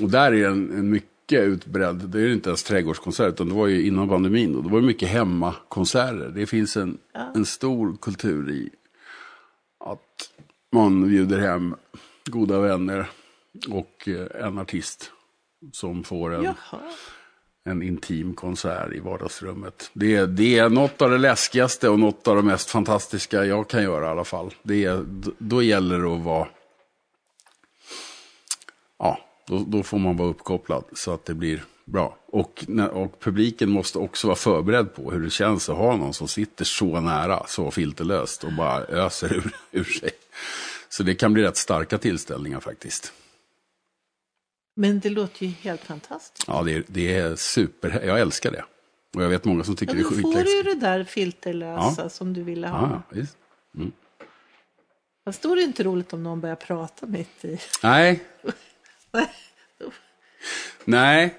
Och 0.00 0.10
där 0.10 0.32
är 0.32 0.48
en, 0.48 0.72
en 0.72 0.90
mycket 0.90 1.42
utbredd, 1.42 1.96
det 1.96 2.20
är 2.20 2.32
inte 2.32 2.48
ens 2.50 2.62
trädgårdskonsert, 2.62 3.32
utan 3.32 3.48
det 3.48 3.54
var 3.54 3.66
ju 3.66 3.86
innan 3.86 4.08
pandemin. 4.08 4.52
Då, 4.52 4.60
då 4.60 4.68
var 4.68 4.80
det 4.80 4.86
mycket 4.86 5.08
hemmakonserter. 5.08 6.32
Det 6.34 6.46
finns 6.46 6.76
en, 6.76 6.98
ja. 7.12 7.32
en 7.34 7.46
stor 7.46 7.96
kultur 8.00 8.50
i 8.50 8.70
att 9.84 10.30
man 10.72 11.08
bjuder 11.08 11.38
hem 11.38 11.74
goda 12.24 12.60
vänner 12.60 13.10
och 13.68 14.08
eh, 14.08 14.46
en 14.46 14.58
artist 14.58 15.12
som 15.72 16.04
får 16.04 16.34
en, 16.34 16.54
en 17.64 17.82
intim 17.82 18.34
konsert 18.34 18.92
i 18.92 19.00
vardagsrummet. 19.00 19.90
Det, 19.92 20.26
det 20.26 20.58
är 20.58 20.68
något 20.68 21.02
av 21.02 21.10
det 21.10 21.18
läskigaste 21.18 21.88
och 21.88 21.98
något 21.98 22.28
av 22.28 22.36
det 22.36 22.42
mest 22.42 22.70
fantastiska 22.70 23.44
jag 23.44 23.68
kan 23.68 23.82
göra 23.82 24.06
i 24.06 24.08
alla 24.08 24.24
fall. 24.24 24.54
Det 24.62 24.84
är, 24.84 25.04
då 25.38 25.62
gäller 25.62 25.98
det 25.98 26.14
att 26.14 26.24
vara 26.24 26.48
då, 29.50 29.64
då, 29.66 29.82
får 29.82 29.98
man 29.98 30.16
vara 30.16 30.28
uppkopplad 30.28 30.84
så 30.92 31.12
att 31.14 31.24
det 31.24 31.34
blir 31.34 31.64
bra. 31.84 32.16
Och, 32.26 32.64
och 32.92 33.20
publiken 33.20 33.70
måste 33.70 33.98
också 33.98 34.26
vara 34.26 34.36
förberedd 34.36 34.94
på 34.94 35.10
hur 35.10 35.20
det 35.20 35.30
känns 35.30 35.68
att 35.68 35.76
ha 35.76 35.96
någon 35.96 36.14
som 36.14 36.28
sitter 36.28 36.64
så 36.64 37.00
nära, 37.00 37.46
så 37.46 37.70
filterlöst 37.70 38.44
och 38.44 38.52
bara 38.52 38.84
öser 38.84 39.34
ur, 39.34 39.56
ur 39.80 39.84
sig. 39.84 40.10
Så 40.88 41.02
det 41.02 41.14
kan 41.14 41.32
bli 41.32 41.42
rätt 41.42 41.56
starka 41.56 41.98
tillställningar 41.98 42.60
faktiskt. 42.60 43.12
Men 44.76 45.00
det 45.00 45.10
låter 45.10 45.46
ju 45.46 45.52
helt 45.52 45.80
fantastiskt. 45.80 46.44
Ja, 46.46 46.62
det 46.62 46.72
är, 46.72 46.84
det 46.86 47.16
är 47.16 47.36
super. 47.36 48.02
Jag 48.04 48.20
älskar 48.20 48.50
det. 48.50 48.64
Och 49.14 49.22
jag 49.22 49.28
vet 49.28 49.44
många 49.44 49.64
som 49.64 49.76
tycker 49.76 49.94
Ja, 49.94 49.96
det 49.96 50.00
är 50.00 50.04
då 50.04 50.10
får 50.10 50.16
du 50.16 50.22
skitläskigt. 50.22 50.80
det 50.80 50.86
där 50.86 51.04
filterlösa 51.04 52.08
som 52.08 52.32
du 52.32 52.42
ville 52.42 52.68
ha. 52.68 53.02
Ja, 53.10 53.16
visst. 53.16 53.36
Fast 55.24 55.42
då 55.42 55.52
är 55.52 55.56
det 55.56 55.62
inte 55.62 55.82
roligt 55.82 56.12
om 56.12 56.22
någon 56.22 56.40
börjar 56.40 56.56
prata 56.56 57.06
mitt 57.06 57.44
i. 57.44 57.58
Nej, 57.82 58.24
nej. 60.84 61.34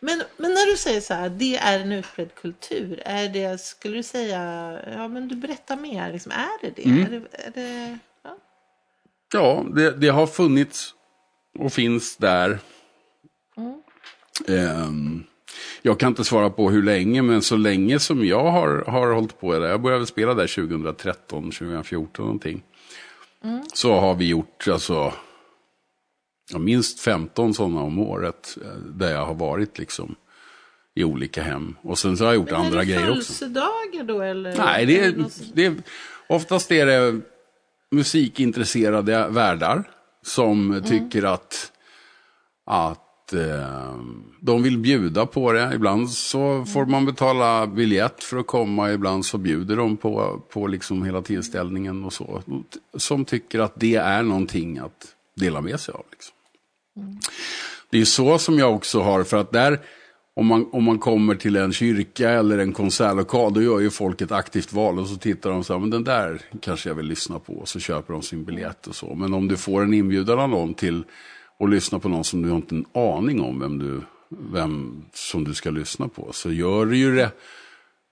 Men, 0.00 0.22
men 0.36 0.54
när 0.54 0.70
du 0.70 0.76
säger 0.76 1.00
så 1.00 1.14
här, 1.14 1.28
det 1.28 1.56
är 1.56 1.80
en 1.80 1.92
utbredd 1.92 2.34
kultur. 2.34 3.02
Är 3.04 3.28
det, 3.28 3.60
skulle 3.60 3.96
du 3.96 4.02
säga, 4.02 4.72
ja 4.92 5.08
men 5.08 5.28
du 5.28 5.36
berättar 5.36 5.76
mer. 5.76 6.12
Liksom, 6.12 6.32
är 6.32 6.60
det 6.60 6.72
det? 6.76 6.84
Mm. 6.84 7.02
Är 7.02 7.10
det, 7.10 7.26
är 7.32 7.50
det 7.50 7.98
ja. 8.22 8.36
Ja, 9.32 9.64
det, 9.74 9.90
det 9.90 10.08
har 10.08 10.26
funnits 10.26 10.94
och 11.58 11.72
finns 11.72 12.16
där. 12.16 12.58
Ehm, 14.48 15.24
jag 15.82 16.00
kan 16.00 16.08
inte 16.08 16.24
svara 16.24 16.50
på 16.50 16.70
hur 16.70 16.82
länge, 16.82 17.22
men 17.22 17.42
så 17.42 17.56
länge 17.56 17.98
som 17.98 18.24
jag 18.24 18.50
har, 18.50 18.84
har 18.86 19.12
hållit 19.12 19.40
på 19.40 19.58
där. 19.58 19.68
Jag 19.68 19.80
började 19.80 20.06
spela 20.06 20.34
där 20.34 20.46
2013, 20.46 21.42
2014 21.50 22.24
någonting. 22.24 22.62
Så 23.72 23.92
har 23.92 24.14
vi 24.14 24.28
gjort 24.28 24.68
alltså 24.68 25.12
minst 26.58 27.00
15 27.00 27.54
sådana 27.54 27.80
om 27.80 27.98
året. 27.98 28.58
eh, 28.64 28.76
Där 28.78 29.12
jag 29.12 29.26
har 29.26 29.34
varit 29.34 29.78
liksom 29.78 30.14
i 30.94 31.04
olika 31.04 31.42
hem. 31.42 31.76
Och 31.82 31.98
sen 31.98 32.16
så 32.16 32.24
har 32.24 32.28
jag 32.32 32.40
gjort 32.40 32.50
Men 32.50 32.60
andra 32.60 32.82
är 32.82 32.84
det 32.86 32.92
grejer 32.92 33.10
också. 33.10 33.32
födelsedagar 33.32 34.04
då 34.04 34.20
eller? 34.22 34.56
Nej, 34.56 34.86
det 34.86 35.00
är, 35.04 35.14
det 35.54 35.64
är, 35.66 35.74
oftast 36.28 36.72
är 36.72 36.86
det 36.86 37.20
musikintresserade 37.90 39.28
värdar 39.28 39.90
som 40.22 40.82
tycker 40.88 41.22
att, 41.22 41.72
att 42.66 43.32
eh, 43.32 43.94
de 44.40 44.62
vill 44.62 44.78
bjuda 44.78 45.26
på 45.26 45.52
det. 45.52 45.72
Ibland 45.74 46.10
så 46.10 46.64
får 46.64 46.86
man 46.86 47.06
betala 47.06 47.66
biljett 47.66 48.24
för 48.24 48.36
att 48.36 48.46
komma, 48.46 48.92
ibland 48.92 49.26
så 49.26 49.38
bjuder 49.38 49.76
de 49.76 49.96
på, 49.96 50.42
på 50.52 50.66
liksom 50.66 51.04
hela 51.04 51.22
tillställningen 51.22 52.04
och 52.04 52.12
så. 52.12 52.42
Som 52.96 53.24
tycker 53.24 53.58
att 53.58 53.72
det 53.76 53.94
är 53.96 54.22
någonting 54.22 54.78
att 54.78 55.14
dela 55.36 55.60
med 55.60 55.80
sig 55.80 55.94
av. 55.94 56.04
Liksom. 56.10 56.34
Det 57.90 58.00
är 58.00 58.04
så 58.04 58.38
som 58.38 58.58
jag 58.58 58.74
också 58.74 59.00
har, 59.00 59.24
för 59.24 59.36
att 59.36 59.52
där, 59.52 59.80
om 60.34 60.46
man, 60.46 60.68
om 60.72 60.84
man 60.84 60.98
kommer 60.98 61.34
till 61.34 61.56
en 61.56 61.72
kyrka 61.72 62.30
eller 62.30 62.58
en 62.58 62.72
konsertlokal, 62.72 63.54
då 63.54 63.62
gör 63.62 63.80
ju 63.80 63.90
folk 63.90 64.20
ett 64.20 64.32
aktivt 64.32 64.72
val 64.72 64.98
och 64.98 65.06
så 65.06 65.16
tittar 65.16 65.50
de 65.50 65.64
så 65.64 65.72
här, 65.72 65.80
men 65.80 65.90
den 65.90 66.04
där 66.04 66.40
kanske 66.60 66.88
jag 66.88 66.94
vill 66.94 67.06
lyssna 67.06 67.38
på, 67.38 67.52
och 67.52 67.68
så 67.68 67.80
köper 67.80 68.12
de 68.12 68.22
sin 68.22 68.44
biljett 68.44 68.86
och 68.86 68.94
så. 68.94 69.14
Men 69.14 69.34
om 69.34 69.48
du 69.48 69.56
får 69.56 69.82
en 69.82 69.94
inbjudan 69.94 70.38
av 70.38 70.48
någon 70.48 70.74
till 70.74 71.04
att 71.58 71.70
lyssna 71.70 71.98
på 71.98 72.08
någon 72.08 72.24
som 72.24 72.42
du 72.42 72.48
har 72.48 72.56
inte 72.56 72.74
en 72.74 72.86
aning 72.94 73.40
om 73.40 73.60
vem, 73.60 73.78
du, 73.78 74.00
vem 74.52 75.04
som 75.12 75.44
du 75.44 75.54
ska 75.54 75.70
lyssna 75.70 76.08
på, 76.08 76.32
så 76.32 76.52
gör 76.52 76.86
du 76.86 76.96
ju 76.96 77.16
det 77.16 77.30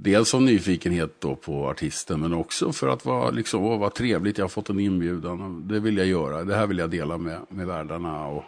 Dels 0.00 0.34
av 0.34 0.42
nyfikenhet 0.42 1.20
då 1.20 1.36
på 1.36 1.68
artisten 1.68 2.20
men 2.20 2.34
också 2.34 2.72
för 2.72 2.88
att 2.88 3.04
vara 3.04 3.30
liksom, 3.30 3.62
åh, 3.62 3.78
vad 3.78 3.94
trevligt, 3.94 4.38
jag 4.38 4.44
har 4.44 4.48
fått 4.48 4.70
en 4.70 4.80
inbjudan. 4.80 5.68
Det 5.68 5.80
vill 5.80 5.96
jag 5.96 6.06
göra, 6.06 6.44
det 6.44 6.54
här 6.54 6.66
vill 6.66 6.78
jag 6.78 6.90
dela 6.90 7.18
med, 7.18 7.40
med 7.48 7.66
världarna 7.66 8.26
och 8.26 8.44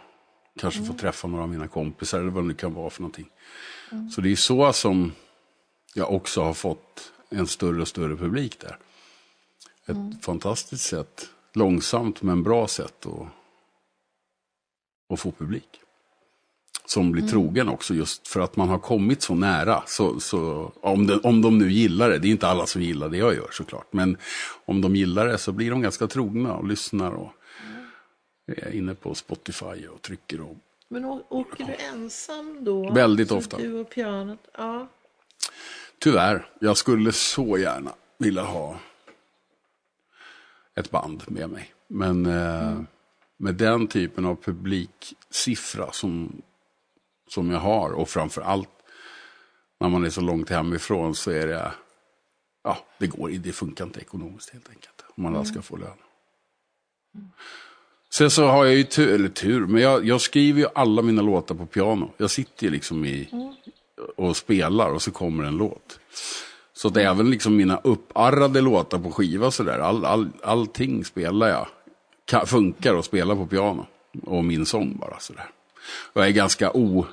kanske 0.59 0.83
få 0.83 0.93
träffa 0.93 1.27
några 1.27 1.43
av 1.43 1.49
mina 1.49 1.67
kompisar 1.67 2.19
eller 2.19 2.29
vad 2.29 2.43
det 2.43 2.47
nu 2.47 2.53
kan 2.53 2.73
vara 2.73 2.89
för 2.89 3.01
någonting. 3.01 3.29
Så 4.11 4.21
det 4.21 4.31
är 4.31 4.35
så 4.35 4.73
som 4.73 5.11
jag 5.93 6.13
också 6.13 6.43
har 6.43 6.53
fått 6.53 7.11
en 7.29 7.47
större 7.47 7.81
och 7.81 7.87
större 7.87 8.15
publik 8.15 8.59
där. 8.59 8.77
Ett 9.85 10.25
fantastiskt 10.25 10.83
sätt, 10.83 11.29
långsamt 11.53 12.21
men 12.21 12.43
bra 12.43 12.67
sätt 12.67 13.05
att, 13.05 13.27
att 15.13 15.19
få 15.19 15.31
publik 15.31 15.81
som 16.85 17.11
blir 17.11 17.27
trogen 17.27 17.69
också 17.69 17.93
just 17.93 18.27
för 18.27 18.39
att 18.39 18.55
man 18.55 18.69
har 18.69 18.79
kommit 18.79 19.21
så 19.21 19.35
nära. 19.35 19.83
Så, 19.85 20.19
så, 20.19 20.71
om, 20.81 21.07
de, 21.07 21.19
om 21.23 21.41
de 21.41 21.57
nu 21.57 21.71
gillar 21.71 22.09
det, 22.09 22.17
det 22.17 22.27
är 22.27 22.31
inte 22.31 22.47
alla 22.47 22.65
som 22.65 22.81
gillar 22.81 23.09
det 23.09 23.17
jag 23.17 23.35
gör 23.35 23.49
såklart, 23.51 23.93
men 23.93 24.17
om 24.65 24.81
de 24.81 24.95
gillar 24.95 25.27
det 25.27 25.37
så 25.37 25.51
blir 25.51 25.71
de 25.71 25.81
ganska 25.81 26.07
trogna 26.07 26.53
och 26.53 26.67
lyssnar 26.67 27.11
och 27.11 27.31
är 28.47 28.71
inne 28.75 28.95
på 28.95 29.15
Spotify 29.15 29.87
och 29.87 30.01
trycker. 30.01 30.41
Och, 30.41 30.57
Men 30.87 31.05
åker 31.05 31.65
du 31.65 31.73
ensam 31.73 32.63
då? 32.63 32.93
Väldigt 32.93 33.27
Så 33.27 33.37
ofta. 33.37 33.57
Du 33.57 33.73
och 33.73 33.89
pianot? 33.89 34.47
Ja. 34.53 34.87
tyvärr, 35.99 36.49
jag 36.59 36.77
skulle 36.77 37.11
så 37.11 37.57
gärna 37.57 37.93
vilja 38.17 38.43
ha 38.43 38.79
ett 40.75 40.91
band 40.91 41.23
med 41.27 41.49
mig. 41.49 41.73
Men 41.87 42.25
eh, 42.25 42.81
med 43.37 43.55
den 43.55 43.87
typen 43.87 44.25
av 44.25 44.35
publiksiffra 44.35 45.91
som, 45.91 46.41
som 47.27 47.51
jag 47.51 47.59
har 47.59 47.91
och 47.91 48.09
framför 48.09 48.41
allt 48.41 48.69
när 49.79 49.89
man 49.89 50.05
är 50.05 50.09
så 50.09 50.21
långt 50.21 50.49
hemifrån 50.49 51.15
så 51.15 51.31
är 51.31 51.47
det, 51.47 51.73
ja, 52.63 52.77
det 52.97 53.07
går 53.07 53.29
det 53.29 53.51
funkar 53.51 53.85
inte 53.85 53.99
ekonomiskt 53.99 54.49
helt 54.49 54.69
enkelt. 54.69 55.05
Om 55.15 55.23
man 55.23 55.45
ska 55.45 55.61
få 55.61 55.77
lön. 55.77 55.97
Sen 58.13 58.31
så 58.31 58.45
har 58.45 58.65
jag 58.65 58.75
ju 58.75 58.83
tur, 58.83 59.15
eller 59.15 59.29
tur, 59.29 59.65
men 59.65 59.81
jag, 59.81 60.05
jag 60.05 60.21
skriver 60.21 60.61
ju 60.61 60.67
alla 60.75 61.01
mina 61.01 61.21
låtar 61.21 61.55
på 61.55 61.65
piano. 61.65 62.11
Jag 62.17 62.31
sitter 62.31 62.63
ju 62.63 62.69
liksom 62.69 63.05
i, 63.05 63.29
och 64.15 64.37
spelar 64.37 64.89
och 64.89 65.01
så 65.01 65.11
kommer 65.11 65.43
en 65.43 65.57
låt. 65.57 65.99
Så 66.73 66.87
att 66.87 66.97
även 66.97 67.31
liksom 67.31 67.55
mina 67.55 67.77
upparrade 67.83 68.61
låtar 68.61 68.99
på 68.99 69.11
skiva 69.11 69.51
sådär, 69.51 69.79
all, 69.79 70.05
all, 70.05 70.29
allting 70.43 71.05
spelar 71.05 71.47
jag. 71.49 71.67
Ka, 72.25 72.45
funkar 72.45 72.95
att 72.95 73.05
spela 73.05 73.35
på 73.35 73.45
piano. 73.45 73.85
Och 74.23 74.45
min 74.45 74.65
sång 74.65 74.97
bara 74.97 75.19
sådär. 75.19 75.49
Och 76.13 76.21
jag 76.21 76.27
är 76.27 76.31
ganska 76.31 76.71
o, 76.71 77.05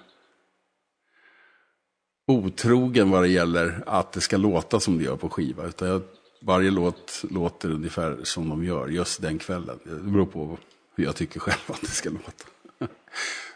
otrogen 2.26 3.11
vad 3.11 3.22
det 3.22 3.28
gäller 3.28 3.82
att 3.86 4.12
det 4.12 4.20
ska 4.20 4.36
låta 4.36 4.80
som 4.80 4.99
det 4.99 5.05
gör 5.05 5.16
på 5.16 5.28
skiva. 5.28 5.66
Utan 5.66 5.88
jag, 5.88 6.03
varje 6.40 6.70
låt 6.70 7.24
låter 7.30 7.70
ungefär 7.70 8.18
som 8.22 8.49
de 8.49 8.64
gör 8.64 8.88
just 8.88 9.22
den 9.22 9.38
kvällen. 9.38 9.78
Det 9.84 10.11
beror 10.11 10.26
på 10.26 10.59
hur 10.99 11.05
jag 11.05 11.16
tycker 11.16 11.40
själv 11.40 11.59
att 11.66 11.80
det 11.80 11.86
ska 11.86 12.11
låta. 12.11 12.44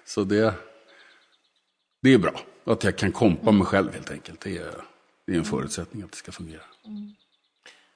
Så 0.05 0.25
det, 0.25 0.55
det 2.03 2.11
är 2.15 2.19
bra. 2.19 2.41
Att 2.65 2.85
jag 2.85 2.97
kan 2.99 3.13
kompa 3.13 3.53
mig 3.53 3.67
själv 3.67 3.93
helt 3.93 4.11
enkelt. 4.11 4.41
Det 4.41 4.57
är, 4.59 4.75
det 5.27 5.33
är 5.33 5.37
en 5.39 5.45
förutsättning 5.45 6.03
att 6.03 6.11
det 6.11 6.17
ska 6.17 6.33
fungera. 6.33 6.63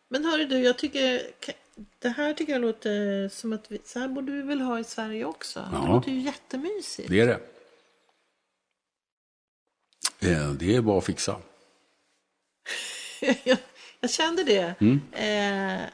Men 0.09 0.25
hörru 0.25 0.45
du, 0.45 0.59
jag 0.59 0.79
tycker 0.79 1.23
det 1.99 2.09
här 2.09 2.35
tycker 2.35 2.53
jag 2.53 2.63
låter 2.63 3.29
som 3.29 3.53
att 3.53 3.71
vi, 3.71 3.79
så 3.85 3.99
här 3.99 4.09
borde 4.09 4.33
vi 4.33 4.43
väl 4.43 4.61
ha 4.61 4.79
i 4.81 4.85
Sverige 4.85 5.25
också. 5.25 5.61
Det 5.61 5.69
Ja. 5.73 5.87
låter 5.87 6.11
ju 6.11 6.19
jättemysigt. 6.21 7.09
Det 7.09 7.21
är 7.21 7.27
det. 7.27 7.41
Eh, 10.33 10.53
Det 10.53 10.77
är 10.77 10.81
bara 10.81 10.99
att 10.99 11.05
fixa. 11.05 11.41
jag, 13.21 13.37
jag 14.01 14.11
kände 14.11 14.45
det. 14.45 14.75
Mm. 14.81 15.01
Eh, 15.13 15.89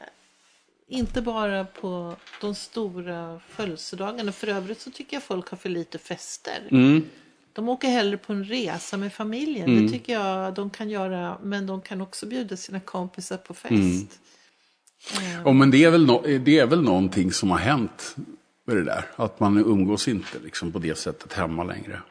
inte 0.93 1.21
bara 1.21 1.65
på 1.65 2.15
de 2.41 2.55
stora 2.55 3.39
födelsedagarna. 3.49 4.31
För 4.31 4.47
övrigt 4.47 4.81
så 4.81 4.91
tycker 4.91 5.15
jag 5.15 5.23
folk 5.23 5.49
har 5.49 5.57
för 5.57 5.69
lite 5.69 5.97
fester. 5.97 6.67
Mm. 6.71 7.03
De 7.53 7.69
åker 7.69 7.87
hellre 7.87 8.17
på 8.17 8.33
en 8.33 8.43
resa 8.45 8.97
med 8.97 9.13
familjen. 9.13 9.85
Det 9.85 9.91
tycker 9.91 10.13
jag 10.13 10.53
de 10.53 10.69
kan 10.69 10.89
göra. 10.89 11.37
Men 11.43 11.67
de 11.67 11.81
kan 11.81 12.01
också 12.01 12.25
bjuda 12.25 12.57
sina 12.57 12.79
kompisar 12.79 13.37
på 13.37 13.53
fest. 13.53 13.71
Mm. 13.71 14.07
Ja, 15.45 15.51
men 15.51 15.71
det 15.71 15.83
är, 15.83 15.91
väl 15.91 16.05
no 16.05 16.21
det 16.39 16.59
är 16.59 16.65
väl 16.65 16.81
någonting 16.81 17.31
som 17.31 17.51
har 17.51 17.57
hänt 17.57 18.15
med 18.65 18.75
det 18.77 18.83
där. 18.83 19.05
Att 19.15 19.39
man 19.39 19.57
umgås 19.57 20.07
inte 20.07 20.39
liksom 20.43 20.71
på 20.71 20.79
det 20.79 20.95
sättet 20.97 21.33
hemma 21.33 21.63
längre. 21.63 22.01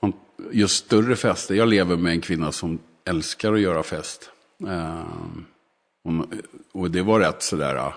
Man- 0.00 0.12
Just 0.52 0.86
större 0.86 1.16
fester. 1.16 1.54
Jag 1.54 1.68
lever 1.68 1.96
med 1.96 2.12
en 2.12 2.20
kvinna 2.20 2.52
som 2.52 2.78
älskar 3.04 3.52
att 3.52 3.60
göra 3.60 3.82
fest. 3.82 4.30
Hon- 4.58 5.46
och 6.72 6.90
det 6.90 7.02
var 7.02 7.20
rätt 7.20 7.42
sådär 7.42 7.76
äh, 7.76 7.92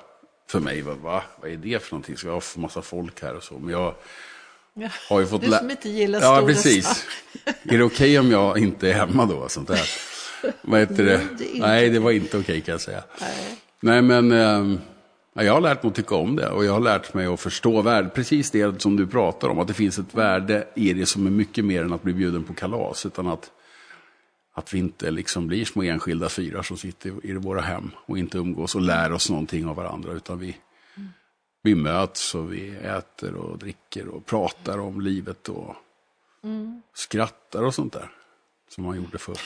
för 0.49 0.59
mig. 0.59 0.81
Va, 0.81 0.93
va? 1.03 1.23
Vad 1.41 1.51
är 1.51 1.55
det 1.57 1.83
för 1.83 1.91
någonting? 1.93 2.17
Ska 2.17 2.27
jag 2.27 2.33
ha 2.33 2.41
massa 2.55 2.81
folk 2.81 3.21
här 3.21 3.35
och 3.35 3.43
så? 3.43 3.53
Men 3.59 3.69
jag 3.69 3.93
Ja. 4.73 4.87
har 5.09 5.19
ju 5.19 5.25
fått 5.25 5.41
Du 5.41 5.51
som 5.51 5.71
inte 5.71 5.89
gillar 5.89 6.21
Ja, 6.21 6.35
stora 6.35 6.47
precis. 6.47 7.05
Är 7.63 7.77
det 7.77 7.83
okej 7.83 8.19
om 8.19 8.31
jag 8.31 8.57
inte 8.57 8.89
är 8.89 8.93
hemma 8.93 9.25
då? 9.25 9.49
Sånt 9.49 9.67
där. 9.67 9.89
Vad 10.61 10.79
heter 10.79 11.05
det? 11.05 11.21
Nej, 11.39 11.89
det 11.89 11.89
Nej, 11.89 11.99
var 11.99 12.11
inte 12.11 12.37
okej 12.37 12.61
kan 12.61 12.71
jag 12.71 12.81
säga. 12.81 13.03
Nej. 13.21 13.57
Nej, 13.79 14.01
men 14.01 14.31
ehm, 14.31 14.79
ja, 15.33 15.43
jag 15.43 15.53
har 15.53 15.61
lärt 15.61 15.83
mig 15.83 15.89
att 15.89 15.95
tycka 15.95 16.15
om 16.15 16.35
det 16.35 16.49
och 16.49 16.65
jag 16.65 16.73
har 16.73 16.79
lärt 16.79 17.13
mig 17.13 17.25
att 17.25 17.39
förstå 17.39 17.81
värde. 17.81 18.09
Precis 18.09 18.51
det 18.51 18.81
som 18.81 18.95
du 18.95 19.07
pratar 19.07 19.47
om, 19.49 19.59
att 19.59 19.67
det 19.67 19.73
finns 19.73 19.99
ett 19.99 20.13
värde 20.15 20.67
i 20.75 20.93
det 20.93 21.05
som 21.05 21.27
är 21.27 21.31
mycket 21.31 21.65
mer 21.65 21.83
än 21.83 21.93
att 21.93 22.03
bli 22.03 22.13
bjuden 22.13 22.43
på 22.43 22.53
kalas. 22.53 23.05
Utan 23.05 23.27
att, 23.27 23.51
att 24.53 24.73
vi 24.73 24.79
inte 24.79 25.11
liksom 25.11 25.47
blir 25.47 25.65
små 25.65 25.83
enskilda 25.83 26.29
fyrar 26.29 26.61
som 26.63 26.77
sitter 26.77 27.25
i, 27.25 27.33
våra 27.33 27.61
hem 27.61 27.91
och 28.05 28.17
inte 28.17 28.37
umgås 28.37 28.75
och 28.75 28.81
lär 28.81 29.11
oss 29.11 29.29
någonting 29.29 29.65
av 29.67 29.75
varandra. 29.75 30.11
Utan 30.11 30.39
vi, 30.39 30.57
vi 31.63 31.75
möts 31.75 32.35
och 32.35 32.53
vi 32.53 32.69
äter 32.69 33.35
och 33.35 33.57
dricker 33.57 34.07
och 34.07 34.25
pratar 34.25 34.77
om 34.77 35.01
livet 35.01 35.49
och 35.49 35.75
skrattar 36.93 37.63
och 37.63 37.75
sånt 37.75 37.93
där. 37.93 38.11
Som 38.69 38.83
man 38.83 38.95
gjorde 38.95 39.17
förr. 39.17 39.37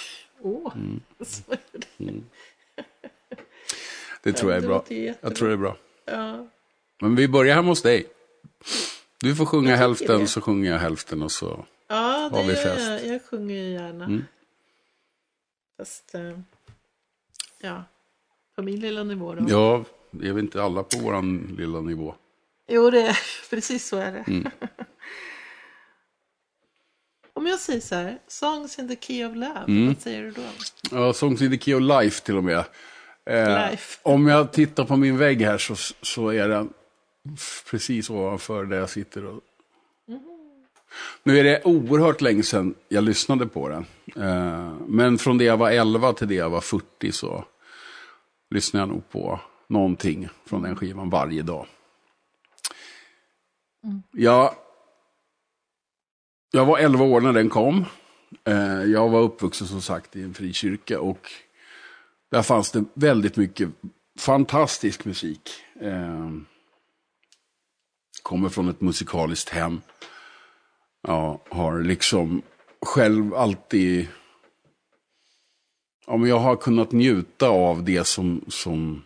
Åh, 0.42 0.74
Mm. 0.76 1.02
är 1.98 2.22
det. 4.24 4.34
Tror 4.34 4.52
jag 4.54 4.64
är 4.64 4.68
bra. 4.68 4.84
Jag 5.22 5.36
tror 5.36 5.48
det 5.48 5.54
är 5.54 5.58
bra. 5.58 5.78
Ja. 6.06 6.48
Men 7.02 7.16
vi 7.16 7.28
börjar 7.28 7.56
hemma 7.56 7.68
hos 7.70 7.82
dig. 7.82 8.06
Du 9.20 9.36
får 9.36 9.46
sjunga 9.46 9.76
hälften 9.76 10.20
det. 10.20 10.28
så 10.28 10.42
sjunger 10.42 10.72
jag 10.72 10.80
hälften 10.80 11.22
och 11.22 11.32
så. 11.32 11.66
Ja, 11.88 12.30
Har 12.34 12.44
vi 12.44 12.56
fest? 12.56 12.88
jag. 12.90 13.06
Jag 13.14 13.26
sjunger 13.26 13.56
ju 13.56 13.72
gärna. 13.72 14.06
Mm. 14.06 14.24
Fast, 15.78 16.16
eh, 16.16 16.40
ja, 17.62 17.84
på 18.56 18.62
min 18.62 18.80
lilla 18.80 19.04
nivå 19.04 19.34
då. 19.36 19.46
Ja, 19.50 19.86
är 20.28 20.34
vi 20.34 20.42
inte 20.42 20.64
alla 20.64 20.84
på 20.84 20.98
våran 21.00 21.56
lilla 21.58 21.82
nivå? 21.82 22.16
Jo, 22.68 22.90
det 22.90 23.02
är 23.02 23.18
precis 23.50 23.88
så 23.88 23.98
är 23.98 24.12
det. 24.12 24.24
Mm. 24.28 24.48
Om 27.34 27.48
jag 27.48 27.60
säger 27.60 27.80
så 27.82 27.96
här, 27.96 28.20
Songs 28.28 28.80
in 28.80 28.88
the 28.88 28.96
Key 28.96 29.26
of 29.26 29.36
Love, 29.36 29.64
Mm. 29.68 29.88
vad 29.88 30.02
säger 30.02 30.24
du 30.24 30.32
då? 30.32 30.42
Ja, 30.92 31.14
Songs 31.14 31.42
in 31.42 31.52
the 31.52 31.58
Key 31.58 31.74
of 31.76 31.82
Life 31.82 32.26
till 32.26 32.38
och 32.38 32.44
med. 32.44 32.64
Eh. 33.26 33.80
Om 34.04 34.28
jag 34.28 34.54
tittar 34.54 34.86
på 34.86 34.96
min 34.96 35.18
vägg 35.18 35.42
här 35.42 35.58
så, 35.58 35.76
så 36.02 36.30
är 36.30 36.48
den 36.50 36.74
precis 37.72 38.10
ovanför 38.10 38.66
där 38.66 38.78
jag 38.78 38.90
sitter. 38.90 39.26
Och... 39.26 39.42
Nu 41.24 41.40
är 41.40 41.44
det 41.44 41.64
oerhört 41.64 42.22
länge 42.22 42.44
sedan 42.44 42.76
jag 42.90 43.04
lyssnade 43.04 43.48
på 43.48 43.70
den. 43.70 43.86
Eh, 44.16 44.74
men 44.88 45.18
från 45.18 45.38
det 45.38 45.44
jag 45.44 45.58
var 45.58 45.72
11 45.72 46.14
till 46.14 46.28
det 46.28 46.36
jag 46.36 46.50
var 46.50 46.62
40 46.62 47.12
så 47.12 47.46
lyssnade 48.50 48.82
jag 48.82 48.90
nog 48.90 49.10
på 49.10 49.40
någonting 49.68 50.28
från 50.46 50.62
den 50.62 50.76
skivan 50.76 51.10
varje 51.10 51.42
dag. 51.42 51.68
Jag, 54.12 54.56
jag 56.52 56.66
var 56.66 56.78
11 56.78 57.06
år 57.06 57.22
när 57.22 57.34
den 57.34 57.50
kom. 57.50 57.86
Eh, 58.44 58.84
jag 58.84 59.10
var 59.10 59.22
uppvuxen 59.22 59.68
som 59.68 59.82
sagt 59.82 60.16
i 60.16 60.24
en 60.24 60.34
frikyrka 60.34 61.00
och 61.00 61.32
där 62.32 62.42
fanns 62.42 62.72
det 62.72 62.84
väldigt 62.94 63.38
mycket 63.38 63.70
fantastisk 64.20 65.06
musik. 65.06 65.50
Eh, 65.82 66.32
kommer 68.22 68.50
från 68.50 68.70
ett 68.70 68.82
musikaliskt 68.82 69.50
hem. 69.50 69.82
Ja, 71.08 71.40
har 71.50 71.82
liksom 71.82 72.42
själv 72.86 73.34
alltid... 73.34 74.08
Ja, 76.08 76.18
men 76.18 76.30
jag 76.30 76.40
har 76.40 76.56
kunnat 76.56 76.92
njuta 76.92 77.50
av 77.50 77.84
det 77.84 78.08
som, 78.08 78.42
som, 78.48 79.04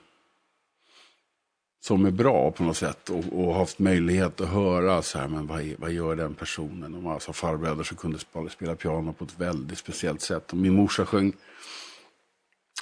som 1.82 2.06
är 2.06 2.12
bra 2.12 2.52
på 2.52 2.64
något 2.64 2.78
sätt. 2.78 3.10
Och, 3.10 3.24
och 3.34 3.56
haft 3.56 3.80
möjlighet 3.80 4.42
att 4.42 4.50
höra 4.50 5.02
så 5.02 5.20
här, 5.20 5.28
men 5.28 5.48
vad, 5.48 5.74
vad 5.78 5.92
gör 5.92 6.16
den 6.16 6.36
personen? 6.36 6.92
De 6.92 7.04
var 7.04 7.14
alltså 7.14 7.34
farbröder 7.34 7.84
som 7.84 7.98
kunde 7.98 8.20
spela, 8.20 8.50
spela 8.50 8.76
piano 8.76 9.14
på 9.14 9.26
ett 9.26 9.40
väldigt 9.40 9.78
speciellt 9.78 10.22
sätt. 10.22 10.52
Och 10.52 10.58
min 10.58 10.74
morsa 10.74 11.06
sjöng 11.06 11.34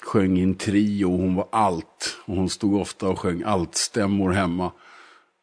sjöng 0.02 0.38
i 0.38 0.44
en 0.44 0.56
trio 0.56 1.06
och 1.06 1.18
hon 1.18 1.36
var 1.36 1.48
allt. 1.52 2.18
Och 2.26 2.36
hon 2.36 2.50
stod 2.50 2.82
ofta 2.82 3.08
och 3.08 3.20
sjöng 3.20 3.44
altstämmor 3.44 4.32
hemma. 4.32 4.72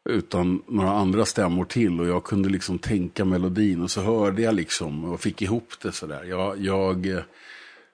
Utan 0.09 0.61
några 0.67 0.91
andra 0.91 1.25
stämmor 1.25 1.65
till. 1.65 1.99
Och 1.99 2.07
jag 2.07 2.23
kunde 2.23 2.49
liksom 2.49 2.79
tänka 2.79 3.25
melodin. 3.25 3.81
Och 3.81 3.91
så 3.91 4.01
hörde 4.01 4.41
jag 4.41 4.55
liksom 4.55 5.05
och 5.05 5.21
fick 5.21 5.41
ihop 5.41 5.73
det 5.81 5.91
sådär. 5.91 6.23
Jag, 6.23 6.61
jag, 6.61 7.05
eh, 7.05 7.23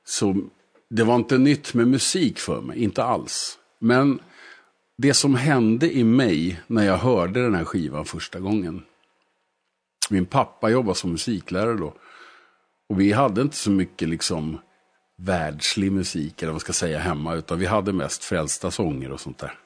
så, 0.04 0.36
det 0.90 1.04
var 1.04 1.16
inte 1.16 1.38
nytt 1.38 1.74
med 1.74 1.88
musik 1.88 2.40
för 2.40 2.62
mig, 2.62 2.84
inte 2.84 3.04
alls. 3.04 3.58
Men 3.80 4.20
det 4.98 5.14
som 5.14 5.36
hände 5.36 5.92
i 5.92 6.04
mig 6.04 6.62
när 6.68 6.86
jag 6.86 6.98
hörde 6.98 7.44
den 7.44 7.56
här 7.56 7.66
skivan 7.66 8.06
första 8.06 8.40
gången. 8.40 8.84
Min 10.10 10.26
pappa 10.26 10.70
jobbade 10.70 10.96
som 10.96 11.12
musiklärare 11.12 11.78
då. 11.78 11.94
Och 12.90 13.00
vi 13.00 13.12
hade 13.12 13.42
inte 13.42 13.56
så 13.56 13.72
mycket 13.72 14.10
liksom 14.10 14.60
världslig 15.18 15.92
musik, 15.92 16.42
eller 16.42 16.48
vad 16.48 16.54
man 16.54 16.60
ska 16.60 16.74
säga, 16.74 17.00
hemma. 17.00 17.34
Utan 17.34 17.60
vi 17.60 17.66
hade 17.66 17.94
mest 17.94 18.24
frälsta 18.24 18.72
sånger 18.72 19.12
och 19.12 19.20
sånt 19.20 19.38
där. 19.38 19.61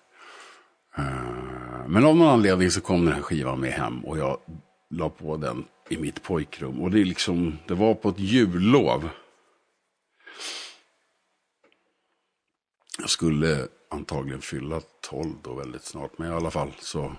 Eh, 0.98 1.88
men 1.88 2.06
av 2.06 2.16
någon 2.16 2.28
anledning 2.28 2.72
så 2.72 2.82
kom 2.82 3.06
den 3.06 3.14
här 3.14 3.22
skivan 3.22 3.60
med 3.60 3.72
hem 3.72 4.06
och 4.06 4.18
jag 4.18 4.38
la 4.90 5.10
på 5.10 5.38
den 5.38 5.66
i 5.90 5.98
mitt 5.98 6.24
pojkrum. 6.24 6.82
Och 6.82 6.92
det, 6.92 7.00
är 7.00 7.06
liksom, 7.06 7.58
det 7.68 7.74
var 7.74 7.94
på 7.94 8.10
ett 8.10 8.20
jullov. 8.20 9.10
Jag 12.98 13.10
skulle 13.10 13.68
antagligen 13.90 14.42
fylla 14.42 14.82
12 15.02 15.34
då 15.44 15.54
väldigt 15.54 15.84
snart, 15.84 16.18
men 16.18 16.32
i 16.32 16.34
alla 16.34 16.52
fall 16.52 16.72
så. 16.80 17.16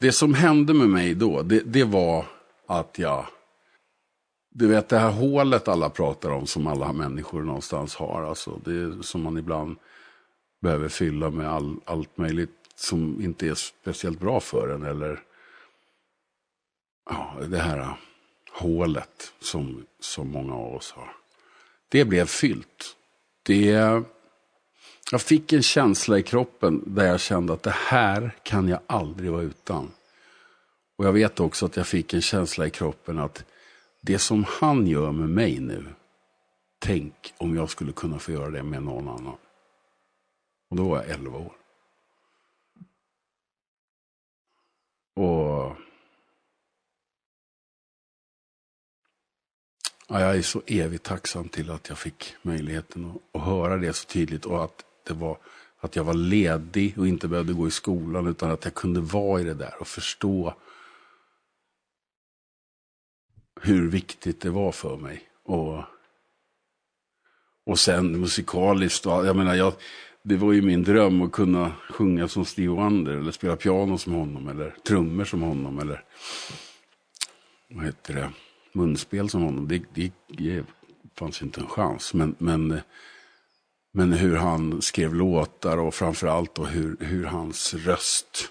Det 0.00 0.12
som 0.12 0.34
hände 0.34 0.74
med 0.74 0.88
mig 0.88 1.14
då, 1.14 1.42
det, 1.42 1.60
det 1.60 1.84
var 1.84 2.26
att 2.66 2.98
jag 2.98 3.26
du 4.56 4.66
vet 4.66 4.88
det 4.88 4.98
här 4.98 5.10
hålet 5.10 5.68
alla 5.68 5.90
pratar 5.90 6.30
om 6.30 6.46
som 6.46 6.66
alla 6.66 6.92
människor 6.92 7.42
någonstans 7.42 7.96
har. 7.96 8.22
Alltså, 8.22 8.60
det 8.64 8.70
är 8.70 9.02
som 9.02 9.22
man 9.22 9.38
ibland 9.38 9.76
behöver 10.60 10.88
fylla 10.88 11.30
med 11.30 11.48
all, 11.48 11.76
allt 11.84 12.16
möjligt 12.18 12.63
som 12.74 13.20
inte 13.20 13.48
är 13.48 13.54
speciellt 13.54 14.20
bra 14.20 14.40
för 14.40 14.68
en. 14.68 14.82
Eller 14.82 15.22
ja, 17.10 17.36
det 17.48 17.58
här 17.58 17.78
äh, 17.78 17.94
hålet 18.52 19.32
som, 19.40 19.86
som 20.00 20.28
många 20.28 20.54
av 20.54 20.74
oss 20.74 20.92
har. 20.92 21.16
Det 21.88 22.04
blev 22.04 22.26
fyllt. 22.26 22.96
Det, 23.42 24.02
jag 25.10 25.20
fick 25.20 25.52
en 25.52 25.62
känsla 25.62 26.18
i 26.18 26.22
kroppen 26.22 26.82
där 26.86 27.06
jag 27.06 27.20
kände 27.20 27.52
att 27.52 27.62
det 27.62 27.74
här 27.76 28.36
kan 28.42 28.68
jag 28.68 28.80
aldrig 28.86 29.30
vara 29.30 29.42
utan. 29.42 29.90
Och 30.96 31.04
jag 31.04 31.12
vet 31.12 31.40
också 31.40 31.66
att 31.66 31.76
jag 31.76 31.86
fick 31.86 32.14
en 32.14 32.22
känsla 32.22 32.66
i 32.66 32.70
kroppen 32.70 33.18
att 33.18 33.44
det 34.00 34.18
som 34.18 34.44
han 34.48 34.86
gör 34.86 35.12
med 35.12 35.28
mig 35.28 35.60
nu, 35.60 35.84
tänk 36.78 37.34
om 37.36 37.56
jag 37.56 37.70
skulle 37.70 37.92
kunna 37.92 38.18
få 38.18 38.32
göra 38.32 38.50
det 38.50 38.62
med 38.62 38.82
någon 38.82 39.08
annan. 39.08 39.36
Och 40.70 40.76
då 40.76 40.88
var 40.88 40.96
jag 40.96 41.10
11 41.10 41.38
år. 41.38 41.52
Ja, 50.08 50.20
jag 50.20 50.36
är 50.36 50.42
så 50.42 50.62
evigt 50.66 51.04
tacksam 51.04 51.48
till 51.48 51.70
att 51.70 51.88
jag 51.88 51.98
fick 51.98 52.34
möjligheten 52.42 53.10
att, 53.10 53.40
att 53.40 53.46
höra 53.46 53.76
det 53.76 53.92
så 53.92 54.06
tydligt 54.06 54.44
och 54.44 54.64
att 54.64 54.84
det 55.06 55.14
var 55.14 55.38
att 55.84 55.96
jag 55.96 56.04
var 56.04 56.14
ledig 56.14 56.98
och 56.98 57.08
inte 57.08 57.28
behövde 57.28 57.52
gå 57.52 57.68
i 57.68 57.70
skolan 57.70 58.26
utan 58.26 58.50
att 58.50 58.64
jag 58.64 58.74
kunde 58.74 59.00
vara 59.00 59.40
i 59.40 59.44
det 59.44 59.54
där 59.54 59.74
och 59.80 59.88
förstå 59.88 60.54
hur 63.60 63.88
viktigt 63.88 64.40
det 64.40 64.50
var 64.50 64.72
för 64.72 64.96
mig. 64.96 65.22
Och, 65.42 65.82
och 67.66 67.78
sen 67.78 68.20
musikaliskt, 68.20 69.04
jag 69.04 69.36
menar, 69.36 69.54
jag, 69.54 69.72
det 70.22 70.36
var 70.36 70.52
ju 70.52 70.62
min 70.62 70.82
dröm 70.82 71.22
att 71.22 71.32
kunna 71.32 71.72
sjunga 71.90 72.28
som 72.28 72.44
Steve 72.44 72.74
Wonder 72.74 73.12
eller 73.12 73.32
spela 73.32 73.56
piano 73.56 73.98
som 73.98 74.12
honom 74.12 74.48
eller 74.48 74.76
trummor 74.86 75.24
som 75.24 75.42
honom 75.42 75.78
eller 75.78 76.04
vad 77.68 77.84
heter 77.84 78.14
det, 78.14 78.30
munspel 78.74 79.28
som 79.30 79.42
honom. 79.42 79.68
Det, 79.68 79.82
det, 79.94 80.12
det 80.28 80.64
fanns 81.18 81.42
inte 81.42 81.60
en 81.60 81.66
chans. 81.66 82.14
Men, 82.14 82.34
men, 82.38 82.80
men 83.92 84.12
hur 84.12 84.36
han 84.36 84.82
skrev 84.82 85.14
låtar 85.14 85.78
och 85.78 85.94
framförallt 85.94 86.54
då 86.54 86.64
hur, 86.64 86.96
hur 87.00 87.24
hans 87.24 87.74
röst 87.74 88.50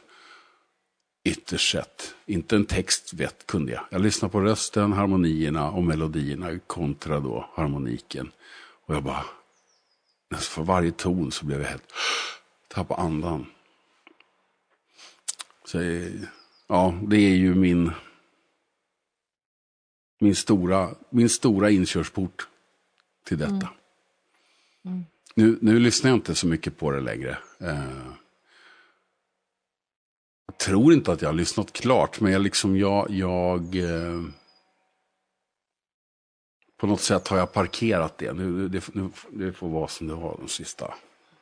ytterst 1.23 1.71
sett. 1.71 2.15
Inte 2.25 2.55
en 2.55 2.65
text 2.65 3.13
vet, 3.13 3.47
kunde 3.47 3.71
jag. 3.71 3.81
Jag 3.89 4.01
lyssnade 4.01 4.31
på 4.31 4.41
rösten, 4.41 4.93
harmonierna 4.93 5.71
och 5.71 5.83
melodierna 5.83 6.59
kontra 6.59 7.19
då 7.19 7.49
harmoniken. 7.53 8.31
Och 8.85 8.95
jag 8.95 9.03
bara, 9.03 9.25
alltså 10.33 10.51
för 10.51 10.63
varje 10.63 10.91
ton 10.91 11.31
så 11.31 11.45
blev 11.45 11.61
jag 11.61 11.69
helt, 11.69 11.93
tappade 12.67 13.01
andan. 13.01 13.45
Så 15.65 15.79
eh, 15.79 16.11
ja, 16.67 16.99
det 17.07 17.17
är 17.17 17.35
ju 17.35 17.55
min, 17.55 17.91
min 20.23 20.35
stora, 20.35 20.89
min 21.09 21.29
stora 21.29 21.69
inkörsport 21.69 22.47
till 23.23 23.37
detta. 23.37 23.69
Nu, 25.35 25.57
nu 25.61 25.79
lyssnar 25.79 26.09
jag 26.09 26.17
inte 26.17 26.35
så 26.35 26.47
mycket 26.47 26.77
på 26.77 26.91
det 26.91 27.01
längre. 27.01 27.37
Eh, 27.59 28.11
jag 30.45 30.57
tror 30.57 30.93
inte 30.93 31.11
att 31.11 31.21
jag 31.21 31.29
har 31.29 31.33
lyssnat 31.33 31.73
klart, 31.73 32.19
men 32.19 32.31
jag 32.31 32.41
liksom, 32.41 32.77
jag, 32.77 33.09
jag 33.09 33.75
eh, 33.75 34.21
på 36.77 36.87
något 36.87 37.01
sätt 37.01 37.27
har 37.27 37.37
jag 37.37 37.53
parkerat 37.53 38.17
det. 38.17 38.33
Nu, 38.33 38.67
det, 38.67 38.95
nu, 38.95 39.09
det 39.29 39.53
får 39.53 39.69
vara 39.69 39.87
som 39.87 40.07
det 40.07 40.15
var 40.15 40.37
de 40.37 40.47
sista 40.47 40.93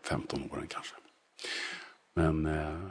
15 0.04 0.50
åren 0.52 0.68
kanske. 0.68 0.96
Men 2.14 2.46
eh, 2.46 2.88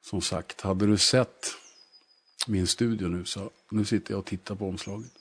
som 0.00 0.20
sagt, 0.20 0.60
hade 0.60 0.86
du 0.86 0.98
sett 0.98 1.54
min 2.46 2.66
studio 2.66 3.08
nu 3.08 3.24
så 3.24 3.50
nu 3.70 3.84
sitter 3.84 4.12
jag 4.12 4.18
och 4.18 4.26
tittar 4.26 4.54
på 4.54 4.68
omslaget. 4.68 5.12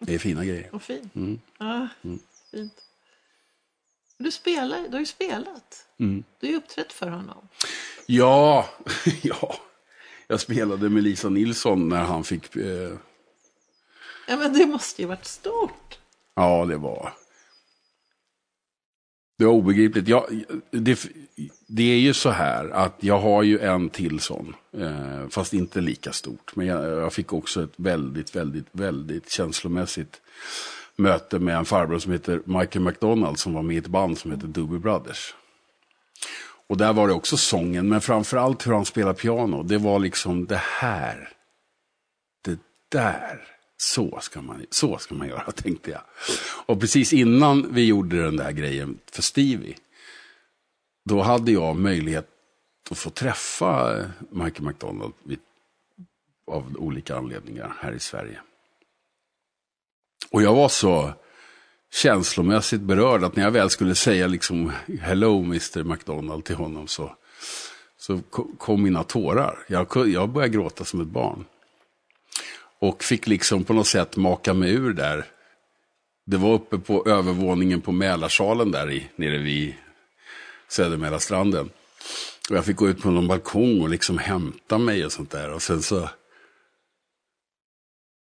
Det 0.00 0.14
är 0.14 0.18
fina 0.18 0.44
grejer. 0.44 0.74
Och 0.74 0.82
fin. 0.82 1.10
Mm. 1.14 1.40
Ja, 1.58 1.88
fint. 2.50 2.72
Du 4.18 4.30
spelar, 4.30 4.82
du 4.82 4.92
har 4.92 5.00
ju 5.00 5.06
spelat. 5.06 5.86
Mm. 5.98 6.24
Du 6.40 6.46
har 6.46 6.50
ju 6.52 6.56
uppträtt 6.58 6.92
för 6.92 7.10
honom. 7.10 7.48
Ja, 8.06 8.68
ja. 9.22 9.54
Jag 10.26 10.40
spelade 10.40 10.88
med 10.88 11.02
Lisa 11.02 11.28
Nilsson 11.28 11.88
när 11.88 12.04
han 12.04 12.24
fick... 12.24 12.56
Eh, 12.56 12.96
Ja, 14.30 14.36
men 14.36 14.52
det 14.52 14.66
måste 14.66 15.02
ju 15.02 15.08
varit 15.08 15.24
stort. 15.24 15.98
ja, 16.34 16.64
det 16.64 16.76
var... 16.76 17.12
Det 19.38 19.44
var 19.44 19.52
obegripligt. 19.52 20.08
Jag, 20.08 20.44
det, 20.70 20.98
det 21.66 21.82
är 21.82 21.98
ju 21.98 22.14
så 22.14 22.30
här 22.30 22.70
att 22.70 22.94
jag 23.00 23.18
har 23.18 23.42
ju 23.42 23.58
en 23.58 23.88
till 23.88 24.20
sån. 24.20 24.54
Eh, 24.78 25.28
fast 25.30 25.54
inte 25.54 25.80
lika 25.80 26.12
stort. 26.12 26.56
Men 26.56 26.66
jag, 26.66 26.84
jag, 26.84 27.12
fick 27.12 27.32
också 27.32 27.62
ett 27.62 27.72
väldigt, 27.76 28.36
väldigt, 28.36 28.66
väldigt 28.72 29.30
känslomässigt 29.30 30.20
möte 30.96 31.38
med 31.38 31.56
en 31.56 31.64
farbror 31.64 31.98
som 31.98 32.12
heter 32.12 32.42
Michael 32.44 32.84
McDonald. 32.84 33.38
Som 33.38 33.52
var 33.52 33.62
med 33.62 33.76
i 33.76 33.78
ett 33.78 33.86
band 33.86 34.18
som 34.18 34.30
heter 34.30 34.46
Doobie 34.46 34.78
Brothers. 34.78 35.34
Och 36.66 36.76
där 36.76 36.92
var 36.92 37.08
det 37.08 37.14
också 37.14 37.36
sången. 37.36 37.88
Men 37.88 38.00
framförallt 38.00 38.66
hur 38.66 38.72
han 38.72 38.84
spelar 38.84 39.12
piano. 39.12 39.62
Det 39.62 39.78
var 39.78 39.98
liksom 39.98 40.46
det 40.46 40.62
här. 40.62 41.28
Det 42.44 42.58
där. 42.88 43.57
Så 43.80 44.18
ska, 44.22 44.42
man, 44.42 44.66
så 44.70 44.98
ska 44.98 45.14
man 45.14 45.28
göra, 45.28 45.52
tänkte 45.56 45.90
jag. 45.90 46.00
Och 46.66 46.80
precis 46.80 47.12
innan 47.12 47.74
vi 47.74 47.84
gjorde 47.84 48.22
den 48.22 48.36
där 48.36 48.52
grejen 48.52 48.98
för 49.12 49.22
Stevie, 49.22 49.76
då 51.04 51.22
hade 51.22 51.52
jag 51.52 51.76
möjlighet 51.76 52.28
att 52.90 52.98
få 52.98 53.10
träffa 53.10 53.98
eh, 53.98 54.06
Michael 54.30 54.64
McDonald 54.64 55.12
av 56.46 56.76
olika 56.78 57.16
anledningar 57.16 57.76
här 57.80 57.92
i 57.92 58.00
Sverige. 58.00 58.40
Och 60.30 60.42
jag 60.42 60.54
var 60.54 60.68
så 60.68 61.12
känslomässigt 61.92 62.80
berörd 62.80 63.24
att 63.24 63.36
när 63.36 63.44
jag 63.44 63.50
väl 63.50 63.70
skulle 63.70 63.94
säga 63.94 64.26
liksom 64.26 64.72
Hello 65.00 65.38
Mr 65.42 65.84
McDonald 65.84 66.44
till 66.44 66.56
honom 66.56 66.86
så, 66.86 67.16
så 67.98 68.20
kom 68.58 68.82
mina 68.82 69.04
tårar. 69.04 69.58
Jag, 69.68 70.08
jag 70.08 70.28
började 70.28 70.54
gråta 70.54 70.84
som 70.84 71.00
ett 71.00 71.08
barn. 71.08 71.44
Och 72.80 73.04
fick 73.04 73.26
liksom 73.26 73.64
på 73.64 73.72
något 73.72 73.86
sätt 73.86 74.16
maka 74.16 74.54
mig 74.54 74.70
ur 74.74 74.92
där. 74.92 75.24
Det 76.26 76.36
var 76.36 76.54
uppe 76.54 76.78
på 76.78 77.06
övervåningen 77.06 77.80
på 77.80 77.92
Mälarsalen 77.92 78.70
där 78.70 78.90
i, 78.90 79.08
nere 79.16 79.38
vid 79.38 79.74
Södermälarstranden. 80.68 81.70
Och 82.50 82.56
jag 82.56 82.64
fick 82.64 82.76
gå 82.76 82.88
ut 82.88 83.02
på 83.02 83.10
någon 83.10 83.28
balkong 83.28 83.80
och 83.80 83.88
liksom 83.88 84.18
hämta 84.18 84.78
mig 84.78 85.04
och 85.04 85.12
sånt 85.12 85.30
där. 85.30 85.52
Och 85.52 85.62
sen 85.62 85.82
så, 85.82 86.08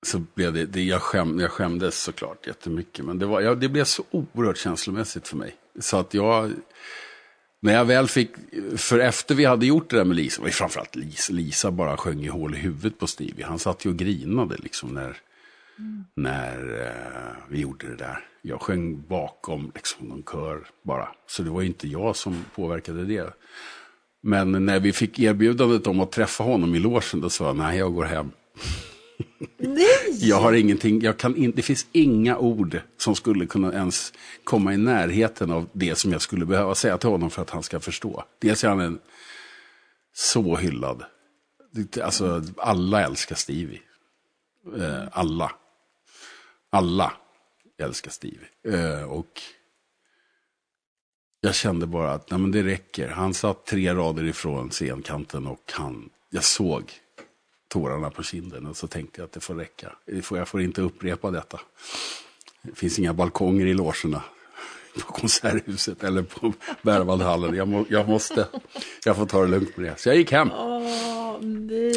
så 0.06 0.20
blev 0.34 0.53
det, 0.53 0.66
det 0.66 0.84
jag, 0.84 1.01
skäm, 1.01 1.39
jag 1.39 1.51
skämdes 1.51 2.01
såklart 2.01 2.47
jättemycket. 2.47 3.06
Men 3.06 3.20
det, 3.20 3.26
var, 3.26 3.41
ja, 3.41 3.56
det 3.56 3.70
blev 3.70 3.84
så 3.84 4.03
oerhört 4.12 4.58
känslomässigt 4.58 5.28
för 5.28 5.38
mig. 5.38 5.56
Så 5.80 5.97
att 5.97 6.14
jag, 6.14 6.51
när 7.66 7.74
jag 7.74 7.86
väl 7.86 8.07
fick, 8.07 8.32
för 8.78 8.99
efter 8.99 9.36
vi 9.36 9.45
hade 9.45 9.66
gjort 9.66 9.89
det 9.89 9.97
där 9.97 10.05
med 10.05 10.18
Lisa, 10.18 10.41
och 10.41 10.49
framförallt 10.49 10.95
Lisa, 10.95 11.34
Lisa 11.34 11.72
bara 11.72 11.97
sjöng 11.97 12.24
i 12.24 12.28
hål 12.28 12.55
i 12.55 12.57
huvudet 12.57 12.99
på 12.99 13.07
Stevie. 13.07 13.45
Han 13.45 13.59
satt 13.59 13.86
ju 13.86 13.89
och 13.89 13.95
grinade 13.95 14.55
liksom 14.57 14.89
när, 14.89 15.18
mm. 15.80 16.05
när 16.16 16.82
eh, 16.82 17.43
vi 17.49 17.59
gjorde 17.59 17.88
det 17.88 17.95
där. 17.95 18.26
Jag 18.41 18.61
sjöng 18.61 19.01
bakom 19.07 19.72
liksom 19.76 20.07
någon 20.07 20.24
kör 20.24 20.68
bara. 20.84 21.07
Så 21.28 21.43
det 21.43 21.49
var 21.49 21.61
ju 21.61 21.68
inte 21.68 21.88
jag 21.88 22.16
som 22.16 22.45
påverkade 22.55 23.05
det. 23.05 23.34
Men 24.22 24.66
när 24.66 24.80
vi 24.80 24.93
fick 24.93 25.20
erbjudandet 25.20 25.88
om 25.88 25.99
att 25.99 26.11
träffa 26.11 26.43
honom 26.43 26.76
i 26.76 26.80
logen, 26.80 27.22
då 27.22 27.30
sa 27.30 27.45
jag 27.45 27.55
nej, 27.55 27.78
jag 27.78 27.93
går 27.93 28.05
hem. 28.05 28.32
Nej! 29.57 30.18
Jag 30.20 30.39
har 30.39 30.53
ingenting, 30.53 31.01
jag 31.01 31.18
kan 31.18 31.36
in, 31.36 31.53
det 31.55 31.61
finns 31.61 31.88
inga 31.91 32.38
ord 32.38 32.80
som 32.97 33.16
skulle 33.16 33.45
kunna 33.45 33.74
ens 33.74 34.13
komma 34.43 34.74
i 34.74 34.78
närheten 34.78 35.51
av 35.51 35.70
det 35.74 35.95
som 35.95 36.11
jag 36.11 36.22
skulle 36.22 36.45
behöva 36.45 36.76
säga 36.76 36.97
till 36.97 37.09
honom 37.09 37.30
för 37.30 37.41
att 37.41 37.49
han 37.49 37.63
ska 37.63 37.80
förstå. 37.80 38.24
Dels 38.39 38.63
är 38.63 38.70
han 38.70 38.80
en 38.80 38.99
så 40.13 40.55
hyllad. 40.55 41.03
Alltså, 42.03 42.43
alla 42.57 43.05
älskar 43.05 43.36
Stevie. 43.36 43.82
Eh, 44.78 45.03
alla. 45.11 45.51
Alla 46.70 47.13
älskar 47.78 48.11
Stevie. 48.11 48.47
Eh, 48.68 49.03
och 49.03 49.41
jag 51.41 51.55
kände 51.55 51.86
bara 51.86 52.11
att 52.11 52.32
nej, 52.32 52.39
men 52.39 52.51
det 52.51 52.63
räcker. 52.63 53.09
Han 53.09 53.34
satt 53.34 53.66
tre 53.66 53.93
rader 53.93 54.24
ifrån 54.24 54.70
scenkanten 54.70 55.47
och 55.47 55.72
han, 55.72 56.09
jag 56.30 56.43
såg 56.43 56.91
tårarna 57.76 58.09
på 58.09 58.23
kinden. 58.23 58.65
Och 58.65 58.78
så 58.78 58.88
tänkte 58.88 59.21
jag 59.21 59.26
att 59.26 59.32
det 59.32 59.39
får 59.39 59.55
räcka. 59.55 59.95
Jag 60.32 60.47
får 60.47 60.61
inte 60.61 60.82
upprepa 60.82 61.32
detta. 61.32 61.59
Det 62.61 62.76
finns 62.76 62.99
inga 62.99 63.13
balkonger 63.13 63.65
i 63.65 63.73
logerna 63.73 64.23
på 64.93 65.13
Konserthuset 65.13 66.03
eller 66.03 66.21
på 66.21 66.53
Berwaldhallen. 66.82 67.55
Jag, 67.55 67.67
må, 67.67 67.86
jag 67.89 68.09
måste, 68.09 68.47
jag 69.05 69.15
får 69.15 69.26
ta 69.26 69.41
det 69.41 69.47
lugnt 69.47 69.78
med 69.78 69.86
det. 69.86 69.99
Så 69.99 70.09
jag 70.09 70.15
gick 70.15 70.32
hem. 70.32 70.51
Oh, 70.51 71.36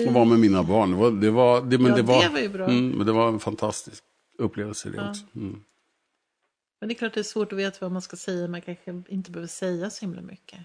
och 0.07 0.12
var 0.12 0.24
med 0.24 0.39
mina 0.39 0.62
barn. 0.62 0.91
Det 0.91 0.97
var, 0.97 1.11
det 1.11 1.31
var, 1.31 1.62
det, 1.62 1.79
men 1.79 1.91
ja, 1.91 1.97
det 1.97 2.03
var, 2.03 2.22
det 2.22 2.29
var 2.29 2.41
ju 2.41 2.49
bra. 2.49 2.64
Mm, 2.64 2.91
men 2.91 3.07
det 3.07 3.12
var 3.12 3.29
en 3.29 3.41
fantastisk 3.41 4.05
upplevelse 4.39 4.91
det 4.91 4.97
ja. 4.97 5.11
också. 5.11 5.22
Mm. 5.37 5.61
Men 6.81 6.89
det 6.89 6.95
är 6.95 6.97
klart 6.97 7.14
det 7.14 7.20
är 7.20 7.24
svårt 7.24 7.53
att 7.53 7.59
veta 7.59 7.76
vad 7.81 7.93
man 7.93 8.03
ska 8.03 8.16
säga. 8.16 8.49
Man 8.49 8.62
kanske 8.62 9.03
inte 9.09 9.31
behöver 9.31 9.49
säga 9.49 9.91
så 9.91 10.01
himla 10.01 10.22
mycket. 10.22 10.59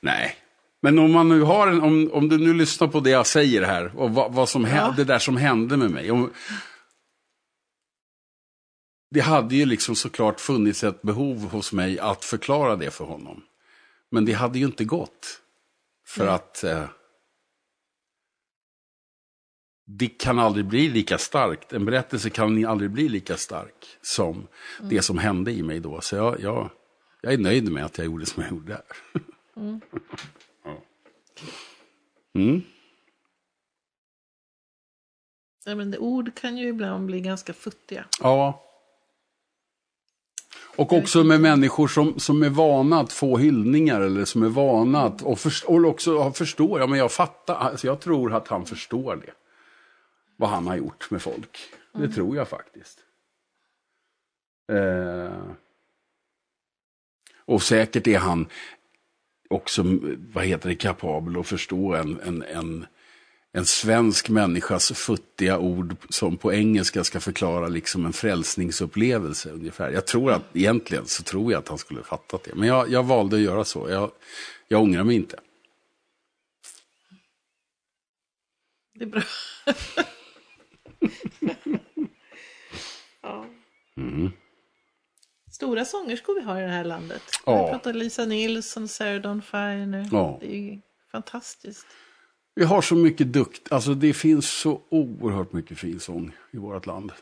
Nej, 0.00 0.36
men 0.84 0.98
om 0.98 1.12
man 1.12 1.28
nu 1.28 1.40
har 1.40 1.68
en, 1.68 1.82
om, 1.82 2.10
om 2.12 2.28
du 2.28 2.38
nu 2.38 2.54
lyssnar 2.54 2.88
på 2.88 3.00
det 3.00 3.10
jag 3.10 3.26
säger 3.26 3.62
här 3.62 3.96
och 3.96 4.10
vad, 4.10 4.32
vad 4.32 4.48
som 4.48 4.62
ja. 4.62 4.68
hände, 4.68 4.96
det 4.96 5.04
där 5.04 5.18
som 5.18 5.36
hände 5.36 5.76
med 5.76 5.90
mig. 5.90 6.10
Om, 6.10 6.32
det 9.10 9.20
hade 9.20 9.56
ju 9.56 9.66
liksom 9.66 9.96
såklart 9.96 10.40
funnits 10.40 10.84
ett 10.84 11.02
behov 11.02 11.50
hos 11.50 11.72
mig 11.72 11.98
att 11.98 12.24
förklara 12.24 12.76
det 12.76 12.90
för 12.90 13.04
honom. 13.04 13.42
Men 14.10 14.24
det 14.24 14.32
hade 14.32 14.58
ju 14.58 14.64
inte 14.64 14.84
gått. 14.84 15.40
För 16.06 16.22
mm. 16.22 16.34
att 16.34 16.64
eh, 16.64 16.84
det 19.86 20.08
kan 20.08 20.38
aldrig 20.38 20.66
bli 20.66 20.88
lika 20.88 21.18
starkt. 21.18 21.72
En 21.72 21.84
berättelse 21.84 22.30
kan 22.30 22.66
aldrig 22.66 22.90
bli 22.90 23.08
lika 23.08 23.36
stark 23.36 23.86
som 24.02 24.34
mm. 24.36 24.48
det 24.80 25.02
som 25.02 25.18
hände 25.18 25.52
i 25.52 25.62
mig 25.62 25.80
då. 25.80 26.00
Så 26.00 26.16
jag, 26.16 26.40
jag, 26.40 26.70
jag 27.20 27.32
är 27.32 27.38
nöjd 27.38 27.72
med 27.72 27.84
att 27.84 27.98
jag 27.98 28.04
gjorde 28.04 28.26
som 28.26 28.42
jag 28.42 28.52
gjorde. 28.52 28.82
Mm. 29.56 29.80
Mm. 32.34 32.62
Ja, 35.64 35.74
men 35.74 35.90
det, 35.90 35.98
ord 35.98 36.34
kan 36.34 36.56
ju 36.56 36.68
ibland 36.68 37.06
bli 37.06 37.20
ganska 37.20 37.52
futtiga. 37.52 38.04
Ja. 38.20 38.60
Och 40.76 40.92
också 40.92 41.24
med 41.24 41.40
människor 41.40 41.88
som, 41.88 42.18
som 42.18 42.42
är 42.42 42.50
vana 42.50 43.00
att 43.00 43.12
få 43.12 43.36
hyllningar 43.36 44.00
eller 44.00 44.24
som 44.24 44.42
är 44.42 44.48
vana 44.48 45.02
att 45.02 45.22
och, 45.22 45.38
för, 45.38 45.70
och 45.70 45.84
också 45.84 46.32
förstår. 46.32 46.80
Ja, 46.80 46.86
men 46.86 46.98
jag 46.98 47.12
fattar. 47.12 47.54
Alltså, 47.54 47.86
jag 47.86 48.00
tror 48.00 48.34
att 48.34 48.48
han 48.48 48.66
förstår 48.66 49.16
det. 49.16 49.32
Vad 50.36 50.50
han 50.50 50.66
har 50.66 50.76
gjort 50.76 51.10
med 51.10 51.22
folk. 51.22 51.58
Mm. 51.94 52.08
Det 52.08 52.14
tror 52.14 52.36
jag 52.36 52.48
faktiskt. 52.48 52.98
Eh, 54.72 55.50
och 57.44 57.62
säkert 57.62 58.06
är 58.06 58.18
han 58.18 58.46
också, 59.54 59.84
vad 60.32 60.44
heter 60.44 60.68
det, 60.68 60.74
kapabel 60.74 61.40
att 61.40 61.46
förstå 61.46 61.94
en, 61.94 62.20
en, 62.20 62.42
en, 62.42 62.86
en 63.52 63.64
svensk 63.64 64.28
människas 64.28 64.92
futtiga 64.92 65.58
ord 65.58 65.96
som 66.08 66.36
på 66.36 66.52
engelska 66.52 67.04
ska 67.04 67.20
förklara 67.20 67.68
liksom 67.68 68.06
en 68.06 68.12
frälsningsupplevelse 68.12 69.50
ungefär. 69.50 69.90
Jag 69.90 70.06
tror 70.06 70.32
att, 70.32 70.56
egentligen 70.56 71.06
så 71.06 71.22
tror 71.22 71.52
jag 71.52 71.58
att 71.58 71.68
han 71.68 71.78
skulle 71.78 72.02
fattat 72.02 72.44
det. 72.44 72.54
Men 72.54 72.68
jag, 72.68 72.90
jag 72.90 73.02
valde 73.02 73.36
att 73.36 73.42
göra 73.42 73.64
så. 73.64 73.90
Jag, 73.90 74.10
jag 74.68 74.82
ångrar 74.82 75.04
mig 75.04 75.16
inte. 75.16 75.40
Det 78.94 79.04
är 79.04 79.08
bra. 79.08 79.22
ja. 83.22 83.46
Mm 83.96 84.32
stora 85.54 85.84
sångerskor 85.84 86.34
vi 86.34 86.40
har 86.40 86.60
i 86.60 86.62
det 86.62 86.68
här 86.68 86.84
landet. 86.84 87.22
Ja. 87.46 87.58
Jag 87.58 87.70
pratar 87.70 87.92
Lisa 87.92 88.24
Nilsson, 88.24 88.88
Sarah 88.88 89.20
Dawn 89.20 89.42
Finer. 89.42 90.08
Ja. 90.12 90.38
Det 90.40 90.56
är 90.56 90.60
ju 90.60 90.80
fantastiskt. 91.12 91.86
Vi 92.54 92.64
har 92.64 92.82
så 92.82 92.94
mycket 92.94 93.32
dukt, 93.32 93.72
alltså 93.72 93.94
det 93.94 94.14
finns 94.14 94.50
så 94.50 94.82
oerhört 94.88 95.52
mycket 95.52 95.78
fin 95.78 96.00
sång 96.00 96.36
i 96.50 96.56
vårt 96.56 96.86
land. 96.86 97.12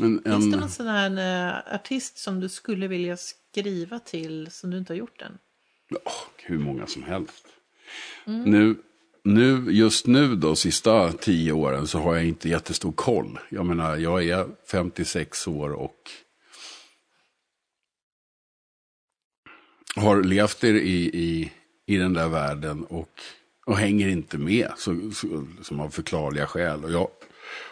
En, 0.00 0.22
en... 0.24 0.32
Finns 0.32 0.54
det 0.54 0.60
någon 0.60 0.70
sån 0.70 0.86
här 0.86 1.10
uh, 1.10 1.74
artist 1.74 2.18
som 2.18 2.40
du 2.40 2.48
skulle 2.48 2.88
vilja 2.88 3.16
skriva 3.16 3.98
till 3.98 4.50
som 4.50 4.70
du 4.70 4.78
inte 4.78 4.92
har 4.92 4.98
gjort 4.98 5.22
än? 5.22 5.38
Oh, 5.90 6.12
hur 6.36 6.58
många 6.58 6.86
som 6.86 7.02
helst. 7.02 7.46
Mm. 8.26 8.42
Nu 8.42 8.76
nu, 9.24 9.66
just 9.70 10.06
nu 10.06 10.36
då, 10.36 10.56
sista 10.56 11.12
tio 11.12 11.52
åren, 11.52 11.86
så 11.86 11.98
har 11.98 12.14
jag 12.14 12.24
inte 12.24 12.48
jättestor 12.48 12.92
koll. 12.92 13.38
Jag 13.48 13.66
menar, 13.66 13.96
jag 13.96 14.28
är 14.28 14.46
56 14.70 15.48
år 15.48 15.72
och 15.72 16.10
har 19.96 20.22
levt 20.22 20.64
i, 20.64 20.68
i, 20.68 21.52
i 21.86 21.96
den 21.96 22.14
där 22.14 22.28
världen 22.28 22.84
och, 22.84 23.20
och 23.66 23.76
hänger 23.76 24.08
inte 24.08 24.38
med, 24.38 24.70
så, 24.76 25.10
så, 25.14 25.46
som 25.62 25.80
av 25.80 25.90
förklarliga 25.90 26.46
skäl. 26.46 26.84
Och, 26.84 26.92
jag, 26.92 27.08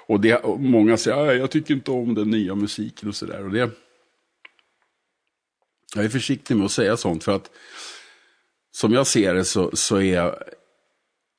och, 0.07 0.21
det, 0.21 0.37
och 0.37 0.61
många 0.61 0.97
säger, 0.97 1.27
att 1.27 1.39
jag 1.39 1.51
tycker 1.51 1.75
inte 1.75 1.91
om 1.91 2.15
den 2.15 2.31
nya 2.31 2.55
musiken 2.55 3.09
och 3.09 3.17
sådär. 3.17 3.45
Och 3.45 3.51
det, 3.51 3.71
jag 5.95 6.05
är 6.05 6.09
försiktig 6.09 6.57
med 6.57 6.65
att 6.65 6.73
säga 6.73 6.97
sånt, 6.97 7.25
för 7.25 7.37
att 7.37 7.51
som 8.73 8.93
jag 8.93 9.07
ser 9.07 9.35
det 9.35 9.45
så, 9.45 9.77
så 9.77 10.01
är 10.01 10.43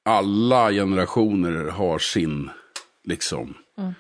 alla 0.03 0.71
generationer 0.71 1.65
har 1.65 1.99
sin, 1.99 2.49
liksom, 3.03 3.53
mm. 3.77 3.93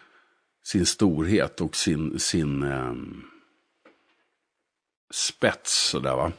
sin 0.63 0.85
storhet 0.85 1.61
och 1.61 1.75
sin, 1.75 2.19
sin 2.19 2.63
eh, 2.63 2.93
spets. 5.11 5.89
Sådär, 5.89 6.15
va? 6.15 6.31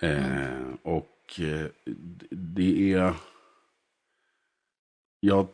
Eh, 0.00 0.52
mm. 0.52 0.74
Och 0.82 1.40
eh, 1.40 1.66
det 2.30 2.92
är 2.92 3.14
jag, 5.26 5.46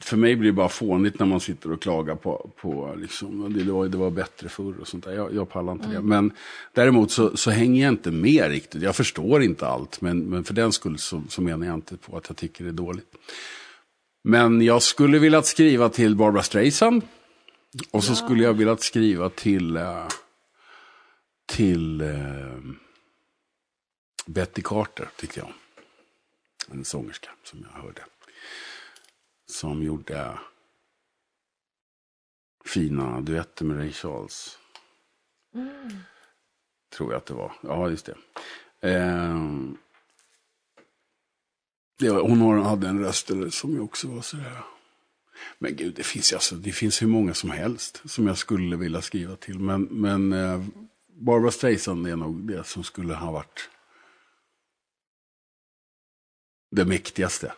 för 0.00 0.16
mig 0.16 0.36
blir 0.36 0.50
det 0.50 0.56
bara 0.56 0.68
fånigt 0.68 1.18
när 1.18 1.26
man 1.26 1.40
sitter 1.40 1.72
och 1.72 1.82
klagar 1.82 2.14
på, 2.14 2.50
på 2.56 2.94
liksom, 2.96 3.54
det, 3.58 3.72
var, 3.72 3.88
det 3.88 3.96
var 3.98 4.10
bättre 4.10 4.48
förr 4.48 4.74
och 4.80 4.88
sånt 4.88 5.04
där. 5.04 5.12
Jag, 5.12 5.34
jag 5.34 5.48
pallar 5.48 5.72
inte 5.72 5.88
det. 5.88 6.00
Men 6.00 6.32
däremot 6.72 7.10
så, 7.10 7.36
så 7.36 7.50
hänger 7.50 7.82
jag 7.82 7.92
inte 7.92 8.10
med 8.10 8.48
riktigt. 8.48 8.82
Jag 8.82 8.96
förstår 8.96 9.42
inte 9.42 9.66
allt. 9.66 10.00
Men, 10.00 10.18
men 10.18 10.44
för 10.44 10.54
den 10.54 10.72
skull 10.72 10.98
så, 10.98 11.22
så 11.28 11.42
menar 11.42 11.66
jag 11.66 11.74
inte 11.74 11.96
på 11.96 12.16
att 12.16 12.28
jag 12.28 12.36
tycker 12.36 12.64
det 12.64 12.70
är 12.70 12.72
dåligt. 12.72 13.14
Men 14.24 14.62
jag 14.62 14.82
skulle 14.82 15.18
vilja 15.18 15.42
skriva 15.42 15.88
till 15.88 16.16
Barbara 16.16 16.42
Streisand. 16.42 17.02
Och 17.90 18.04
så 18.04 18.14
skulle 18.14 18.44
jag 18.44 18.54
vilja 18.54 18.76
skriva 18.76 19.28
till, 19.28 19.76
eh, 19.76 20.06
till 21.46 22.00
eh, 22.00 22.58
Betty 24.26 24.62
Carter, 24.62 25.08
tyckte 25.16 25.40
jag. 25.40 25.48
En 26.70 26.84
sångerska 26.84 27.30
som 27.44 27.66
jag 27.72 27.82
hörde. 27.82 28.00
Som 29.46 29.82
gjorde 29.82 30.38
fina 32.64 33.20
duetter 33.20 33.64
med 33.64 33.76
Ray 33.76 33.92
Charles. 33.92 34.58
Tror 36.96 37.12
jag 37.12 37.18
att 37.18 37.26
det 37.26 37.34
var. 37.34 37.52
Ja, 37.60 37.90
just 37.90 38.06
det. 38.06 38.16
Ehm, 38.80 39.78
det 41.98 42.10
var, 42.10 42.20
hon 42.20 42.62
hade 42.62 42.88
en 42.88 43.04
röst 43.04 43.30
som 43.50 43.80
också 43.80 44.08
var 44.08 44.22
sådär. 44.22 44.64
Men 45.58 45.76
gud, 45.76 45.94
det 45.94 46.02
finns, 46.02 46.32
alltså, 46.32 46.54
det 46.54 46.72
finns 46.72 47.02
hur 47.02 47.06
många 47.06 47.34
som 47.34 47.50
helst 47.50 48.02
som 48.04 48.26
jag 48.26 48.38
skulle 48.38 48.76
vilja 48.76 49.02
skriva 49.02 49.36
till. 49.36 49.58
Men, 49.58 49.82
men 49.82 50.32
eh, 50.32 50.64
Barbara 51.06 51.50
Streisand 51.50 52.06
är 52.06 52.16
nog 52.16 52.46
det 52.46 52.64
som 52.64 52.84
skulle 52.84 53.14
ha 53.14 53.32
varit 53.32 53.70
det 56.70 56.84
mäktigaste. 56.84 57.54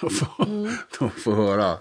Att 0.00 0.12
få, 0.12 0.68
att 1.06 1.12
få 1.12 1.34
höra 1.34 1.78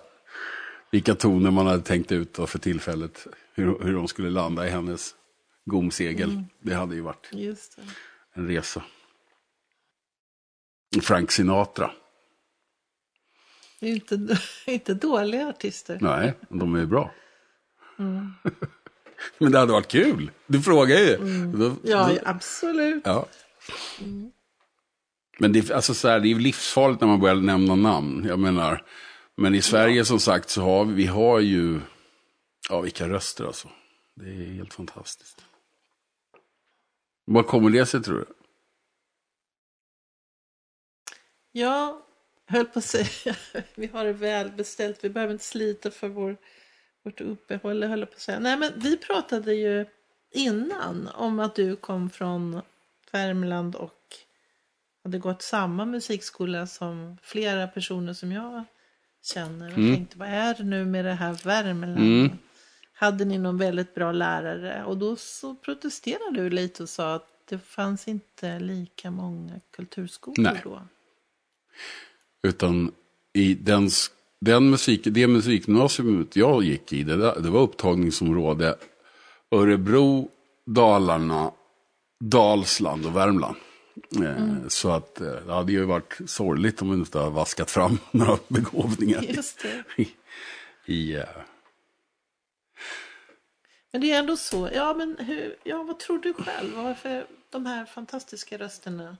vilka 0.91 1.15
toner 1.15 1.51
man 1.51 1.67
hade 1.67 1.81
tänkt 1.83 2.11
ut 2.11 2.33
då 2.33 2.47
för 2.47 2.59
tillfället. 2.59 3.27
Hur, 3.53 3.79
hur 3.83 3.93
de 3.93 4.07
skulle 4.07 4.29
landa 4.29 4.67
i 4.67 4.69
hennes 4.69 5.15
gomsegel. 5.65 6.43
Det 6.59 6.73
hade 6.73 6.95
ju 6.95 7.01
varit 7.01 7.29
en 8.33 8.47
resa. 8.47 8.83
Frank 11.01 11.31
Sinatra. 11.31 11.91
Inte, 13.79 14.37
inte 14.65 14.93
dåliga 14.93 15.47
artister. 15.49 15.97
Nej, 16.01 16.33
de 16.49 16.75
är 16.75 16.85
bra. 16.85 17.11
Men 19.37 19.51
det 19.51 19.59
hade 19.59 19.71
varit 19.71 19.87
kul. 19.87 20.31
Du 20.47 20.61
frågar 20.61 20.97
ju. 20.97 21.17
Då- 21.57 21.75
Ja, 21.83 22.11
absolut. 22.25 23.01
ja. 23.05 23.25
Men 25.39 25.53
det, 25.53 25.69
är- 25.69 25.73
alltså, 25.75 25.93
så 25.93 26.07
här, 26.07 26.19
det 26.19 26.31
är 26.31 26.35
livsfarligt 26.35 27.01
när 27.01 27.07
man 27.07 27.19
börjar 27.19 27.35
nämna 27.35 27.75
namn. 27.75 28.25
Jag 28.27 28.39
menar, 28.39 28.85
men 29.35 29.55
i 29.55 29.61
Sverige 29.61 30.05
som 30.05 30.19
sagt 30.19 30.49
så 30.49 30.61
har 30.61 30.85
vi, 30.85 30.93
vi 30.93 31.05
har 31.05 31.39
ju, 31.39 31.79
ja 32.69 32.81
vilka 32.81 33.09
röster 33.09 33.45
alltså. 33.45 33.69
Det 34.15 34.29
är 34.29 34.53
helt 34.53 34.73
fantastiskt. 34.73 35.45
Vad 37.25 37.47
kommer 37.47 37.69
det 37.69 37.85
sig 37.85 38.03
tror 38.03 38.17
du? 38.19 38.25
Ja, 41.51 42.01
höll 42.47 42.65
på 42.65 42.79
att 42.79 42.85
säga, 42.85 43.35
vi 43.75 43.87
har 43.87 44.05
det 44.05 44.13
väl 44.13 44.51
beställt, 44.51 45.03
vi 45.03 45.09
behöver 45.09 45.33
inte 45.33 45.45
slita 45.45 45.91
för 45.91 46.07
vår, 46.07 46.37
vårt 47.03 47.21
uppehåll. 47.21 47.83
Höll 47.83 48.05
på 48.05 48.13
att 48.13 48.19
säga. 48.21 48.39
Nej, 48.39 48.57
men 48.57 48.73
vi 48.75 48.97
pratade 48.97 49.53
ju 49.53 49.85
innan 50.31 51.07
om 51.07 51.39
att 51.39 51.55
du 51.55 51.75
kom 51.75 52.09
från 52.09 52.61
Värmland 53.11 53.75
och 53.75 53.93
hade 55.07 55.19
gått 55.19 55.41
samma 55.41 55.85
musikskola 55.85 56.67
som 56.67 57.17
flera 57.21 57.67
personer 57.67 58.13
som 58.13 58.31
jag 58.31 58.63
känner. 59.33 59.67
Och 59.67 59.75
tänkte, 59.75 60.17
vad 60.17 60.27
är 60.27 60.53
det 60.57 60.63
nu 60.63 60.85
med 60.85 61.05
det 61.05 61.13
här 61.13 61.33
Värmland? 61.43 62.29
Hade 62.93 63.25
ni 63.25 63.37
någon 63.37 63.57
väldigt 63.57 63.95
bra 63.95 64.11
lärare? 64.11 64.83
Och 64.85 64.97
då 64.97 65.15
så 65.15 65.55
protesterade 65.55 66.43
du 66.43 66.49
lite 66.49 66.83
och 66.83 66.89
sa 66.89 67.15
att 67.15 67.27
det 67.49 67.59
fanns 67.59 68.07
inte 68.07 68.59
lika 68.59 69.11
många 69.11 69.53
kulturskolor 69.75 70.43
Nej. 70.43 70.61
då. 70.63 70.81
Utan 72.43 72.91
i 73.33 73.53
den, 73.53 73.89
den 74.41 74.69
musik, 74.69 75.01
det 75.03 75.27
musikgymnasiet 75.27 76.35
jag 76.35 76.63
gick 76.63 76.93
i, 76.93 77.03
det, 77.03 77.17
där- 77.17 77.39
det 77.39 77.49
var 77.49 77.61
upptagningsområde 77.61 78.75
Örebro, 79.51 80.29
Dalarna, 80.65 81.51
Dalsland 82.23 83.05
och 83.05 83.15
Värmland. 83.15 83.55
Eh, 84.23 84.67
Så 84.67 84.91
att 84.91 85.21
eh, 85.21 85.27
det 85.31 85.53
hade 85.53 85.71
ju 85.71 85.85
varit 85.85 86.17
sorgligt 86.25 86.81
om 86.81 86.89
vi 86.91 86.95
inte 86.97 87.19
hade 87.19 87.31
vaskat 87.31 87.71
fram 87.71 87.97
några 88.11 88.37
begåvningar 88.47 89.21
Just 89.21 89.61
det. 89.61 90.01
i, 90.03 90.09
i 90.85 91.15
eh, 91.15 91.23
Men 93.91 94.01
det 94.01 94.11
är 94.11 94.19
ändå 94.19 94.37
så. 94.37 94.69
Ja, 94.73 94.93
men 94.97 95.15
hur, 95.19 95.55
ja, 95.63 95.83
vad 95.83 95.99
tror 95.99 96.17
du 96.19 96.33
själv? 96.33 96.75
Varför 96.75 97.25
de 97.49 97.65
här 97.65 97.85
fantastiska 97.85 98.57
rösterna? 98.57 99.17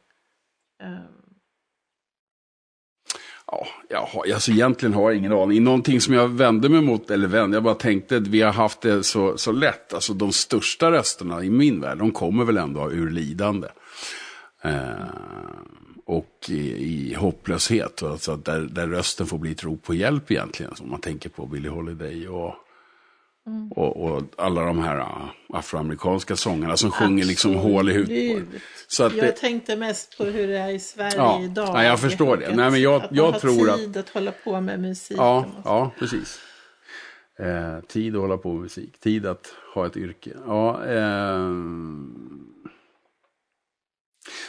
Eh, 0.84 0.98
Ja, 3.52 3.68
jag 3.90 4.06
har, 4.06 4.34
alltså 4.34 4.52
egentligen 4.52 4.94
har 4.94 5.10
jag 5.12 5.18
ingen 5.18 5.34
aning. 5.34 5.64
Någonting 5.64 6.02
som 6.02 6.14
jag 6.14 6.28
vände 6.28 6.70
mig 6.70 6.82
mot, 6.82 7.12
eller 7.12 7.28
vände, 7.28 7.56
jag 7.58 7.64
bara 7.64 7.76
tänkte 7.76 8.18
att 8.18 8.28
vi 8.28 8.42
har 8.42 8.54
haft 8.54 8.82
det 8.82 9.04
så, 9.04 9.38
så 9.38 9.52
lätt. 9.52 9.94
Alltså 9.94 10.14
de 10.14 10.32
största 10.32 10.92
rösterna 10.92 11.44
i 11.44 11.50
min 11.50 11.82
värld, 11.82 11.98
de 11.98 12.12
kommer 12.12 12.44
väl 12.46 12.58
ändå 12.58 12.92
ur 12.92 13.10
lidande. 13.10 13.68
Eh, 14.68 15.08
och 16.06 16.46
i, 16.50 17.10
i 17.12 17.14
hopplöshet, 17.14 18.04
alltså 18.04 18.36
där, 18.36 18.60
där 18.62 18.88
rösten 18.88 19.28
får 19.28 19.38
bli 19.38 19.52
ett 19.52 19.64
rop 19.64 19.84
på 19.84 19.94
hjälp 19.94 20.32
egentligen. 20.32 20.76
Som 20.76 20.90
man 20.90 21.02
tänker 21.02 21.30
på 21.30 21.46
Billie 21.46 21.70
Holiday 21.70 22.28
och, 22.28 22.54
och, 23.76 23.98
och 23.98 24.24
alla 24.38 24.62
de 24.66 24.80
här 24.80 24.98
uh, 25.00 25.26
afroamerikanska 25.50 26.36
sångarna 26.36 26.78
som 26.78 26.92
sjunger 26.92 27.26
liksom 27.26 27.56
hål 27.56 27.90
i 27.90 27.94
huvudet. 27.94 28.62
Så 28.88 29.04
att 29.04 29.16
jag 29.16 29.26
det, 29.26 29.32
tänkte 29.32 29.76
mest 29.76 30.18
på 30.18 30.24
hur 30.24 30.48
det 30.48 30.58
är 30.58 30.70
i 30.70 30.80
Sverige 30.80 31.16
Ja, 31.18 31.42
idag. 31.44 31.68
ja, 31.68 31.84
jag 31.84 32.00
förstår 32.00 32.38
det. 32.38 32.56
Nej, 32.56 32.72
men 32.72 32.82
jag- 32.82 33.04
att 33.04 33.12
jag 33.12 33.24
man 33.24 33.34
har 33.34 33.40
tror 33.40 33.70
att- 33.70 33.78
tid 33.78 33.98
att 33.98 34.10
hålla 34.10 34.32
på 34.44 34.62
med 34.62 34.80
musik. 34.80 35.18
Ja, 35.18 35.46
ja 35.66 35.92
precis. 36.00 36.40
Eh, 37.40 37.80
tid 37.88 38.16
att 38.16 38.22
hålla 38.22 38.38
på 38.38 38.54
med 38.54 38.62
musik, 38.62 39.00
tid 39.00 39.26
att 39.26 39.48
ha 39.74 39.86
ett 39.86 39.98
yrke. 39.98 40.32
Ja, 40.48 40.84
ehm. 40.86 42.44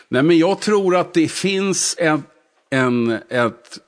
Nej, 0.09 0.23
men 0.23 0.39
jag 0.39 0.61
tror 0.61 0.97
att 0.97 1.15
det 1.15 1.29
finns 1.29 1.95
en, 1.99 2.23
en, 2.71 3.11
ett 3.29 3.79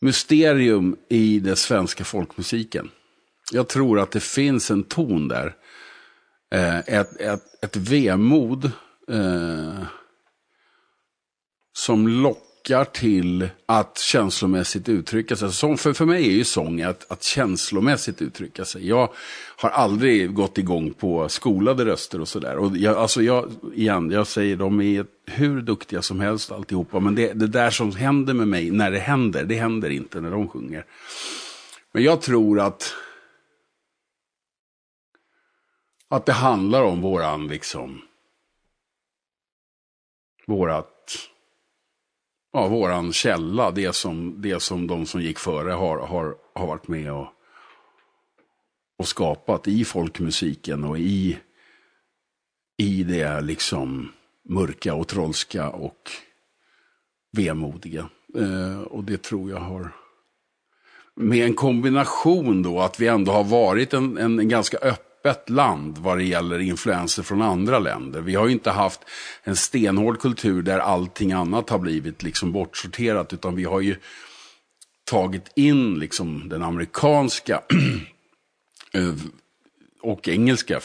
mysterium 0.00 0.96
i 1.08 1.38
den 1.40 1.56
svenska 1.56 2.04
folkmusiken. 2.04 2.90
Jag 3.52 3.68
tror 3.68 4.00
att 4.00 4.10
det 4.10 4.20
finns 4.20 4.70
en 4.70 4.84
ton 4.84 5.28
där. 5.28 5.54
Eh, 6.54 6.78
ett, 6.78 7.20
ett, 7.20 7.64
ett 7.64 7.76
vemod 7.76 8.70
eh, 9.10 9.82
som 11.72 12.08
lockar 12.08 12.47
till 12.84 13.48
att 13.66 13.98
känslomässigt 13.98 14.88
uttrycka 14.88 15.36
sig. 15.36 15.52
Sång, 15.52 15.78
för, 15.78 15.92
för 15.92 16.04
mig 16.04 16.26
är 16.26 16.32
ju 16.32 16.44
sång 16.44 16.82
att, 16.82 17.12
att 17.12 17.22
känslomässigt 17.22 18.22
uttrycka 18.22 18.64
sig. 18.64 18.88
Jag 18.88 19.12
har 19.56 19.70
aldrig 19.70 20.34
gått 20.34 20.58
igång 20.58 20.92
på 20.92 21.28
skolade 21.28 21.84
röster 21.84 22.20
och 22.20 22.28
sådär. 22.28 22.56
Och 22.56 22.76
jag, 22.76 22.96
alltså 22.96 23.22
jag, 23.22 23.50
igen, 23.74 24.10
jag 24.10 24.26
säger 24.26 24.56
de 24.56 24.80
är 24.80 25.06
hur 25.26 25.60
duktiga 25.60 26.02
som 26.02 26.20
helst 26.20 26.52
alltihopa. 26.52 27.00
Men 27.00 27.14
det, 27.14 27.32
det 27.32 27.46
där 27.46 27.70
som 27.70 27.96
händer 27.96 28.34
med 28.34 28.48
mig 28.48 28.70
när 28.70 28.90
det 28.90 28.98
händer, 28.98 29.44
det 29.44 29.54
händer 29.54 29.90
inte 29.90 30.20
när 30.20 30.30
de 30.30 30.48
sjunger. 30.48 30.84
Men 31.92 32.02
jag 32.02 32.22
tror 32.22 32.60
att 32.60 32.94
att 36.08 36.26
det 36.26 36.32
handlar 36.32 36.82
om 36.82 37.00
våran 37.00 37.48
liksom 37.48 38.02
vårat 40.46 40.97
ja, 42.52 42.68
våran 42.68 43.12
källa, 43.12 43.70
det 43.70 43.92
som, 43.92 44.42
det 44.42 44.62
som 44.62 44.86
de 44.86 45.06
som 45.06 45.22
gick 45.22 45.38
före 45.38 45.70
har, 45.70 45.98
har, 45.98 46.36
har 46.54 46.66
varit 46.66 46.88
med 46.88 47.12
och, 47.12 47.26
och 48.98 49.08
skapat 49.08 49.68
i 49.68 49.84
folkmusiken 49.84 50.84
och 50.84 50.98
i, 50.98 51.38
i 52.78 53.02
det 53.02 53.40
liksom 53.40 54.12
mörka 54.48 54.94
och 54.94 55.08
trollska 55.08 55.68
och 55.68 56.10
vemodiga. 57.36 58.08
Eh, 58.34 58.80
och 58.80 59.04
det 59.04 59.22
tror 59.22 59.50
jag 59.50 59.60
har 59.60 59.92
med 61.14 61.46
en 61.46 61.54
kombination 61.54 62.62
då 62.62 62.80
att 62.80 63.00
vi 63.00 63.06
ändå 63.06 63.32
har 63.32 63.44
varit 63.44 63.94
en, 63.94 64.18
en, 64.18 64.38
en 64.38 64.48
ganska 64.48 64.78
öppet 65.28 65.50
land 65.50 65.98
vad 65.98 66.18
det 66.18 66.24
gäller 66.24 66.58
influenser 66.58 67.22
från 67.22 67.42
andra 67.42 67.78
länder. 67.78 68.20
Vi 68.20 68.34
har 68.34 68.46
ju 68.46 68.52
inte 68.52 68.70
haft 68.70 69.00
en 69.42 69.56
stenhård 69.56 70.20
kultur 70.20 70.62
där 70.62 70.78
allting 70.78 71.32
annat 71.32 71.70
har 71.70 71.78
blivit 71.78 72.22
liksom 72.22 72.52
bortsorterat 72.52 73.32
utan 73.32 73.56
vi 73.56 73.64
har 73.64 73.80
ju 73.80 73.96
tagit 75.04 75.52
in 75.54 75.98
liksom 75.98 76.48
den 76.48 76.62
amerikanska 76.62 77.62
eh, 78.92 79.14
och 80.00 80.28
engelska, 80.28 80.80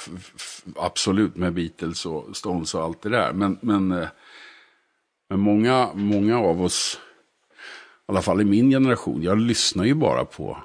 absolut, 0.76 1.36
med 1.36 1.54
Beatles 1.54 2.06
och 2.06 2.38
Stones 2.38 2.76
och 2.76 2.84
allt 2.84 3.02
det 3.02 3.10
där. 3.10 3.34
Men, 3.34 3.58
men, 3.62 3.92
eh, 3.92 4.08
men 5.30 5.40
många, 5.40 5.90
många 5.94 6.40
av 6.40 6.62
oss, 6.62 7.00
i 8.08 8.12
alla 8.12 8.22
fall 8.22 8.42
i 8.42 8.46
min 8.46 8.70
generation, 8.70 9.24
jag 9.24 9.38
lyssnar 9.38 9.86
ju 9.86 9.94
bara 9.94 10.26
på 10.26 10.58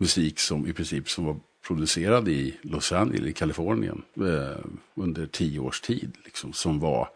musik 0.00 0.38
som 0.38 0.66
i 0.66 0.72
princip 0.72 1.10
som 1.10 1.24
var 1.24 1.36
producerad 1.66 2.28
i 2.28 2.58
Los 2.62 2.92
Angeles, 2.92 3.30
i 3.30 3.32
Kalifornien, 3.32 4.02
eh, 4.16 4.64
under 4.94 5.26
tio 5.26 5.60
års 5.60 5.80
tid. 5.80 6.16
Liksom, 6.24 6.52
som 6.52 6.80
var 6.80 7.08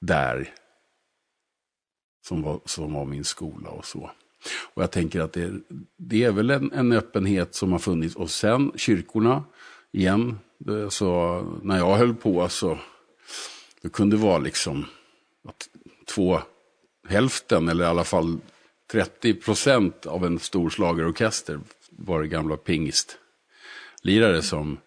där, 0.00 0.50
som 2.26 2.42
var, 2.42 2.60
som 2.64 2.92
var 2.92 3.04
min 3.04 3.24
skola 3.24 3.70
och 3.70 3.84
så. 3.84 4.10
Och 4.74 4.82
jag 4.82 4.90
tänker 4.90 5.20
att 5.20 5.32
det, 5.32 5.52
det 5.96 6.24
är 6.24 6.32
väl 6.32 6.50
en, 6.50 6.72
en 6.72 6.92
öppenhet 6.92 7.54
som 7.54 7.72
har 7.72 7.78
funnits. 7.78 8.16
Och 8.16 8.30
sen 8.30 8.72
kyrkorna, 8.76 9.44
igen, 9.92 10.38
det, 10.58 10.90
så 10.90 11.40
när 11.62 11.78
jag 11.78 11.96
höll 11.96 12.14
på 12.14 12.48
så, 12.48 12.78
det 13.82 13.88
kunde 13.88 14.16
vara 14.16 14.38
liksom 14.38 14.86
att 15.48 15.68
två, 16.14 16.40
hälften 17.08 17.68
eller 17.68 17.84
i 17.84 17.88
alla 17.88 18.04
fall 18.04 18.38
30 18.92 19.34
procent 19.34 20.06
av 20.06 20.26
en 20.26 20.38
stor 20.38 20.70
slagerorkester 20.70 21.60
var 21.90 22.20
det 22.20 22.28
gamla 22.28 22.56
lirare 24.02 24.42
som, 24.42 24.78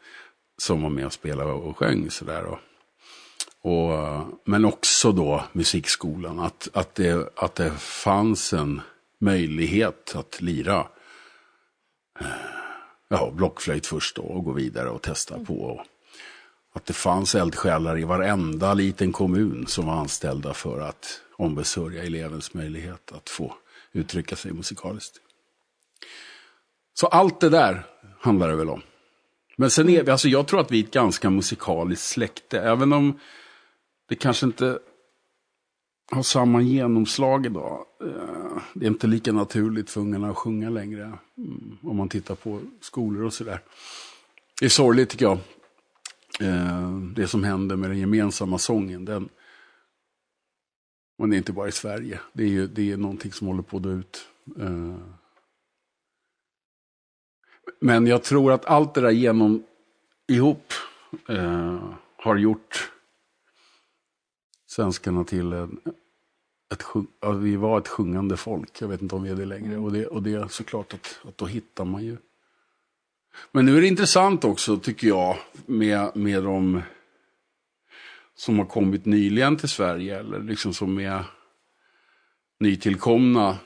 som 0.58 0.82
var 0.82 0.90
med 0.90 1.06
och 1.06 1.14
spelade 1.14 1.52
och 1.52 1.78
sjöng 1.78 2.12
sådär. 2.12 2.46
Och, 2.46 2.60
och, 3.72 4.26
men 4.46 4.66
också 4.66 5.12
då 5.12 5.44
musikskolan, 5.52 6.40
att, 6.40 6.70
att, 6.74 6.96
det, 6.96 7.30
att 7.36 7.56
det 7.56 7.72
fanns 7.80 8.54
en 8.54 8.82
möjlighet 9.20 10.16
att 10.16 10.42
lira 10.42 10.88
eh, 12.20 12.28
ja, 13.08 13.32
blockflöjt 13.32 13.88
först 13.88 14.16
då 14.16 14.22
och 14.22 14.44
gå 14.44 14.52
vidare 14.52 14.90
och 14.90 15.02
testa 15.02 15.40
på. 15.40 15.54
Och 15.54 15.86
att 16.74 16.86
det 16.86 16.94
fanns 16.94 17.36
eldsjälar 17.36 18.00
i 18.00 18.04
varenda 18.04 18.74
liten 18.74 19.12
kommun 19.12 19.68
som 19.68 19.86
var 19.86 19.94
anställda 19.94 20.54
för 20.54 20.82
att 20.82 21.22
ombesörja 21.38 22.04
elevens 22.04 22.54
möjlighet 22.54 23.12
att 23.12 23.30
få 23.30 23.56
uttrycka 23.92 24.36
sig 24.36 24.54
musikaliskt. 24.54 25.22
Så 26.94 27.08
allt 27.08 27.40
det 27.40 27.50
där 27.50 27.86
handlar 28.20 28.50
det 28.50 28.56
väl 28.56 28.70
om. 28.70 28.82
Men 29.56 29.70
sen 29.70 29.90
är 29.90 30.04
vi, 30.04 30.12
alltså 30.12 30.28
jag 30.28 30.48
tror 30.48 30.60
att 30.60 30.72
vi 30.72 30.80
är 30.80 30.84
ett 30.84 30.92
ganska 30.92 31.30
musikaliskt 31.30 32.06
släkte, 32.06 32.60
även 32.60 32.94
om 32.94 33.20
det 34.10 34.16
kanske 34.16 34.46
inte 34.46 34.80
har 36.12 36.24
samma 36.24 36.62
genomslag 36.62 37.46
idag. 37.46 37.86
Eh, 38.02 38.62
det 38.74 38.86
är 38.86 38.90
inte 38.90 39.08
lika 39.08 39.32
naturligt 39.32 39.90
för 39.90 40.02
ungarna 40.02 40.30
att 40.30 40.38
sjunga 40.38 40.70
längre. 40.70 41.04
Mm, 41.38 41.78
om 41.84 41.98
man 41.98 42.10
tittar 42.10 42.36
på 42.36 42.62
skolor 42.82 43.24
och 43.24 43.34
sådär. 43.34 43.60
Det 44.60 44.66
är 44.66 44.70
sorgligt 44.70 45.10
tycker 45.10 45.26
jag. 45.26 45.40
Eh, 46.40 46.98
det 47.16 47.28
som 47.28 47.44
händer 47.44 47.76
med 47.76 47.90
den 47.90 48.00
gemensamma 48.00 48.58
sången. 48.58 49.06
Den, 49.06 49.30
men 51.18 51.30
det 51.30 51.36
är 51.36 51.38
inte 51.38 51.52
bara 51.52 51.68
i 51.68 51.72
Sverige. 51.72 52.20
Det 52.34 52.44
är 52.44 52.48
ju 52.48 52.68
det 52.68 52.92
är 52.92 52.98
någonting 52.98 53.32
som 53.32 53.48
håller 53.48 53.64
på 53.64 53.78
att 53.78 53.84
dö 53.84 53.90
ut. 53.90 54.28
Eh, 54.60 54.96
men 57.80 58.08
jag 58.08 58.24
tror 58.24 58.52
att 58.52 58.66
allt 58.66 58.94
det 58.94 59.02
där 59.02 59.12
genom 59.12 59.64
ihop 60.28 60.74
eh, 61.30 61.80
har 62.18 62.36
gjort 62.36 62.92
svenskarna 64.68 65.24
till 65.24 65.54
en, 65.54 65.80
ett, 66.74 66.84
ja, 67.20 67.32
vi 67.32 67.56
var 67.56 67.78
ett 67.80 67.88
sjungande 67.88 68.38
folk. 68.38 68.82
Jag 68.82 68.88
vet 68.88 69.02
inte 69.02 69.16
om 69.16 69.24
vi 69.24 69.30
är 69.30 69.36
det 69.36 69.46
längre. 69.46 69.78
Och 69.78 69.92
det, 69.92 70.08
och 70.08 70.24
det 70.24 70.34
är 70.34 70.48
såklart 70.48 70.94
att, 70.94 71.20
att 71.28 71.38
då 71.38 71.46
hittar 71.46 71.86
man 71.86 72.04
ju. 72.04 72.18
Men 73.52 73.66
nu 73.66 73.78
är 73.78 73.82
det 73.82 73.88
intressant 73.88 74.44
också 74.44 74.78
tycker 74.78 75.08
jag 75.08 75.38
med, 75.66 76.16
med 76.16 76.44
de 76.44 76.82
som 78.36 78.60
har 78.60 78.66
kommit 78.66 79.06
nyligen 79.06 79.58
till 79.58 79.70
Sverige 79.70 80.20
eller 80.20 80.40
liksom 80.40 80.74
som 80.74 81.00
är 81.00 81.24
nytillkomna. 82.60 83.58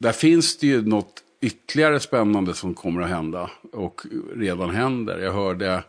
Där 0.00 0.12
finns 0.12 0.58
det 0.58 0.66
ju 0.66 0.82
något 0.86 1.22
ytterligare 1.42 2.00
spännande 2.00 2.54
som 2.54 2.74
kommer 2.74 3.02
att 3.02 3.08
hända 3.08 3.50
och 3.72 4.00
redan 4.36 4.70
händer. 4.70 5.18
Jag 5.18 5.32
hörde 5.32 5.84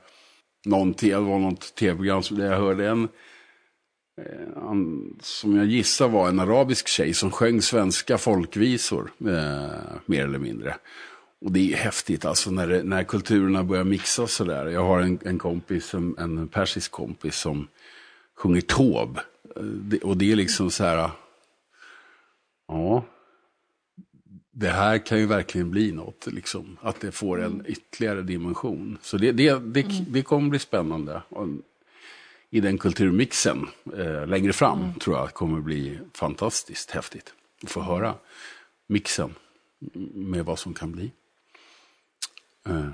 någon, 0.65 0.93
det 0.93 1.15
var 1.15 1.39
något 1.39 1.75
tv-program 1.75 2.21
där 2.29 2.51
jag 2.51 2.59
hörde 2.59 2.87
en 2.87 3.03
eh, 4.21 4.63
han, 4.63 5.09
som 5.21 5.57
jag 5.57 5.65
gissar 5.65 6.07
var 6.07 6.29
en 6.29 6.39
arabisk 6.39 6.87
tjej 6.87 7.13
som 7.13 7.31
sjöng 7.31 7.61
svenska 7.61 8.17
folkvisor, 8.17 9.11
eh, 9.19 9.97
mer 10.05 10.23
eller 10.23 10.39
mindre. 10.39 10.75
Och 11.41 11.51
det 11.51 11.73
är 11.73 11.77
häftigt 11.77 12.25
alltså 12.25 12.51
när, 12.51 12.67
det, 12.67 12.83
när 12.83 13.03
kulturerna 13.03 13.63
börjar 13.63 13.83
mixas 13.83 14.33
sådär. 14.33 14.65
Jag 14.65 14.85
har 14.85 14.99
en, 14.99 15.19
en 15.25 15.39
kompis, 15.39 15.93
en, 15.93 16.15
en 16.17 16.47
persisk 16.47 16.91
kompis 16.91 17.35
som 17.35 17.67
sjunger 18.37 18.61
tob. 18.61 19.19
Eh, 19.55 20.09
och 20.09 20.17
det 20.17 20.31
är 20.31 20.35
liksom 20.35 20.71
så 20.71 20.83
här, 20.83 21.09
ja, 22.67 23.03
det 24.55 24.69
här 24.69 24.97
kan 24.97 25.19
ju 25.19 25.25
verkligen 25.25 25.71
bli 25.71 25.91
något, 25.91 26.27
liksom. 26.27 26.77
Att 26.81 26.99
det 26.99 27.11
får 27.11 27.41
en 27.41 27.63
ytterligare 27.67 28.21
dimension. 28.21 28.97
Så 29.01 29.17
det, 29.17 29.31
det, 29.31 29.59
det, 29.59 29.85
det 30.07 30.21
kommer 30.21 30.49
bli 30.49 30.59
spännande. 30.59 31.21
I 32.49 32.59
den 32.59 32.77
kulturmixen 32.77 33.67
eh, 33.97 34.27
längre 34.27 34.53
fram 34.53 34.93
tror 34.93 35.17
jag 35.17 35.33
kommer 35.33 35.61
bli 35.61 35.99
fantastiskt 36.13 36.91
häftigt. 36.91 37.33
Att 37.63 37.71
få 37.71 37.81
höra 37.81 38.15
mixen 38.87 39.35
med 40.13 40.45
vad 40.45 40.59
som 40.59 40.73
kan 40.73 40.91
bli. 40.91 41.11
Eh. 42.67 42.87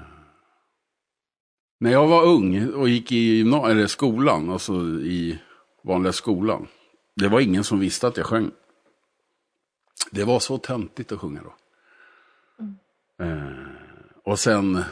När 1.80 1.92
jag 1.92 2.08
var 2.08 2.24
ung 2.24 2.74
och 2.74 2.90
gick 2.90 3.12
i 3.12 3.42
eller 3.42 3.88
skolan, 3.88 4.50
alltså 4.50 4.74
i 5.02 5.40
vanliga 5.82 6.14
skolan. 6.14 6.68
Det 7.16 7.28
var 7.28 7.40
ingen 7.40 7.64
som 7.64 7.80
visste 7.80 8.08
att 8.08 8.18
jag 8.18 8.26
sjöng. 8.26 8.52
Det 10.12 10.24
var 10.24 10.40
så 10.40 10.58
töntigt 10.58 11.12
att 11.12 11.20
sjunga 11.20 11.44
då. 11.44 11.54
Eh, 13.26 13.68
och 14.24 14.40
sen, 14.40 14.84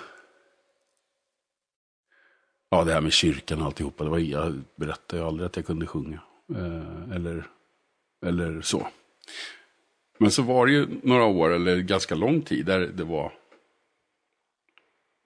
ja 2.69 2.83
det 2.83 2.93
här 2.93 3.01
med 3.01 3.13
kyrkan 3.13 3.59
och 3.59 3.65
alltihopa, 3.65 4.03
det 4.03 4.09
var, 4.09 4.17
jag 4.17 4.61
berättade 4.75 5.21
ju 5.21 5.27
aldrig 5.27 5.45
att 5.45 5.55
jag 5.55 5.65
kunde 5.65 5.87
sjunga. 5.87 6.21
Eh, 6.55 7.15
eller, 7.15 7.47
eller 8.25 8.61
så. 8.61 8.87
Men 10.17 10.31
så 10.31 10.41
var 10.41 10.65
det 10.65 10.71
ju 10.71 10.87
några 11.03 11.25
år, 11.25 11.49
eller 11.49 11.77
ganska 11.77 12.15
lång 12.15 12.41
tid, 12.41 12.65
där 12.65 12.79
det 12.79 13.03
var, 13.03 13.33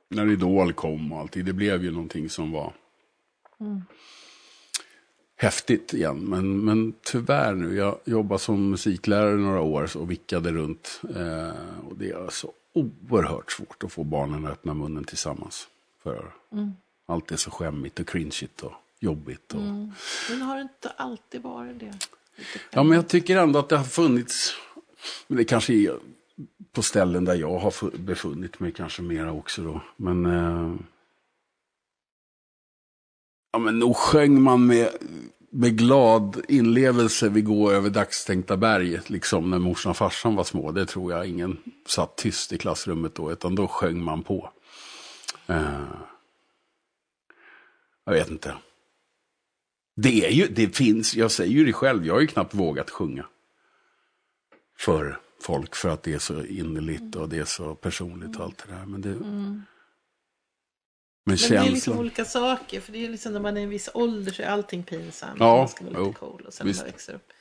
när 0.09 0.31
Idol 0.31 0.73
kom 0.73 1.11
och 1.11 1.19
allting, 1.19 1.45
det 1.45 1.53
blev 1.53 1.83
ju 1.83 1.91
någonting 1.91 2.29
som 2.29 2.51
var 2.51 2.73
häftigt 5.41 5.93
igen. 5.93 6.19
Men, 6.19 6.65
men 6.65 6.93
tyvärr 7.03 7.53
nu, 7.53 7.75
jag 7.75 7.99
jobbade 8.05 8.39
som 8.39 8.69
musiklärare 8.69 9.35
några 9.35 9.61
år 9.61 9.97
och 9.97 10.11
vickade 10.11 10.51
runt. 10.51 11.01
Eh, 11.15 11.85
och 11.89 11.97
det 11.97 12.09
är 12.09 12.29
så 12.29 12.51
oerhört 12.73 13.51
svårt 13.51 13.83
att 13.83 13.91
få 13.91 14.03
barnen 14.03 14.45
att 14.45 14.51
öppna 14.51 14.73
munnen 14.73 15.03
tillsammans. 15.03 15.67
För 16.03 16.31
allt 17.05 17.31
är 17.31 17.35
så 17.37 17.51
skämmigt 17.51 17.99
och 17.99 18.07
cringeigt 18.07 18.61
och 18.61 18.73
jobbigt. 18.99 19.53
Och... 19.53 19.61
Men 20.29 20.41
har 20.41 20.55
det 20.55 20.61
inte 20.61 20.89
alltid 20.89 21.41
varit 21.41 21.79
det? 21.79 21.93
Ja, 22.71 22.83
men 22.83 22.95
jag 22.95 23.07
tycker 23.07 23.37
ändå 23.37 23.59
att 23.59 23.69
det 23.69 23.77
har 23.77 23.83
funnits, 23.83 24.53
men 25.27 25.37
det 25.37 25.43
kanske 25.43 25.73
är 25.73 25.95
på 26.71 26.81
ställen 26.81 27.25
där 27.25 27.35
jag 27.35 27.59
har 27.59 27.71
fu- 27.71 27.97
befunnit 27.97 28.59
mig 28.59 28.71
kanske 28.71 29.01
mera 29.01 29.31
också 29.31 29.63
då. 29.63 29.81
Men, 29.97 30.25
eh, 30.25 30.75
ja 33.51 33.59
men 33.59 33.79
nog 33.79 33.95
sjöng 33.95 34.41
man 34.41 34.65
med, 34.65 34.89
med 35.49 35.77
glad 35.77 36.41
inlevelse 36.47 37.29
vi 37.29 37.41
går 37.41 37.73
över 37.73 37.89
dagstänkta 37.89 38.57
berg, 38.57 38.99
liksom 39.07 39.49
när 39.49 39.59
morsan 39.59 39.89
och 39.89 39.97
farsan 39.97 40.35
var 40.35 40.43
små. 40.43 40.71
Det 40.71 40.85
tror 40.85 41.11
jag 41.11 41.27
ingen 41.27 41.57
satt 41.87 42.15
tyst 42.15 42.53
i 42.53 42.57
klassrummet 42.57 43.15
då, 43.15 43.31
utan 43.31 43.55
då 43.55 43.67
sjöng 43.67 44.03
man 44.03 44.23
på. 44.23 44.49
Uh, 45.49 45.95
jag 48.05 48.13
vet 48.13 48.29
inte. 48.29 48.55
Det 49.95 50.25
är 50.25 50.31
ju, 50.31 50.47
det 50.47 50.75
finns, 50.75 51.15
jag 51.15 51.31
säger 51.31 51.53
ju 51.53 51.65
det 51.65 51.73
själv, 51.73 52.05
jag 52.05 52.13
har 52.13 52.21
ju 52.21 52.27
knappt 52.27 52.53
vågat 52.53 52.89
sjunga. 52.89 53.25
För 54.77 55.19
folk, 55.41 55.75
för 55.75 55.89
att 55.89 56.03
det 56.03 56.13
är 56.13 56.19
så 56.19 56.43
innerligt 56.43 57.15
och 57.15 57.29
det 57.29 57.37
är 57.37 57.45
så 57.45 57.75
personligt 57.75 58.37
och 58.37 58.43
allt 58.43 58.63
det 58.67 58.75
där. 58.75 58.85
Men 58.85 59.01
det... 59.01 59.09
Mm. 59.09 59.61
Men 61.23 61.37
Men 61.41 61.49
det 61.49 61.57
är 61.67 61.71
liksom 61.71 61.99
olika 61.99 62.25
saker. 62.25 62.81
För 62.81 62.91
det 62.91 63.05
är 63.05 63.09
liksom 63.09 63.33
när 63.33 63.39
man 63.39 63.57
är 63.57 63.61
i 63.61 63.63
en 63.63 63.69
viss 63.69 63.89
ålder 63.93 64.31
så 64.31 64.41
är 64.41 64.47
allting 64.47 64.83
pinsamt. 64.83 65.39
Ja, 65.39 65.57
man 65.57 65.69
ska 65.69 65.83
vara 65.83 65.89
lite 65.89 66.01
jo, 66.01 66.13
cool 66.13 66.45
och 66.45 66.53
sen 66.53 66.67
visst. 66.67 66.85
växer 66.85 67.13
upp. 67.13 67.33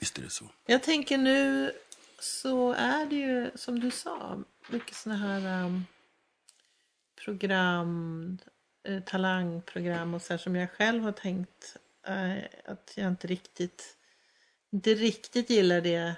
Visst 0.00 0.18
är 0.18 0.22
det 0.22 0.30
så. 0.30 0.44
Jag 0.66 0.82
tänker 0.82 1.18
nu 1.18 1.72
så 2.20 2.72
är 2.72 3.06
det 3.06 3.16
ju 3.16 3.50
som 3.54 3.80
du 3.80 3.90
sa. 3.90 4.38
Mycket 4.70 4.96
sådana 4.96 5.18
här 5.18 5.64
um, 5.64 5.86
program, 7.24 8.38
eh, 8.88 9.00
talangprogram 9.02 10.14
och 10.14 10.22
så 10.22 10.32
här 10.32 10.38
som 10.38 10.56
jag 10.56 10.70
själv 10.70 11.02
har 11.02 11.12
tänkt 11.12 11.76
eh, 12.06 12.72
att 12.72 12.92
jag 12.94 13.08
inte 13.08 13.26
riktigt, 13.26 13.96
inte 14.72 14.94
riktigt 14.94 15.50
gillar 15.50 15.80
det 15.80 16.14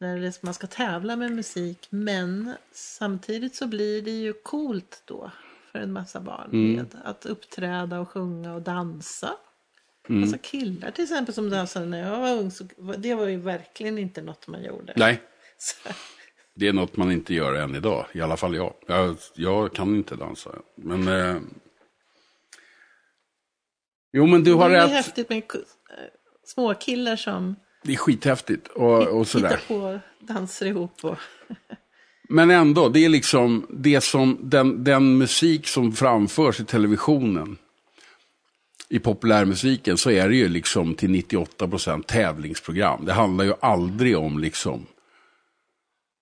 när 0.00 0.18
det, 0.18 0.42
man 0.42 0.54
ska 0.54 0.66
tävla 0.66 1.16
med 1.16 1.32
musik. 1.32 1.86
Men 1.90 2.54
samtidigt 2.72 3.54
så 3.54 3.66
blir 3.66 4.02
det 4.02 4.10
ju 4.10 4.32
coolt 4.32 5.02
då. 5.04 5.30
För 5.78 5.82
en 5.82 5.92
massa 5.92 6.20
barn 6.20 6.50
Mm. 6.52 6.72
med 6.76 6.94
att 7.04 7.26
uppträda 7.26 8.00
och 8.00 8.08
sjunga 8.08 8.54
och 8.54 8.62
dansa. 8.62 9.34
Mm. 10.08 10.22
Alltså 10.22 10.38
killar 10.42 10.90
till 10.90 11.04
exempel 11.04 11.34
som 11.34 11.50
dansade 11.50 11.86
när 11.86 11.98
jag 12.12 12.20
var 12.20 12.32
ung, 12.32 12.50
så, 12.50 12.64
det 12.98 13.14
var 13.14 13.26
ju 13.26 13.36
verkligen 13.36 13.98
inte 13.98 14.22
något 14.22 14.46
man 14.46 14.64
gjorde. 14.64 14.92
Nej, 14.96 15.22
Så, 15.58 15.88
det 16.54 16.68
är 16.68 16.72
något 16.72 16.96
man 16.96 17.12
inte 17.12 17.34
gör 17.34 17.54
än 17.54 17.74
idag. 17.74 18.06
I 18.12 18.20
alla 18.20 18.36
fall 18.36 18.54
jag. 18.56 18.74
Jag, 18.86 19.16
jag 19.34 19.74
kan 19.74 19.94
inte 19.96 20.16
dansa. 20.16 20.50
Men... 20.76 21.08
Eh... 21.08 21.36
Jo, 24.12 24.26
men 24.26 24.44
du 24.44 24.54
har 24.54 24.70
det 24.70 24.76
är 24.76 24.82
rätt. 24.82 24.90
häftigt 24.90 25.28
med 25.28 25.42
ku- 25.46 25.58
eh, 25.90 26.04
små 26.44 26.74
killar 26.74 27.16
som 27.16 27.56
Det 27.82 27.92
är 27.92 27.96
skithäftigt. 27.96 28.68
Och, 28.68 29.06
och 29.08 29.26
sådär. 29.28 29.48
hittar 29.48 29.66
på 29.68 29.98
danser 30.20 30.66
ihop. 30.66 31.04
Och, 31.04 31.16
Men 32.28 32.50
ändå, 32.50 32.88
det 32.88 33.04
är 33.04 33.08
liksom 33.08 33.66
det 33.70 34.00
som, 34.00 34.38
den, 34.40 34.84
den 34.84 35.18
musik 35.18 35.68
som 35.68 35.92
framförs 35.92 36.60
i 36.60 36.64
televisionen. 36.64 37.56
I 38.88 38.98
populärmusiken 38.98 39.96
så 39.96 40.10
är 40.10 40.28
det 40.28 40.36
ju 40.36 40.48
liksom 40.48 40.94
till 40.94 41.10
98% 41.10 42.02
tävlingsprogram. 42.02 43.04
Det 43.04 43.12
handlar 43.12 43.44
ju 43.44 43.52
aldrig 43.60 44.18
om 44.18 44.38
liksom 44.38 44.86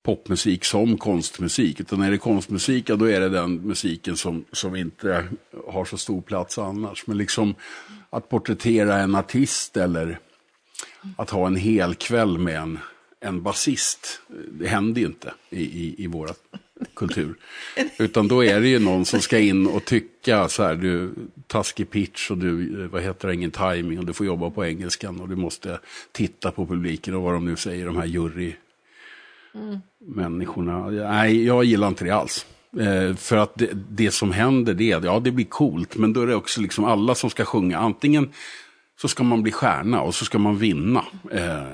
popmusik 0.07 0.65
som 0.65 0.99
konstmusik. 0.99 1.81
Utan 1.81 2.03
är 2.03 2.11
det 2.11 2.19
konstmusik, 2.19 2.89
ja, 2.89 2.97
då 2.97 3.05
är 3.05 3.21
det 3.21 3.29
den 3.29 3.55
musiken 3.55 4.17
som, 4.17 4.45
som 4.53 4.77
inte 4.77 5.25
har 5.67 5.85
så 5.85 5.97
stor 5.97 6.21
plats 6.21 6.59
annars. 6.59 7.07
Men 7.07 7.19
liksom 7.19 7.55
att 8.11 8.29
porträttera 8.29 8.99
en 8.99 9.15
artist 9.15 9.77
eller 9.77 10.19
att 11.17 11.31
ha 11.31 11.47
en 11.47 11.57
hel 11.57 11.95
kväll 11.95 12.39
med 12.39 12.61
en, 12.61 12.79
en 13.27 13.43
basist. 13.43 14.21
Det 14.51 14.67
händer 14.69 15.01
ju 15.01 15.07
inte 15.07 15.35
i, 15.51 15.63
i, 15.63 15.95
i 15.99 16.07
vår 16.07 16.31
kultur. 16.95 17.35
Utan 17.99 18.29
då 18.29 18.45
är 18.45 18.61
det 18.61 18.69
ju 18.69 18.79
någon 18.79 19.05
som 19.05 19.21
ska 19.21 19.39
in 19.39 19.67
och 19.67 19.85
tycka 19.85 20.49
så 20.49 20.63
här, 20.63 20.75
du, 20.75 21.11
taskig 21.47 21.91
pitch 21.91 22.31
och 22.31 22.39
du, 22.39 22.83
eh, 22.83 22.89
vad 22.91 23.03
heter 23.03 23.29
det, 23.29 23.35
ingen 23.35 23.51
timing 23.51 23.99
och 23.99 24.07
du 24.07 24.13
får 24.13 24.27
jobba 24.27 24.51
på 24.51 24.65
engelskan 24.65 25.21
och 25.21 25.29
du 25.29 25.37
måste 25.37 25.81
titta 26.13 26.51
på 26.51 26.67
publiken 26.67 27.15
och 27.15 27.23
vad 27.23 27.33
de 27.35 27.45
nu 27.45 27.57
säger, 27.57 27.87
de 27.87 27.97
här 27.97 28.07
jury 28.07 28.53
människorna. 29.99 30.87
Nej, 30.91 31.45
jag 31.47 31.65
gillar 31.65 31.89
inte 31.89 32.05
det 32.05 32.11
alls. 32.11 32.47
Eh, 32.81 33.17
för 33.17 33.37
att 33.37 33.55
det, 33.55 33.71
det 33.91 34.11
som 34.11 34.33
händer 34.33 34.75
det, 34.75 34.93
är- 34.93 35.05
ja 35.05 35.21
det 35.21 35.31
blir 35.31 35.45
coolt, 35.45 35.97
men 35.97 36.13
då 36.13 36.23
är 36.23 36.27
det 36.27 36.35
också 36.35 36.61
liksom 36.61 36.85
alla 36.85 37.15
som 37.15 37.31
ska 37.31 37.45
sjunga. 37.45 37.79
Antingen 37.79 38.31
så 39.01 39.09
ska 39.09 39.23
man 39.23 39.43
bli 39.43 39.53
stjärna 39.53 40.01
och 40.01 40.15
så 40.15 40.25
ska 40.25 40.39
man 40.39 40.59
vinna. 40.59 41.05
Eh, 41.33 41.67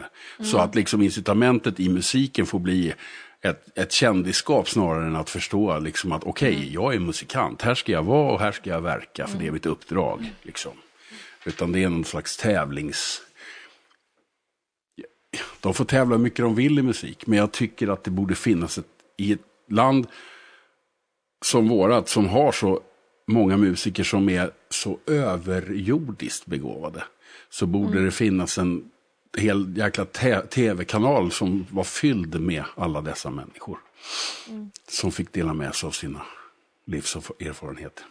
Så 0.42 0.58
att 0.58 0.74
liksom 0.74 1.02
incitamentet 1.02 1.80
i 1.80 1.88
musiken 1.88 2.46
får 2.46 2.58
bli 2.58 2.94
ett, 3.40 3.78
ett 3.78 3.92
kändisskap 3.92 4.68
snarare 4.68 5.06
än 5.06 5.16
att 5.16 5.30
förstå 5.30 5.78
liksom 5.78 6.12
att 6.12 6.24
okej, 6.24 6.74
jag 6.74 6.94
är 6.94 6.98
musikant, 6.98 7.62
här 7.62 7.74
ska 7.74 7.92
jag 7.92 8.02
vara 8.02 8.32
och 8.32 8.40
här 8.40 8.52
ska 8.52 8.70
jag 8.70 8.80
verka 8.80 9.26
för 9.26 9.38
det 9.38 9.46
är 9.46 9.50
mitt 9.50 9.66
uppdrag. 9.66 10.32
Liksom. 10.42 10.72
Utan 11.44 11.72
det 11.72 11.82
är 11.82 11.88
någon 11.88 12.04
slags 12.04 12.36
tävlings 12.36 13.22
de 15.60 15.74
får 15.74 15.84
tävla 15.84 16.16
hur 16.16 16.22
mycket 16.22 16.38
de 16.38 16.54
vill 16.54 16.78
i 16.78 16.82
musik, 16.82 17.26
men 17.26 17.38
jag 17.38 17.52
tycker 17.52 17.88
att 17.88 18.04
det 18.04 18.10
borde 18.10 18.34
finnas 18.34 18.78
ett, 18.78 18.86
i 19.16 19.32
ett 19.32 19.40
land 19.70 20.06
som 21.44 21.68
vårat, 21.68 22.08
som 22.08 22.28
har 22.28 22.52
så 22.52 22.80
många 23.26 23.56
musiker 23.56 24.04
som 24.04 24.28
är 24.28 24.50
så 24.70 24.98
överjordiskt 25.06 26.46
begåvade, 26.46 27.04
så 27.50 27.66
borde 27.66 28.04
det 28.04 28.10
finnas 28.10 28.58
en 28.58 28.90
hel 29.36 29.76
jäkla 29.76 30.04
tv-kanal 30.50 31.32
som 31.32 31.66
var 31.70 31.84
fylld 31.84 32.40
med 32.40 32.64
alla 32.76 33.00
dessa 33.00 33.30
människor. 33.30 33.78
Som 34.88 35.12
fick 35.12 35.32
dela 35.32 35.54
med 35.54 35.74
sig 35.74 35.86
av 35.86 35.90
sina 35.90 36.22
livserfarenheter. 36.84 38.04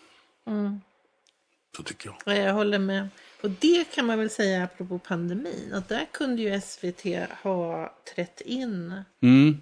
Så 1.78 1.84
tycker 1.84 2.10
jag. 2.10 2.16
och 2.26 2.42
jag 2.42 2.54
håller 2.54 2.80
med. 2.80 3.10
Och 3.42 3.50
det 3.52 3.92
kan 3.92 4.06
man 4.06 4.20
väl 4.20 4.30
säga 4.30 4.64
apropå 4.64 5.00
pandemin. 5.00 5.74
Att 5.74 5.90
där 5.90 6.08
kunde 6.12 6.42
ju 6.42 6.62
SVT 6.62 7.06
ha 7.44 7.96
trätt 8.16 8.42
in 8.42 9.02
Mm. 9.22 9.58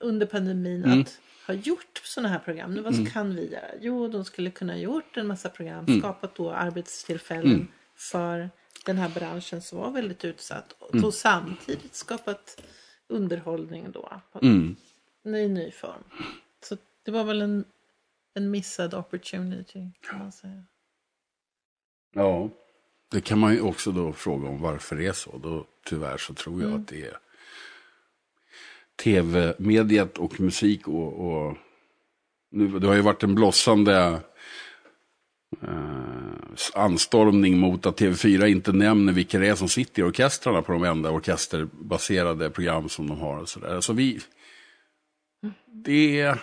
under 0.00 0.26
pandemin 0.26 0.84
att 0.84 1.18
ha 1.46 1.54
gjort 1.54 2.00
sådana 2.04 2.28
här 2.28 2.38
program. 2.38 2.74
Nu, 2.74 2.80
vad 2.80 2.94
Mm. 2.94 3.06
kan 3.06 3.36
vi 3.36 3.52
göra? 3.52 3.64
Jo, 3.80 4.08
de 4.08 4.24
skulle 4.24 4.50
kunna 4.50 4.72
ha 4.72 4.80
gjort 4.80 5.16
en 5.16 5.26
massa 5.26 5.48
program, 5.48 5.84
Mm. 5.88 6.00
skapat 6.00 6.34
då 6.34 6.50
arbetstillfällen 6.50 7.68
för 7.94 8.50
den 8.86 8.96
här 8.96 9.08
branschen 9.08 9.62
som 9.62 9.78
var 9.78 9.90
väldigt 9.90 10.24
utsatt. 10.24 10.72
Och 10.78 10.94
Mm. 10.94 11.12
samtidigt 11.12 11.94
skapat 11.94 12.62
underhållning 13.08 13.90
då 13.92 14.20
Mm. 14.42 14.76
i 15.24 15.48
ny 15.48 15.70
form. 15.70 16.04
Så 16.62 16.76
det 17.02 17.10
var 17.10 17.24
väl 17.24 17.42
en, 17.42 17.64
en 18.34 18.50
missad 18.50 18.94
opportunity 18.94 19.90
kan 20.00 20.18
man 20.18 20.32
säga. 20.32 20.64
Ja, 22.14 22.50
det 23.10 23.20
kan 23.20 23.38
man 23.38 23.52
ju 23.54 23.60
också 23.60 23.92
då 23.92 24.12
fråga 24.12 24.48
om 24.48 24.60
varför 24.60 24.96
det 24.96 25.06
är 25.06 25.12
så. 25.12 25.38
Då, 25.38 25.66
tyvärr 25.84 26.18
så 26.18 26.34
tror 26.34 26.62
jag 26.62 26.72
att 26.74 26.88
det 26.88 27.06
är 27.06 27.18
tv-mediet 29.02 30.18
och 30.18 30.40
musik 30.40 30.88
och, 30.88 31.26
och 31.26 31.56
nu, 32.50 32.78
det 32.78 32.86
har 32.86 32.94
ju 32.94 33.00
varit 33.00 33.22
en 33.22 33.34
blossande 33.34 34.20
eh, 35.62 36.16
anstormning 36.74 37.58
mot 37.58 37.86
att 37.86 38.00
TV4 38.00 38.46
inte 38.46 38.72
nämner 38.72 39.12
vilka 39.12 39.38
det 39.38 39.48
är 39.48 39.54
som 39.54 39.68
sitter 39.68 40.02
i 40.02 40.04
orkestrarna 40.04 40.62
på 40.62 40.72
de 40.72 40.84
enda 40.84 41.10
orkesterbaserade 41.10 42.50
program 42.50 42.88
som 42.88 43.06
de 43.06 43.20
har. 43.20 43.38
Och 43.38 43.48
så 43.48 43.60
där. 43.60 43.80
Så 43.80 43.92
vi, 43.92 44.20
det 45.66 46.20
är, 46.20 46.38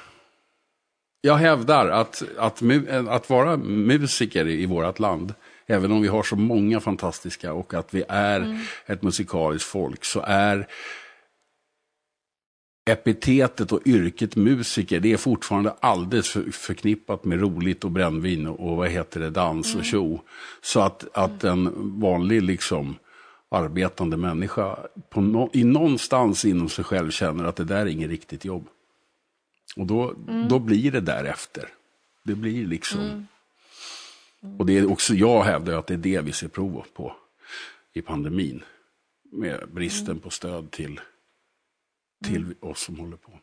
jag 1.22 1.36
hävdar 1.36 1.88
att, 1.88 2.24
att, 2.38 2.62
mu- 2.62 3.10
att 3.10 3.30
vara 3.30 3.58
musiker 3.58 4.48
i 4.48 4.66
vårt 4.66 5.00
land, 5.00 5.34
även 5.68 5.92
om 5.92 6.02
vi 6.02 6.08
har 6.08 6.24
så 6.24 6.36
många 6.36 6.80
fantastiska 6.80 7.54
och 7.54 7.74
att 7.74 7.94
vi 7.94 8.04
är 8.10 8.60
ett 8.86 9.02
musikaliskt 9.02 9.70
folk, 9.70 10.06
så 10.06 10.24
är 10.28 10.68
epitetet 12.86 13.72
och 13.72 13.88
yrket 13.88 14.36
musiker, 14.36 15.00
det 15.00 15.14
är 15.14 15.18
fortfarande 15.18 15.76
alldeles 15.80 16.30
för, 16.30 16.52
förknippat 16.52 17.26
med 17.26 17.42
roligt 17.42 17.84
och 17.84 17.92
brännvin 17.92 18.48
och, 18.48 18.70
och 18.70 18.78
vad 18.78 18.90
heter 18.90 19.20
det, 19.20 19.30
dans 19.30 19.76
och 19.76 19.86
tjo. 19.86 20.22
Så 20.62 20.80
att, 20.80 21.18
att 21.18 21.44
en 21.44 21.72
vanlig 22.00 22.44
liksom 22.44 22.96
arbetande 23.50 24.18
människa 24.18 24.78
på 25.10 25.22
nå- 25.22 25.50
i 25.54 25.64
någonstans 25.64 26.46
inom 26.46 26.70
sig 26.70 26.84
själv 26.84 27.12
känner 27.12 27.44
att 27.44 27.56
det 27.56 27.64
där 27.64 27.82
är 27.82 27.86
inget 27.86 28.10
riktigt 28.10 28.46
jobb. 28.46 28.68
Och 29.76 29.86
då, 29.86 30.14
då 30.50 30.60
blir 30.60 30.92
det 30.92 31.02
därefter. 31.02 31.70
Det 32.24 32.36
blir 32.36 32.68
liksom... 32.68 33.28
Och 34.60 34.66
det 34.66 34.78
är 34.78 34.92
också, 34.92 35.14
jag 35.14 35.44
hävdar 35.44 35.74
att 35.74 35.88
det 35.88 35.94
är 35.94 35.98
det 35.98 36.22
vi 36.22 36.32
ser 36.32 36.48
prov 36.48 36.86
på 36.94 37.16
i 37.94 38.02
pandemin. 38.02 38.64
Med 39.32 39.70
bristen 39.74 40.20
på 40.20 40.30
stöd 40.30 40.72
till, 40.72 41.00
till 42.24 42.56
oss 42.62 42.82
som 42.82 43.00
håller 43.00 43.18
på. 43.18 43.40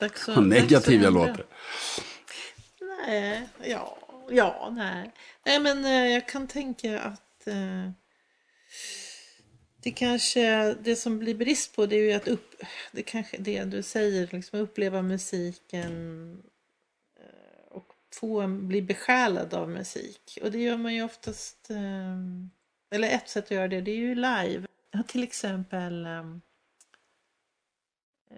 Dags 0.00 0.28
att- 0.28 0.36
Vad 0.36 0.46
negativ 0.46 1.02
jag 1.02 1.12
låter. 1.14 1.46
Nej, 3.06 3.48
ja, 3.64 3.98
ja, 4.30 4.72
nej. 4.76 5.10
Nej, 5.46 5.60
men 5.60 5.84
eh, 5.84 5.90
jag 6.14 6.28
kan 6.28 6.48
tänka 6.48 7.00
att 7.00 7.46
eh, 7.46 7.90
det 9.82 9.90
kanske, 9.90 10.74
det 10.74 10.96
som 10.96 11.18
blir 11.18 11.34
brist 11.34 11.76
på 11.76 11.86
det 11.86 11.96
är 11.96 12.00
ju 12.02 12.12
att 12.12 12.28
upp, 12.28 12.54
det 12.92 13.02
kanske 13.02 13.36
det 13.38 13.64
du 13.64 13.82
säger, 13.82 14.28
liksom 14.32 14.60
uppleva 14.60 15.02
musiken 15.02 15.92
eh, 17.20 17.66
och 17.72 17.86
få 18.14 18.40
en, 18.40 18.68
bli 18.68 18.82
besjälad 18.82 19.54
av 19.54 19.68
musik. 19.70 20.38
Och 20.42 20.50
det 20.50 20.58
gör 20.58 20.76
man 20.76 20.94
ju 20.94 21.02
oftast, 21.02 21.70
eh, 21.70 22.16
eller 22.90 23.08
ett 23.10 23.28
sätt 23.28 23.44
att 23.44 23.50
göra 23.50 23.68
det, 23.68 23.80
det 23.80 23.90
är 23.90 23.96
ju 23.96 24.14
live. 24.14 24.66
Jag 24.90 24.98
har 24.98 25.04
till 25.04 25.22
exempel 25.22 26.06
eh, 26.06 26.24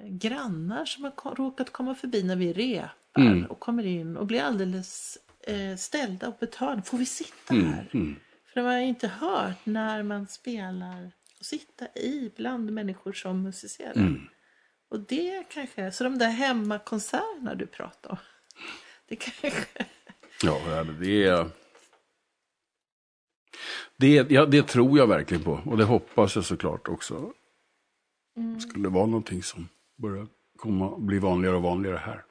grannar 0.08 0.84
som 0.84 1.04
har 1.04 1.34
råkat 1.34 1.70
komma 1.70 1.94
förbi 1.94 2.22
när 2.22 2.36
vi 2.36 2.52
repar 2.52 2.94
Mm. 3.18 3.44
och 3.44 3.60
kommer 3.60 3.86
in 3.86 4.16
och 4.16 4.26
blir 4.26 4.42
alldeles 4.42 5.18
eh, 5.40 5.76
ställda 5.76 6.28
och 6.28 6.36
betalda. 6.40 6.82
Får 6.82 6.98
vi 6.98 7.06
sitta 7.06 7.54
Mm, 7.54 7.66
här? 7.72 7.90
mm. 7.94 8.16
För 8.46 8.60
de 8.60 8.66
har 8.66 8.78
inte 8.78 9.08
hört 9.08 9.66
när 9.66 10.02
man 10.02 10.26
spelar 10.26 11.10
och 11.38 11.44
sitta 11.46 11.86
i 11.94 12.32
bland 12.36 12.72
människor 12.72 13.12
som 13.12 13.42
musicerar. 13.42 13.92
Mm. 13.96 14.28
Och 14.90 15.00
det 15.00 15.44
kanske, 15.50 15.92
så 15.92 16.04
de 16.04 16.18
där 16.18 16.30
hemmakonserterna 16.30 17.54
du 17.54 17.66
pratar 17.66 18.10
om. 18.10 18.16
Det 19.08 19.16
kanske, 19.16 19.52
Ja, 20.42 20.84
det 21.00 21.24
är... 21.24 21.50
Det, 23.96 24.30
ja, 24.30 24.46
det 24.46 24.62
tror 24.62 24.98
jag 24.98 25.06
verkligen 25.06 25.44
på. 25.44 25.60
Och 25.66 25.76
det 25.76 25.84
hoppas 25.84 26.36
jag 26.36 26.44
såklart 26.44 26.88
också. 26.88 27.32
Skulle 28.68 28.88
vara 28.88 29.06
någonting 29.06 29.42
som 29.42 29.68
börjar 29.98 30.26
komma, 30.56 30.98
bli 30.98 31.18
vanligare 31.18 31.56
och 31.56 31.62
vanligare 31.62 31.96
här. 32.04 32.24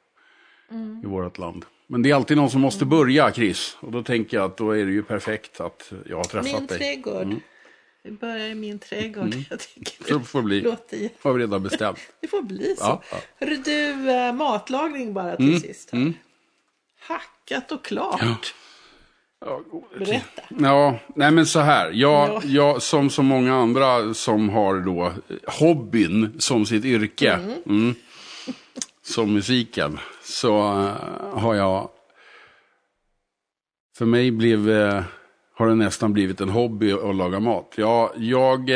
I 1.02 1.06
vårt 1.06 1.38
land. 1.38 1.64
Men 1.86 2.02
det 2.02 2.10
är 2.10 2.14
alltid 2.14 2.36
någon 2.36 2.50
som 2.50 2.60
måste 2.60 2.84
börja, 2.84 3.32
Chris. 3.32 3.76
Och 3.80 3.92
då 3.92 4.02
tänker 4.02 4.36
jag 4.36 4.46
att 4.50 4.56
då 4.56 4.70
är 4.70 4.84
det 4.86 4.92
ju 4.92 5.02
perfekt 5.02 5.60
att 5.60 5.92
jag 6.06 6.16
har 6.16 6.24
träffat 6.24 6.52
min 6.58 6.66
dig. 6.66 6.78
trädgård. 6.78 7.34
Vi 8.02 8.10
börjar 8.10 8.46
i 8.48 8.54
min 8.54 8.78
trädgård. 8.78 9.34
Jag 9.50 9.58
tycker 9.60 10.04
Så 10.04 10.18
det 10.18 10.24
får 10.24 10.42
bli. 10.42 10.60
låter 10.60 11.08
Har 11.22 11.32
vi 11.32 11.42
redan 11.42 11.62
bestämt. 11.62 11.98
Det 12.20 12.28
får 12.28 12.42
bli 12.42 12.76
så. 12.76 12.84
Ja, 12.84 13.02
ja. 13.10 13.16
Hörru 13.40 13.56
du, 13.56 14.10
eh, 14.10 14.32
matlagning 14.32 15.14
bara 15.14 15.36
till 15.36 15.60
sist. 15.60 15.90
Här. 15.90 15.98
mm. 15.98 16.14
Hackat 17.00 17.72
och 17.72 17.84
klart. 17.84 18.20
Ja. 18.22 18.36
Berätta. 19.98 20.42
Ja, 20.48 20.98
nej 21.14 21.30
men 21.30 21.46
så 21.46 21.60
här. 21.60 21.90
Jag, 21.94 22.28
Ja. 22.28 22.40
jag, 22.44 22.82
som 22.82 23.10
så 23.10 23.22
många 23.22 23.54
andra 23.54 24.14
som 24.14 24.48
har 24.48 24.80
då 24.80 25.06
eh, 25.06 25.36
hobbyn 25.60 26.34
som 26.38 26.66
sitt 26.66 26.84
yrke, 26.84 27.38
mm, 27.66 27.94
som 29.02 29.32
musiken, 29.32 29.98
så 30.22 30.58
eh, 30.58 31.38
har 31.38 31.54
jag, 31.54 31.90
för 33.98 34.06
mig 34.06 34.30
blev, 34.30 34.70
eh, 34.70 35.02
har 35.54 35.68
det 35.68 35.74
nästan 35.74 36.12
blivit 36.12 36.40
en 36.40 36.48
hobby 36.48 36.92
att 36.92 37.16
laga 37.16 37.40
mat. 37.40 37.74
Jag, 37.76 38.10
jag 38.16 38.70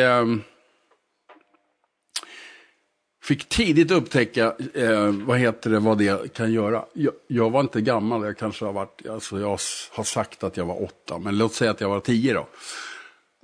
fick 3.22 3.48
tidigt 3.48 3.90
upptäcka, 3.90 4.54
eh, 4.74 5.10
vad 5.26 5.38
heter 5.38 5.70
det, 5.70 5.78
vad 5.78 5.98
det 5.98 6.32
kan 6.32 6.52
göra. 6.52 6.84
Jag, 6.92 7.12
jag 7.26 7.50
var 7.50 7.60
inte 7.60 7.80
gammal, 7.80 8.24
jag 8.24 8.38
kanske 8.38 8.64
har 8.64 8.72
varit, 8.72 9.06
alltså 9.10 9.40
jag 9.40 9.58
har 9.90 10.02
sagt 10.04 10.44
att 10.44 10.56
jag 10.56 10.64
var 10.64 10.82
åtta, 10.82 11.18
men 11.18 11.38
låt 11.38 11.52
säga 11.52 11.70
att 11.70 11.80
jag 11.80 11.88
var 11.88 12.00
tio 12.00 12.34
då. 12.34 12.46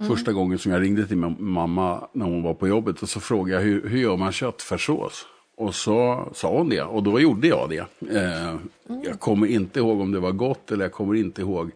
Första 0.07 0.33
gången 0.33 0.59
som 0.59 0.73
jag 0.73 0.83
ringde 0.83 1.07
till 1.07 1.17
min 1.17 1.37
mamma 1.39 2.09
när 2.13 2.27
hon 2.27 2.43
var 2.43 2.55
på 2.55 2.69
jobbet 2.69 3.03
och 3.03 3.09
så 3.09 3.21
frågade 3.21 3.55
jag 3.63 3.69
hur, 3.71 3.89
hur 3.89 3.99
gör 3.99 4.17
man 4.17 4.33
köttfärssås? 4.33 5.27
Och 5.57 5.75
så 5.75 6.29
sa 6.35 6.59
hon 6.59 6.69
det 6.69 6.83
och 6.83 7.03
då 7.03 7.21
gjorde 7.21 7.49
jag 7.49 7.71
det. 7.71 7.87
Eh, 8.17 8.57
Jag 9.05 9.21
kommer 9.21 9.47
inte 9.47 9.79
ihåg 9.79 10.01
om 10.01 10.13
det 10.13 10.21
var 10.21 10.33
gott 10.33 10.73
eller 10.73 10.85
jag 10.85 10.93
kommer 10.93 11.15
inte 11.15 11.41
ihåg 11.41 11.71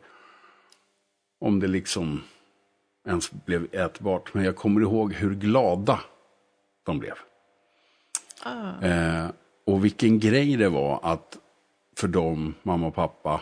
om 1.41 1.61
det 1.61 1.67
liksom 1.69 2.23
ens 3.09 3.31
blev 3.33 3.67
ätbart. 3.73 4.35
Men 4.35 4.45
jag 4.45 4.57
kommer 4.57 4.81
ihåg 4.81 5.13
hur 5.13 5.35
glada 5.35 6.01
de 6.87 6.99
blev. 6.99 7.15
Ah. 8.43 8.87
Eh, 8.87 9.27
och 9.67 9.85
vilken 9.85 10.19
grej 10.19 10.57
det 10.57 10.69
var 10.69 11.01
att 11.03 11.39
för 11.97 12.09
dem, 12.09 12.55
mamma 12.63 12.87
och 12.87 12.95
pappa, 12.95 13.41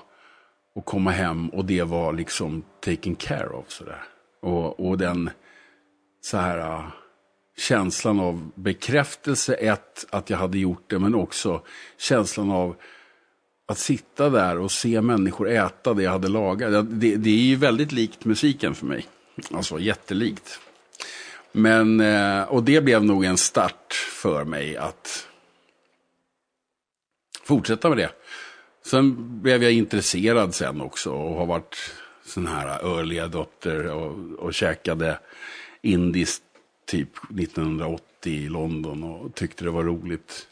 att 0.76 0.84
komma 0.84 1.10
hem 1.10 1.48
och 1.48 1.64
det 1.64 1.82
var 1.82 2.12
liksom 2.12 2.62
taken 2.80 3.14
care 3.14 3.48
of 3.48 3.70
sådär. 3.70 4.02
Och, 4.40 4.88
och 4.88 4.98
den 4.98 5.30
så 6.20 6.36
här 6.36 6.58
ah, 6.58 6.92
känslan 7.56 8.20
av 8.20 8.50
bekräftelse, 8.54 9.54
ett, 9.54 10.06
att 10.10 10.30
jag 10.30 10.38
hade 10.38 10.58
gjort 10.58 10.84
det, 10.86 10.98
men 10.98 11.14
också 11.14 11.62
känslan 11.98 12.50
av 12.50 12.76
att 13.66 13.78
sitta 13.78 14.30
där 14.30 14.58
och 14.58 14.72
se 14.72 15.00
människor 15.00 15.48
äta 15.48 15.94
det 15.94 16.02
jag 16.02 16.10
hade 16.10 16.28
lagat. 16.28 16.90
Det, 16.90 17.16
det 17.16 17.30
är 17.30 17.44
ju 17.44 17.56
väldigt 17.56 17.92
likt 17.92 18.24
musiken 18.24 18.74
för 18.74 18.86
mig. 18.86 19.06
Alltså 19.50 19.78
jättelikt. 19.78 20.60
Men, 21.52 22.00
eh, 22.00 22.42
och 22.42 22.62
det 22.62 22.84
blev 22.84 23.04
nog 23.04 23.24
en 23.24 23.38
start 23.38 23.92
för 23.92 24.44
mig 24.44 24.76
att 24.76 25.28
fortsätta 27.42 27.88
med 27.88 27.98
det. 27.98 28.10
Sen 28.82 29.40
blev 29.40 29.62
jag 29.62 29.72
intresserad 29.72 30.54
sen 30.54 30.80
också 30.80 31.10
och 31.10 31.34
har 31.34 31.46
varit 31.46 31.76
sån 32.24 32.46
här 32.46 32.68
early 32.68 33.18
adopter 33.18 33.86
och, 33.86 34.38
och 34.38 34.54
käkade 34.54 35.18
indiskt 35.82 36.42
typ 36.86 37.16
1980 37.30 38.32
i 38.32 38.48
London 38.48 39.04
och 39.04 39.34
tyckte 39.34 39.64
det 39.64 39.70
var 39.70 39.84
roligt. 39.84 40.46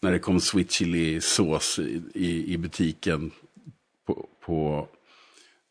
När 0.00 0.12
det 0.12 0.18
kom 0.18 0.40
sweet 0.40 0.70
chili 0.70 1.20
sås 1.20 1.78
i, 1.78 2.02
i, 2.14 2.52
i 2.54 2.58
butiken 2.58 3.30
på, 4.06 4.28
på 4.40 4.88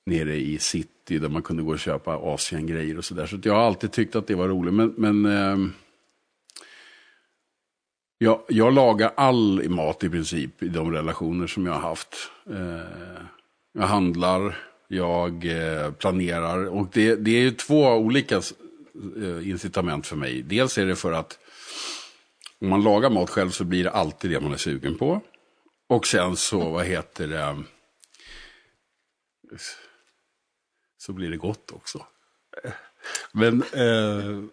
nere 0.06 0.36
i 0.36 0.58
city 0.60 1.20
där 1.20 1.30
man 1.30 1.42
kunde 1.42 1.64
gå 1.64 1.72
och 1.72 1.80
köpa 1.80 2.18
Asien-grejer 2.18 2.98
och 2.98 3.06
sådär. 3.06 3.26
Så 3.26 3.40
jag 3.44 3.54
har 3.54 3.62
alltid 3.62 3.92
tyckt 3.92 4.16
att 4.16 4.28
det 4.28 4.36
var 4.36 4.48
roligt. 4.48 4.74
Men, 4.74 4.94
men 4.98 5.26
eh, 5.26 5.72
jag, 8.18 8.42
jag 8.48 8.74
lagar 8.74 9.12
all 9.16 9.70
mat 9.70 10.04
i 10.04 10.10
princip 10.10 10.64
i 10.64 10.68
de 10.68 10.92
relationer 10.92 11.48
som 11.48 11.66
jag 11.66 11.74
har 11.74 11.82
haft. 11.82 12.16
Eh, 12.50 13.24
jag 13.74 13.88
handlar, 13.88 14.58
jag 14.88 15.46
eh, 15.46 15.92
planerar 15.92 16.66
och 16.66 16.88
det, 16.94 17.16
det 17.16 17.32
är 17.32 17.42
ju 17.42 17.52
två 17.52 17.88
olika 17.88 18.36
eh, 18.36 19.50
incitament 19.50 20.08
för 20.08 20.16
mig. 20.16 20.42
Dels 20.42 20.78
är 20.78 20.86
det 20.86 20.96
för 20.96 21.12
att 21.12 21.40
om 22.62 22.70
man 22.70 22.84
lagar 22.84 23.10
mat 23.10 23.30
själv 23.30 23.50
så 23.50 23.64
blir 23.64 23.84
det 23.84 23.92
alltid 23.92 24.32
det 24.32 24.40
man 24.40 24.54
är 24.54 24.58
sugen 24.58 24.98
på. 24.98 25.22
Och 25.88 26.08
sen 26.08 26.36
så, 26.36 26.70
vad 26.70 26.86
heter 26.86 27.28
det, 27.28 27.64
så 31.02 31.14
blir 31.14 31.30
det 31.30 31.38
gott 31.38 31.72
också. 31.72 32.06
Men 33.32 33.64
eh, 33.74 34.44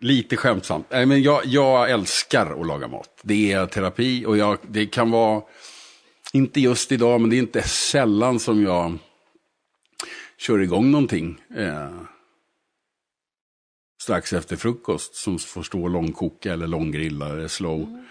lite 0.00 0.36
skämtsamt. 0.36 0.86
Nej, 0.90 1.06
men 1.06 1.22
jag, 1.22 1.46
jag 1.46 1.90
älskar 1.90 2.60
att 2.60 2.66
laga 2.66 2.88
mat. 2.88 3.20
Det 3.22 3.52
är 3.52 3.66
terapi 3.66 4.26
och 4.26 4.36
jag, 4.36 4.58
det 4.62 4.86
kan 4.86 5.10
vara, 5.10 5.42
inte 6.32 6.60
just 6.60 6.92
idag, 6.92 7.20
men 7.20 7.30
det 7.30 7.36
är 7.36 7.38
inte 7.38 7.62
sällan 7.62 8.38
som 8.38 8.62
jag 8.62 8.98
kör 10.38 10.58
igång 10.58 10.90
någonting. 10.90 11.40
Eh, 11.56 12.00
strax 14.02 14.32
efter 14.32 14.56
frukost 14.56 15.14
som 15.14 15.38
får 15.38 15.62
stå 15.62 15.82
och 15.82 15.90
långkoka 15.90 16.52
eller 16.52 16.66
långgrilla 16.66 17.28
eller 17.28 17.48
slow 17.48 18.04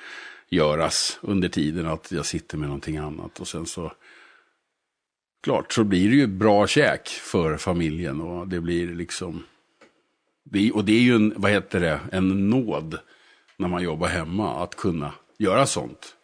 göras 0.49 1.19
under 1.21 1.49
tiden 1.49 1.87
att 1.87 2.11
jag 2.11 2.25
sitter 2.25 2.57
med 2.57 2.67
någonting 2.67 2.97
annat. 2.97 3.39
Och 3.39 3.47
sen 3.47 3.65
så, 3.65 3.91
klart, 5.43 5.73
så 5.73 5.83
blir 5.83 6.09
det 6.09 6.15
ju 6.15 6.27
bra 6.27 6.67
käk 6.67 7.07
för 7.07 7.57
familjen 7.57 8.21
och 8.21 8.47
det 8.47 8.61
blir 8.61 8.87
liksom, 8.87 9.43
det 10.43 10.71
och 10.71 10.85
det 10.85 10.93
är 10.93 11.01
ju 11.01 11.15
en, 11.15 11.33
vad 11.37 11.51
heter 11.51 11.79
det, 11.79 11.99
en 12.11 12.49
nåd 12.49 12.99
när 13.57 13.67
man 13.67 13.83
jobbar 13.83 14.07
hemma 14.07 14.63
att 14.63 14.75
kunna 14.75 15.13
göra 15.37 15.65
sånt. 15.65 16.15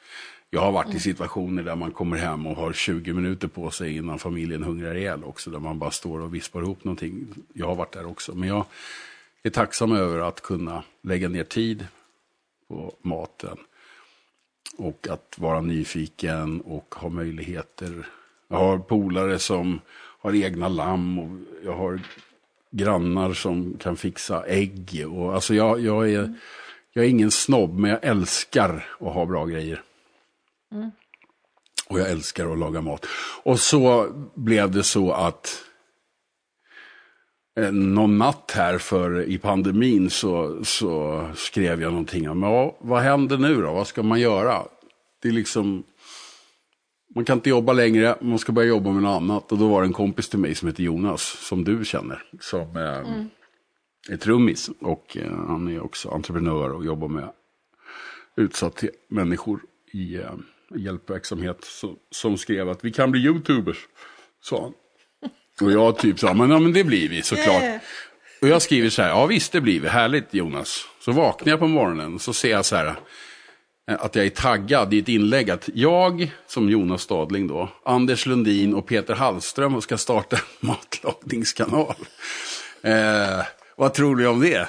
Jag 0.50 0.62
har 0.62 0.72
varit 0.72 0.96
i 0.96 1.00
situationer 1.00 1.64
där 1.64 1.76
man 1.76 1.92
kommer 1.92 2.18
hem 2.18 2.48
och 2.48 2.56
har 2.56 2.74
20 2.74 3.14
minuter 3.14 3.48
på 3.48 3.72
sig 3.72 3.96
innan 3.96 4.20
familjen 4.20 4.64
hungrar 4.64 4.96
ihjäl 4.96 5.24
också. 5.24 5.50
Där 5.50 5.60
man 5.60 5.80
bara 5.80 5.92
står 5.92 6.20
och 6.20 6.36
vispar 6.36 6.62
ihop 6.62 6.84
någonting. 6.84 7.28
Jag 7.54 7.68
har 7.68 7.76
varit 7.76 7.92
där 7.92 8.06
också. 8.06 8.36
Men 8.36 8.50
jag 8.50 8.66
är 9.44 9.50
tacksam 9.50 9.92
över 9.92 10.20
att 10.20 10.42
kunna 10.42 10.84
lägga 11.02 11.30
ner 11.30 11.44
tid 11.44 11.88
på 12.68 12.96
maten. 13.02 13.58
Och 14.78 15.08
att 15.10 15.36
vara 15.38 15.62
nyfiken 15.62 16.62
och 16.62 16.96
ha 16.96 17.10
möjligheter. 17.10 18.08
Jag 18.48 18.58
har 18.58 18.78
polare 18.78 19.40
som 19.40 19.82
har 20.20 20.36
egna 20.36 20.68
lamm 20.68 21.20
och 21.20 21.30
jag 21.64 21.76
har 21.76 22.00
grannar 22.72 23.34
som 23.34 23.78
kan 23.78 23.98
fixa 23.98 24.46
ägg. 24.46 25.06
Och, 25.10 25.34
alltså 25.34 25.54
jag, 25.54 25.80
jag, 25.80 26.10
är, 26.10 26.34
jag 26.94 27.06
är 27.06 27.10
ingen 27.10 27.32
snobb, 27.32 27.80
men 27.80 27.92
jag 27.92 28.04
älskar 28.04 28.88
att 29.00 29.14
ha 29.14 29.26
bra 29.26 29.46
grejer. 29.46 29.82
Och 31.88 32.00
jag 32.00 32.10
älskar 32.12 32.52
att 32.52 32.60
laga 32.60 32.82
mat. 32.82 33.06
Och 33.44 33.60
så 33.60 34.12
blev 34.36 34.72
det 34.72 34.84
så 34.84 35.12
att 35.12 35.64
eh, 37.60 37.72
någon 37.72 38.18
natt 38.18 38.52
här 38.56 38.78
för 38.78 39.24
i 39.24 39.38
pandemin 39.38 40.10
så, 40.10 40.66
så 40.66 41.24
skrev 41.36 41.82
jag 41.82 41.92
någonting 41.92 42.30
om, 42.30 42.44
ja, 42.44 42.78
vad 42.80 43.02
händer 43.02 43.38
nu 43.38 43.62
då? 43.62 43.74
Vad 43.74 43.88
ska 43.88 44.04
man 44.04 44.20
göra? 44.20 44.64
Det 45.22 45.28
är 45.28 45.34
liksom, 45.34 45.84
man 47.16 47.26
kan 47.26 47.38
inte 47.38 47.50
jobba 47.50 47.74
längre, 47.74 48.18
man 48.22 48.40
ska 48.40 48.52
börja 48.52 48.70
jobba 48.70 48.92
med 48.92 49.04
något 49.04 49.22
annat. 49.22 49.52
Och 49.52 49.58
då 49.58 49.68
var 49.68 49.82
det 49.82 49.88
en 49.88 49.94
kompis 49.94 50.30
till 50.30 50.40
mig 50.40 50.56
som 50.56 50.68
heter 50.68 50.84
Jonas, 50.84 51.22
som 51.22 51.64
du 51.64 51.86
känner, 51.86 52.24
som 52.40 52.78
eh, 52.78 54.14
är 54.14 54.18
trummis. 54.18 54.70
Och 54.80 55.18
eh, 55.18 55.32
han 55.48 55.68
är 55.68 55.84
också 55.84 56.10
entreprenör 56.10 56.70
och 56.70 56.86
jobbar 56.86 57.08
med 57.08 57.30
utsatta 58.38 58.88
människor 59.10 59.60
i 59.92 60.16
eh, 60.16 60.34
hjälpverksamhet. 60.76 61.58
Så, 61.64 61.96
som 62.12 62.38
skrev 62.38 62.70
att 62.70 62.86
vi 62.86 62.92
kan 62.92 63.12
bli 63.12 63.22
YouTubers, 63.22 63.78
sa 64.42 64.62
han. 64.62 64.74
Och 65.62 65.72
jag 65.72 65.98
typ 65.98 66.20
sa, 66.20 66.34
men, 66.34 66.50
ja, 66.50 66.60
men 66.60 66.74
det 66.74 66.84
blir 66.84 67.10
vi 67.10 67.22
såklart. 67.22 67.64
Yeah. 67.64 67.82
Och 68.42 68.48
jag 68.48 68.62
skriver 68.62 68.90
så 68.90 69.02
här, 69.02 69.10
ja 69.10 69.26
visst 69.26 69.52
det 69.52 69.62
blir 69.62 69.80
vi, 69.80 69.88
härligt 69.88 70.34
Jonas. 70.34 70.88
Så 71.00 71.12
vaknar 71.12 71.52
jag 71.52 71.60
på 71.60 71.68
morgonen 71.68 72.20
så 72.20 72.34
ser 72.34 72.52
jag 72.52 72.66
så 72.66 72.76
här, 72.76 72.96
Eh, 73.92 73.98
att 74.00 74.16
jag 74.16 74.26
är 74.26 74.30
taggad 74.30 74.94
i 74.94 75.00
ett 75.00 75.10
inlägg 75.10 75.50
att 75.50 75.70
jag, 75.74 76.32
som 76.48 76.70
Jonas 76.70 77.02
Stadling 77.02 77.48
då, 77.48 77.70
Anders 77.86 78.26
Lundin 78.26 78.74
och 78.74 78.88
Peter 78.88 79.16
Hallström 79.16 79.82
ska 79.82 79.98
starta 79.98 80.36
en 80.36 80.42
matlagningskanal. 80.68 81.96
Eh, 82.82 83.46
vad 83.76 83.94
tror 83.94 84.16
du 84.16 84.28
om 84.28 84.40
det? 84.40 84.68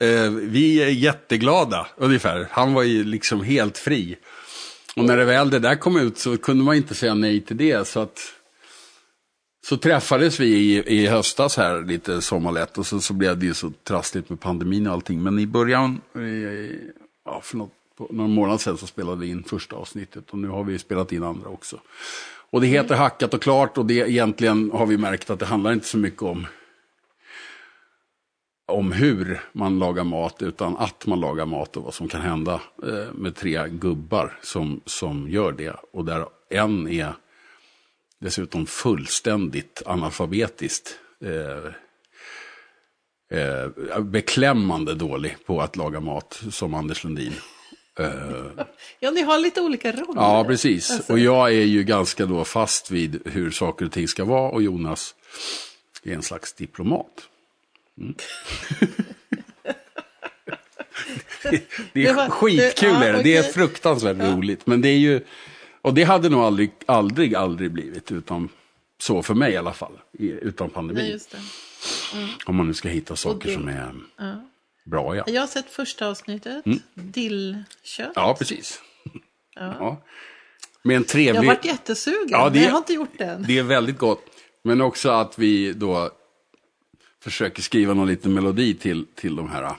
Eh, 0.00 0.30
vi 0.30 0.82
är 0.82 0.88
jätteglada, 0.88 1.86
ungefär. 1.96 2.48
Han 2.50 2.74
var 2.74 2.82
ju 2.82 3.04
liksom 3.04 3.42
helt 3.42 3.78
fri. 3.78 4.16
Och 4.96 5.04
när 5.04 5.16
det 5.16 5.24
väl 5.24 5.50
det 5.50 5.58
där 5.58 5.76
kom 5.76 5.96
ut 5.96 6.18
så 6.18 6.36
kunde 6.36 6.64
man 6.64 6.76
inte 6.76 6.94
säga 6.94 7.14
nej 7.14 7.40
till 7.40 7.56
det. 7.56 7.88
Så 7.88 8.00
att 8.00 8.18
så 9.66 9.76
träffades 9.76 10.40
vi 10.40 10.46
i, 10.46 11.02
i 11.02 11.06
höstas 11.06 11.56
här 11.56 11.82
lite 11.82 12.20
sommarlätt 12.20 12.78
och 12.78 12.86
så, 12.86 13.00
så 13.00 13.14
blev 13.14 13.38
det 13.38 13.46
ju 13.46 13.54
så 13.54 13.72
trassligt 13.84 14.30
med 14.30 14.40
pandemin 14.40 14.86
och 14.86 14.92
allting. 14.92 15.22
Men 15.22 15.38
i 15.38 15.46
början, 15.46 16.00
eh, 16.14 16.76
ja, 17.24 17.40
för 17.42 17.56
något, 17.56 17.72
på 17.98 18.06
någon 18.10 18.34
månad 18.34 18.60
sedan 18.60 18.78
så 18.78 18.86
spelade 18.86 19.20
vi 19.20 19.26
in 19.26 19.44
första 19.44 19.76
avsnittet 19.76 20.30
och 20.30 20.38
nu 20.38 20.48
har 20.48 20.64
vi 20.64 20.78
spelat 20.78 21.12
in 21.12 21.22
andra 21.22 21.48
också. 21.48 21.80
Och 22.50 22.60
det 22.60 22.66
heter 22.66 22.94
Hackat 22.94 23.34
och 23.34 23.42
klart 23.42 23.78
och 23.78 23.86
det 23.86 23.94
egentligen 23.94 24.70
har 24.70 24.86
vi 24.86 24.96
märkt 24.96 25.30
att 25.30 25.38
det 25.38 25.46
handlar 25.46 25.72
inte 25.72 25.86
så 25.86 25.98
mycket 25.98 26.22
om 26.22 26.46
om 28.66 28.92
hur 28.92 29.40
man 29.52 29.78
lagar 29.78 30.04
mat 30.04 30.42
utan 30.42 30.76
att 30.76 31.06
man 31.06 31.20
lagar 31.20 31.46
mat 31.46 31.76
och 31.76 31.82
vad 31.82 31.94
som 31.94 32.08
kan 32.08 32.20
hända 32.20 32.60
eh, 32.82 33.12
med 33.12 33.36
tre 33.36 33.68
gubbar 33.68 34.38
som, 34.42 34.80
som 34.84 35.30
gör 35.30 35.52
det. 35.52 35.76
Och 35.92 36.04
där 36.04 36.26
en 36.50 36.88
är 36.88 37.12
dessutom 38.18 38.66
fullständigt 38.66 39.82
analfabetiskt. 39.86 40.98
Eh, 41.24 41.72
eh, 43.38 44.00
beklämmande 44.00 44.94
dålig 44.94 45.36
på 45.46 45.60
att 45.60 45.76
laga 45.76 46.00
mat 46.00 46.42
som 46.50 46.74
Anders 46.74 47.04
Lundin. 47.04 47.32
Ja, 49.00 49.10
ni 49.10 49.22
har 49.22 49.38
lite 49.38 49.60
olika 49.60 49.92
roller. 49.92 50.22
ja, 50.22 50.44
precis. 50.44 50.90
Alltså, 50.90 51.12
Och 51.12 51.18
jag 51.18 51.48
är 51.54 51.64
ju 51.64 51.84
ganska 51.84 52.26
då 52.26 52.44
fast 52.44 52.90
vid 52.90 53.22
hur 53.24 53.50
saker 53.50 53.84
och 53.86 53.92
ting 53.92 54.08
ska 54.08 54.24
vara 54.24 54.50
och 54.50 54.62
Jonas 54.62 55.14
är 56.02 56.14
en 56.14 56.22
slags 56.22 56.52
diplomat. 56.52 57.28
Mm. 58.00 58.14
det, 61.42 61.50
det 61.50 61.62
Det 61.92 62.06
är 62.06 62.14
var- 62.14 62.28
skitkul, 62.30 62.88
det- 62.94 62.98
ja, 62.98 63.04
är 63.04 63.12
det. 63.12 63.22
det 63.22 63.36
är 63.36 63.42
fruktansvärt 63.42 64.16
roligt. 64.18 64.66
Men 64.66 64.80
det 64.80 64.88
är 64.88 64.98
ju, 64.98 65.20
och 65.82 65.94
det 65.94 66.04
hade 66.04 66.28
nog 66.28 66.40
aldrig, 66.40 66.70
aldrig, 66.86 67.34
aldrig 67.34 67.70
blivit 67.72 68.12
utan 68.12 68.48
så 69.00 69.22
för 69.22 69.34
mig 69.34 69.52
i 69.52 69.56
alla 69.56 69.72
fall, 69.72 69.92
utan 70.18 70.70
pandemin. 70.70 71.04
Nej, 71.04 71.18
det. 71.30 71.38
Om 72.46 72.56
man 72.56 72.66
nu 72.66 72.74
ska 72.74 72.88
hitta 72.88 73.16
saker 73.16 73.52
som 73.54 73.68
är 73.68 73.94
bra, 74.90 75.16
ja. 75.16 75.24
Jag 75.26 75.42
har 75.42 75.46
sett 75.46 75.70
första 75.70 76.08
avsnittet. 76.08 76.66
Mm. 76.66 76.78
Dillkött. 76.94 78.12
Ja, 78.14 78.36
precis. 78.38 78.80
Ja. 79.54 80.02
Med 80.82 80.96
en 80.96 81.02
Jag 81.02 81.08
trevlig... 81.08 81.38
har 81.40 81.46
varit 81.46 81.64
jättesugen, 81.64 82.28
Ja, 82.30 82.44
det- 82.48 82.54
men 82.54 82.62
jag 82.62 82.70
har 82.70 82.78
inte 82.78 82.92
gjort 82.92 83.18
det 83.18 83.24
än. 83.24 83.42
Det 83.48 83.58
är 83.58 83.62
väldigt 83.62 83.98
gott. 83.98 84.24
Men 84.64 84.80
också 84.80 85.10
att 85.10 85.38
vi 85.38 85.72
då 85.72 86.10
försöker 87.22 87.62
skriva 87.62 87.94
någon 87.94 88.08
liten 88.08 88.34
melodi 88.34 88.74
till, 88.74 89.06
till 89.14 89.36
de 89.36 89.50
här. 89.50 89.72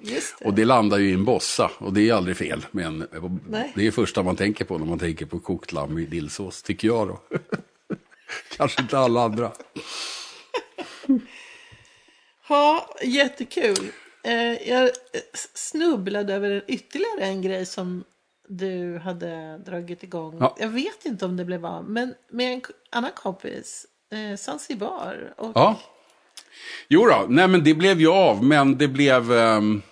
Det. 0.00 0.34
Och 0.40 0.54
det 0.54 0.64
landar 0.64 0.98
ju 0.98 1.10
i 1.10 1.12
en 1.12 1.24
bossa. 1.24 1.70
Och 1.78 1.92
det 1.92 2.08
är 2.08 2.14
aldrig 2.14 2.36
fel. 2.36 2.66
Men 2.70 3.06
Nej. 3.48 3.72
det 3.74 3.86
är 3.86 3.90
första 3.90 4.22
man 4.22 4.36
tänker 4.36 4.64
på 4.64 4.78
när 4.78 4.86
man 4.86 4.98
tänker 4.98 5.26
på 5.26 5.38
kokt 5.38 5.72
lamm 5.72 5.98
i 5.98 6.06
dillsås, 6.06 6.62
tycker 6.62 6.88
jag 6.88 7.08
då. 7.08 7.20
Kanske 8.56 8.82
inte 8.82 8.98
alla 8.98 9.22
andra. 9.22 9.52
Ja, 12.48 12.96
jättekul. 13.02 13.92
Eh, 14.28 14.68
jag 14.70 14.90
snubblade 15.54 16.34
över 16.34 16.64
ytterligare 16.68 17.20
en 17.20 17.42
grej 17.42 17.66
som 17.66 18.04
du 18.48 18.98
hade 18.98 19.58
dragit 19.58 20.02
igång. 20.02 20.36
Ja. 20.40 20.56
Jag 20.58 20.68
vet 20.68 21.04
inte 21.04 21.24
om 21.24 21.36
det 21.36 21.44
blev 21.44 21.66
av, 21.66 21.90
men 21.90 22.14
med 22.30 22.52
en 22.52 22.62
annan 22.90 23.10
kompis, 23.14 23.86
eh, 24.12 24.36
Zanzibar. 24.36 25.34
Och, 25.36 25.52
Ja. 25.54 25.80
Jo 26.88 27.06
då, 27.06 27.26
nej 27.28 27.48
men 27.48 27.64
det 27.64 27.74
blev 27.74 28.00
ju 28.00 28.08
av, 28.08 28.44
men 28.44 28.78
det 28.78 28.88
blev... 28.88 29.32
ehm, 29.32 29.82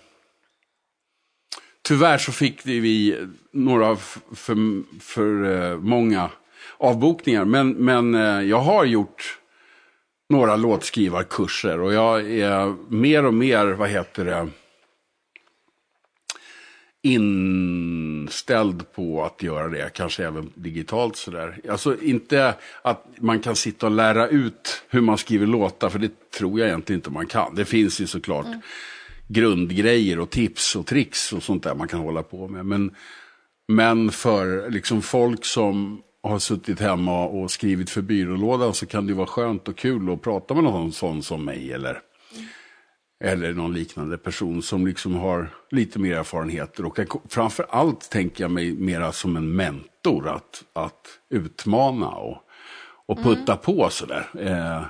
tyvärr 1.81 2.17
så 2.17 2.31
fick 2.31 2.65
vi 2.65 3.17
några 3.51 3.95
för, 4.35 4.83
för 5.01 5.61
eh, 5.71 5.77
många 5.77 6.29
avbokningar. 6.77 7.45
Men, 7.45 7.69
men 7.71 8.15
eh, 8.15 8.41
jag 8.41 8.59
har 8.59 8.85
gjort 8.85 9.36
några 10.29 10.55
låtskrivarkurser 10.55 11.81
och 11.81 11.93
jag 11.93 12.31
är 12.31 12.75
mer 12.89 13.25
och 13.25 13.33
mer, 13.33 13.65
vad 13.65 13.89
heter 13.89 14.25
det, 14.25 14.47
inställd 17.01 18.91
på 18.91 19.23
att 19.23 19.43
göra 19.43 19.67
det, 19.67 19.93
kanske 19.93 20.25
även 20.25 20.51
digitalt 20.55 21.15
sådär. 21.15 21.59
Alltså 21.69 22.01
inte 22.01 22.53
att 22.81 23.05
man 23.17 23.39
kan 23.39 23.55
sitta 23.55 23.85
och 23.85 23.91
lära 23.91 24.27
ut 24.27 24.83
hur 24.89 25.01
man 25.01 25.17
skriver 25.17 25.47
låtar, 25.47 25.89
för 25.89 25.99
det 25.99 26.29
tror 26.37 26.59
jag 26.59 26.67
egentligen 26.67 26.99
inte 26.99 27.09
man 27.09 27.27
kan. 27.27 27.55
Det 27.55 27.65
finns 27.65 28.01
ju 28.01 28.07
såklart 28.07 28.47
grundgrejer 29.27 30.19
och 30.19 30.29
tips 30.29 30.75
och 30.75 30.85
tricks 30.85 31.33
och 31.33 31.43
sånt 31.43 31.63
där 31.63 31.75
man 31.75 31.87
kan 31.87 31.99
hålla 31.99 32.23
på 32.23 32.47
med. 32.47 32.65
Men, 32.65 32.95
men 33.67 34.11
för 34.11 34.69
liksom 34.69 35.01
folk 35.01 35.45
som 35.45 36.01
har 36.27 36.39
suttit 36.39 36.79
hemma 36.79 37.25
och 37.25 37.51
skrivit 37.51 37.89
för 37.89 38.01
byrålådan 38.01 38.73
så 38.73 38.85
kan 38.85 39.07
det 39.07 39.13
vara 39.13 39.27
skönt 39.27 39.67
och 39.67 39.77
kul 39.77 40.13
att 40.13 40.21
prata 40.21 40.53
med 40.53 40.63
någon 40.63 40.91
sån 40.91 41.23
som 41.23 41.45
mig 41.45 41.73
eller 41.73 42.01
eller 43.23 43.53
någon 43.53 43.73
liknande 43.73 44.17
person 44.17 44.61
som 44.61 44.87
liksom 44.87 45.15
har 45.15 45.49
lite 45.71 45.99
mer 45.99 46.15
erfarenheter. 46.17 46.85
Och 46.85 46.99
jag- 46.99 47.21
framför 47.29 47.65
allt 47.69 48.09
tänker 48.09 48.43
jag 48.43 48.51
mig 48.51 48.73
mera 48.73 49.11
som 49.11 49.35
en 49.35 49.55
mentor. 49.55 50.27
Att, 50.27 50.63
att 50.73 51.07
utmana 51.29 52.07
och, 52.09 52.37
och 53.07 53.23
putta 53.23 53.55
på 53.57 53.89
sådär. 53.89 54.29
Eh, 54.39 54.83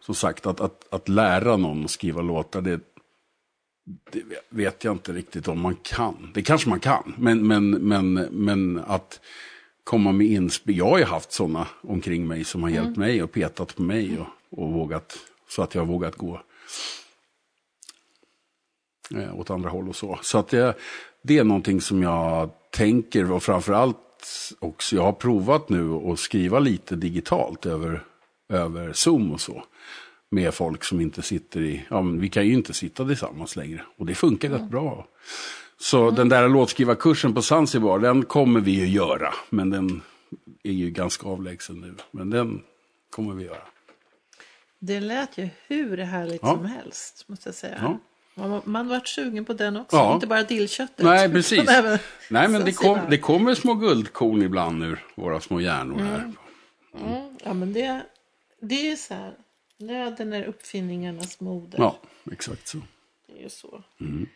Som 0.00 0.14
sagt, 0.14 0.46
att, 0.46 0.60
att, 0.60 0.88
att 0.94 1.08
lära 1.08 1.56
någon 1.56 1.84
att 1.84 1.90
skriva 1.90 2.22
låtar, 2.22 2.60
det, 2.60 2.80
det 4.12 4.22
vet 4.50 4.84
jag 4.84 4.94
inte 4.94 5.12
riktigt 5.12 5.48
om 5.48 5.60
man 5.60 5.76
kan. 5.82 6.30
Det 6.34 6.42
kanske 6.42 6.68
man 6.68 6.80
kan, 6.80 7.14
men, 7.18 7.46
men, 7.46 7.70
men, 7.70 8.12
men 8.14 8.78
att 8.86 9.20
komma 9.88 10.12
med 10.12 10.26
inspel. 10.26 10.76
Jag 10.76 10.84
har 10.84 10.98
ju 10.98 11.04
haft 11.04 11.32
sådana 11.32 11.66
omkring 11.80 12.26
mig 12.26 12.44
som 12.44 12.62
har 12.62 12.70
hjälpt 12.70 12.96
mig 12.96 13.22
och 13.22 13.32
petat 13.32 13.76
på 13.76 13.82
mig 13.82 14.18
och, 14.18 14.58
och 14.62 14.72
vågat, 14.72 15.18
så 15.48 15.62
att 15.62 15.74
jag 15.74 15.82
har 15.82 15.86
vågat 15.86 16.16
gå 16.16 16.40
eh, 19.14 19.38
åt 19.40 19.50
andra 19.50 19.70
håll 19.70 19.88
och 19.88 19.96
så. 19.96 20.18
Så 20.22 20.38
att 20.38 20.48
det, 20.48 20.74
det 21.22 21.38
är 21.38 21.44
någonting 21.44 21.80
som 21.80 22.02
jag 22.02 22.50
tänker 22.70 23.32
och 23.32 23.42
framförallt 23.42 23.96
också, 24.58 24.96
jag 24.96 25.02
har 25.02 25.12
provat 25.12 25.68
nu 25.68 25.92
att 25.92 26.18
skriva 26.18 26.58
lite 26.58 26.96
digitalt 26.96 27.66
över, 27.66 28.04
över 28.48 28.92
Zoom 28.92 29.32
och 29.32 29.40
så. 29.40 29.64
Med 30.30 30.54
folk 30.54 30.84
som 30.84 31.00
inte 31.00 31.22
sitter 31.22 31.60
i, 31.60 31.86
ja 31.90 32.02
men 32.02 32.20
vi 32.20 32.28
kan 32.28 32.46
ju 32.46 32.54
inte 32.54 32.74
sitta 32.74 33.06
tillsammans 33.06 33.56
längre. 33.56 33.82
Och 33.96 34.06
det 34.06 34.14
funkar 34.14 34.50
rätt 34.50 34.70
bra. 34.70 35.06
Så 35.80 36.10
den 36.10 36.28
där 36.28 36.48
låtskrivarkursen 36.48 37.34
på 37.34 37.42
Zanzibar, 37.42 37.98
den 37.98 38.24
kommer 38.24 38.60
vi 38.60 38.70
ju 38.70 38.86
göra. 38.86 39.34
Men 39.50 39.70
den 39.70 40.02
är 40.62 40.72
ju 40.72 40.90
ganska 40.90 41.26
avlägsen 41.26 41.80
nu. 41.80 41.94
Men 42.10 42.30
den 42.30 42.62
kommer 43.10 43.34
vi 43.34 43.44
göra. 43.44 43.62
Det 44.78 45.00
lät 45.00 45.38
ju 45.38 45.48
hur 45.66 45.96
härligt 45.98 46.40
Ja. 46.42 46.54
som 46.54 46.64
helst, 46.66 47.24
måste 47.28 47.48
jag 47.48 47.54
säga. 47.54 47.78
Ja. 47.82 47.98
Man, 48.48 48.62
man 48.64 48.88
vart 48.88 49.08
sugen 49.08 49.44
på 49.44 49.52
den 49.52 49.76
också, 49.76 49.96
Ja. 49.96 50.14
inte 50.14 50.26
bara 50.26 50.42
dillköttet. 50.42 51.04
Nej, 51.04 51.28
precis. 51.32 51.68
även 51.68 51.98
Nej, 52.30 52.48
men 52.48 52.64
det, 52.64 52.72
kom, 52.72 52.98
det 53.10 53.18
kommer 53.18 53.54
små 53.54 53.74
guldkorn 53.74 54.42
ibland 54.42 54.84
ur 54.84 55.04
våra 55.14 55.40
små 55.40 55.60
hjärnor 55.60 55.98
här. 55.98 56.32
Mm, 57.00 57.36
ja, 57.44 57.54
men 57.54 57.72
det, 57.72 58.02
det 58.60 58.90
är 58.90 58.96
så 58.96 59.14
här. 59.14 59.34
Nöden 59.78 60.32
är 60.32 60.44
uppfinningarnas 60.44 61.40
moder. 61.40 61.78
Ja, 61.78 61.98
exakt 62.32 62.68
så. 62.68 62.78
Det 63.26 63.38
är 63.38 63.42
ju 63.42 63.48
så. 63.48 63.82
Mm. 64.00 64.26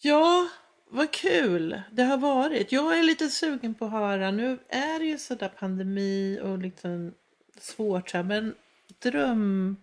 Ja, 0.00 0.48
vad 0.90 1.10
kul 1.10 1.82
det 1.92 2.02
har 2.02 2.18
varit. 2.18 2.72
Jag 2.72 2.98
är 2.98 3.02
lite 3.02 3.28
sugen 3.28 3.74
på 3.74 3.84
att 3.84 3.90
höra. 3.90 4.30
Nu 4.30 4.58
är 4.68 4.98
det 4.98 5.04
ju 5.04 5.18
sådär 5.18 5.52
pandemi 5.58 6.40
och 6.42 6.58
liksom 6.58 7.12
svårt 7.60 8.10
så 8.10 8.16
här, 8.16 8.24
men 8.24 8.54
dröm, 9.02 9.76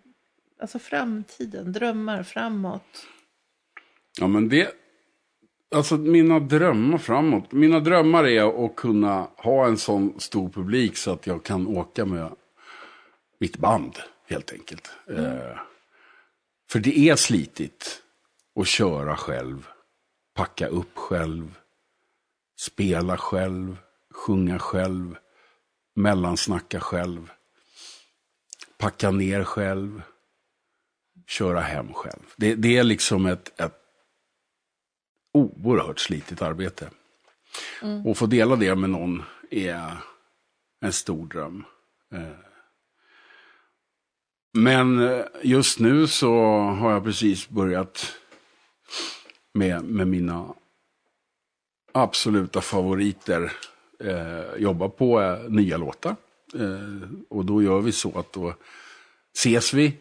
alltså 0.60 0.78
framtiden, 0.78 1.72
drömmar 1.72 2.22
framåt. 2.22 3.06
Ja, 4.20 4.26
men 4.26 4.48
det... 4.48 4.70
Alltså 5.74 5.96
mina 5.96 6.40
drömmar 6.40 6.98
framåt. 6.98 7.52
Mina 7.52 7.80
drömmar 7.80 8.26
är 8.26 8.64
att 8.66 8.76
kunna 8.76 9.28
ha 9.36 9.66
en 9.66 9.76
sån 9.76 10.20
stor 10.20 10.48
publik 10.48 10.96
så 10.96 11.10
att 11.10 11.26
jag 11.26 11.44
kan 11.44 11.66
åka 11.66 12.04
med 12.04 12.30
mitt 13.38 13.56
band, 13.56 13.98
helt 14.28 14.52
enkelt. 14.52 14.90
Eh, 15.10 15.58
för 16.70 16.78
det 16.78 16.98
är 16.98 17.16
slitigt 17.16 18.02
att 18.60 18.66
köra 18.66 19.16
själv, 19.16 19.68
packa 20.36 20.66
upp 20.66 20.96
själv, 20.98 21.58
spela 22.56 23.16
själv, 23.16 23.76
sjunga 24.10 24.58
själv, 24.58 25.16
mellansnacka 25.94 26.80
själv, 26.80 27.32
packa 28.78 29.10
ner 29.10 29.44
själv, 29.44 30.02
köra 31.26 31.60
hem 31.60 31.94
själv. 31.94 32.22
Det, 32.36 32.54
det 32.54 32.76
är 32.76 32.84
liksom 32.84 33.26
ett, 33.26 33.60
ett 33.60 33.80
oerhört 35.32 35.98
slitigt 35.98 36.42
arbete. 36.42 36.90
Och 38.04 38.18
få 38.18 38.26
dela 38.26 38.56
det 38.56 38.74
med 38.74 38.90
någon 38.90 39.22
är 39.50 39.96
en 40.80 40.92
stor 40.92 41.26
dröm. 41.26 41.64
Eh, 42.12 42.46
Men 44.56 45.08
eh, 45.08 45.24
just 45.42 45.78
nu 45.78 46.06
så 46.06 46.34
har 46.58 46.92
jag 46.92 47.04
precis 47.04 47.48
börjat 47.48 48.12
med, 49.56 49.84
med 49.84 50.08
mina 50.08 50.54
absoluta 51.92 52.60
favoriter 52.60 53.52
eh, 54.00 54.62
jobba 54.62 54.88
på 54.88 55.20
eh, 55.20 55.48
nya 55.48 55.76
låtar. 55.76 56.16
Eh, 56.54 57.08
och 57.28 57.44
då 57.44 57.62
gör 57.62 57.80
vi 57.80 57.92
så 57.92 58.18
att 58.18 58.32
då 58.32 58.54
ses 59.34 59.74
vi 59.74 59.96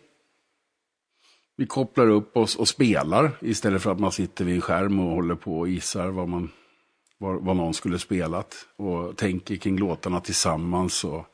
vi 1.57 1.65
kopplar 1.65 2.07
upp 2.07 2.37
oss 2.37 2.55
och 2.55 2.67
spelar 2.67 3.31
istället 3.41 3.81
för 3.81 3.91
att 3.91 3.99
man 3.99 4.11
sitter 4.11 4.45
vid 4.45 4.55
en 4.55 4.61
skärm 4.61 4.99
och 4.99 5.15
håller 5.15 5.35
på 5.35 5.59
och 5.59 5.67
gissar 5.67 6.07
vad, 6.07 6.29
man, 6.29 6.51
vad, 7.17 7.41
vad 7.41 7.55
någon 7.55 7.73
skulle 7.73 7.99
spelat. 7.99 8.67
Och 8.75 9.17
tänker 9.17 9.55
kring 9.55 9.77
låtarna 9.77 10.19
tillsammans 10.21 11.03
och 11.03 11.25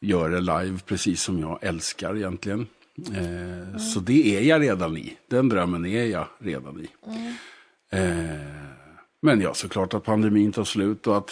gör 0.00 0.30
det 0.30 0.40
live 0.40 0.78
precis 0.86 1.22
som 1.22 1.38
jag 1.38 1.58
älskar 1.62 2.16
egentligen. 2.16 2.66
Eh, 3.06 3.78
så 3.78 4.00
det 4.00 4.36
är 4.36 4.42
jag 4.42 4.62
redan 4.62 4.96
i. 4.96 5.18
Den 5.28 5.48
drömmen 5.48 5.86
är 5.86 6.04
jag 6.04 6.26
redan 6.38 6.80
i. 6.80 6.88
Eh, 7.90 8.68
men 9.22 9.40
ja, 9.40 9.54
såklart 9.54 9.94
att 9.94 10.04
pandemin 10.04 10.52
tar 10.52 10.64
slut 10.64 11.06
och 11.06 11.16
att 11.16 11.30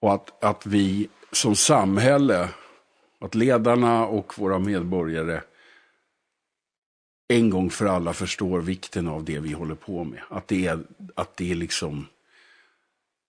Och 0.00 0.14
att, 0.14 0.44
att 0.44 0.66
vi 0.66 1.08
som 1.32 1.56
samhälle, 1.56 2.48
att 3.20 3.34
ledarna 3.34 4.06
och 4.06 4.38
våra 4.38 4.58
medborgare 4.58 5.40
en 7.28 7.50
gång 7.50 7.70
för 7.70 7.86
alla 7.86 8.12
förstår 8.12 8.60
vikten 8.60 9.08
av 9.08 9.24
det 9.24 9.38
vi 9.38 9.52
håller 9.52 9.74
på 9.74 10.04
med. 10.04 10.22
Att 10.30 10.48
det 10.48 10.66
är, 10.66 10.80
att 11.14 11.36
det 11.36 11.50
är 11.50 11.54
liksom, 11.54 12.06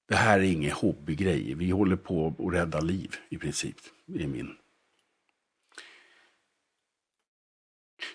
det 0.07 0.15
här 0.15 0.39
är 0.39 0.43
ingen 0.43 0.71
hobbygrej. 0.71 1.53
Vi 1.53 1.69
håller 1.69 1.95
på 1.95 2.35
att 2.39 2.53
rädda 2.53 2.79
liv 2.79 3.15
i 3.29 3.37
princip, 3.37 3.77
i 4.07 4.27
min. 4.27 4.55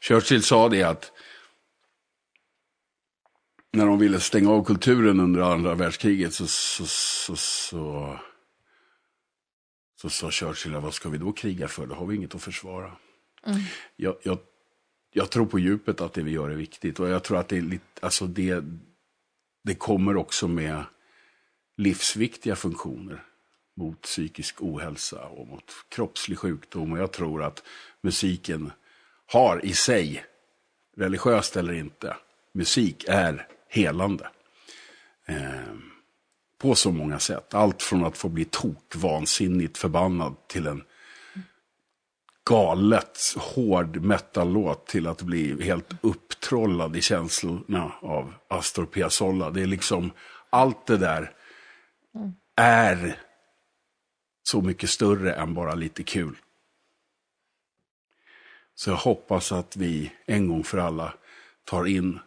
Churchill 0.04 0.42
sa 0.42 0.68
det 0.68 0.82
att 0.82 1.12
när 3.72 3.86
de 3.86 3.98
ville 3.98 4.20
stänga 4.20 4.50
av 4.50 4.64
kulturen 4.64 5.20
under 5.20 5.40
andra 5.40 5.74
världskriget 5.74 6.34
så, 6.34 6.46
så, 6.46 6.86
så, 6.86 7.36
så, 7.36 8.18
så 10.00 10.10
sa 10.10 10.30
Churchill, 10.30 10.72
vad 10.72 10.94
ska 10.94 11.08
vi 11.08 11.18
då 11.18 11.32
kriga 11.32 11.68
för? 11.68 11.86
Då 11.86 11.94
har 11.94 12.06
vi 12.06 12.16
inget 12.16 12.34
att 12.34 12.42
försvara. 12.42 12.92
Mm. 13.46 13.60
Jag, 13.96 14.16
jag, 14.22 14.38
jag 15.10 15.30
tror 15.30 15.46
på 15.46 15.58
djupet 15.58 16.00
att 16.00 16.12
det 16.12 16.22
vi 16.22 16.30
gör 16.30 16.50
är 16.50 16.54
viktigt. 16.54 17.00
Och 17.00 17.08
jag 17.08 17.24
tror 17.24 17.38
att 17.38 17.48
det, 17.48 17.56
är 17.56 17.62
lite, 17.62 17.84
alltså 18.00 18.26
det, 18.26 18.64
det 19.64 19.74
kommer 19.74 20.16
också 20.16 20.48
med 20.48 20.84
livsviktiga 21.76 22.56
funktioner 22.56 23.24
mot 23.76 24.02
psykisk 24.02 24.62
ohälsa 24.62 25.24
och 25.24 25.46
mot 25.46 25.72
kroppslig 25.88 26.38
sjukdom. 26.38 26.92
Och 26.92 26.98
jag 26.98 27.12
tror 27.12 27.42
att 27.42 27.62
musiken 28.00 28.70
har 29.34 29.64
i 29.64 29.72
sig, 29.72 30.24
religiöst 30.96 31.56
eller 31.56 31.72
inte, 31.72 32.16
musik 32.52 33.04
är 33.08 33.46
helande. 33.68 34.28
Eh, 35.26 35.74
på 36.58 36.74
så 36.74 36.92
många 36.92 37.18
sätt. 37.18 37.54
Allt 37.54 37.82
från 37.82 38.04
att 38.04 38.16
få 38.16 38.28
bli 38.28 38.44
tok 38.44 38.94
vansinnigt 38.94 39.78
förbannad 39.78 40.34
till 40.48 40.66
en 40.66 40.84
galet 42.44 43.18
hård 43.36 43.96
metallåt 43.96 44.86
till 44.86 45.06
att 45.06 45.22
bli 45.22 45.64
helt 45.64 45.92
upptrollad 46.00 46.96
i 46.96 47.00
känslorna 47.00 47.92
av 48.00 48.34
Astor 48.48 48.86
Piazzolla. 48.86 49.50
Det 49.50 49.62
är 49.62 49.66
liksom, 49.66 50.10
allt 50.50 50.86
det 50.86 50.96
där 50.96 51.32
är 52.56 53.18
så 54.42 54.60
mycket 54.60 54.90
större 54.90 55.32
än 55.32 55.54
bara 55.54 55.74
lite 55.74 56.02
kul. 56.02 56.36
Så 58.74 58.90
jag 58.90 58.96
hoppas 58.96 59.52
att 59.52 59.76
vi 59.76 60.12
en 60.26 60.48
gång 60.48 60.64
för 60.64 60.78
alla 60.78 61.14
tar 61.64 61.86
in 61.86 62.18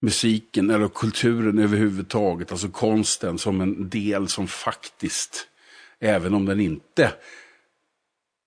musiken 0.00 0.70
eller 0.70 0.88
kulturen 0.88 1.58
överhuvudtaget, 1.58 2.52
alltså 2.52 2.68
konsten 2.68 3.38
som 3.38 3.60
en 3.60 3.88
del 3.88 4.28
som 4.28 4.48
faktiskt, 4.48 5.48
även 5.98 6.34
om 6.34 6.46
den 6.46 6.60
inte 6.60 7.14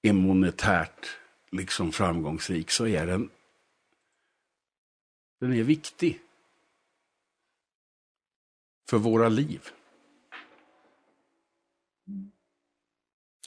är 0.02 0.14
monetärt 0.14 1.18
liksom 1.52 1.92
framgångsrik, 1.92 2.72
så 2.72 2.88
är 2.88 3.08
den, 3.08 3.30
den 5.40 5.54
är 5.54 5.64
viktig. 5.64 6.20
För 8.90 8.98
våra 8.98 9.30
liv. 9.30 9.70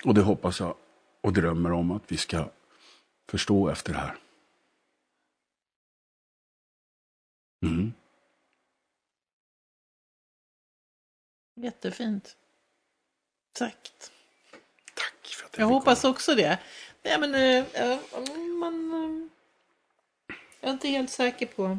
Och 0.04 0.14
det 0.14 0.20
hoppas 0.22 0.60
jag 0.60 0.76
och 1.22 1.32
drömmer 1.32 1.72
om 1.72 1.90
att 1.90 2.12
vi 2.12 2.16
ska 2.16 2.50
förstå 3.28 3.68
efter 3.68 3.92
det 3.92 3.98
här. 3.98 4.18
Mm. 7.62 7.92
Jättefint. 11.54 12.36
Tack. 13.52 13.90
Tack 14.94 15.26
för 15.26 15.46
att 15.46 15.58
jag 15.58 15.66
hoppas 15.66 16.04
också 16.04 16.34
det. 16.34 16.58
Nej, 17.02 17.20
men, 17.20 17.34
äh, 17.34 17.98
man, 18.58 18.92
äh, 18.92 20.36
jag 20.60 20.68
är 20.68 20.72
inte 20.72 20.88
helt 20.88 21.10
säker 21.10 21.46
på 21.46 21.78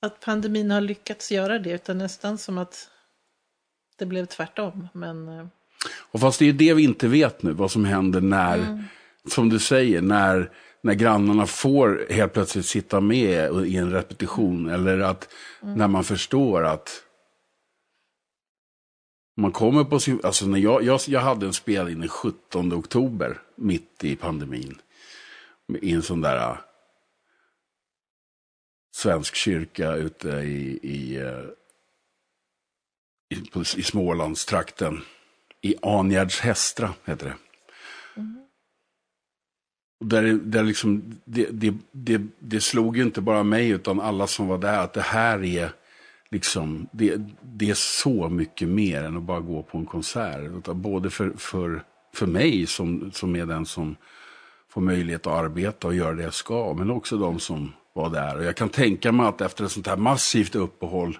att 0.00 0.20
pandemin 0.20 0.70
har 0.70 0.80
lyckats 0.80 1.32
göra 1.32 1.58
det, 1.58 1.70
utan 1.70 1.98
nästan 1.98 2.38
som 2.38 2.58
att 2.58 2.90
det 3.96 4.06
blev 4.06 4.26
tvärtom. 4.26 4.88
Men. 4.92 5.50
Och 5.88 6.20
fast 6.20 6.38
det 6.38 6.48
är 6.48 6.52
det 6.52 6.74
vi 6.74 6.82
inte 6.82 7.08
vet 7.08 7.42
nu, 7.42 7.52
vad 7.52 7.70
som 7.70 7.84
händer 7.84 8.20
när, 8.20 8.58
mm. 8.58 8.84
som 9.28 9.48
du 9.48 9.58
säger, 9.58 10.02
när 10.02 10.50
när 10.82 10.94
grannarna 10.94 11.46
får 11.46 12.06
helt 12.10 12.32
plötsligt 12.32 12.66
sitta 12.66 13.00
med 13.00 13.66
i 13.66 13.76
en 13.76 13.92
repetition. 13.92 14.68
Eller 14.68 14.98
att 14.98 15.28
mm. 15.62 15.74
när 15.74 15.88
man 15.88 16.04
förstår 16.04 16.64
att 16.64 17.04
man 19.36 19.52
kommer 19.52 19.84
på 19.84 20.00
sin, 20.00 20.20
alltså 20.22 20.46
när 20.46 20.58
jag, 20.58 20.82
jag, 20.82 21.00
jag 21.06 21.20
hade 21.20 21.46
en 21.46 21.52
spelning 21.52 22.00
den 22.00 22.08
17 22.08 22.72
oktober, 22.72 23.40
mitt 23.54 24.04
i 24.04 24.16
pandemin. 24.16 24.78
I 25.82 25.92
en 25.92 26.02
sån 26.02 26.20
där 26.20 26.50
uh, 26.50 26.58
svensk 28.96 29.34
kyrka 29.34 29.94
ute 29.94 30.28
i, 30.28 30.78
i, 30.82 31.22
uh, 31.22 31.46
i, 33.30 33.60
i 33.76 33.82
Smålandstrakten. 33.82 35.00
I 35.62 35.74
Angärds 35.82 36.40
Hästra 36.40 36.94
heter 37.04 37.26
det. 37.26 37.34
Mm. 38.20 38.36
Där, 40.04 40.22
där 40.32 40.62
liksom, 40.62 41.20
det, 41.24 41.48
det, 41.50 41.74
det, 41.92 42.22
det 42.38 42.60
slog 42.60 42.96
ju 42.96 43.02
inte 43.02 43.20
bara 43.20 43.42
mig 43.42 43.68
utan 43.68 44.00
alla 44.00 44.26
som 44.26 44.46
var 44.48 44.58
där 44.58 44.78
att 44.78 44.92
det 44.92 45.00
här 45.00 45.44
är 45.44 45.72
liksom, 46.30 46.88
det, 46.92 47.20
det 47.42 47.70
är 47.70 47.74
så 47.74 48.28
mycket 48.28 48.68
mer 48.68 49.02
än 49.02 49.16
att 49.16 49.22
bara 49.22 49.40
gå 49.40 49.62
på 49.62 49.78
en 49.78 49.86
konsert. 49.86 50.64
Både 50.64 51.10
för, 51.10 51.30
för, 51.30 51.82
för 52.14 52.26
mig 52.26 52.66
som, 52.66 53.10
som 53.12 53.36
är 53.36 53.46
den 53.46 53.66
som 53.66 53.96
får 54.68 54.80
möjlighet 54.80 55.26
att 55.26 55.32
arbeta 55.32 55.88
och 55.88 55.94
göra 55.94 56.14
det 56.14 56.22
jag 56.22 56.34
ska, 56.34 56.74
men 56.74 56.90
också 56.90 57.16
de 57.16 57.38
som 57.38 57.72
var 57.92 58.10
där. 58.10 58.36
Och 58.36 58.44
jag 58.44 58.56
kan 58.56 58.68
tänka 58.68 59.12
mig 59.12 59.26
att 59.26 59.40
efter 59.40 59.64
ett 59.64 59.72
sånt 59.72 59.86
här 59.86 59.96
massivt 59.96 60.54
uppehåll 60.54 61.18